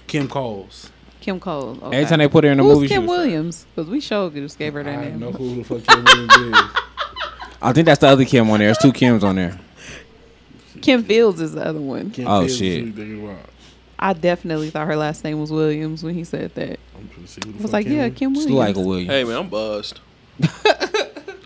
[0.07, 0.91] Kim Coles.
[1.21, 1.77] Kim Cole.
[1.83, 1.97] Okay.
[1.97, 3.19] Every time they put her in a Who's movie, she Kim was.
[3.19, 3.67] Williams?
[3.75, 5.19] Because we showed just gave her that I name.
[5.19, 6.65] know who the fuck Kim Williams is.
[7.63, 8.69] I think that's the other Kim on there.
[8.69, 9.59] There's two Kims on there.
[10.83, 12.11] Kim Fields is the other one.
[12.11, 12.81] Kim Oh, Fields is shit.
[12.81, 13.41] who you thinking about.
[13.99, 16.79] I definitely thought her last name was Williams when he said that.
[16.97, 18.57] I'm trying to see who the I was fuck like, yeah, Williams- Kim She Williams.
[18.59, 19.11] like a Williams.
[19.11, 20.01] Hey, man, I'm buzzed.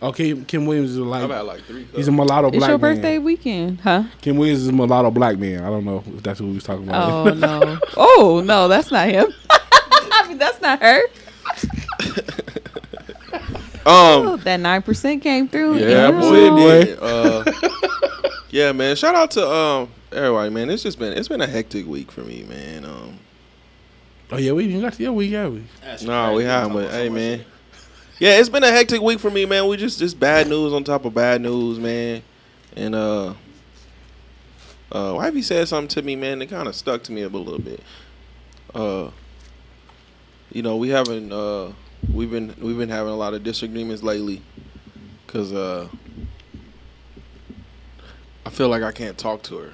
[0.03, 1.23] Oh, Kim, Kim Williams is like.
[1.25, 1.87] I've had like three.
[1.95, 2.95] He's a mulatto it's black your man.
[2.95, 4.05] birthday weekend, huh?
[4.23, 5.63] Kim Williams is a mulatto black man.
[5.63, 7.27] I don't know if that's who we was talking about.
[7.29, 7.79] Oh no.
[7.99, 9.27] oh no, that's not him.
[9.51, 11.03] I mean, that's not her.
[13.87, 15.79] Um, Oh, that nine percent came through.
[15.79, 16.13] yeah, Ew.
[16.21, 16.99] boy, it did.
[17.01, 17.45] Uh,
[18.51, 18.95] yeah, man.
[18.97, 20.69] Shout out to um everybody, man.
[20.71, 22.85] It's just been it's been a hectic week for me, man.
[22.85, 23.19] Um,
[24.33, 25.65] Oh yeah, we even got yeah we yeah we.
[26.05, 27.45] no, we haven't, but hey, man.
[28.21, 29.67] Yeah, it's been a hectic week for me, man.
[29.67, 32.23] We just just bad news on top of bad news, man.
[32.77, 33.35] And uh,
[34.93, 36.39] uh, wifey said something to me, man.
[36.41, 37.81] That kind of stuck to me a little bit.
[38.75, 39.11] Uh,
[40.53, 41.73] you know, we haven't uh,
[42.13, 44.43] we've been we've been having a lot of disagreements lately,
[45.27, 45.89] cause uh,
[48.47, 49.73] I feel like I can't talk to her.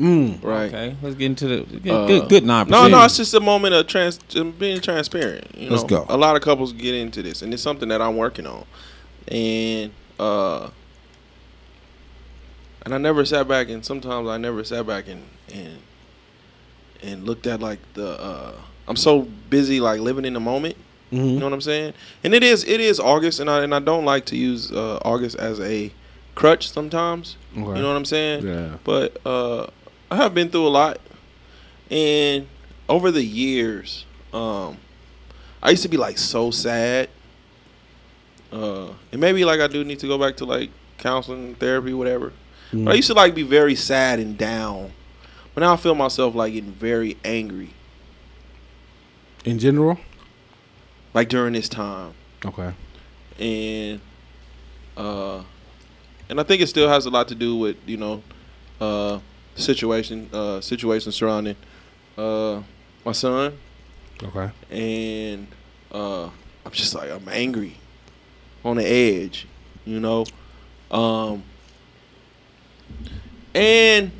[0.00, 0.42] Mm.
[0.42, 0.66] Right.
[0.66, 1.92] Okay, let's get into the good.
[1.92, 4.18] Uh, good, good nine No, no, it's just a moment of trans
[4.58, 5.56] being transparent.
[5.56, 6.06] You Let's know, go.
[6.08, 8.64] A lot of couples get into this, and it's something that I'm working on.
[9.28, 10.70] And uh,
[12.84, 15.22] and I never sat back, and sometimes I never sat back and
[15.52, 15.78] and
[17.02, 18.20] and looked at like the.
[18.20, 18.54] Uh,
[18.86, 20.76] I'm so busy like living in the moment.
[21.14, 21.38] You Mhm.
[21.38, 21.92] know what I'm saying?
[22.24, 24.98] And it is it is August, and I and I don't like to use uh,
[25.04, 25.92] August as a
[26.34, 27.36] crutch sometimes.
[27.52, 27.60] Okay.
[27.76, 28.46] You know what I'm saying?
[28.46, 28.76] Yeah.
[28.82, 29.66] But uh,
[30.10, 30.98] I have been through a lot,
[31.90, 32.46] and
[32.88, 34.78] over the years, um,
[35.62, 37.08] I used to be like so sad.
[38.52, 42.32] Uh, and maybe like I do need to go back to like counseling, therapy, whatever.
[42.72, 44.90] But I used to like be very sad and down,
[45.54, 47.70] but now I feel myself like getting very angry,
[49.44, 49.98] In general.
[51.14, 52.12] Like during this time.
[52.44, 52.72] Okay.
[53.40, 54.00] and
[54.96, 55.42] uh
[56.28, 58.22] and I think it still has a lot to do with you know
[58.80, 59.18] uh
[59.56, 61.56] situation uh situation surrounding
[62.18, 62.60] uh
[63.04, 63.58] my son
[64.22, 64.50] Okay.
[64.70, 65.46] and
[65.92, 66.24] uh
[66.66, 67.76] I'm just like I'm angry
[68.64, 69.46] on the edge
[69.84, 70.24] you know
[70.90, 71.42] um
[73.54, 74.10] and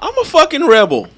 [0.00, 1.08] I'm a fucking rebel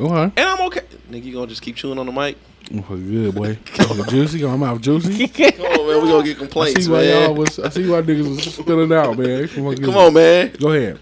[0.00, 0.32] Okay.
[0.36, 2.36] and I'm okay nigga you gonna just keep chewing on the mic
[2.72, 3.58] Okay, good boy.
[4.08, 4.38] Juicy.
[4.38, 5.26] Got my mouth juicy.
[5.28, 7.58] come on man we gonna get complaints, I see why man y'all was.
[7.58, 9.48] I see why niggas was spilling out, man.
[9.48, 11.00] come on man Go ahead.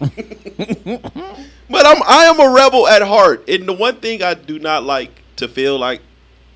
[1.70, 4.84] But I'm I am a rebel at heart, and the one thing I do not
[4.84, 6.00] like to feel like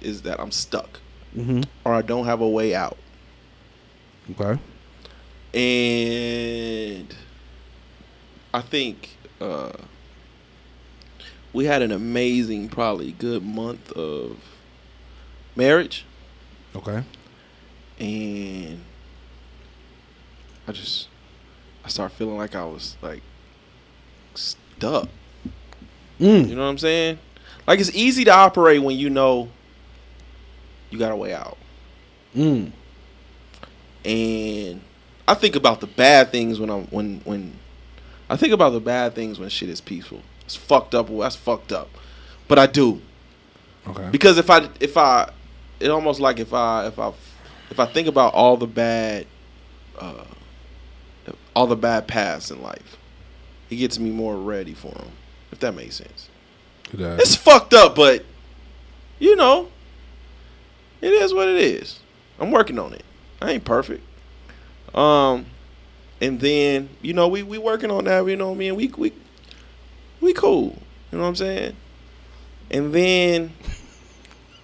[0.01, 1.01] is that I'm stuck
[1.37, 1.67] Mhm.
[1.85, 2.97] or I don't have a way out.
[4.41, 4.59] Okay.
[5.55, 7.15] And
[8.55, 9.73] I think uh,
[11.53, 14.37] we had an amazing, probably good month of
[15.57, 16.05] marriage,
[16.75, 17.03] Okay.
[18.01, 18.81] and
[20.67, 21.09] I just
[21.85, 23.23] I started feeling like I was like
[24.35, 25.09] stuck.
[26.21, 26.49] Mm.
[26.49, 27.19] You know what I'm saying?
[27.67, 29.49] Like it's easy to operate when you know
[30.91, 31.59] you got a way out.
[32.35, 32.73] Mm.
[34.05, 34.81] And
[35.29, 37.59] I think about the bad things when I'm when when
[38.31, 40.23] I think about the bad things when shit is peaceful.
[40.55, 41.09] It's fucked up.
[41.09, 41.89] That's fucked up.
[42.49, 43.01] But I do
[43.89, 44.09] Okay.
[44.13, 45.31] because if I if I
[45.81, 47.13] it almost like if I if I
[47.71, 49.27] if I think about all the bad
[49.99, 50.25] uh
[51.57, 52.97] all the bad paths in life,
[53.71, 55.11] it gets me more ready for them.
[55.51, 56.29] If that makes sense.
[56.93, 57.21] It does.
[57.21, 58.25] It's fucked up, but
[59.19, 59.69] you know,
[61.01, 62.01] it is what it is.
[62.39, 63.05] I'm working on it.
[63.41, 64.03] I ain't perfect.
[64.95, 65.47] Um,
[66.21, 68.27] and then you know we we working on that.
[68.27, 68.77] You know what I mean?
[68.77, 69.13] We we
[70.23, 70.79] we cool.
[71.11, 71.77] You know what I'm saying?
[72.71, 73.53] And then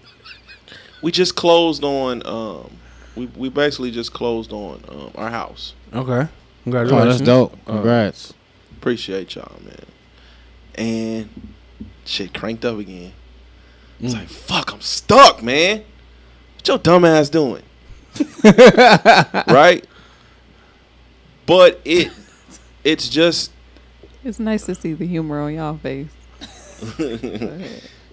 [1.02, 2.26] we just closed on.
[2.26, 2.70] Um,
[3.16, 5.74] we we basically just closed on um, our house.
[5.92, 6.12] Okay.
[6.12, 6.28] Oh,
[6.62, 7.18] Congratulations.
[7.18, 7.52] that's dope.
[7.66, 8.34] Uh, Congrats.
[8.78, 9.84] Appreciate y'all, man.
[10.76, 11.52] And
[12.04, 13.12] shit cranked up again.
[14.00, 15.84] It's like, fuck, I'm stuck, man.
[16.54, 17.62] What your dumb ass doing?
[19.48, 19.84] right?
[21.46, 22.12] But it
[22.84, 23.50] it's just
[24.28, 26.08] It's nice to see the humor on y'all face.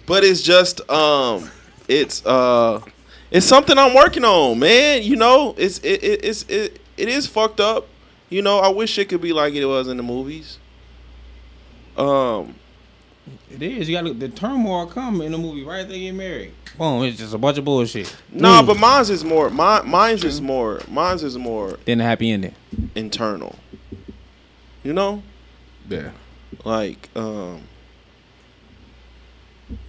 [0.06, 1.52] but it's just um
[1.90, 2.82] it's uh
[3.32, 5.04] it's something I'm working on, man.
[5.04, 7.88] You know, it's it, it it's it, it is fucked up.
[8.30, 10.58] You know, I wish it could be like it was in the movies.
[11.98, 12.56] Um
[13.52, 13.90] It is.
[13.90, 16.54] You got to the turmoil come in the movie right after they get married.
[16.78, 17.04] Boom.
[17.04, 18.16] It's just a bunch of bullshit.
[18.32, 19.50] No, but mine's is more.
[19.50, 20.80] Mine, mine's is more.
[20.90, 22.56] Mine's is more Than the happy ending.
[22.96, 23.56] internal.
[24.84, 25.24] You know,
[25.90, 26.12] Yeah.
[26.64, 27.62] like um,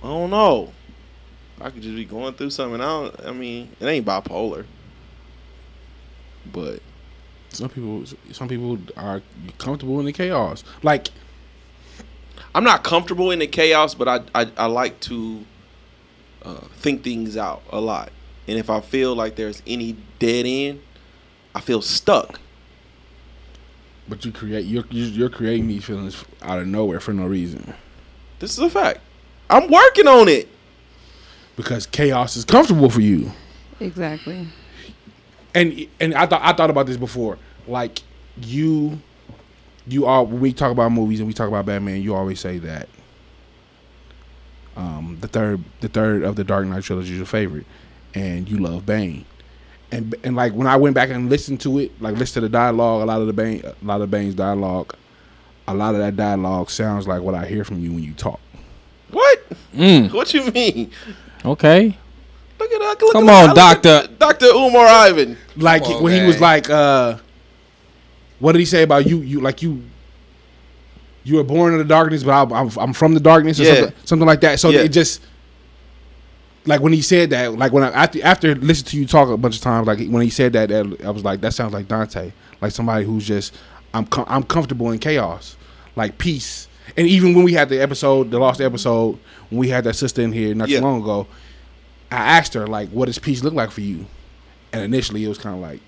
[0.03, 0.73] I don't know.
[1.61, 2.81] I could just be going through something.
[2.81, 3.27] I don't.
[3.27, 4.67] I mean, it ain't bipolar,
[6.53, 6.81] but
[7.51, 9.23] Some people, some people are
[9.57, 10.65] comfortable in the chaos.
[10.83, 11.09] Like,
[12.55, 13.95] I'm not comfortable in the chaos.
[13.95, 15.45] But I, I, I like to
[16.43, 18.13] uh, think things out a lot.
[18.47, 20.83] And if I feel like there's any dead end,
[21.55, 22.41] I feel stuck.
[24.09, 27.75] But you create, you're you're you're creating these feelings out of nowhere for no reason
[28.39, 29.01] This is a fact.
[29.51, 30.49] I'm working on it.
[31.57, 33.33] because chaos is comfortable for you.
[33.81, 34.49] Exactly.
[35.55, 37.39] and and I thought I thought about this before.
[37.69, 38.03] Like
[38.41, 39.01] you,
[39.87, 42.59] you are when we talk about movies and we talk about Batman, you always say
[42.59, 42.89] that
[44.77, 47.67] um, the third the third of the Dark Knight trilogy is your favorite,
[48.15, 49.25] and you love Bane.
[49.93, 52.53] And and like when I went back and listened to it, like listen to the
[52.53, 54.95] dialogue, a lot of the Bane, a lot of Bane's dialogue,
[55.69, 58.41] a lot of that dialogue sounds like what I hear from you when you talk.
[59.11, 59.47] What?
[59.75, 60.13] Mm.
[60.13, 60.91] What you mean?
[61.45, 61.97] Okay.
[62.59, 63.09] Look at that.
[63.13, 64.09] Come at on, look doctor.
[64.19, 65.37] Doctor Umar Ivan.
[65.57, 67.19] Like on, when he was like, uh,
[68.41, 69.19] what did he say about you?
[69.21, 69.83] You like you.
[71.23, 73.75] You were born in the darkness, but I, I'm I'm from the darkness, or Yeah.
[73.75, 74.59] something, something like that.
[74.61, 74.81] So Yeah.
[74.81, 75.23] it just
[76.67, 79.37] like when he said that, like when I after after listening to you talk a
[79.37, 81.89] bunch of times, like when he said that, that I was like, that sounds like
[81.89, 83.55] Dante, like somebody who's just
[83.95, 85.57] I'm com- I'm comfortable in chaos,
[85.95, 86.69] like peace.
[86.97, 89.19] And even when we had the episode, the lost episode,
[89.51, 90.79] when we had that sister in here not Yeah.
[90.81, 91.27] too long ago,
[92.11, 94.07] I asked her like, "What does peace look like for you?"
[94.73, 95.81] And initially, it was kind of like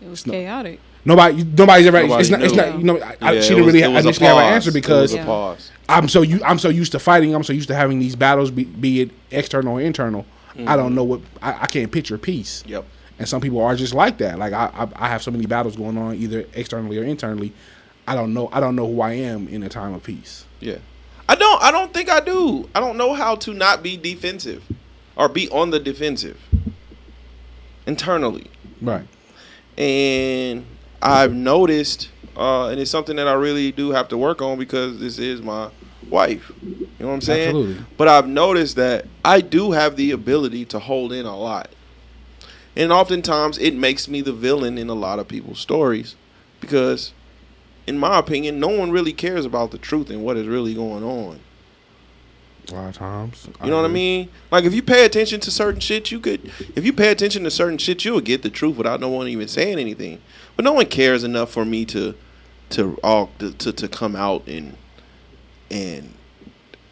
[0.00, 0.80] It was no- chaotic.
[1.06, 2.02] Nobody, nobody's ever.
[2.02, 2.42] Nobody it's not.
[2.42, 2.78] It's not.
[2.78, 4.72] You know, I, Yeah, she didn't was- really it was a initially have an answer
[4.72, 5.24] because was a Yeah.
[5.24, 5.70] pause.
[5.88, 7.34] I'm so you I'm so used to fighting.
[7.34, 10.26] I'm so used to having these battles, be, be it external or internal.
[10.66, 10.94] I don't mm-hmm.
[10.94, 12.64] know what I, I can't picture peace.
[12.66, 12.84] Yep.
[13.18, 14.38] And some people are just like that.
[14.38, 17.52] Like I, I I have so many battles going on either externally or internally.
[18.08, 18.48] I don't know.
[18.52, 20.44] I don't know who I am in a time of peace.
[20.60, 20.78] Yeah.
[21.28, 21.62] I don't.
[21.62, 22.68] I don't think I do.
[22.74, 24.62] I don't know how to not be defensive,
[25.16, 26.40] or be on the defensive.
[27.86, 28.46] Internally,
[28.82, 29.06] Right.
[29.78, 30.66] and
[31.02, 34.98] I've noticed, uh, and it's something that I really do have to work on because
[34.98, 35.70] this is my
[36.08, 36.50] wife.
[36.62, 37.48] You know what I'm saying?
[37.48, 37.84] Absolutely.
[37.96, 41.70] But I've noticed that I do have the ability to hold in a lot.
[42.74, 46.14] And oftentimes it makes me the villain in a lot of people's stories
[46.60, 47.12] because,
[47.86, 51.02] in my opinion, no one really cares about the truth and what is really going
[51.02, 51.40] on.
[52.70, 53.48] A lot of times.
[53.62, 54.28] You know what I mean?
[54.50, 56.50] Like if you pay attention to certain shit, you could.
[56.74, 59.28] If you pay attention to certain shit, you would get the truth without no one
[59.28, 60.20] even saying anything.
[60.56, 62.14] But no one cares enough for me to,
[62.70, 64.76] to all to, to, to come out and,
[65.70, 66.14] and,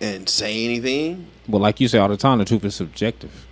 [0.00, 1.26] and say anything.
[1.48, 3.46] But like you say all the time, the truth is subjective.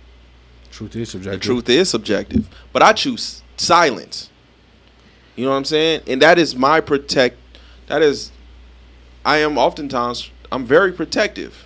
[0.71, 1.41] Truth is subjective.
[1.41, 1.65] The subjective.
[1.65, 4.29] truth is subjective, but I choose silence.
[5.35, 6.01] You know what I'm saying?
[6.07, 7.37] And that is my protect.
[7.87, 8.31] That is,
[9.25, 11.62] I am oftentimes I'm very protective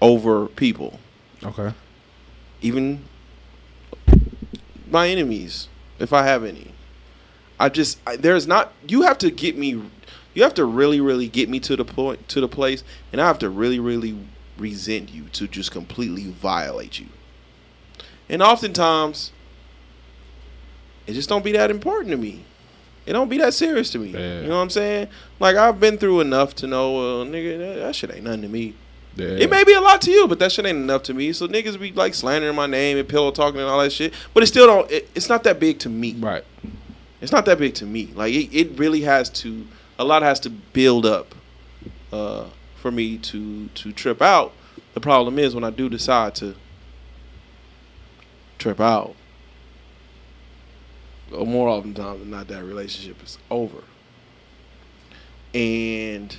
[0.00, 0.98] over people,
[1.42, 1.72] Okay.
[2.62, 3.04] even
[4.90, 6.72] my enemies, if I have any.
[7.58, 8.72] I just I, there's not.
[8.88, 9.82] You have to get me.
[10.32, 13.26] You have to really, really get me to the point, to the place, and I
[13.26, 14.16] have to really, really
[14.56, 17.06] resent you to just completely violate you.
[18.28, 19.32] And oftentimes,
[21.06, 22.44] it just don't be that important to me.
[23.06, 24.10] It don't be that serious to me.
[24.10, 24.40] Yeah.
[24.42, 25.08] You know what I'm saying?
[25.40, 28.48] Like I've been through enough to know, uh, nigga, that, that shit ain't nothing to
[28.48, 28.74] me.
[29.16, 29.26] Yeah.
[29.26, 31.32] It may be a lot to you, but that shit ain't enough to me.
[31.32, 34.42] So niggas be like slandering my name and pillow talking and all that shit, but
[34.42, 34.90] it still don't.
[34.90, 36.14] It, it's not that big to me.
[36.14, 36.44] Right.
[37.20, 38.12] It's not that big to me.
[38.14, 39.66] Like it, it really has to.
[39.98, 41.34] A lot has to build up
[42.12, 44.52] uh, for me to to trip out.
[44.94, 46.54] The problem is when I do decide to
[48.58, 49.14] trip out,
[51.32, 53.82] uh, more often times than not, that relationship is over.
[55.54, 56.36] And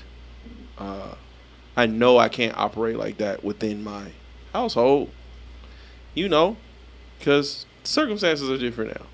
[0.77, 1.15] uh,
[1.75, 4.11] I know I can't operate like that within my
[4.53, 5.09] household.
[6.13, 6.57] You know,
[7.17, 9.05] because circumstances are different now.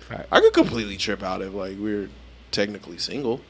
[0.00, 0.28] Fact.
[0.30, 2.08] I could completely trip out if like we're
[2.50, 3.40] technically single.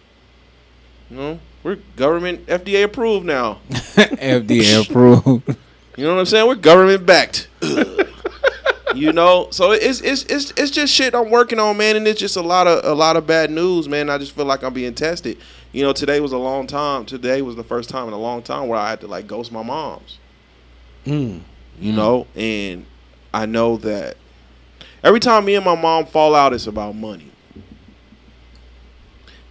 [1.10, 3.60] You know, we're government FDA approved now.
[3.70, 5.56] FDA approved.
[5.94, 6.48] You know what I'm saying?
[6.48, 7.48] We're government backed.
[8.94, 12.18] you know, so it's it's it's it's just shit I'm working on, man, and it's
[12.18, 14.08] just a lot of a lot of bad news, man.
[14.08, 15.36] I just feel like I'm being tested.
[15.72, 17.06] You know, today was a long time.
[17.06, 19.50] Today was the first time in a long time where I had to like ghost
[19.50, 20.18] my moms.
[21.06, 21.40] Mm.
[21.80, 22.84] You know, and
[23.32, 24.16] I know that
[25.02, 27.30] every time me and my mom fall out, it's about money.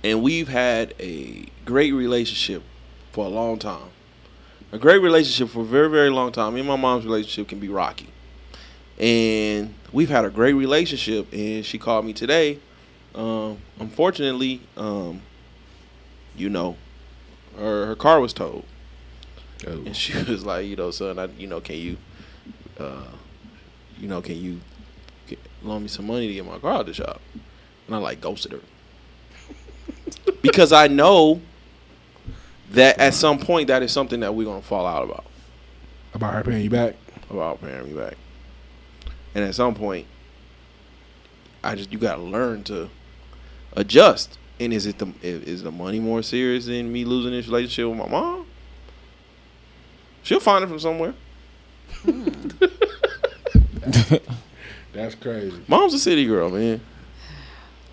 [0.04, 2.64] And we've had a great relationship
[3.12, 3.90] for a long time.
[4.72, 6.54] A great relationship for a very, very long time.
[6.54, 8.10] Me and my mom's relationship can be rocky.
[8.98, 11.32] And we've had a great relationship.
[11.34, 12.60] And she called me today.
[13.14, 15.22] Um, unfortunately, um,
[16.36, 16.76] you know,
[17.58, 18.64] her, her car was towed.
[19.68, 19.72] Oh.
[19.72, 21.98] And she was like, you know, son, I, you know, can you,
[22.80, 23.06] uh,
[24.00, 24.60] you know, can you
[25.28, 27.22] get, loan me some money to get my car out of the shop?
[27.88, 28.62] And I like ghosted her
[30.42, 31.42] because I know
[32.72, 35.26] that at some point that is something that we're gonna fall out about
[36.14, 36.96] About her paying you back.
[37.30, 38.16] about paying me back.
[39.36, 40.08] And at some point,
[41.64, 42.90] I just you gotta learn to
[43.74, 44.38] adjust.
[44.62, 47.98] And is it the is the money more serious than me losing this relationship with
[47.98, 48.46] my mom?
[50.22, 51.16] She'll find it from somewhere.
[54.94, 55.64] That's crazy.
[55.68, 56.80] Mom's a city girl, man.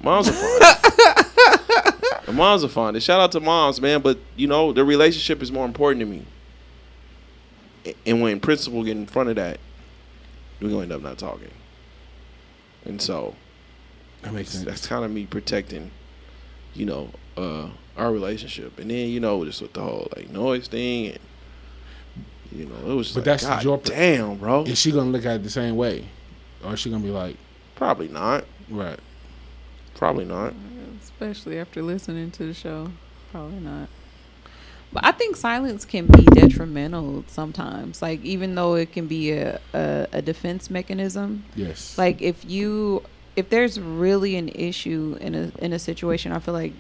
[0.03, 0.65] Moms are fine.
[2.37, 3.01] moms are fine.
[3.01, 4.03] Shout out to moms, man.
[4.03, 6.23] But you know, the relationship is more important to me.
[8.05, 9.59] And when principal get in front of that,
[10.61, 11.51] we're gonna end up not talking.
[12.85, 13.35] And so
[14.23, 14.65] That makes sense.
[14.67, 15.91] that's kind of me protecting,
[16.75, 18.79] you know, uh, our relationship.
[18.79, 21.19] And then you know, just with the whole like noise thing, and
[22.53, 23.09] you know, it was.
[23.09, 24.65] Just But like, that's God your- damn, bro.
[24.65, 26.05] Is she gonna look at it the same way,
[26.65, 27.37] or is she gonna be like,
[27.75, 28.45] Probably not.
[28.71, 28.99] right?
[29.95, 30.53] Probably not.
[31.03, 32.91] Especially after listening to the show.
[33.33, 33.89] Probably not.
[34.93, 38.01] But I think silence can be detrimental sometimes.
[38.01, 41.45] Like even though it can be a, a, a defense mechanism.
[41.55, 41.99] Yes.
[41.99, 43.03] Like if you
[43.39, 46.73] if there's really an issue in a in a situation, I feel like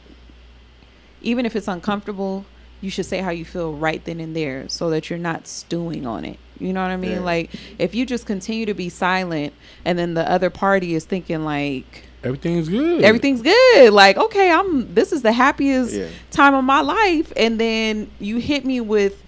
[1.22, 2.44] even if it's uncomfortable,
[2.80, 6.06] you should say how you feel right then and there so that you're not stewing
[6.06, 6.38] on it.
[6.60, 7.12] You know what I mean?
[7.12, 7.20] Yeah.
[7.20, 9.52] Like if you just continue to be silent
[9.84, 13.02] and then the other party is thinking like everything's good.
[13.04, 13.92] everything's good.
[13.92, 16.08] Like, okay, I'm this is the happiest Yeah.
[16.30, 19.22] time of my life, and then you hit me with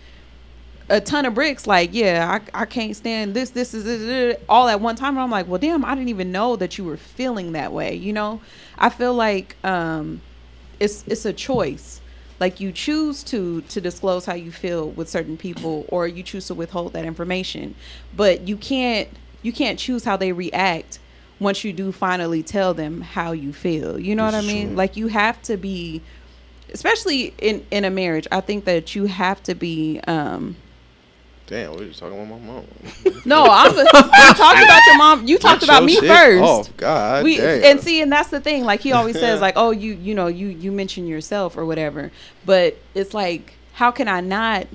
[0.90, 1.66] a ton of bricks.
[1.66, 5.14] Like, yeah, I, I can't stand this, this is this, this, all at one time.
[5.14, 7.94] And I'm like, well, damn, I didn't even know that you were feeling that way.
[7.94, 8.40] You know,
[8.76, 10.20] I feel like um,
[10.78, 12.00] it's it's a choice.
[12.40, 16.46] Like you choose to to disclose how you feel with certain people, or you choose
[16.48, 17.74] to withhold that information,
[18.16, 19.08] but you can't
[19.42, 20.98] you can't choose how they react
[21.38, 23.98] once you do finally tell them how you feel.
[23.98, 24.66] You know This what I mean?
[24.68, 24.76] true.
[24.76, 26.02] Like you have to be
[26.72, 28.26] especially in in a marriage.
[28.32, 30.56] I think that you have to be um
[31.50, 32.64] Damn, we just talking about my mom.
[33.24, 35.26] no, I'm talked about your mom.
[35.26, 36.44] You talked Get about me first.
[36.44, 36.76] off.
[36.76, 37.64] God we damn.
[37.64, 38.64] and see, and that's the thing.
[38.64, 42.12] Like he always says, like, oh, you you know, you you mention yourself or whatever.
[42.46, 44.68] But it's like, how can I not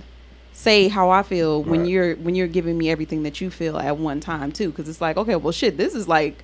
[0.51, 1.89] say how I feel when Right.
[1.89, 4.69] you're when you're giving me everything that you feel at one time too?
[4.71, 6.43] Because it's like, okay, well, shit, this is like.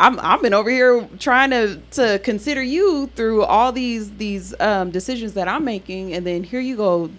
[0.00, 4.92] I'm I've been over here trying to to consider you through all these these um,
[4.92, 7.10] decisions that I'm making, and then here you go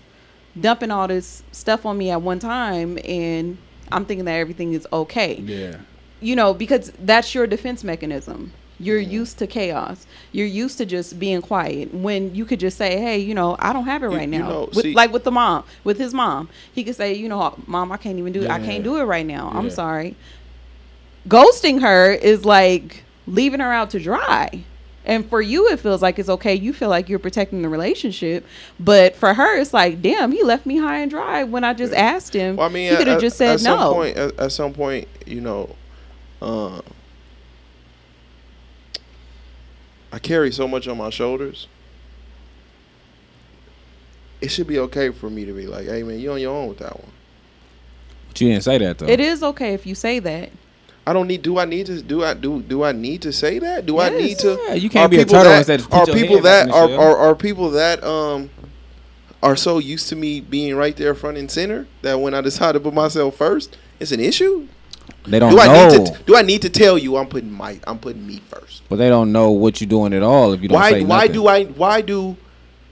[0.59, 3.57] dumping all this stuff on me at one time, and
[3.91, 5.77] I'm thinking that everything is okay Yeah.
[6.21, 8.51] you know, because that's your defense mechanism.
[8.81, 10.05] You're used to chaos.
[10.31, 11.93] You're used to just being quiet.
[11.93, 14.47] When you could just say, "Hey, you know, I don't have it right you now."
[14.49, 17.55] know, with, see- like with the mom, with his mom, he could say, "You know,
[17.67, 18.49] mom, I can't even do it.
[18.49, 19.51] I can't do it right now.
[19.53, 20.15] I'm sorry."
[21.27, 24.63] Ghosting her is like leaving her out to dry.
[25.09, 26.53] And for you, it feels like it's okay.
[26.53, 28.45] You feel like you're protecting the relationship,
[28.79, 31.95] but for her, it's like, damn, he left me high and dry when I just
[31.95, 32.57] asked him.
[32.57, 33.75] Well, I mean, he could have at- just at said no.
[33.75, 35.75] Some point, at, at some point, you know,
[36.43, 36.81] uh,
[40.13, 41.67] I carry so much on my shoulders.
[44.41, 46.69] It should be okay for me to be like, "Hey, man, you're on your own
[46.69, 47.11] with that one."
[48.27, 49.07] But you didn't say that though.
[49.07, 50.51] It is okay if you say that.
[51.09, 51.41] I don't need.
[51.41, 52.03] Do I need to?
[52.03, 52.61] Do I do?
[52.61, 53.87] Do I need to say that?
[53.87, 54.59] Do I need to?
[54.67, 57.17] Yeah, you can't are be a people turtle that- instead Are people that are, are
[57.17, 58.51] are people that um
[59.41, 62.73] are so used to me being right there front and center that when I decide
[62.73, 64.67] to put myself first, it's an issue.
[65.25, 66.23] They don't do I know, need to?
[66.25, 68.83] Do I need to tell you I'm putting my I'm putting me first?
[68.87, 71.17] but they don't know what you're doing at all if you don't Why say why
[71.25, 71.31] nothing.
[71.33, 72.37] do I why do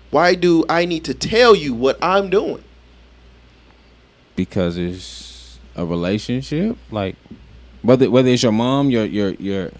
[0.09, 2.63] why do I need to tell you what I'm doing?
[4.35, 7.15] because it's a relationship like
[7.81, 9.71] whether whether it's your mom your your your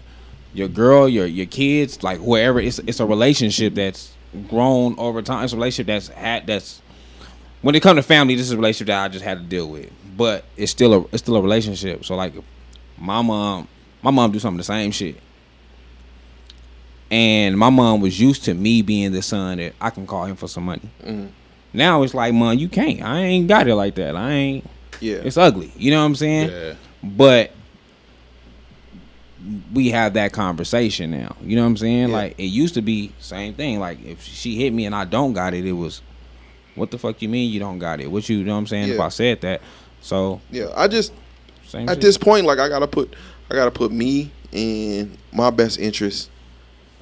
[0.54, 4.12] your girl your your kids like whoever it's it's a relationship that's
[4.48, 6.80] grown over time it's a relationship that's had that's
[7.62, 9.68] when it comes to family this is a relationship that I just had to deal
[9.68, 12.34] with but it's still a it's still a relationship so like
[12.98, 13.68] my mom
[14.02, 15.16] my mom do some of the same shit
[17.10, 20.36] and my mom was used to me being the son that I can call him
[20.36, 21.28] for some money Mhm.
[21.72, 23.02] now it's like, mom, you can't.
[23.02, 24.14] I ain't got it like that.
[24.16, 24.70] I ain't.
[25.00, 25.16] Yeah.
[25.16, 25.72] It's ugly.
[25.76, 26.50] You know what I'm saying?
[26.50, 26.72] Yeah.
[27.02, 27.52] But
[29.72, 31.36] we have that conversation now.
[31.42, 32.08] You know what I'm saying?
[32.08, 32.14] Yeah.
[32.14, 33.80] Like it used to be same thing.
[33.80, 36.02] Like if she hit me and I don't got it, it was,
[36.74, 38.10] what the fuck you mean you don't got it?
[38.10, 38.90] What you, you know what I'm saying?
[38.90, 39.60] If I said that,
[40.00, 41.12] so Yeah, I just
[41.74, 42.00] at shit.
[42.00, 43.14] this point, like I gotta put,
[43.50, 46.30] I gotta put me in my best interest.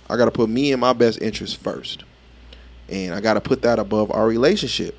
[0.09, 2.05] I gotta put me in my best interest first,
[2.89, 4.97] and I gotta put that above our relationship.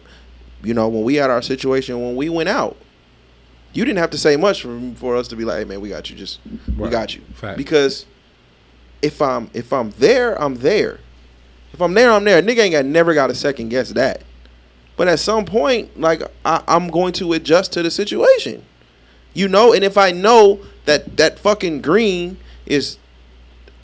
[0.64, 2.78] You know, when we had our situation, when we went out,
[3.78, 5.90] you didn't have to say much for, for us to be like, "Hey, man, we
[5.90, 6.16] got you.
[6.16, 6.40] Just
[6.76, 7.60] we got you." Fact.
[7.60, 8.08] Because
[9.04, 11.00] if I'm if I'm there, I'm there.
[11.74, 12.42] If I'm there, I'm there.
[12.42, 14.24] Nigga ain't got never got to second guess that.
[14.96, 18.66] But at some point, like I, I'm going to adjust to the situation.
[19.36, 22.98] You know, and if I know that that fucking green is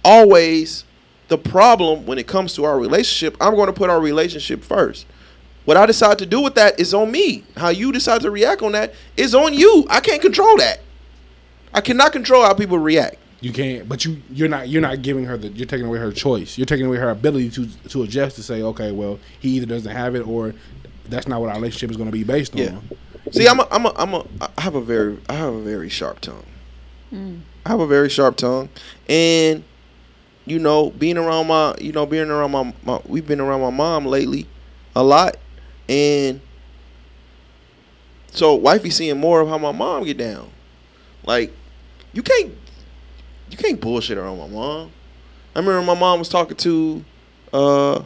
[0.04, 0.86] always
[1.28, 5.06] the problem when it comes to our relationship, I'm going to put our relationship first.
[5.66, 7.44] What I decide to do with that is on me.
[7.56, 9.86] How you decide to react on that is on you.
[9.90, 10.82] I can't control that.
[11.74, 13.16] I cannot control how people react.
[13.40, 16.12] You can't, but you you're not you're not giving her the you're taking away her
[16.12, 16.58] choice.
[16.58, 19.92] You're taking away her ability to to adjust to say, okay, well, he either doesn't
[19.92, 20.54] have it or
[21.10, 22.76] that's not what our relationship is going to be based Yeah.
[22.76, 22.90] on.
[23.32, 24.26] See, I'm a, I'm a, I'm a,
[24.58, 26.46] I have a very, I have a very sharp tongue.
[27.14, 27.42] Mm.
[27.66, 28.70] I have a very sharp tongue,
[29.10, 29.64] and
[30.46, 33.70] you know, being around my, you know, being around my, my we've been around my
[33.72, 34.46] mom lately,
[34.96, 35.36] a lot,
[35.90, 36.42] and
[38.32, 40.50] so wifey seeing more of how my mom get down.
[41.24, 41.52] Like,
[42.14, 42.54] you can't,
[43.50, 44.92] you can't bullshit around my mom.
[45.56, 47.06] I remember my mom was talking to,
[47.54, 48.02] uh,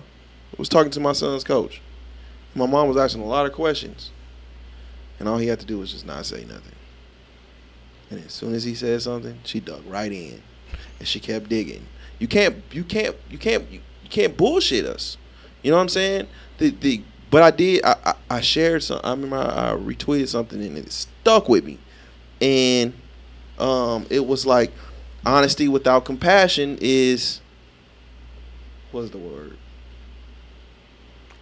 [0.57, 1.81] was talking to my son's coach.
[2.56, 4.11] My mom was asking a lot of questions.
[5.19, 6.75] And all he had to do was just not say nothing.
[8.09, 10.41] And as soon as he said something, she dug right in.
[10.99, 11.88] And she kept digging.
[12.19, 15.17] You can't you can't you can't you, you can't bullshit us.
[15.61, 16.27] You know what I'm saying?
[16.57, 20.27] The the but I did I, I, I shared some I remember I, I retweeted
[20.27, 21.77] something and it stuck with me.
[22.41, 22.93] And
[23.59, 24.72] um it was like
[25.25, 27.41] honesty without compassion is
[28.91, 29.57] what's the word?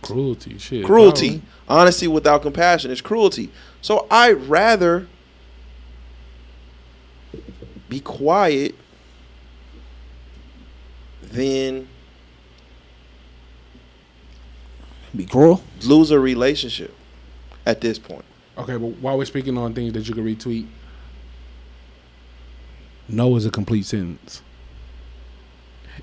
[0.01, 0.85] Cruelty, shit.
[0.85, 1.41] cruelty.
[1.67, 3.49] Honesty without compassion is cruelty.
[3.81, 5.07] So I'd rather
[7.89, 8.75] be quiet
[11.21, 11.87] than
[15.15, 15.61] be cruel.
[15.83, 16.93] lose a relationship
[17.65, 18.25] at this point.
[18.57, 20.67] Okay, but while we're speaking on things that you can retweet,
[23.09, 24.41] no is a complete sentence,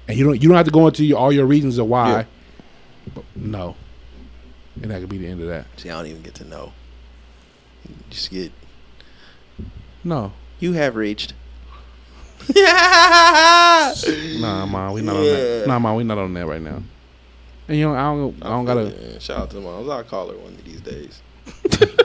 [0.07, 2.11] and you don't you don't have to go into your, all your reasons of why.
[2.11, 2.25] Yeah.
[3.15, 3.75] But no,
[4.81, 5.67] and that could be the end of that.
[5.77, 6.73] See, I don't even get to know.
[8.11, 8.53] Just get
[10.05, 11.35] No, you have reached.
[12.55, 12.67] nah,
[14.67, 15.59] ma, we not on that.
[15.61, 15.67] Yeah.
[15.67, 16.83] Nah, ma, we not on that right now.
[17.73, 18.95] And you know, I don't, I don't gotta.
[19.01, 19.89] Yeah, shout out to moms.
[19.89, 21.23] I'll call her one of these days.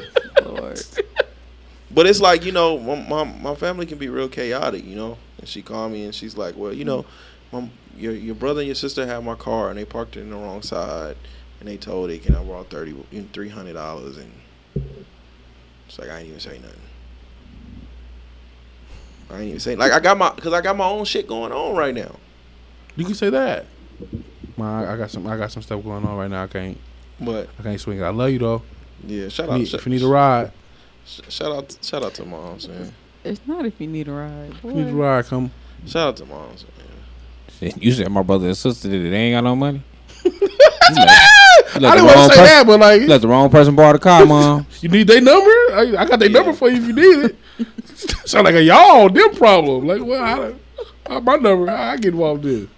[1.91, 5.17] But it's like you know, my, my my family can be real chaotic, you know.
[5.39, 7.05] And she called me and she's like, "Well, you know,
[7.51, 10.29] my, your your brother and your sister have my car and they parked it in
[10.29, 11.17] the wrong side,
[11.59, 14.31] and they told they can I borrow thirty you three hundred dollars and
[15.85, 16.81] it's like I ain't even say nothing.
[19.29, 21.51] I ain't even say like I got my because I got my own shit going
[21.51, 22.15] on right now.
[22.95, 23.65] You can say that.
[24.57, 26.43] Ma, I, I got some, I got some stuff going on right now.
[26.43, 26.77] I can't,
[27.19, 28.03] But I can't swing it.
[28.03, 28.61] I love you though.
[29.05, 29.57] yeah, shout If out.
[29.59, 30.51] need, sh- if you need a ride,
[31.05, 32.91] sh- shout out, shout out to moms, man.
[33.23, 34.51] It's not if you need a ride.
[34.51, 35.51] if you need a ride, come.
[35.85, 36.65] Shout out to moms,
[37.61, 37.71] man.
[37.79, 39.81] You said my brother and sister that they ain't got no money.
[40.89, 41.21] You let-
[41.81, 43.49] you I the didn't want wrong to say per- that, but like, let the wrong
[43.49, 44.65] person borrow the car, mom.
[44.79, 45.49] you need their number.
[45.73, 46.37] I, I got their Yeah.
[46.39, 47.35] number for you if you need it.
[48.27, 49.85] Sound like a y'all them problem.
[49.85, 50.23] Like, well,
[51.09, 52.69] I, I, my number, I, I get involved in.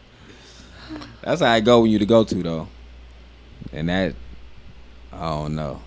[1.22, 2.68] That's how I go when you to go to though,
[3.74, 4.16] and that
[5.12, 5.82] I don't know.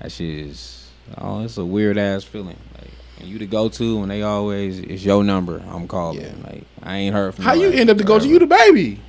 [0.00, 2.58] That shit is oh, it's a weird ass feeling.
[2.78, 5.62] Like and you to go to and they always it's your number.
[5.68, 6.42] I'm calling.
[6.44, 9.00] Like I ain't heard from How you end up to go to you the baby?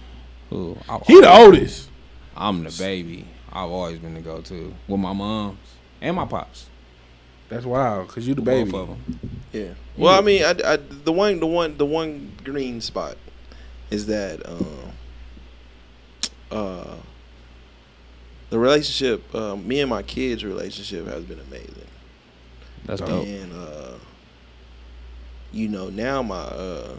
[0.49, 0.77] Who?
[0.89, 1.89] I- He the oldest.
[2.35, 3.27] I'm the baby.
[3.51, 5.57] I've always been the go to with my moms
[6.01, 6.67] and my pops.
[7.47, 8.77] That's wild, cause you the Both baby.
[8.77, 9.19] of 'em.
[9.53, 9.73] Yeah.
[9.95, 13.15] Well, I mean, I, I, the one, the one, the one green spot
[13.91, 14.65] is that um,
[16.51, 16.95] uh,
[18.49, 19.23] the relationship.
[19.33, 21.87] Uh, me and my kids' relationship has been amazing.
[22.85, 23.27] That's dope.
[23.27, 23.93] And uh,
[25.51, 26.95] you know, now my uh,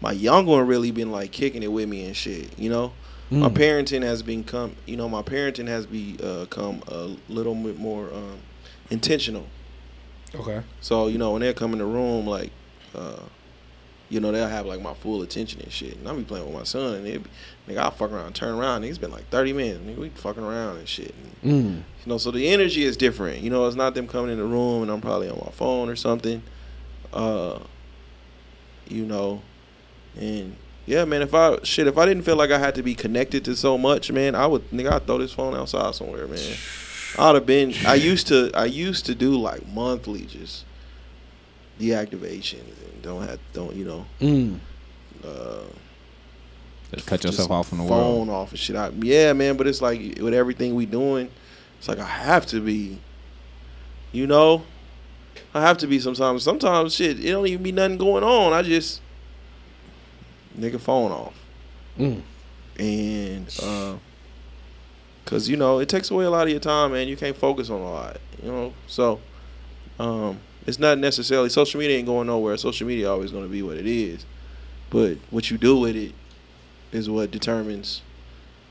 [0.00, 2.56] my young one really been like kicking it with me and shit.
[2.58, 2.92] You know,
[3.30, 3.54] my Mm.
[3.54, 4.76] parenting has been come.
[4.86, 8.38] You know, my parenting has become uh, a little bit more um,
[8.90, 9.46] intentional.
[10.34, 10.62] Okay.
[10.80, 12.50] So you know when they come in the room, like,
[12.94, 13.20] uh,
[14.08, 15.96] you know they'll have like my full attention and shit.
[15.96, 17.20] And I'll be playing with my son, and they,
[17.68, 18.82] nigga, I'll fuck around, turn around.
[18.82, 19.80] Nigga, it's been like thirty minutes.
[19.80, 21.14] Nigga, we fucking around and shit.
[21.14, 21.76] And, Mm.
[21.76, 23.42] You know, so the energy is different.
[23.42, 25.88] You know, it's not them coming in the room and I'm probably on my phone
[25.88, 26.42] or something.
[27.12, 27.60] Uh,
[28.88, 29.42] you know,
[30.18, 30.56] and
[30.86, 31.22] yeah, man.
[31.22, 33.78] If I shit, if I didn't feel like I had to be connected to so
[33.78, 36.56] much, man, I would nigga, I'd throw this phone outside somewhere, man.
[37.18, 37.74] I'd have been.
[37.86, 38.50] I used to.
[38.54, 40.64] I used to do like monthly just
[41.78, 44.06] deactivations and don't have don't you know.
[44.20, 44.58] Mm.
[45.24, 45.60] Uh,
[46.94, 48.30] Just cut yourself just off from the phone world.
[48.30, 48.74] off and shit.
[48.76, 49.56] I, yeah, man.
[49.56, 51.30] But it's like with everything we doing,
[51.78, 52.98] it's like I have to be.
[54.10, 54.62] You know,
[55.52, 56.42] I have to be sometimes.
[56.42, 58.52] Sometimes shit, it don't even be nothing going on.
[58.54, 59.02] I just
[60.58, 61.34] nigga phone off,
[61.98, 62.22] Mm.
[62.78, 63.96] and uh,
[65.24, 67.06] cause you know it takes away a lot of your time, man.
[67.08, 68.16] You can't focus on a lot.
[68.42, 69.20] You know, so
[69.98, 72.56] um, it's not necessarily social media ain't going nowhere.
[72.56, 74.24] Social media always going to be what it is,
[74.90, 76.14] but what you do with it
[76.92, 78.02] is what determines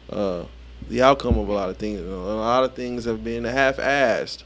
[0.10, 0.44] uh,
[0.90, 2.00] the outcome of a lot of things.
[2.00, 4.44] A lot of things have been half-assed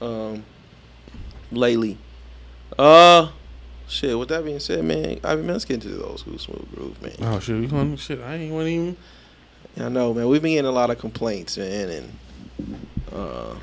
[0.00, 0.44] um,
[1.50, 1.98] lately.
[2.78, 3.30] Uh,
[3.88, 4.18] shit.
[4.18, 7.02] With that being said, man, I mean, let's get into the old school smooth groove,
[7.02, 7.16] man.
[7.20, 8.20] Oh shit, we going shit.
[8.20, 8.96] I ain't want even.
[9.78, 10.28] I know, man.
[10.28, 12.18] We've been getting a lot of complaints, man, and
[13.12, 13.54] uh,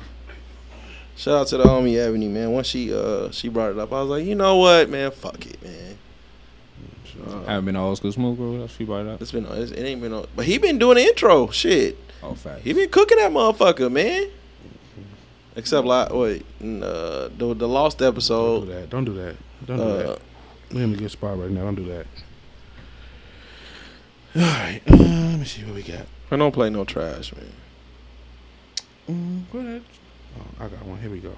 [1.16, 2.52] shout out to the homie Ebony, man.
[2.52, 5.44] Once she uh she brought it up, I was like, you know what, man, fuck
[5.44, 5.98] it, man.
[7.46, 8.66] I haven't been to old school smooth girl.
[8.68, 9.22] She brought it up.
[9.22, 11.96] It's been it's, it ain't been, on, but he been doing the intro, shit.
[12.22, 12.62] Oh, fact.
[12.62, 14.28] He been cooking that motherfucker, man.
[15.56, 18.66] Except like wait, uh, the the lost Don't do episode.
[18.68, 18.90] that.
[18.90, 19.36] Don't do that.
[19.66, 20.18] Don't do Uh, that.
[20.72, 21.62] We're in a good spot right now.
[21.64, 22.06] Don't do that.
[24.36, 24.80] All right.
[24.88, 26.06] Uh, let me see what we got.
[26.30, 27.52] I don't play no trash, man.
[29.08, 29.82] Mm, go ahead.
[30.40, 30.98] Oh, I got one.
[31.00, 31.34] Here we go.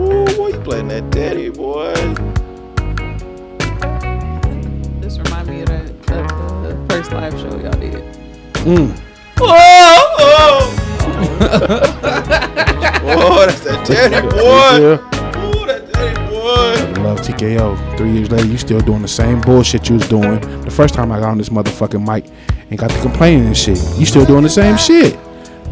[0.00, 1.92] Ooh, boy, you playing that daddy, boy.
[5.00, 8.02] This remind me of, that, of the first live show y'all did.
[8.64, 8.98] Mm.
[9.42, 10.76] Oh,
[13.02, 14.38] oh, that's that daddy, boy.
[14.40, 14.98] Yeah.
[15.46, 17.02] Ooh, that daddy, boy.
[17.02, 17.96] Love TKO.
[17.98, 21.12] Three years later, you still doing the same bullshit you was doing the first time
[21.12, 22.24] I got on this motherfucking mic
[22.70, 23.78] and got to complaining and shit.
[23.98, 25.16] You still doing the same shit.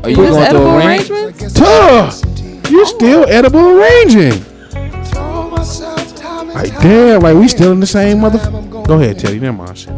[0.03, 1.11] Are you Just going through a range?
[1.11, 1.55] arrangements?
[1.55, 2.11] Tuh!
[2.69, 4.45] You still edible arranging.
[6.55, 8.39] Like damn, like we still in the same mother.
[8.87, 9.39] Go ahead, Teddy.
[9.39, 9.79] Never mind.
[9.79, 9.89] Shit.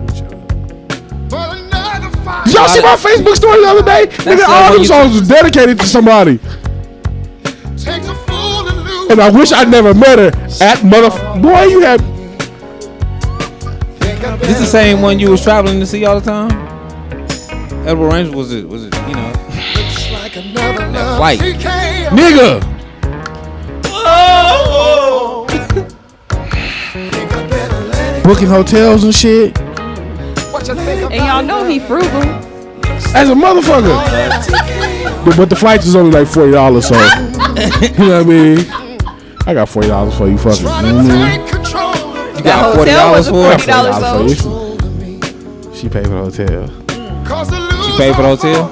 [2.44, 4.07] Did y'all see my Facebook story the other day?
[4.24, 6.39] Nigga, all when them songs was dedicated to somebody.
[9.10, 10.31] And I wish I never met her
[10.65, 11.10] at mother.
[11.40, 12.00] Boy, you had.
[14.40, 16.50] This the same one you was traveling to see all the time?
[17.86, 18.68] Edible Range was it?
[18.68, 18.94] Was it?
[18.94, 19.32] You know,
[20.92, 21.40] that flight.
[22.10, 22.60] Nigga.
[28.24, 29.58] Booking hotels and shit.
[29.60, 32.08] And y'all know he frugal.
[33.14, 33.94] As a motherfucker.
[35.24, 38.58] but, but the flights is only like forty dollars, so you know what I mean.
[39.47, 40.66] I got forty dollars for you, fucking.
[40.66, 42.39] Mm-hmm.
[42.39, 43.60] You got forty dollars for a it.
[43.60, 45.74] $40 $40 for you.
[45.74, 46.66] She paid for the hotel.
[47.84, 48.64] She paid for the hotel.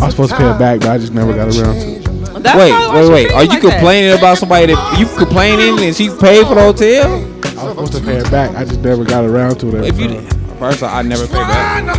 [0.00, 2.11] I was supposed to pay it back, but I just never got around to it.
[2.42, 3.32] That's Wait, why wait, wait.
[3.32, 3.70] Are you you like that.
[3.72, 7.14] complaining about somebody that you complaining and she paid for the hotel?
[7.58, 8.54] I was supposed to pay it back.
[8.56, 9.84] I just never got around to it.
[9.86, 11.96] If you did, first of all, I never pay back.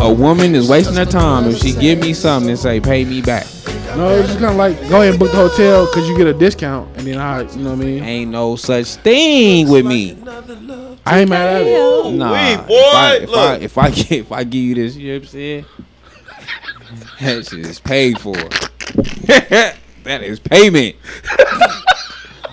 [0.00, 3.22] A woman is wasting her time if she give me something and say pay me
[3.22, 3.46] back.
[3.96, 6.26] No, it's just kind of like go ahead and book the hotel because you get
[6.26, 8.02] a discount, and then I, you know what I mean.
[8.02, 10.16] Ain't no such thing with me.
[11.04, 12.12] I ain't mad at it.
[12.14, 13.62] Nah, Wait, if, boy, I, if, I, look.
[13.62, 15.64] if I get if I give you this, you know what I'm saying?
[17.20, 18.34] That shit is paid for.
[20.04, 20.96] that is payment.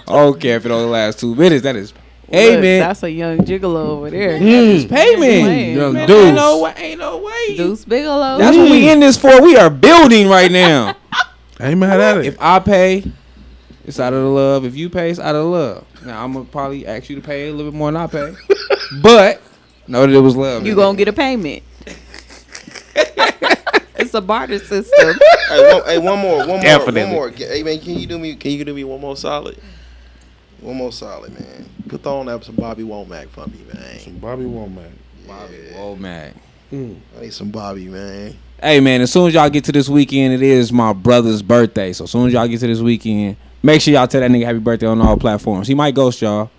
[0.08, 1.94] okay, if it only lasts two minutes, that is
[2.32, 4.40] Hey Look, that's a young gigolo over there.
[4.40, 4.88] Mm.
[4.88, 5.42] pay me.
[5.42, 5.78] Playing.
[5.78, 6.26] Young Man, Deuce.
[6.28, 6.74] ain't no way.
[6.78, 7.58] Ain't no way.
[7.58, 8.38] Deuce Bigalow.
[8.38, 9.42] That's what we in this for.
[9.42, 10.96] We are building right now.
[11.60, 12.26] I ain't mad at it.
[12.28, 13.04] if I pay,
[13.84, 14.64] it's out of the love.
[14.64, 15.86] If you pay, it's out of the love.
[16.06, 18.36] Now I'm gonna probably ask you to pay a little bit more than I pay,
[19.02, 19.42] but
[19.88, 20.68] know that it was love.
[20.68, 21.64] you gonna get a payment.
[24.00, 25.18] It's a barter system.
[25.50, 27.02] hey, one, hey, one more, one more, Definitely.
[27.04, 27.30] one more.
[27.30, 28.36] Hey man, can you do me?
[28.36, 29.58] Can you do me one more solid?
[30.62, 31.70] One more solid, man.
[31.88, 34.00] Put on up some Bobby Womack for me, man.
[34.00, 34.92] Some Bobby Womack.
[35.78, 36.34] Oh man.
[36.70, 36.94] Hmm.
[37.18, 38.36] I need some Bobby, man.
[38.62, 41.94] Hey man, as soon as y'all get to this weekend, it is my brother's birthday.
[41.94, 44.46] So as soon as y'all get to this weekend, make sure y'all tell that nigga
[44.46, 45.68] happy birthday on all platforms.
[45.68, 46.50] He might ghost y'all.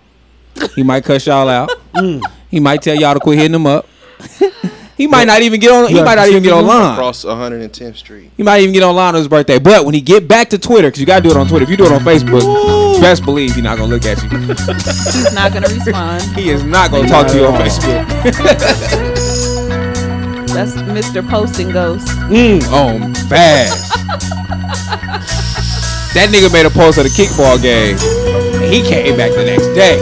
[0.75, 1.69] He might cuss y'all out.
[1.93, 2.19] Hmm.
[2.49, 3.85] He might tell y'all to quit hitting him up.
[5.01, 5.89] he might not even get on.
[5.89, 6.93] He Yeah, might not even get online.
[6.93, 8.29] Across 110th Street.
[8.37, 9.57] He might even get online on his birthday.
[9.57, 11.63] But when he get back to Twitter, because you gotta do it on Twitter.
[11.63, 14.29] If you do it on Facebook, best believe he's not gonna look at you.
[14.29, 16.21] He's not gonna respond.
[16.37, 18.05] He is not gonna talk to you on Facebook.
[20.53, 21.27] That's Mr.
[21.27, 22.05] Posting Ghost.
[22.29, 23.91] Mm, on fast.
[26.13, 27.97] that nigga made a post of the kickball game.
[28.61, 29.97] and He came back the next day.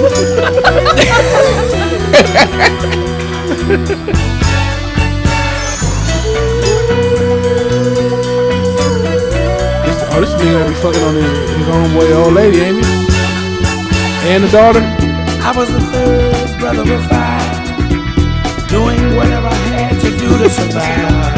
[10.39, 12.91] This, oh, this nigga be fucking on his, his own boy, old lady, ain't he?
[14.31, 14.79] And the daughter.
[15.43, 17.59] I was the third brother of five,
[18.71, 21.35] doing whatever I had to do to survive.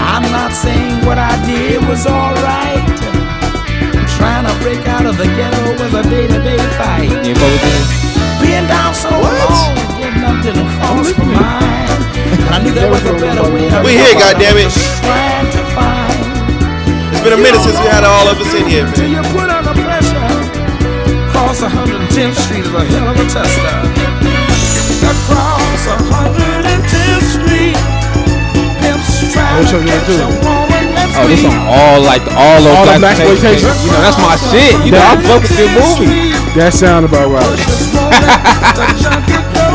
[0.00, 2.80] I'm not saying what I did was alright.
[4.16, 7.12] Trying to break out of the ghetto was a day-to-day fight.
[7.20, 7.88] You fuck with this?
[8.40, 11.68] Being down so long, getting up to the cross oh, for mine.
[12.48, 13.68] I knew there was a better way.
[13.84, 14.24] We here, go.
[14.24, 14.72] goddammit.
[17.28, 19.20] Been a minute since we had all of us in here, Till man.
[19.20, 20.16] you put under pressure.
[21.28, 23.68] Across 110th Street is a hell of a tester.
[25.04, 27.76] Across 110th Street,
[28.80, 30.88] pimps trying What's to your catch a woman
[31.20, 31.52] Oh, this weak.
[31.52, 33.76] on all like all those All black exploitation.
[33.84, 34.72] You know that's my shit.
[34.88, 36.32] You know I fuck with this movie.
[36.56, 37.44] That sound about right.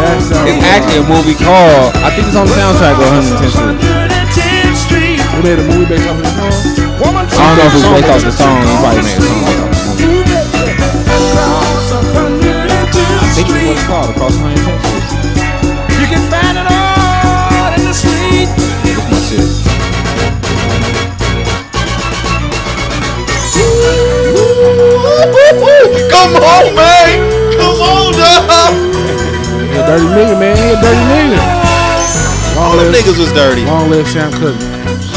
[0.02, 1.94] that sound It's actually a movie called.
[2.02, 3.78] I think it's on the soundtrack of 110th Street.
[3.78, 5.22] 110th Street.
[5.22, 6.34] They made a movie based off of this
[6.74, 6.83] song.
[7.34, 8.62] Woman I don't know if it's based off the song.
[8.62, 12.52] He probably made a song based off the movie.
[12.54, 13.72] I think it's what Street.
[13.74, 14.10] it's called.
[14.14, 15.08] Across 110th Street.
[16.00, 18.50] You can find it all in the street.
[18.86, 19.50] Yeah, this my shit.
[26.10, 27.20] Come on, man.
[27.58, 28.74] Come on, dog.
[29.68, 30.56] He a dirty nigga, man.
[30.56, 31.40] He a dirty nigga.
[32.56, 33.66] Long All them live, niggas was dirty.
[33.66, 34.60] long live Sam Cooke.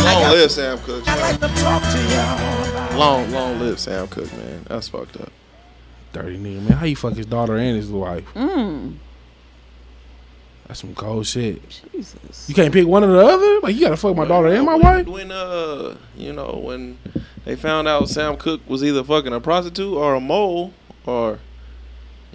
[0.05, 0.96] Long live Sam Cooke.
[1.27, 4.65] I'd like to talk to y'all Long, long live Sam Cooke, man.
[4.69, 5.33] That's fucked up.
[6.13, 6.79] Dirty nigga, man.
[6.79, 8.25] How you fuck his daughter and his wife?
[8.35, 8.95] Mm.
[10.69, 11.83] That's some cold shit.
[11.93, 12.49] Jesus.
[12.49, 13.61] You can't pick one or the other?
[13.61, 15.07] Like, you gotta fuck my daughter and my when, wife?
[15.09, 16.97] When uh, you know, when
[17.45, 20.75] they found out Sam Cooke was either fucking a prostitute or a mole,
[21.07, 21.41] or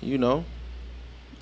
[0.01, 0.43] you know,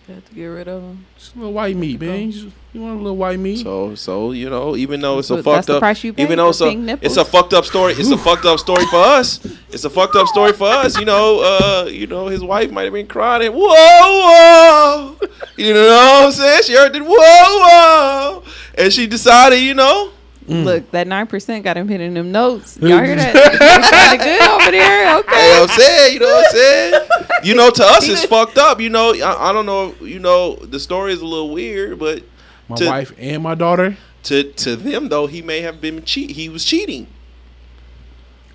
[0.09, 1.05] You to get rid of him.
[1.17, 2.31] Just a little white meat, man.
[2.31, 3.59] You, you want a little white meat?
[3.63, 6.03] so so you know, even though it's a That's what- that's fucked the up, price
[6.03, 8.45] you pay even though for it's a it's a fucked up story, it's a fucked
[8.45, 9.39] up story for us.
[9.69, 10.97] It's a fucked up story for us.
[10.97, 15.15] You know, uh, you know, his wife might have been crying and whoa whoa,
[15.57, 16.61] you know what I'm saying?
[16.63, 18.43] She heard it whoa whoa,
[18.77, 20.11] and she decided, you know.
[20.49, 20.63] Mm.
[20.65, 22.77] Look, that nine percent got him hitting them notes.
[22.81, 23.33] Y'all hear that?
[23.33, 25.05] They sounded good over there.
[25.29, 25.61] Hey, Okay.
[25.61, 27.07] I'm saying, you know what I'm saying?
[27.43, 28.81] You know, to us it's fucked up.
[28.81, 29.93] You know, I, I don't know.
[30.01, 32.23] You know, the story is a little weird, but
[32.67, 33.95] My to, wife and my daughter?
[34.23, 36.31] to to them though, he may have been cheat.
[36.31, 37.07] He was cheating.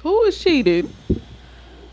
[0.02, 0.90] Who was cheated?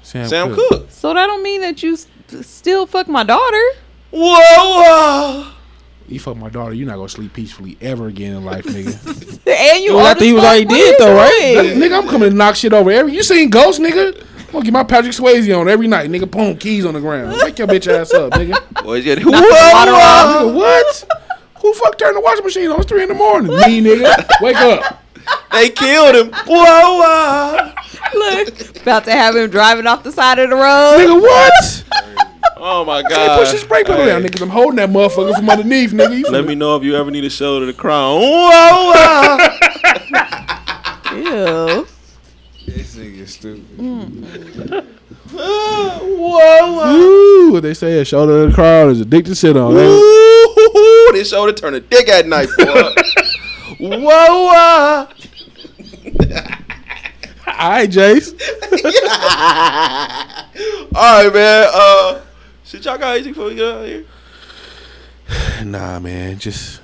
[0.01, 0.69] Sam, Sam Cooke.
[0.69, 0.87] Cooke.
[0.91, 2.07] So that don't mean that you s-
[2.41, 3.63] still fuck my daughter.
[4.09, 5.51] Whoa, whoa.
[6.11, 9.37] You fuck my daughter, you're not gonna sleep peacefully ever again in life, nigga.
[9.47, 10.49] And you Well, old after as he was fuck.
[10.51, 11.63] already What dead, though, right?
[11.63, 11.79] doing?
[11.79, 13.13] nigga, I'm coming to knock shit over every.
[13.13, 14.21] You seen Ghost, nigga?
[14.47, 16.29] I'm gonna get my Patrick Swayze on every night, nigga.
[16.29, 17.37] Boom, keys on the ground.
[17.41, 18.59] Wake your bitch ass up, nigga.
[18.83, 20.51] Boy, yeah, the whoa, water whoa.
[20.51, 21.07] Nigga, what?
[21.61, 22.79] Who fuck turned the washing machine on?
[22.81, 23.51] It's three in the morning.
[23.51, 24.27] Me, nigga.
[24.41, 25.03] Wake up.
[25.51, 26.31] They killed him.
[26.47, 27.71] Whoa, whoa.
[28.13, 30.97] Look, about to have him driving off the side of the road.
[30.97, 32.27] Nigga, what?
[32.57, 33.39] Oh my Can't god.
[33.39, 34.33] push this brake pedal down, nigga.
[34.33, 36.17] 'cause I'm holding that motherfucker from underneath, nigga.
[36.19, 38.21] You Let me know if you ever need a shoulder to cry on.
[38.21, 39.37] Whoa, whoa.
[41.77, 41.87] Ew.
[42.67, 44.85] This nigga stupid.
[45.31, 46.95] whoa, whoa.
[46.95, 49.73] Ooh, they say a shoulder to cry on is a dick to sit on.
[49.75, 52.93] Ooh, this shoulder turn a dick at night, boy.
[53.79, 55.07] whoa, whoa.
[57.47, 58.33] All right, Jace.
[60.95, 61.67] All right, man.
[61.73, 62.19] Uh,
[62.71, 64.05] Shit, y'all got anything before we get out of here?
[65.65, 66.39] Nah, man.
[66.39, 66.79] Just.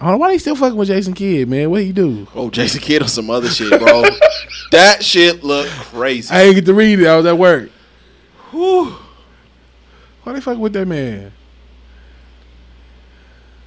[0.00, 1.70] I don't know why they still fucking with Jason Kidd, man.
[1.70, 2.26] What he do?
[2.34, 4.04] Oh, Jason Kidd on some other shit, bro.
[4.72, 6.32] that shit look crazy.
[6.32, 7.06] I ain't get to read it.
[7.06, 7.68] I was at work.
[8.50, 8.96] Whew.
[10.22, 11.32] Why they fucking with that man?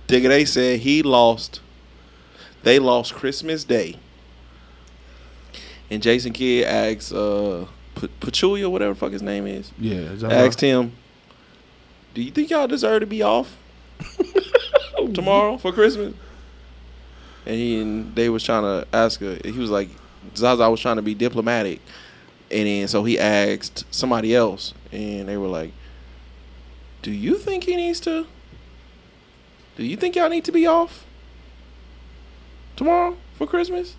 [0.08, 1.62] Digga, they said he lost.
[2.64, 4.00] They lost Christmas Day.
[5.92, 9.72] And Jason Kidd asked uh P- Pachulia, whatever the fuck his name is.
[9.78, 9.98] Yeah.
[9.98, 10.94] is Asked him,
[12.20, 13.56] Do you think y'all deserve to be off
[15.14, 16.14] tomorrow for Christmas?
[17.46, 19.40] And he and they was trying to ask her.
[19.42, 19.88] He was like,
[20.36, 21.80] Zaza was trying to be diplomatic,
[22.52, 25.72] and then so he asked somebody else, and they were like,
[27.04, 28.28] "Do you think he needs to?
[29.78, 31.06] Do you think y'all need to be off
[32.76, 33.96] tomorrow for Christmas?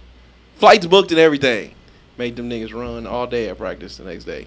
[0.57, 1.75] Flights booked and everything.
[2.19, 4.47] Made them niggas run all day at practice the next day.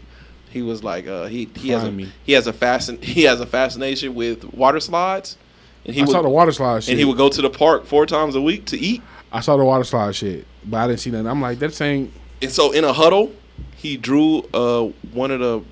[0.53, 2.11] He was like, uh, he he has a me.
[2.23, 5.35] he has a fascin he has a fascination with water slides,
[5.83, 6.91] and he I would, saw the water slide shit.
[6.91, 9.01] and he would go to the park four times a week to eat.
[9.31, 11.25] I saw the water slide shit, but I didn't see nothing.
[11.25, 12.13] I'm like, that ain't.
[12.39, 13.33] And so in a huddle,
[13.75, 15.63] he drew uh one of the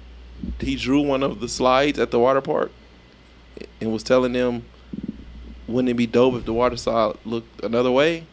[0.65, 2.71] he drew one of the slides at the water park
[3.79, 4.65] and was telling them
[5.67, 8.25] wouldn't it be dope if the water slide looked another way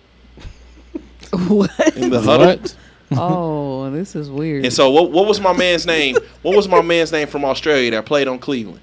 [1.33, 1.71] what?
[1.97, 2.47] in the huddle.
[2.47, 2.77] What?
[3.17, 4.65] Oh, this is weird.
[4.65, 6.17] And so what what was my man's name?
[6.43, 8.81] What was my man's name from Australia that played on Cleveland?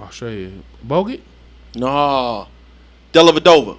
[0.00, 0.50] Australia.
[0.86, 1.20] Bogut?
[1.74, 2.48] No.
[3.12, 3.78] Dellavedova.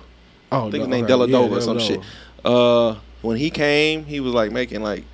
[0.51, 1.13] Oh, I think his no, name okay.
[1.13, 1.99] Deladova Yeah, or some shit.
[2.45, 5.05] Uh when he came, he was like making like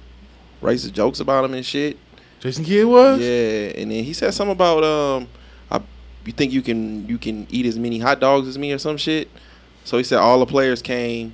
[0.61, 1.97] racist jokes about him and shit.
[2.39, 3.19] Jason Kidd was?
[3.19, 5.27] Yeah, and then he said something about um,
[5.69, 5.81] I,
[6.25, 8.97] you think you can you can eat as many hot dogs as me or some
[8.97, 9.29] shit.
[9.83, 11.33] So he said all the players came,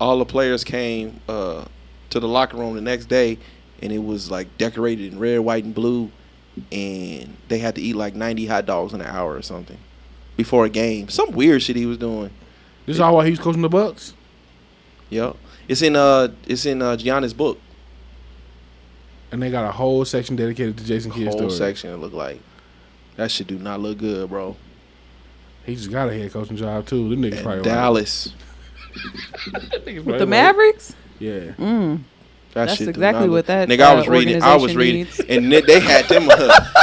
[0.00, 1.64] all the players came uh
[2.10, 3.38] to the locker room the next day,
[3.82, 6.10] and it was like decorated in red, white, and blue,
[6.72, 9.78] and they had to eat like ninety hot dogs in an hour or something
[10.36, 11.08] before a game.
[11.08, 12.30] Some weird shit he was doing.
[12.86, 14.14] This is all why he was coaching the Bucks?
[15.10, 15.36] Yep,
[15.68, 17.58] it's in uh it's in uh Giannis book.
[19.32, 21.50] And they got a whole section dedicated to Jason Kidd's Whole story.
[21.50, 22.40] section it looked like
[23.16, 24.56] that shit do not look good, bro.
[25.64, 27.08] He just got a head coaching job too.
[27.08, 28.32] Them niggas probably And Dallas.
[30.04, 30.94] With the Mavericks?
[31.18, 31.52] Yeah.
[31.58, 32.00] Mm.
[32.54, 34.42] That That's exactly what that, Nigga, I uh, was reading.
[34.42, 35.20] I was reading, needs.
[35.20, 36.26] and they- they had them.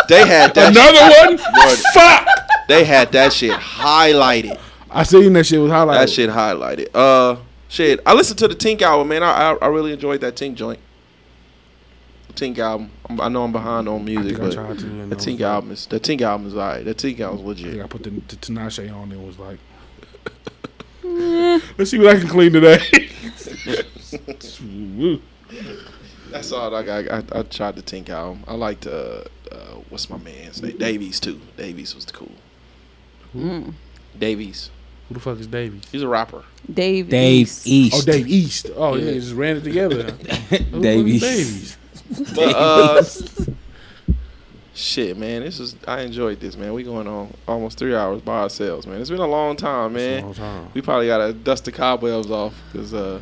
[0.07, 1.77] they had that Another shit, one?
[1.93, 2.27] Fuck!
[2.67, 4.59] They had that shit highlighted.
[4.91, 5.93] I seen that shit was highlighted.
[5.99, 6.89] That shit highlighted.
[6.93, 7.37] Uh,
[7.69, 7.99] shit.
[8.05, 9.23] I listened to the Tink album, man.
[9.23, 10.79] I I, I really enjoyed that Tink joint.
[12.27, 12.91] The Tink album.
[13.09, 14.57] I'm, I know I'm behind on music, but to,
[15.07, 16.85] the Tink like- album is the Tink album is alright.
[16.85, 17.83] The Tink album is I think legit.
[17.83, 19.57] I put the, the Tinashe on and was like,
[21.77, 22.79] let's see what I can clean today.
[26.31, 27.11] That's all I got.
[27.11, 28.37] I, I tried to Tink out.
[28.47, 30.77] I liked uh, uh what's my man's name?
[30.77, 31.39] Davies too.
[31.57, 32.31] Davies was cool.
[33.35, 33.73] Mm.
[34.17, 34.71] Davies.
[35.07, 35.83] Who the fuck is Davies?
[35.91, 36.43] He's a rapper.
[36.71, 37.67] Dave, Dave East.
[37.67, 37.95] East.
[37.95, 38.69] Oh, Dave East.
[38.75, 39.05] Oh, yeah, Yeah.
[39.11, 40.03] they just ran it together.
[40.09, 41.21] Who the Davies.
[41.21, 41.77] Davies.
[42.33, 43.03] But uh,
[44.75, 46.73] shit, man, this is I enjoyed this, man.
[46.73, 48.99] We going on almost three hours by ourselves, man.
[49.01, 50.23] It's been a long time, It's a man.
[50.23, 50.69] long time.
[50.73, 53.21] We probably gotta dust the cobwebs off because uh,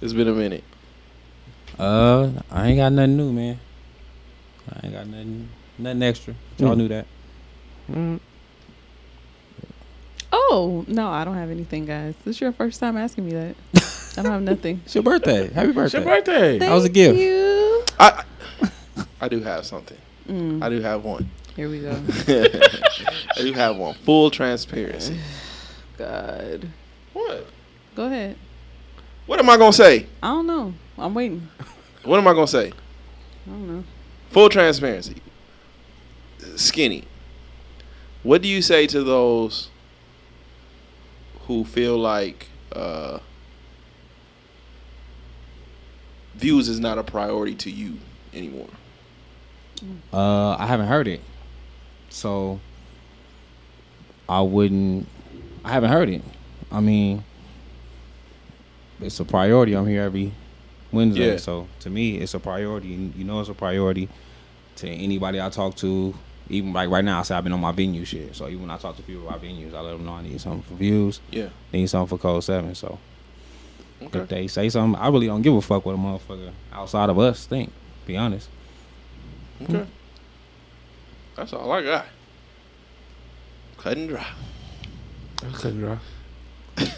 [0.00, 0.64] it's been a minute.
[1.78, 3.58] Uh, I ain't got nothing new, man.
[4.70, 6.34] I ain't got nothing, nothing extra.
[6.58, 6.76] Y'all Mm.
[6.78, 7.06] knew that.
[7.90, 8.20] Mm.
[10.32, 12.14] Oh, no, I don't have anything, guys.
[12.24, 13.54] This is your first time asking me that.
[14.16, 14.80] I don't have nothing.
[14.84, 15.48] It's your birthday.
[15.52, 15.98] Happy It's birthday.
[15.98, 16.58] your birthday.
[16.58, 17.18] That was a gift.
[17.18, 17.84] You.
[18.00, 18.24] I
[19.20, 19.96] I do have something.
[20.28, 21.30] Mm, I do have one.
[21.54, 21.90] here we go.
[22.28, 23.94] I do have one.
[23.94, 25.18] Full transparency.
[25.98, 26.68] God.
[27.12, 27.46] What?
[27.94, 28.36] Go ahead.
[29.26, 30.06] What am I gonna say?
[30.22, 30.74] I don't know.
[30.98, 31.48] I'm waiting.
[32.04, 32.68] What am I gonna say?
[33.46, 33.84] I don't know.
[34.30, 35.16] Full transparency.
[36.56, 37.04] Skinny.
[38.22, 39.68] What do you say to those
[41.46, 43.18] who feel like uh,
[46.34, 47.98] views is not a priority to you
[48.32, 48.68] anymore?
[50.12, 51.20] Uh, I haven't heard it,
[52.08, 52.60] so
[54.28, 55.06] I wouldn't.
[55.64, 56.22] I haven't heard it.
[56.70, 57.24] I mean,
[59.00, 59.74] it's a priority.
[59.74, 60.32] I'm here every
[60.92, 61.36] Wednesday, Yeah.
[61.38, 62.88] so to me, it's a priority.
[62.88, 64.08] You know, it's a priority
[64.76, 66.14] to anybody I talk to.
[66.50, 68.36] Even like right now, I say I've been on my venue shit.
[68.36, 70.38] So even when I talk to people about venues, I let them know I need
[70.40, 71.20] something for views.
[71.30, 71.48] Yeah.
[71.72, 72.74] Need something for Code Seven.
[72.74, 72.98] So
[74.02, 74.18] Okay.
[74.18, 77.18] if they say something, I really don't give a fuck what a motherfucker outside of
[77.18, 77.72] us think.
[78.06, 78.50] Be honest.
[79.64, 79.86] Okay.
[81.36, 82.06] That's all I got.
[83.78, 84.26] Cut and dry.
[85.52, 85.98] Couldn't dry.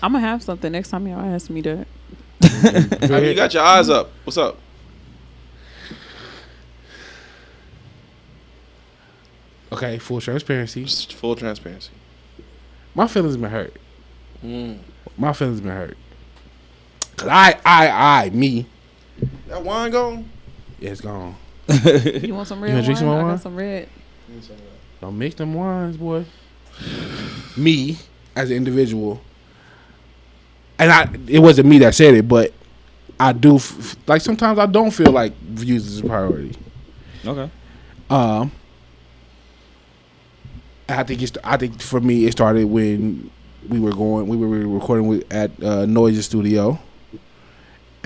[0.03, 1.86] I'm gonna have something next time y'all ask me that.
[3.09, 4.11] How you got your eyes up?
[4.25, 4.59] What's up?
[9.73, 10.85] Okay, full transparency.
[10.85, 11.91] Just full transparency.
[12.95, 13.75] My feelings been hurt.
[14.45, 14.78] Mm.
[15.19, 15.97] My feelings been hurt.
[17.17, 17.89] Cause I, I,
[18.25, 18.67] I, me,
[19.49, 20.31] That wine gone?
[20.78, 21.36] Yeah, it's gone.
[21.69, 22.70] You want some red?
[22.70, 22.85] You red wanna wine?
[22.85, 23.33] drink some more I wine?
[23.35, 23.89] got some red.
[25.01, 26.25] Don't mix them wines, boy.
[27.57, 27.99] me
[28.35, 29.20] as an individual,
[30.78, 32.53] and I, it wasn't me that said it, but
[33.19, 36.57] I do f- f- like sometimes I don't feel like views is a priority.
[37.25, 37.51] Okay.
[38.11, 38.53] Um,
[40.89, 41.33] I think it's.
[41.43, 43.31] I think for me, it started when
[43.69, 44.28] we were going.
[44.28, 46.78] We were recording with at uh, Noise Studio,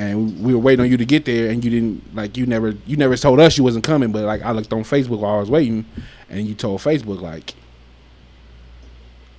[0.00, 2.36] and we were waiting on you to get there, and you didn't like.
[2.38, 2.70] You never.
[2.86, 5.40] You never told us you wasn't coming, but like I looked on Facebook while I
[5.40, 5.84] was waiting,
[6.30, 7.54] and you told Facebook like,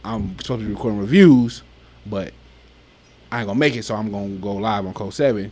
[0.06, 1.64] I'm supposed to be recording reviews,
[2.06, 2.34] but
[3.32, 5.52] I ain't gonna make it, so I'm gonna go live on Code Seven.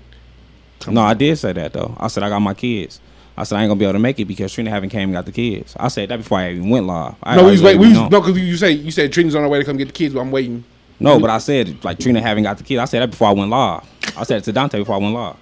[0.87, 1.95] No, I did say that though.
[1.97, 3.01] I said I got my kids.
[3.35, 5.13] I said I ain't gonna be able to make it because Trina haven't came and
[5.13, 5.75] got the kids.
[5.79, 7.15] I said that before I even went live.
[7.23, 7.87] I no, we was let wait.
[7.87, 9.87] We was, no, because you say you said Trina's on her way to come get
[9.87, 10.63] the kids, but I'm waiting.
[10.99, 12.79] No, but I said like Trina haven't got the kids.
[12.79, 13.83] I said that before I went live.
[14.17, 15.35] I said it to Dante before I went live.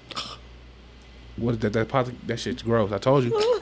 [1.38, 1.74] What is that?
[1.74, 2.92] That posit- that shit's gross.
[2.92, 3.32] I told you.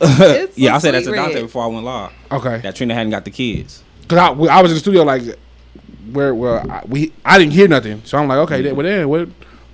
[0.56, 2.12] yeah, I said that to Dante before I went live.
[2.30, 2.58] Okay.
[2.58, 3.82] That Trina hadn't got the kids.
[4.08, 5.22] Cause I, I was in the studio like
[6.12, 9.08] where where I, we I didn't hear nothing, so I'm like, okay, then, well then
[9.08, 9.26] where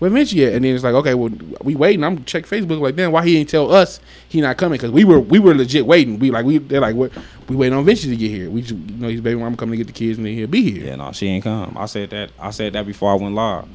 [0.03, 0.55] where Vinci at?
[0.55, 1.31] And then it's like, okay, well
[1.63, 2.03] we waiting.
[2.03, 4.77] I'm check Facebook like, then why he ain't tell us he not coming?
[4.81, 6.19] Cause we were we were legit waiting.
[6.19, 7.13] We like we they're like what
[7.49, 8.51] we waiting on Vinci to get here.
[8.51, 10.49] We just, you know his baby mama coming to get the kids and then he'll
[10.49, 10.87] be here.
[10.89, 11.77] Yeah, no, she ain't come.
[11.79, 12.33] I said that.
[12.37, 13.69] I said that before I went live.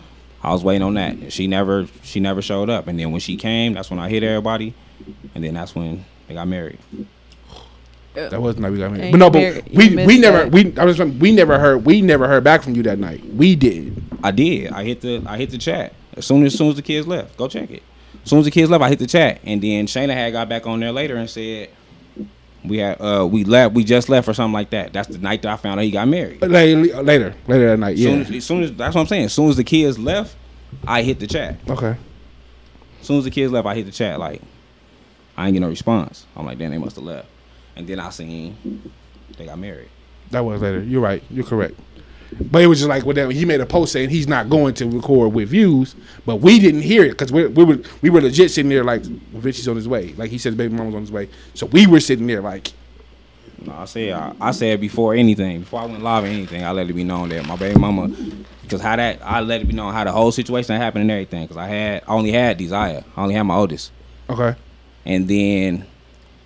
[0.44, 1.32] I was waiting on that.
[1.32, 1.88] She never.
[2.04, 2.88] She never showed up.
[2.88, 4.74] And then when she came, that's when I hit everybody.
[5.34, 6.80] And then that's when they got married.
[8.16, 9.14] That wasn't like we got married.
[9.14, 10.52] But no, but we we never that.
[10.52, 13.24] we I was we never heard we never heard back from you that night.
[13.34, 14.04] We did.
[14.22, 14.74] I did.
[14.74, 15.24] I hit the.
[15.26, 17.38] I hit the chat as soon as, soon as the kids left.
[17.38, 17.84] Go check it.
[18.24, 20.50] As soon as the kids left, I hit the chat, and then Shayna had got
[20.50, 21.70] back on there later and said
[22.64, 23.74] we had uh we left.
[23.74, 24.94] We just left or something like that.
[24.94, 26.42] That's the night that I found out he got married.
[26.42, 27.98] Later later later that night.
[27.98, 28.10] Yeah.
[28.10, 29.26] Soon as, as soon as that's what I'm saying.
[29.26, 30.36] As soon as the kids left,
[30.86, 31.58] I hit the chat.
[31.70, 31.96] okay.
[33.00, 34.20] As soon as the kids left, I hit the chat.
[34.20, 34.42] Like,
[35.38, 36.26] I ain't get no response.
[36.36, 37.28] I'm like, damn, they must have left.
[37.76, 38.92] And then I seen
[39.38, 39.90] they got married.
[40.32, 40.82] That was later.
[40.82, 41.24] You're right.
[41.30, 41.80] You're correct.
[42.40, 43.32] But it was just like whatever.
[43.32, 46.82] He made a post saying he's not going to record with views, but we didn't
[46.82, 49.88] hear it because we, we were we were legit sitting there like Vinci's on his
[49.88, 50.14] way.
[50.14, 51.30] Like he said, baby mom was on his way.
[51.54, 52.72] So we were sitting there like,
[53.66, 56.72] No, I said I, I said before anything, before I went live or anything, I
[56.72, 58.10] let it be known that my baby mama,
[58.62, 61.44] because how that I let it be known how the whole situation happened and everything.
[61.44, 63.92] Because I had I only had Desire, I only had my oldest,
[64.30, 64.56] okay,
[65.06, 65.86] and then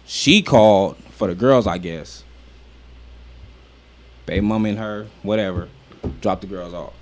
[0.06, 2.24] she called for the girls, I guess.
[4.26, 5.68] Baby mama and her, whatever,
[6.22, 6.94] Drop the girls off.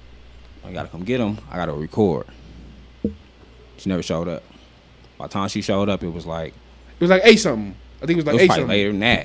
[0.66, 1.38] I gotta come get them.
[1.50, 2.26] I gotta record.
[3.78, 4.44] She never showed up.
[5.18, 7.76] By the time she showed up, it was like it was like eight something.
[8.02, 8.68] I think it was like it like was eight probably something.
[8.78, 9.24] later than that.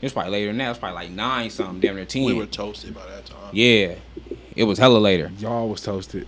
[0.00, 0.64] It was probably later than that.
[0.64, 2.24] It was probably like nine something, damn near ten.
[2.24, 3.50] We were toasted by that time.
[3.52, 3.94] yeah,
[4.56, 6.26] it was hella later Y'all was toasted.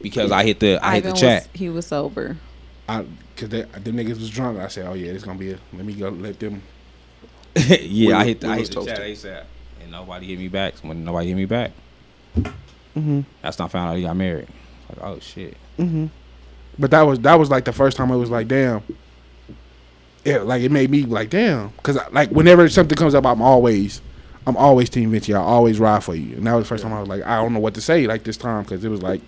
[0.00, 1.48] because I hit the I hit the chat.
[1.52, 2.36] Was, he was sober.
[2.88, 3.02] I
[3.34, 4.58] because they them niggas was drunk.
[4.58, 6.62] I said, oh yeah, it's gonna be a let me go let them.
[7.56, 9.16] yeah, We I hit the, I hit the chat toasted.
[9.16, 9.44] ASAP,
[9.92, 10.74] and nobody hit me back.
[10.82, 11.72] When nobody hit me back,
[12.96, 13.20] Mm-hmm.
[13.42, 14.48] that's when I found out he got married.
[14.88, 15.56] Like, oh shit.
[15.78, 16.06] Mm-hmm.
[16.78, 18.82] But that was that was like the first time I was like, damn.
[20.24, 24.02] Yeah, like it made me like, damn, because like whenever something comes up, I'm always,
[24.46, 25.32] I'm always Team Vinci.
[25.34, 27.36] I always ride for you, and that was the first time I was like, I
[27.36, 29.22] don't know what to say like this time because it was like,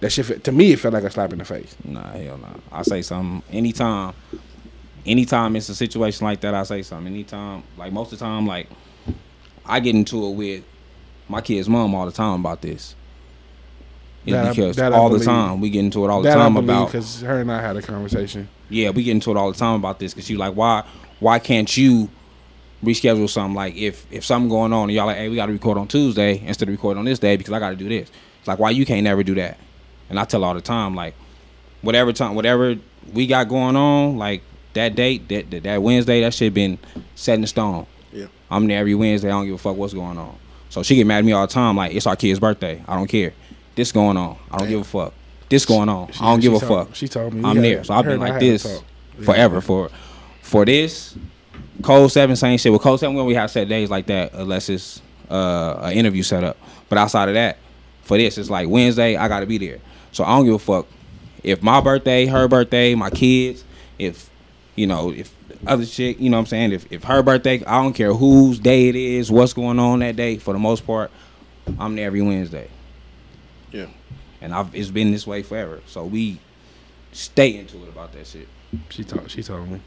[0.00, 1.74] that shit to me it felt like a slap in the face.
[1.84, 2.48] Nah, hell no.
[2.70, 4.14] I say something anytime.
[5.06, 7.12] Anytime it's a situation like that, I say something.
[7.12, 8.68] Anytime, like most of the time, like
[9.68, 10.64] I get into it with
[11.28, 12.94] my kid's mom all the time about this.
[14.24, 16.60] That because I all the time we get into it all the that time I
[16.60, 18.48] about because her and I had a conversation.
[18.68, 20.84] yeah, we get into it all the time about this because she's like, why,
[21.20, 22.10] why can't you
[22.84, 23.54] reschedule something?
[23.54, 25.88] Like if if something going on and y'all like, hey, we got to record on
[25.88, 28.10] Tuesday instead of recording on this day because I got to do this.
[28.40, 29.58] It's like why you can't never do that?
[30.10, 31.14] And I tell all the time like,
[31.82, 32.76] whatever time, whatever
[33.12, 34.42] we got going on, like
[34.74, 36.78] that date, that that, that Wednesday, that shit been
[37.14, 37.86] set in stone.
[38.50, 39.28] I'm there every Wednesday.
[39.28, 40.36] I don't give a fuck what's going on.
[40.70, 41.76] So she get mad at me all the time.
[41.76, 42.82] Like it's our kid's birthday.
[42.86, 43.32] I don't care.
[43.74, 44.38] This going on.
[44.50, 45.14] I don't give a fuck.
[45.48, 46.12] This going on.
[46.12, 46.94] She- I don't give a told- fuck.
[46.96, 47.42] she told me.
[47.44, 47.84] I'm there.
[47.84, 48.84] So I've been like this talk.
[49.18, 49.24] Yeah.
[49.24, 49.60] forever.
[49.60, 49.90] For
[50.42, 51.14] for this,
[51.82, 52.72] Code Seven same shit.
[52.72, 56.22] With Code Seven, when we have set days like that, unless it's uh, an interview
[56.22, 56.56] set up.
[56.88, 57.58] But outside of that,
[58.02, 59.16] for this, it's like Wednesday.
[59.16, 59.78] I got to be there.
[60.12, 60.86] So I don't give a fuck
[61.44, 63.64] if my birthday, her birthday, my kids,
[63.98, 64.28] if
[64.74, 65.32] you know, if
[65.66, 66.72] other chick, you know what I'm saying?
[66.72, 70.16] If if her birthday, I don't care whose day it is, what's going on that
[70.16, 71.10] day, for the most part,
[71.78, 72.68] I'm there every Wednesday.
[73.72, 73.86] Yeah.
[74.40, 75.80] And I've it's been this way forever.
[75.86, 76.38] So we
[77.12, 78.48] stay into it about that shit.
[78.90, 79.80] She told she told me.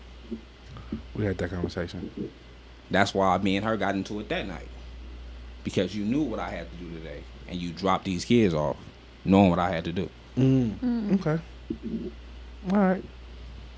[1.15, 2.31] We had that conversation.
[2.89, 4.67] That's why me and her got into it that night.
[5.63, 8.75] Because you knew what I had to do today, and you dropped these kids off,
[9.23, 10.09] knowing what I had to do.
[10.37, 11.19] Mm.
[11.19, 11.41] Okay.
[12.71, 13.03] All right.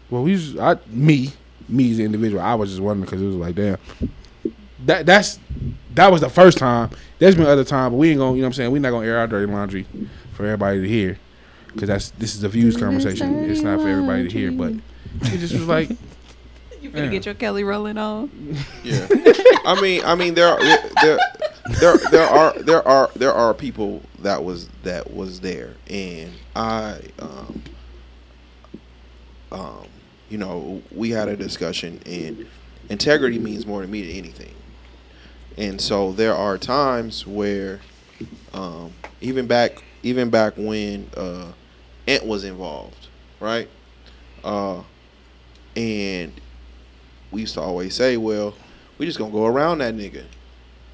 [0.09, 1.33] Well, we just, I me
[1.69, 3.77] me as an individual, I was just wondering because it was like, damn,
[4.85, 5.39] that that's
[5.95, 6.89] that was the first time.
[7.19, 8.71] There's been other time, but we ain't gonna, you know what I'm saying?
[8.71, 9.85] We're not gonna air our dirty laundry
[10.33, 11.19] for everybody to hear
[11.67, 13.49] because that's this is a views conversation.
[13.49, 14.73] It's not for everybody to hear, but
[15.21, 15.89] it just was like,
[16.81, 18.29] You finna get your Kelly rolling on.
[18.83, 19.07] Yeah,
[19.65, 20.59] I mean, I mean, there are
[21.01, 21.17] there
[21.79, 26.99] there there are there are there are people that was that was there, and I,
[27.19, 27.63] um,
[29.51, 29.87] um,
[30.33, 32.47] you know, we had a discussion, and
[32.89, 34.55] integrity means more to me than anything,
[35.59, 37.81] and so there are times where,
[38.51, 41.51] um, even back even back when uh,
[42.07, 43.69] Ant was involved, right,
[44.43, 44.81] uh,
[45.75, 46.33] and
[47.29, 48.55] we used to always say, well,
[48.97, 50.23] we're just gonna go around that nigga.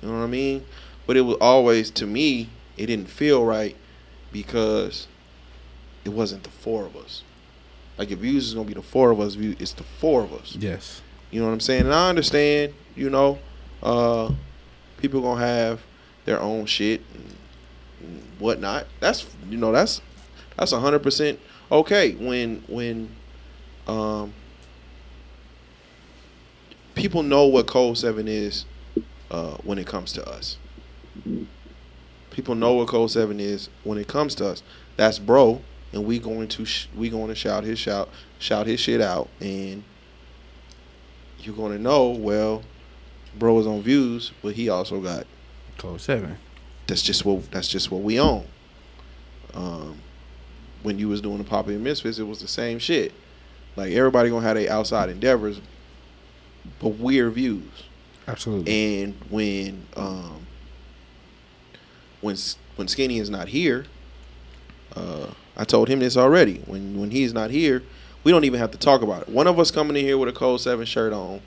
[0.01, 0.65] You know what I mean?
[1.07, 3.77] But it was always to me, it didn't feel right
[4.33, 5.07] because
[6.03, 7.23] it wasn't the four of us.
[7.99, 10.33] Like if views is gonna be the four of us, view it's the four of
[10.33, 10.55] us.
[10.55, 11.81] yes, You know what I'm saying?
[11.81, 13.39] And I understand, you know,
[13.83, 14.31] uh,
[14.97, 15.81] people gonna have
[16.23, 17.35] their own shit and,
[18.39, 18.87] whatnot.
[19.01, 20.01] That's you know that's
[20.55, 23.09] that's hundred percent okay when when
[23.85, 24.33] um,
[26.95, 28.63] people know what Code Seven is
[29.29, 30.57] uh, when it comes to us.
[32.31, 34.63] People know what Code Seven is when it comes to us.
[34.95, 35.61] That's bro,
[35.93, 38.09] and we going to sh- we going to shout his shout
[38.39, 39.83] shout his shit out and
[41.41, 42.63] you're gonna know, well,
[43.37, 45.25] bro is on views, but he also got
[45.77, 46.37] code seven.
[46.87, 48.45] that's just what that's just what we own.
[49.53, 49.99] Um,
[50.83, 53.13] when you was doing the Poppy and Misfits, it was the same shit.
[53.75, 55.61] Like everybody gonna have their outside endeavors,
[56.79, 57.63] but we're views.
[58.27, 59.01] Absolutely.
[59.01, 60.45] And when um,
[62.21, 62.35] when
[62.75, 63.85] when Skinny is not here,
[64.95, 65.27] uh,
[65.59, 66.63] I told him this already.
[66.65, 67.83] When when he's not here,
[68.23, 69.29] we don't even have to talk about it.
[69.29, 71.41] One of us coming in here with a Code Seven shirt on,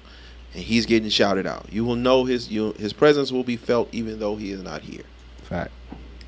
[0.52, 1.72] and he's getting shouted out.
[1.72, 4.82] You will know his you, his presence will be felt even though he is not
[4.82, 5.04] here.
[5.44, 5.72] Fact.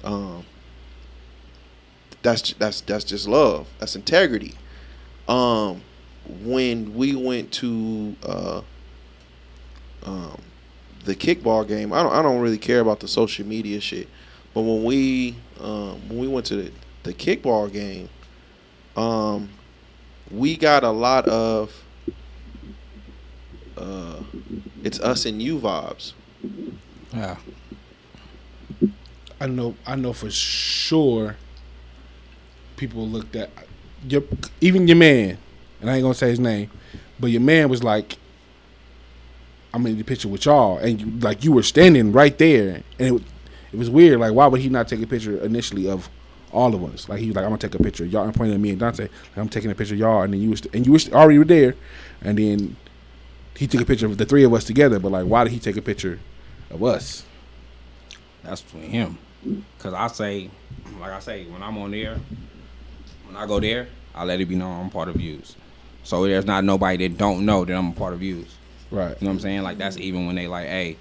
[0.02, 0.46] Um,
[2.22, 3.68] that's that's that's just love.
[3.78, 4.54] That's integrity.
[5.28, 5.82] Um,
[6.42, 8.62] when we went to uh,
[10.04, 10.40] um,
[11.04, 14.08] the kickball game, I don't I don't really care about the social media shit.
[14.54, 16.72] But when we um, when we went to the,
[17.04, 18.08] the kickball game,
[18.96, 19.50] um,
[20.30, 21.84] we got a lot of
[23.76, 24.22] uh,
[24.82, 26.12] it's us and you vibes.
[27.12, 27.36] Yeah.
[29.40, 29.76] I know.
[29.86, 31.36] I know for sure.
[32.76, 33.50] People looked at
[34.08, 34.24] your
[34.60, 35.38] even your man,
[35.80, 36.70] and I ain't gonna say his name,
[37.20, 38.16] but your man was like,
[39.72, 43.16] "I'm in the picture with y'all," and you, like you were standing right there, and
[43.16, 43.22] it,
[43.72, 44.18] it was weird.
[44.18, 46.08] Like, why would he not take a picture initially of
[46.54, 47.08] all of us?
[47.08, 48.70] Like he was like, "I'm gonna take a picture of y'all," and pointing at me
[48.70, 50.92] and Dante, like, "I'm taking a picture of y'all," and then you was and you
[50.92, 51.74] was already were there,
[52.22, 52.76] and then
[53.56, 54.98] he took a picture of the three of us together.
[54.98, 56.18] But like, why did he take a picture
[56.70, 57.24] of us?
[58.42, 59.18] That's between him.
[59.78, 60.50] Cause I say,
[61.00, 62.18] like I say, when I'm on there,
[63.26, 65.56] when I go there, I let it be known I'm part of views.
[66.02, 68.54] So there's not nobody that don't know that I'm a part of views.
[68.90, 69.16] Right.
[69.20, 69.62] You know what I'm saying?
[69.62, 70.96] Like that's even when they like, hey,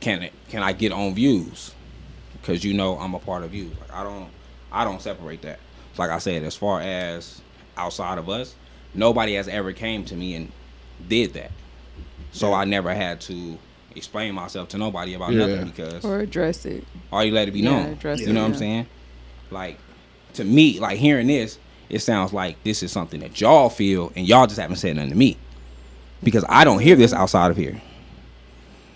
[0.00, 1.74] can it can I get on views?
[2.42, 3.72] Cause you know I'm a part of views.
[3.80, 4.28] Like I don't
[4.76, 5.58] I don't separate that.
[5.94, 7.40] So like I said, as far as
[7.76, 8.54] outside of us,
[8.94, 10.52] nobody has ever came to me and
[11.08, 11.50] did that.
[12.32, 13.58] So I never had to
[13.94, 15.46] explain myself to nobody about Yeah.
[15.46, 16.84] nothing because Or address it.
[17.10, 17.92] or you let it be Yeah, known.
[17.92, 18.86] address you it, know what I'm saying?
[19.50, 19.78] Like
[20.34, 24.26] to me, like hearing this, it sounds like this is something that y'all feel and
[24.28, 25.38] y'all just haven't said nothing to me.
[26.22, 27.80] Because I don't hear this outside of here.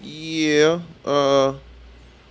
[0.02, 1.54] Yeah, uh,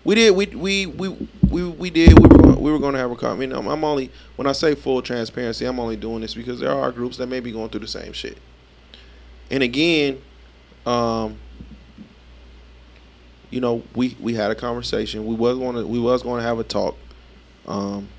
[0.10, 0.36] we did.
[0.36, 2.18] We we we we, we did.
[2.18, 3.54] We were gonna- we were going to have a comment.
[3.54, 6.92] I'm, I'm only when I say full transparency, I'm only doing this because there are
[6.92, 8.40] groups that may be going through the same shit.
[9.52, 10.20] And again,
[10.88, 11.38] um,
[13.52, 15.28] you know, we we had a conversation.
[15.28, 16.98] We was going to we was going to have a talk,
[17.68, 18.10] um,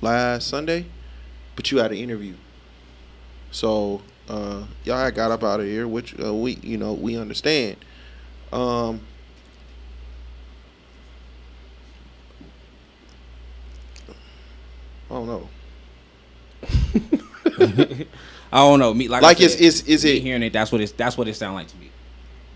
[0.00, 0.86] last Sunday,
[1.54, 2.32] but you had an interview.
[3.50, 7.76] So uh, y'all got up out of here, which uh, we you know we understand.
[8.54, 9.02] Um,
[15.10, 15.48] I don't know.
[18.52, 18.94] I don't know.
[18.94, 20.52] Me like, Like, is- said, is- is me it- hearing it?
[20.52, 21.90] That's what it's that's what it sound like to me.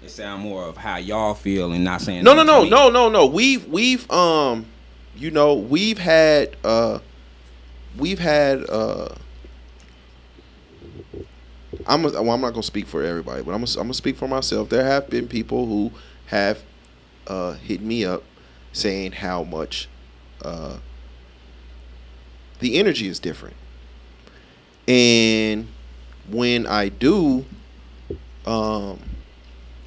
[0.05, 3.09] It sound more of how y'all feel and not saying No, no, no, no, no,
[3.09, 3.27] no.
[3.27, 4.67] We've we've um,
[5.17, 6.99] you know, we've had uh,
[7.97, 9.15] we've had uh,
[11.87, 14.17] I'm a, well, I'm not gonna speak for everybody, but I'm gonna, I'm gonna speak
[14.17, 14.69] for myself.
[14.69, 15.93] There have been people who
[16.27, 16.63] have
[17.27, 18.23] uh, hit me up
[18.73, 19.89] saying how much
[20.45, 20.79] uh,
[22.63, 23.57] the energy is different,
[24.89, 25.69] and
[26.29, 27.45] when I do,
[28.47, 29.01] um,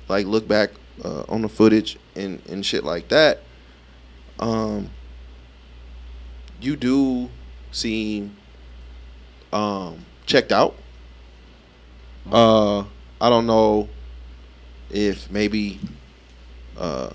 [0.07, 0.71] like look back
[1.03, 3.41] uh, on the footage and and shit like that,
[4.39, 4.91] um,
[6.61, 7.29] you do
[7.71, 8.35] seem
[9.51, 10.75] um checked out.
[12.31, 12.81] Uh,
[13.21, 13.87] I don't know
[14.89, 15.79] if maybe
[16.77, 17.11] uh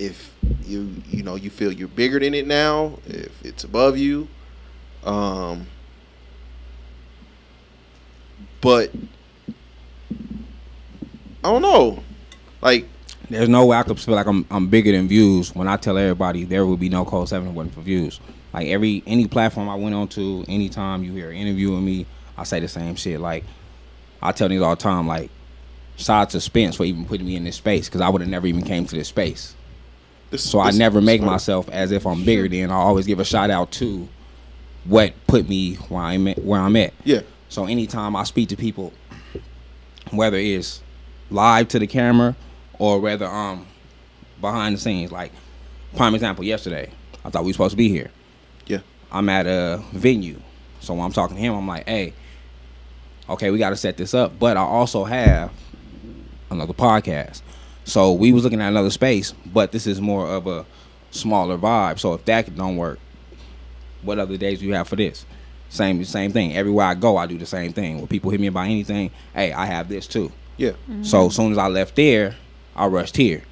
[0.00, 0.34] if
[0.66, 4.28] you you know you feel you're bigger than it now, if it's above you,
[5.04, 5.66] um,
[8.62, 8.92] but
[11.44, 12.02] I don't know,
[12.62, 12.86] like
[13.30, 15.98] There's no way I could feel like I'm I'm bigger than views when I tell
[15.98, 18.20] everybody there would be no Code Seven wasn't for views.
[18.54, 22.06] Like every any platform I went on to, anytime you hear an interview with me,
[22.38, 23.20] I say the same shit.
[23.20, 23.44] Like
[24.22, 25.30] I tell niggas all the time, like
[25.96, 28.30] shout out to Spence for even putting me in this space because I would have
[28.30, 29.56] never even came to this space.
[30.30, 31.32] This, So I never make smart.
[31.34, 32.70] myself as if I'm bigger than.
[32.70, 34.08] I always give a shout out to
[34.84, 36.92] what put me where I'm at, where I'm at.
[37.04, 38.92] Yeah, So anytime I speak to people,
[40.10, 40.82] whether it's
[41.30, 42.34] live to the camera
[42.78, 43.66] or whether um
[44.40, 45.32] behind the scenes, like
[45.96, 46.90] prime example, yesterday
[47.24, 48.10] I thought we were supposed to be here.
[48.66, 48.78] yeah,
[49.12, 50.40] I'm at a venue,
[50.80, 52.14] so when I'm talking to him, I'm like, hey,
[53.28, 55.52] okay, we got to set this up, but I also have
[56.50, 57.42] another podcast.
[57.90, 60.64] So we was looking at another space, but this is more of a
[61.10, 61.98] smaller vibe.
[61.98, 63.00] So if that don't work,
[64.02, 65.26] what other days do you have for this?
[65.70, 66.56] Same same thing.
[66.56, 67.98] Everywhere I go, I do the same thing.
[67.98, 70.30] When people hit me about anything, hey, I have this too.
[70.56, 70.72] yeah.
[71.02, 72.36] So as soon as I left there,
[72.76, 73.42] I rushed here.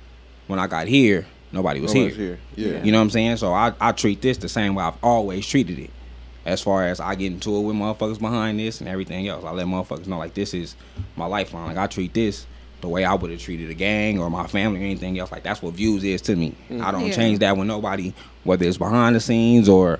[0.46, 2.38] When I got here, nobody was Nobody's here.
[2.56, 2.72] here.
[2.74, 2.82] Yeah.
[2.84, 3.36] You know what I'm saying?
[3.38, 5.90] So I, I treat this the same way I've always treated it.
[6.46, 9.50] As far as I get into it with motherfuckers behind this and everything else, I
[9.50, 10.76] let motherfuckers know like this is
[11.16, 11.66] my lifeline.
[11.66, 12.46] Like I treat this
[12.80, 15.32] the way I would have treated a gang or my family or anything else.
[15.32, 16.54] Like that's what views is to me.
[16.80, 17.14] I don't Yeah.
[17.14, 18.12] change that with nobody,
[18.44, 19.98] whether it's behind the scenes or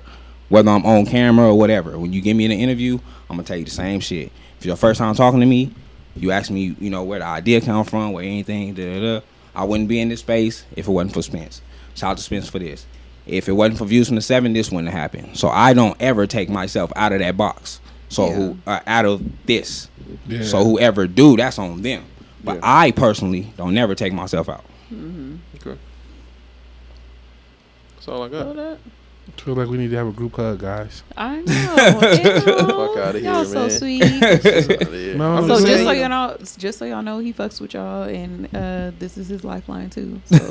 [0.49, 1.97] whether I'm on camera or whatever.
[1.99, 2.99] When you give me an interview,
[3.29, 4.27] I'm gonna tell you the same shit.
[4.27, 5.71] If it's your first time talking to me,
[6.15, 9.25] you ask me, you know, where the idea come from, where anything, da da da.
[9.55, 11.61] I wouldn't be in this space if it wasn't for Spence.
[11.95, 12.85] Shout out to Spence for this.
[13.27, 15.37] If it wasn't for views from the seven, this wouldn't have happened.
[15.37, 17.79] So I don't ever take myself out of that box.
[18.07, 18.33] So Yeah.
[18.35, 19.87] who uh, out of this?
[20.27, 20.43] Yeah.
[20.43, 22.03] So whoever do, that's on them.
[22.43, 22.59] But Yeah.
[22.63, 24.63] I personally don't never take myself out.
[24.91, 25.77] Okay.
[27.95, 28.57] That's all I got.
[28.57, 31.03] I feel like we need to have a group hug, guys.
[31.15, 32.11] I know.
[32.11, 32.67] Ew.
[32.67, 34.01] Fuck outta Y'all here, so sweet.
[35.15, 36.27] No, I'm I'm So just just so you you know.
[36.29, 39.89] know, just so y'all know, he fucks with y'all, and uh, this is his lifeline
[39.91, 40.19] too.
[40.25, 40.35] So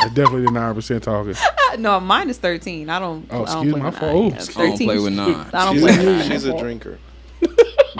[0.00, 1.34] I definitely did nine percent talking.
[1.78, 2.88] no, mine is thirteen.
[2.88, 3.26] I don't.
[3.30, 4.12] Oh, I don't excuse play my with fault.
[4.56, 5.46] Oh, I don't play with nine.
[5.52, 6.30] I don't she's, play a, with nine.
[6.30, 6.98] she's a drinker.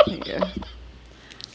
[0.07, 0.51] Yeah.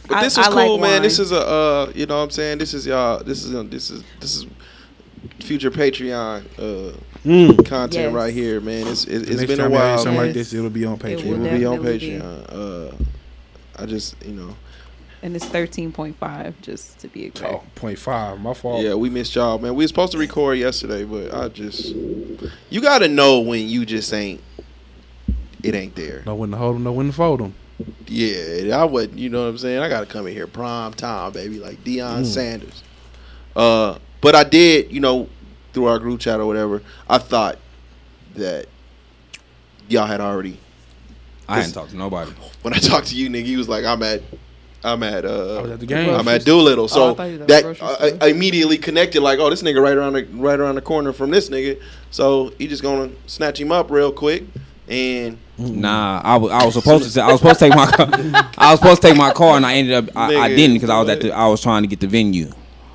[0.08, 1.02] But I- this was I like cool, man.
[1.02, 2.58] This is a, uh, you know what I'm saying?
[2.58, 3.24] This is y'all.
[3.24, 4.46] This is this is this is
[5.40, 7.66] future Patreon uh, Mm.
[7.66, 8.14] content Yes.
[8.14, 8.86] right here, man.
[8.88, 9.98] It's it, it's Next been a time y'all hear while.
[9.98, 10.26] Something man.
[10.28, 11.10] like this, it'll be on Patreon.
[11.12, 11.26] It Patreon.
[11.30, 12.20] will will be on definitely be.
[12.20, 12.92] Patreon.
[13.80, 14.56] Uh, I just you know,
[15.22, 17.54] And it's thirteen point five, just to be exact.
[17.54, 18.42] Oh, point five.
[18.42, 18.84] My fault.
[18.84, 19.74] yeah, we missed y'all, man.
[19.76, 21.96] We were supposed to record yesterday, but I just
[22.70, 24.42] you got to know when you just ain't.
[25.64, 26.24] It ain't there.
[26.26, 27.54] Know when to hold them, know when to fold them.
[28.08, 29.20] Yeah, I would.
[29.20, 29.80] You know what I'm saying?
[29.80, 32.26] I got to come in here prime time, baby, like Deion Mm.
[32.26, 32.84] Sanders.
[33.56, 35.28] Uh, but I did, you know,
[35.74, 36.82] through our group chat or whatever.
[37.10, 37.58] I thought
[38.36, 38.68] that
[39.90, 40.58] y'all had already.
[41.48, 42.32] I hadn't talked to nobody.
[42.62, 44.22] When I talked to you, nigga, you was like, "I'm at,
[44.86, 46.10] I'm at, uh, I was at the game.
[46.10, 48.28] I'm at Doolittle." Oh, So I thought you was at that I.
[48.28, 51.30] I immediately connected, like, "Oh, this nigga right around the right around the corner from
[51.30, 54.44] this nigga." So he just gonna snatch him up real quick,
[54.88, 57.86] and Nah, I was I was supposed to say, I was supposed to take my
[57.86, 58.10] car.
[58.58, 60.90] I was supposed to take my car and I ended up I, I didn't because
[60.90, 62.52] I was at the I was trying to get the venue,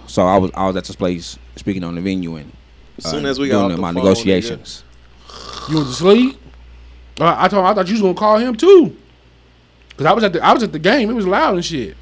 [0.06, 2.52] so I was I was at this place speaking on the venue and
[2.98, 4.84] as soon uh, as we got doing the my phone, negotiations.
[5.68, 6.36] You went to sleep?
[7.20, 8.96] Uh, I told him I thought you was gonna call him too.
[9.96, 11.10] Cause I was at the I was at the game.
[11.10, 11.96] It was loud and shit.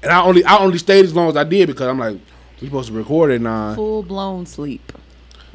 [0.00, 2.18] And I only I only stayed as long as I did because I'm like
[2.60, 3.74] we supposed to record at nine.
[3.76, 4.92] Full blown sleep.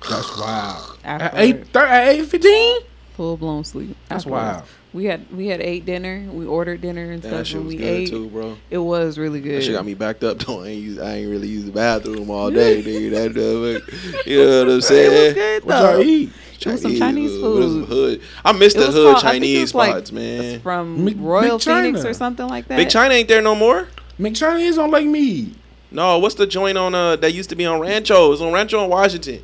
[0.09, 0.99] That's wild.
[1.03, 2.81] At After eight thir- at eight fifteen.
[3.23, 3.95] Full blown sleep.
[4.09, 4.43] That's afterwards.
[4.57, 4.63] wild.
[4.93, 6.27] We had we had ate dinner.
[6.31, 7.47] We ordered dinner and That stuff.
[7.47, 8.09] shit was we good ate.
[8.09, 8.57] too, bro.
[8.69, 9.55] It was really good.
[9.55, 10.63] That shit got me backed up though.
[10.63, 13.11] I ain't use, I ain't really used the bathroom all day, nigga.
[13.11, 15.11] That you know what I'm saying?
[15.11, 16.29] It was good What y'all eat?
[16.59, 17.85] It was some Chinese uh, what is food.
[17.87, 18.21] hood.
[18.45, 20.59] I missed the hood called- I think it Chinese was like- spots, man.
[20.61, 22.09] From Big- Royal Big Phoenix China.
[22.09, 22.77] or something like that.
[22.77, 23.87] Big China ain't there no more.
[24.19, 25.55] McChina is on Lake Mead.
[25.91, 28.31] No, what's the joint on uh that used to be on Rancho?
[28.31, 29.43] It's on Rancho in Washington.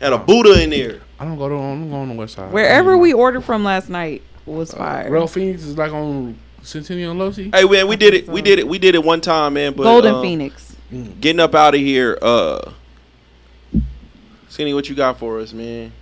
[0.00, 1.00] Had a Buddha in there.
[1.20, 2.52] I don't go to I don't go on the west side.
[2.52, 5.10] Wherever we ordered from last night was fire.
[5.10, 7.54] Real Phoenix is like on Centennial and Losee.
[7.54, 8.32] Hey man, we did think it.
[8.32, 8.68] We did it.
[8.68, 9.72] We did it one time, man.
[9.74, 10.76] But Golden um, Phoenix.
[11.20, 12.18] Getting up out of here.
[12.22, 12.72] Uh,
[14.48, 15.92] Skinny, what you got for us, man?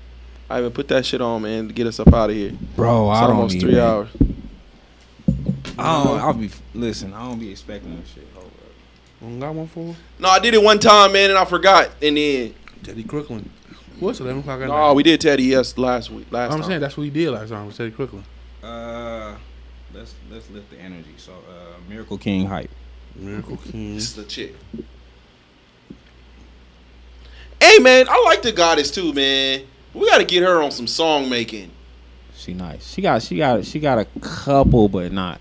[0.48, 2.52] I even put that shit on, man, to get us up out of here.
[2.76, 4.08] Bro, It's I don't almost even- three hours.
[5.78, 6.20] I don't.
[6.20, 7.12] I'll be listen.
[7.12, 8.26] I don't be expecting this shit.
[8.34, 8.52] Hold up.
[9.20, 11.90] Don't got one for No, I did it one time, man, and I forgot.
[12.00, 13.50] And then Teddy Crooklyn.
[13.98, 14.92] What's eleven o'clock at no, night?
[14.92, 16.26] we did Teddy yes last week.
[16.30, 16.68] Last I'm time.
[16.68, 17.66] saying that's what we did last time.
[17.66, 18.24] Was Teddy Crooklyn.
[18.62, 19.36] Uh,
[19.94, 21.14] let's let's lift the energy.
[21.16, 22.70] So, uh, Miracle King hype.
[23.14, 23.94] Miracle King.
[23.94, 24.54] This is the chick.
[27.60, 29.62] Hey man, I like the goddess too, man.
[29.94, 31.70] We got to get her on some song making.
[32.34, 32.86] She nice.
[32.92, 35.40] She got she got she got a couple, but not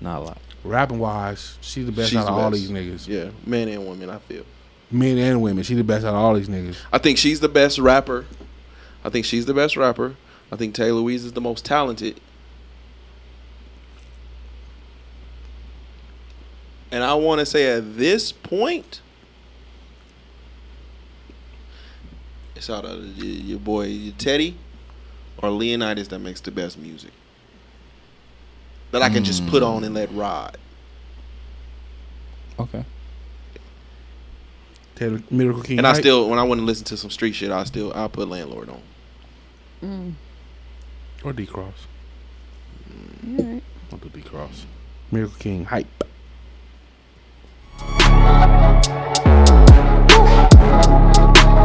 [0.00, 0.38] not a lot.
[0.62, 2.62] Rapping wise, she's the best She's out of the all best.
[2.62, 3.08] these niggas.
[3.08, 4.08] Yeah, men and women.
[4.08, 4.44] I feel.
[4.94, 5.64] Men and women.
[5.64, 6.76] She the best out of all these niggas.
[6.92, 8.26] I think she's the best rapper.
[9.04, 10.16] I think she's the best rapper.
[10.52, 12.20] I think Taylor Louise is the most talented.
[16.92, 19.00] And I want to say at this point,
[22.54, 24.56] it's out of your, your boy Teddy
[25.38, 27.10] or Leonidas that makes the best music.
[28.92, 29.68] That I can just put mm.
[29.68, 30.56] on and let ride.
[32.60, 32.84] Okay.
[34.96, 35.78] Teddy Miracle King.
[35.78, 36.00] And I hype.
[36.02, 38.68] still, when I want to listen to some street shit, I still, I'll put Landlord
[39.82, 40.16] on.
[41.24, 41.86] or D Cross.
[43.38, 43.62] Alright.
[43.92, 44.66] I'll do D Cross.
[45.10, 46.04] Miracle King hype.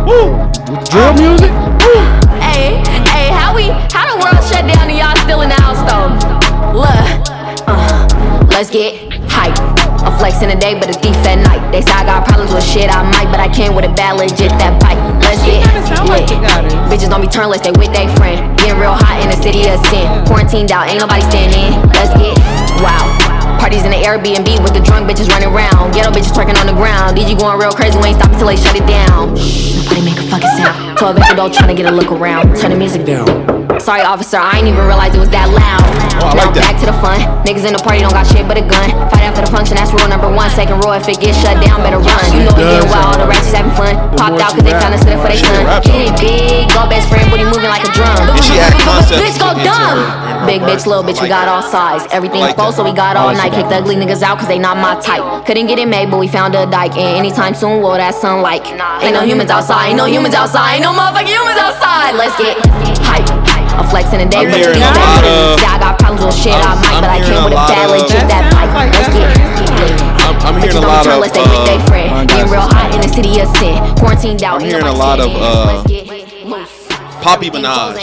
[0.07, 0.35] Woo!
[0.69, 1.51] With drill music.
[1.51, 1.99] Woo!
[2.41, 5.79] Hey, hey, how we, how the world shut down and y'all still in the house
[5.89, 6.09] though?
[6.77, 9.78] Look, uh, let's get hype.
[10.05, 11.59] A flex in the day, but a thief at night.
[11.71, 14.15] They say I got problems with shit, I might, but I came with a bad
[14.15, 14.99] legit that bite.
[15.19, 15.59] Let's get
[16.07, 16.23] lit.
[16.87, 18.39] Bitches don't be turnless, they with they friend.
[18.59, 20.07] Getting real hot in the city of sin.
[20.23, 21.75] Quarantined out, ain't nobody standing.
[21.91, 22.31] Let's get
[22.79, 23.11] wow.
[23.59, 25.91] Parties in the Airbnb with the drunk bitches running around.
[25.91, 27.19] Ghetto bitches twerking on the ground.
[27.19, 29.35] DJ going real crazy, we ain't stopping till they shut it down.
[29.35, 30.97] Nobody make a fucking sound.
[30.97, 32.55] 12 at the door trying to get a look around.
[32.55, 33.58] Turn the music down.
[33.77, 35.85] Sorry, officer, I ain't even realize it was that loud.
[36.19, 36.65] Oh, I now like that.
[36.65, 37.21] back to the fun.
[37.45, 38.89] Niggas in the party don't got shit but a gun.
[39.13, 40.49] Fight after the function, that's rule number one.
[40.51, 42.19] Second rule, if it gets shut down, better run.
[42.33, 43.93] You know it getting wild, all the ratchets having fun.
[44.17, 45.63] Popped out cause they found a sitter for their son.
[45.85, 48.09] Get it big, go best friend, booty moving like a drum.
[48.33, 50.01] And she had concepts Bitch, go dumb.
[50.01, 52.03] her- in her Big bitch, little bitch, we got all sides.
[52.09, 53.53] Everything full, so we got all night.
[53.53, 55.45] Kick the ugly niggas out cause they not my type.
[55.45, 56.97] Couldn't get it made, but we found a dyke.
[56.97, 58.65] And anytime soon, well, that's sunlight.
[59.05, 62.15] Ain't no humans outside, ain't no humans outside, ain't no motherfucking humans outside.
[62.15, 62.57] Let's get
[63.07, 63.58] hype.
[63.77, 65.99] A flex in the day, I'm but hearing you a lot of- Say I got
[65.99, 67.87] problems with shit, I I'm- might, I'm but I hearing came with a lot bad
[67.91, 68.71] legit that bike.
[68.93, 69.29] Let's get.
[70.19, 71.13] I'm, I'm hearing Bitches a don't lot be of.
[71.13, 72.29] turnless, they with they Uh, friend.
[72.29, 73.77] Getting real hot in the city of sin.
[73.95, 76.69] Quarantined out, I'm hearing a lot of, uh, Let's get loose.
[77.21, 77.93] Poppy Getting Minaj.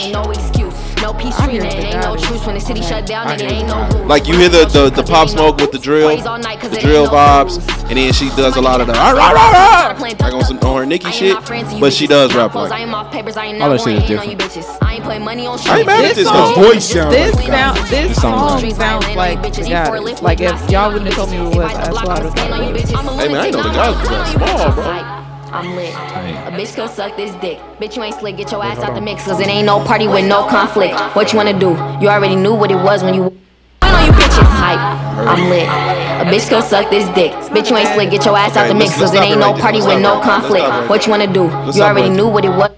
[0.97, 3.53] Ain't no peace treatment, it ain't no truce when the city shut down and it
[3.53, 4.07] ain't no rules.
[4.09, 7.59] Like you hear the the, the pop smoke with the drill, the drill vibes,
[7.89, 10.59] and then she does a lot of the rah, rah, rah, rah, like on some
[10.61, 11.37] on her Nicki shit,
[11.81, 12.73] but she does rap like.
[12.73, 14.83] I ain't I ain't All that shit is ain't on you different.
[14.83, 15.69] I ain't putting money on shit.
[15.69, 16.63] I ain't mad at this song- though.
[16.63, 20.23] voice sound This like sound, this song sounds like the goddess.
[20.23, 23.29] Like if y'all wouldn't have told me it was, that's why I was like, Hey,
[23.29, 25.16] man, I know the goddess was small, bro.
[25.57, 25.95] I'm lit.
[25.95, 27.59] A bitch go suck this dick.
[27.81, 28.37] Bitch, you ain't slick.
[28.37, 30.95] Get your ass out the mix, cause it ain't no party with no conflict.
[31.17, 31.71] What you wanna do?
[32.01, 33.41] You already knew what it was when you.
[33.81, 34.79] I know you bitches hype.
[35.17, 35.67] I'm lit.
[35.67, 37.33] A bitch go suck this dick.
[37.55, 38.11] Bitch, you ain't slick.
[38.11, 40.21] Get your ass out the mix, cause it ain't stop it no party with no
[40.21, 40.65] stop right conflict.
[40.65, 41.45] Let's stop it What you wanna do?
[41.45, 42.71] Let's You already right knew what it was.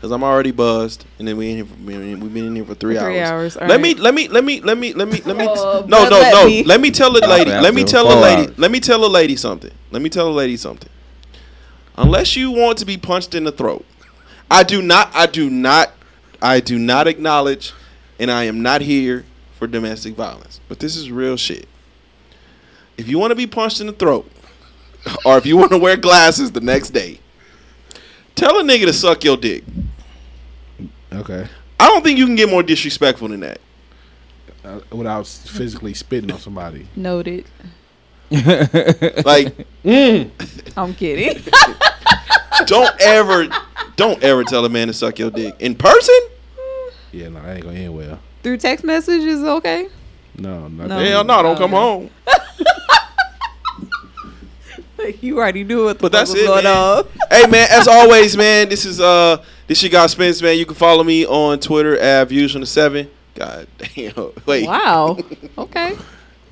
[0.00, 2.74] Cause I'm already buzzed, and then we in here for, we've been in here for
[2.74, 3.54] three, For three hours.
[3.54, 5.46] hours, Let all me, let me, let me, let me, let me, let me.
[5.48, 6.46] Oh, no, no, let no.
[6.46, 6.64] me.
[6.64, 7.50] Let me tell a lady.
[7.50, 8.52] Let me tell a lady.
[8.56, 9.70] Let me tell a lady something.
[9.92, 10.88] Let me tell a lady something.
[12.02, 13.86] Unless you want to be punched in the throat,
[14.50, 15.10] I do not.
[15.14, 15.92] I do not.
[16.42, 17.72] I do not acknowledge,
[18.18, 19.24] and I am not here
[19.56, 20.60] for domestic violence.
[20.68, 21.68] But this is real shit.
[22.98, 24.28] If you want to be punched in the throat,
[25.24, 27.20] or if you want to wear glasses the next day,
[28.34, 29.62] tell a nigga to suck your dick.
[31.12, 31.46] Okay.
[31.78, 33.60] I don't think you can get more disrespectful than that.
[34.64, 36.88] Uh, without physically spitting on somebody.
[36.96, 37.44] noted.
[39.24, 39.66] Like,
[40.76, 41.42] I'm kidding.
[42.66, 43.46] don't ever,
[43.96, 46.14] don't ever tell a man to suck your dick in person.
[47.12, 48.18] Yeah, no, that ain't gonna end well.
[48.42, 49.88] Through text messages, okay.
[50.38, 50.98] No, not No.
[50.98, 52.10] Hell no, don't come home.
[55.20, 56.76] You already knew what the But fuck that's was it, going man.
[56.76, 57.04] on.
[57.28, 60.56] hey man, as always, man, this is uh, this your guy Spence, man.
[60.56, 63.10] You can follow me on Twitter at views from the seven.
[63.34, 64.64] God damn, wait.
[64.68, 65.18] Wow.
[65.58, 65.96] Okay.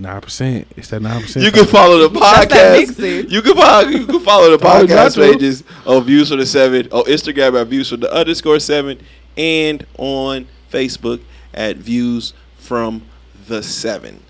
[0.00, 0.66] Nine percent.
[0.78, 1.44] It's that nine percent.
[1.44, 3.30] You can follow the podcast.
[3.30, 7.04] You can follow, you can follow the podcast pages of Views for the Seven on
[7.04, 8.98] Instagram at Views for the underscore seven
[9.36, 11.20] and on Facebook
[11.52, 13.02] at Views from
[13.46, 14.22] the seven.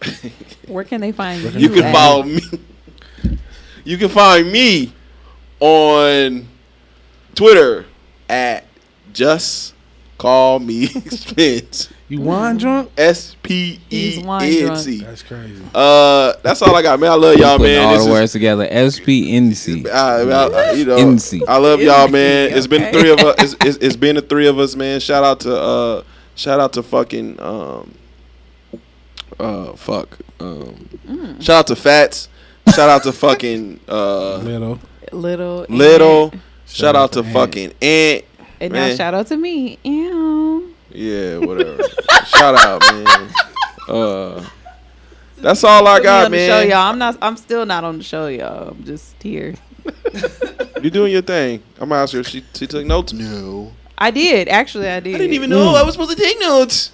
[0.66, 1.50] Where can they find you?
[1.60, 1.94] You can at?
[1.94, 2.40] follow me.
[3.84, 4.94] You can find me
[5.60, 6.48] on
[7.34, 7.84] Twitter
[8.30, 8.64] at
[9.12, 9.74] just
[10.16, 11.92] call me Spence.
[12.12, 12.90] You wine drunk?
[12.98, 14.78] S P E He's wine N drunk.
[14.80, 15.00] C.
[15.02, 15.62] That's crazy.
[15.74, 17.10] Uh, that's all I got, man.
[17.10, 17.86] I love y'all, Putting man.
[17.86, 18.66] all This the is- words together.
[18.70, 19.88] SPNC.
[19.90, 21.42] I, I- you know, NC.
[21.48, 22.52] I love y'all, man.
[22.52, 23.34] It's been the three of us.
[23.38, 25.00] It's, it's, it's been the three of us, man.
[25.00, 26.02] Shout out to uh,
[26.34, 27.94] shout out to fucking um,
[29.38, 30.18] uh, fuck.
[30.40, 31.42] Um, Mm.
[31.42, 32.28] shout out to Fats.
[32.74, 34.78] Shout out to fucking uh, Little.
[35.10, 35.66] Little.
[35.68, 36.30] Little.
[36.32, 36.40] Ant.
[36.66, 37.32] Shout out to Ant.
[37.32, 38.24] fucking Ant.
[38.60, 38.90] And Man.
[38.90, 39.78] now shout out to me.
[39.82, 40.71] Ew.
[40.94, 41.82] Yeah, whatever.
[42.26, 43.30] shout out, man.
[43.88, 44.44] Uh,
[45.38, 46.48] that's all I Put got, man.
[46.48, 46.90] show, y'all.
[46.90, 47.18] I'm not.
[47.20, 48.68] I'm still not on the show, y'all.
[48.70, 49.54] I'm just here.
[50.82, 51.62] You doing your thing.
[51.80, 53.12] I'm gonna ask her if she she took notes.
[53.12, 53.72] No.
[53.98, 54.88] I did actually.
[54.88, 55.14] I did.
[55.14, 56.92] I didn't even know I was supposed to take notes.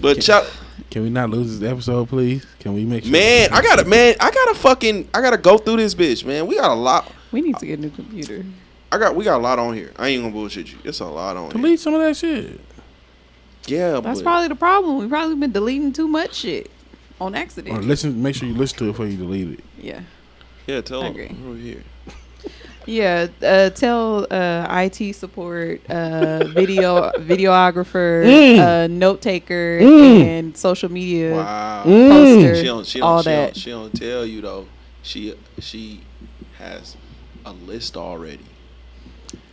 [0.00, 0.50] But shout,
[0.90, 2.44] Can we not lose this episode, please?
[2.58, 3.12] Can we make sure?
[3.12, 6.46] man, I gotta, man, I gotta fucking, I gotta go through this bitch, man.
[6.46, 7.10] We got a lot.
[7.32, 8.44] We need to get a new computer.
[8.92, 9.92] I got, we got a lot on here.
[9.98, 10.78] I ain't gonna bullshit you.
[10.84, 11.52] It's a lot on here.
[11.52, 12.60] delete some of that shit.
[13.66, 14.98] Yeah, That's but probably the problem.
[14.98, 16.70] We probably been deleting too much shit
[17.20, 17.84] on Or accident.
[17.84, 18.20] listen.
[18.22, 19.64] Make sure you listen to it before you delete it.
[19.78, 20.00] Yeah.
[20.66, 20.80] yeah.
[20.80, 21.36] Tell I them agree.
[21.46, 21.82] over here.
[22.86, 31.34] Yeah, uh, tell uh, IT support, uh, video videographer, uh, note taker, and social media
[31.36, 31.82] Wow.
[31.84, 33.46] poster, She don't, she don't, all she that.
[33.52, 34.66] Don't, she don't tell you though.
[35.02, 36.00] She, she
[36.58, 36.96] has
[37.44, 38.40] a list already.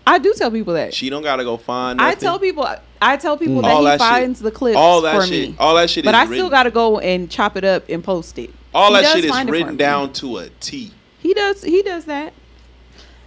[0.08, 0.94] I do tell people that.
[0.94, 2.00] She don't gotta go find.
[2.02, 2.68] I tell people,
[3.02, 3.66] I tell people mm.
[3.66, 5.56] All that that he shit- finds the clips all that for shit, me.
[5.60, 6.36] all that shit but is I written.
[6.36, 8.52] still got to go and chop it up and post it.
[8.74, 10.92] all He that shit is find it for written down to a T.
[11.20, 11.62] He does.
[11.64, 12.34] He does that.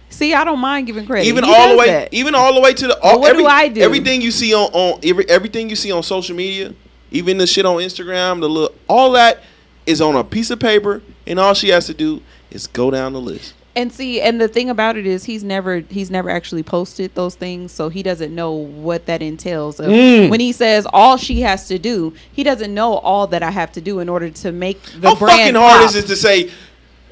[0.09, 1.27] See, I don't mind giving credit.
[1.27, 2.13] even He all the way, that.
[2.13, 2.99] even all the way to the.
[3.01, 3.81] All, what every, do I do?
[3.81, 6.73] Everything you see on on every, everything you see on social media,
[7.11, 9.41] even the shit on Instagram, the look, all that
[9.85, 13.13] is on a piece of paper, and all she has to do is go down
[13.13, 13.53] the list.
[13.73, 17.35] And see, and the thing about it is, he's never he's never actually posted those
[17.35, 19.77] things, so he doesn't know what that entails.
[19.77, 20.29] Mm.
[20.29, 23.71] When he says all she has to do, he doesn't know all that I have
[23.73, 25.03] to do in order to make the brand.
[25.03, 25.89] How brand fucking hard pop.
[25.89, 26.51] is it to say?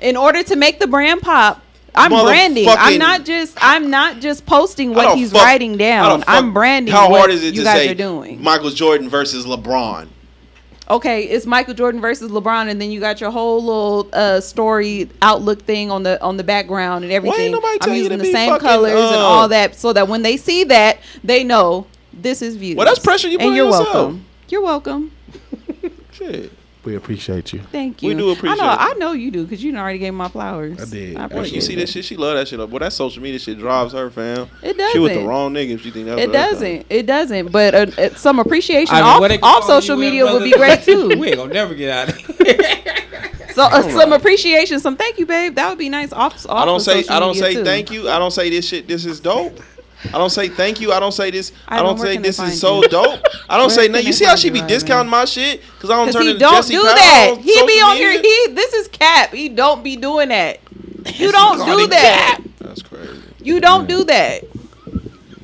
[0.01, 1.61] In order to make the brand pop,
[1.95, 2.67] I'm branding.
[2.67, 6.23] I'm not just I'm not just posting what he's fuck- writing down.
[6.27, 6.93] I'm branding.
[6.93, 8.41] How hard is it you to guys say are doing?
[8.41, 10.09] Michael Jordan versus LeBron?
[10.89, 15.09] Okay, it's Michael Jordan versus LeBron, and then you got your whole little uh, story
[15.21, 17.53] outlook thing on the on the background and everything.
[17.81, 20.63] I'm using the same fucking, colors and uh, all that, so that when they see
[20.65, 22.75] that, they know this is views.
[22.75, 23.93] Well, that's pressure you put and on you're yourself.
[23.93, 24.25] welcome.
[24.49, 25.11] You're welcome.
[26.11, 26.51] Shit.
[26.85, 27.59] We appreciate you.
[27.71, 28.07] Thank you.
[28.09, 28.71] We do appreciate I know.
[28.71, 28.77] it.
[28.79, 30.81] I know you do because you already gave my flowers.
[30.81, 31.15] I did.
[31.17, 32.05] I Well, Well, appreciate you see that shit?
[32.05, 32.59] She love that shit.
[32.59, 32.69] Up.
[32.69, 34.47] Well, that social media shit drives her, fam.
[34.63, 34.93] It doesn't.
[34.93, 36.85] She with the wrong nigga if she think that's It doesn't.
[36.89, 37.51] It doesn't.
[37.51, 40.43] But uh, uh, some appreciation I mean, off, what they can off social media would
[40.43, 41.09] be great too.
[41.19, 42.55] we ain't gonna never get out of here.
[43.55, 45.55] So uh, some appreciation, some thank you, babe.
[45.55, 46.13] That would be nice.
[46.13, 47.65] Off, off I don't say I don't say too.
[47.65, 48.07] thank you.
[48.07, 48.87] I don't say this shit.
[48.87, 49.59] This is dope.
[50.05, 50.91] I don't say thank you.
[50.91, 51.51] I don't say this.
[51.67, 52.89] I, Ivan, don't say this is so you?
[52.89, 53.21] dope.
[53.49, 54.07] I don't Where say can nothing.
[54.07, 54.69] You see how she be Ivan?
[54.69, 57.29] discounting my shit because I don't Cause turn he into don't Jesse do Powell that.
[57.37, 58.11] on He be on here.
[58.11, 59.33] He this is cap.
[59.33, 60.59] He don't be doing that.
[61.15, 62.37] You don't do that.
[62.37, 62.43] cap.
[62.59, 63.21] That's crazy.
[63.41, 64.43] You don't do that.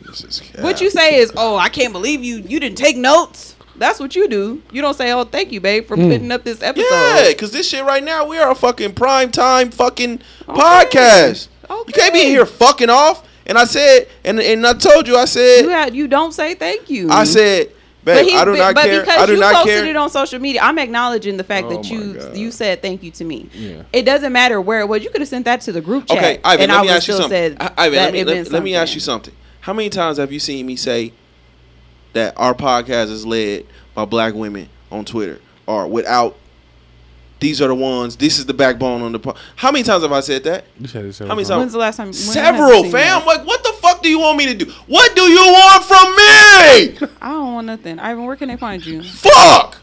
[0.08, 0.64] This is cap.
[0.64, 2.38] What you say is, oh, I can't believe you.
[2.38, 3.56] You didn't take notes.
[3.78, 4.62] That's what you do.
[4.72, 6.10] You don't say, oh, thank you, babe, for mm.
[6.10, 6.86] putting up this episode.
[6.90, 11.50] Yeah, because this shit right now, we are a fucking prime time fucking podcast.
[11.70, 13.28] You can't be in here fucking off.
[13.46, 16.56] And I said, and and I told you, I said, You had you don't say
[16.56, 17.10] thank you.
[17.12, 17.72] I said,
[18.04, 19.00] But, he, I do but, not but care.
[19.02, 19.86] because I do you not posted care.
[19.88, 22.36] it on social media, I'm acknowledging the fact Oh that you God.
[22.38, 23.50] you said thank you to me.
[23.54, 23.84] Yeah.
[23.94, 25.04] It doesn't matter where it was.
[25.04, 26.18] You could have sent that to the group chat.
[26.18, 27.30] Okay, Ivan, and let I me would ask you something.
[27.30, 29.34] said I- Ivan, let me, let, meant let me ask you something.
[29.62, 31.14] How many times have you seen me say
[32.14, 36.36] that our podcast is led by black women on Twitter or without?
[37.40, 38.16] These are the ones.
[38.16, 39.20] This is the backbone on the.
[39.20, 40.66] Po- How many times have I said that?
[40.80, 41.60] You said it How many times?
[41.60, 42.08] When's the last time?
[42.08, 42.92] when Several, fam.
[42.92, 43.26] that?
[43.26, 44.72] Like, what the fuck do you want me to do?
[44.88, 47.10] What do you want from me?
[47.22, 48.00] I don't want nothing.
[48.00, 49.04] Ivan, where can they find you?
[49.04, 49.78] Fuck.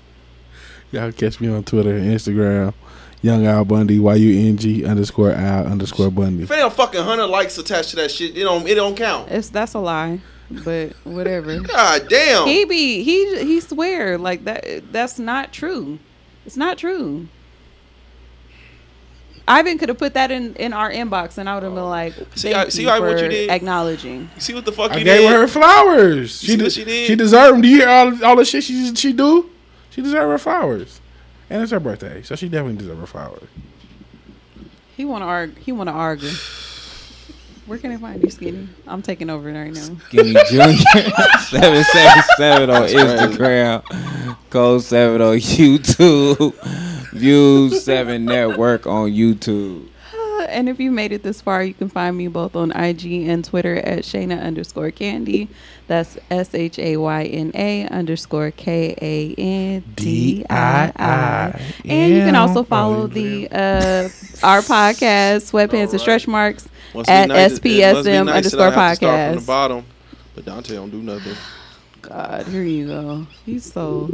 [0.90, 2.74] Y'all catch me on Twitter and Instagram.
[3.20, 6.42] Young Al Bundy, Y U N G underscore Al underscore Bundy.
[6.42, 9.30] If ain't a fucking hundred likes attached to that shit, it don't it don't count.
[9.30, 11.60] It's that's a lie, but whatever.
[11.60, 12.48] God damn.
[12.48, 14.90] He be he he swear like that.
[14.90, 16.00] That's not true.
[16.44, 17.28] It's not true.
[19.48, 21.88] Ivan could have put that in in our inbox, and I would have been oh.
[21.88, 23.50] like, See, I- see, you Ivan, what you did?
[23.50, 25.30] acknowledging." See what the fuck I you gave did?
[25.30, 26.40] her her flowers.
[26.40, 27.06] She see de- what she did?
[27.06, 27.60] She deserved them.
[27.62, 29.50] Do you hear all, all the shit she she do?
[29.90, 31.00] She deserve her flowers,
[31.50, 33.42] and it's her birthday, so she definitely deserve her flowers.
[34.96, 35.56] He want to argue.
[35.60, 36.30] He want to argue.
[37.66, 38.68] Where can I find you, Skinny?
[38.88, 39.96] I'm taking over right now.
[40.08, 40.76] Skinny Junior
[41.48, 46.52] seven seven seven on Instagram, Code seven on YouTube,
[47.12, 49.88] Views Seven Network on YouTube.
[50.48, 53.44] And if you made it this far, you can find me both on IG and
[53.44, 55.46] Twitter at Shayna underscore Kandii.
[55.86, 61.60] That's S H A Y N A underscore K A N D I I.
[61.84, 64.08] And you can also follow the uh,
[64.44, 68.70] our podcast, Sweatpants and Stretch Marks, Must at nice- it must be SPSM nice underscore
[68.72, 68.74] podcast.
[68.74, 69.84] have start from the bottom,
[70.34, 71.36] but Dante don't do nothing.
[72.02, 73.26] God, here you go.
[73.46, 74.10] He's so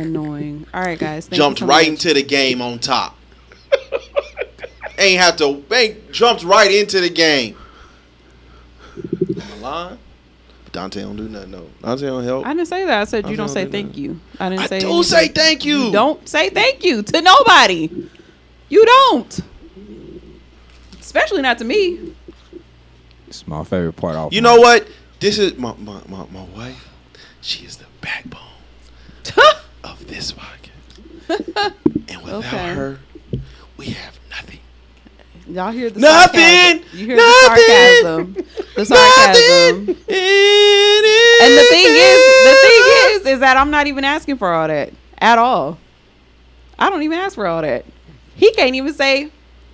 [0.00, 0.66] annoying.
[0.72, 1.26] All right, guys.
[1.26, 2.04] thank you Jumped so right much.
[2.04, 3.16] into the game on top.
[4.98, 5.64] ain't have to.
[5.72, 7.56] Ain't jumped right into the game.
[9.54, 9.96] Am I
[10.72, 11.50] Dante don't do nothing.
[11.50, 12.46] No, Dante don't help.
[12.46, 13.00] I didn't say that.
[13.00, 14.20] I said I you don't don't say do thank you.
[14.38, 14.80] I didn't I say.
[14.80, 15.02] do anything.
[15.02, 15.90] say thank you.
[15.92, 17.88] don't say thank you to nobody.
[18.68, 19.40] You don't.
[21.00, 22.14] Especially not to me.
[23.26, 24.16] It's my favorite part.
[24.16, 24.86] Off You know what?
[25.20, 26.88] This is my my, my, my wife.
[27.40, 28.47] She is the backbone of
[30.08, 30.64] this podcast.
[32.10, 32.74] And without Okay.
[32.74, 32.98] her,
[33.76, 34.60] we have nothing.
[35.46, 36.40] Y'all hear the Nothing.
[36.40, 36.84] sarcasm.
[36.98, 37.64] You hear Nothing.
[37.66, 38.34] the sarcasm.
[38.76, 39.76] The sarcasm.
[41.40, 44.68] And the thing is, the thing is, is that I'm not even asking for all
[44.68, 45.78] that at all.
[46.78, 47.84] I don't even ask for all that.
[48.34, 49.30] He can't even say,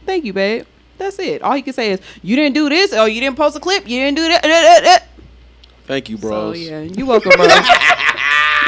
[0.06, 0.66] "Thank you, babe."
[0.98, 1.42] That's it.
[1.42, 3.86] All he can say is, "You didn't do this, or you didn't post a clip.
[3.88, 5.06] You didn't do that." that, that, that."
[5.86, 6.58] Thank you, So bros.
[6.60, 7.48] yeah, you welcome, bros.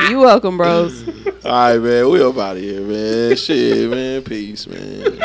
[0.08, 1.06] you welcome, bros.
[1.44, 2.10] All right, man.
[2.10, 3.36] We up out of here, man.
[3.36, 4.22] Shit, man.
[4.22, 5.18] Peace, man.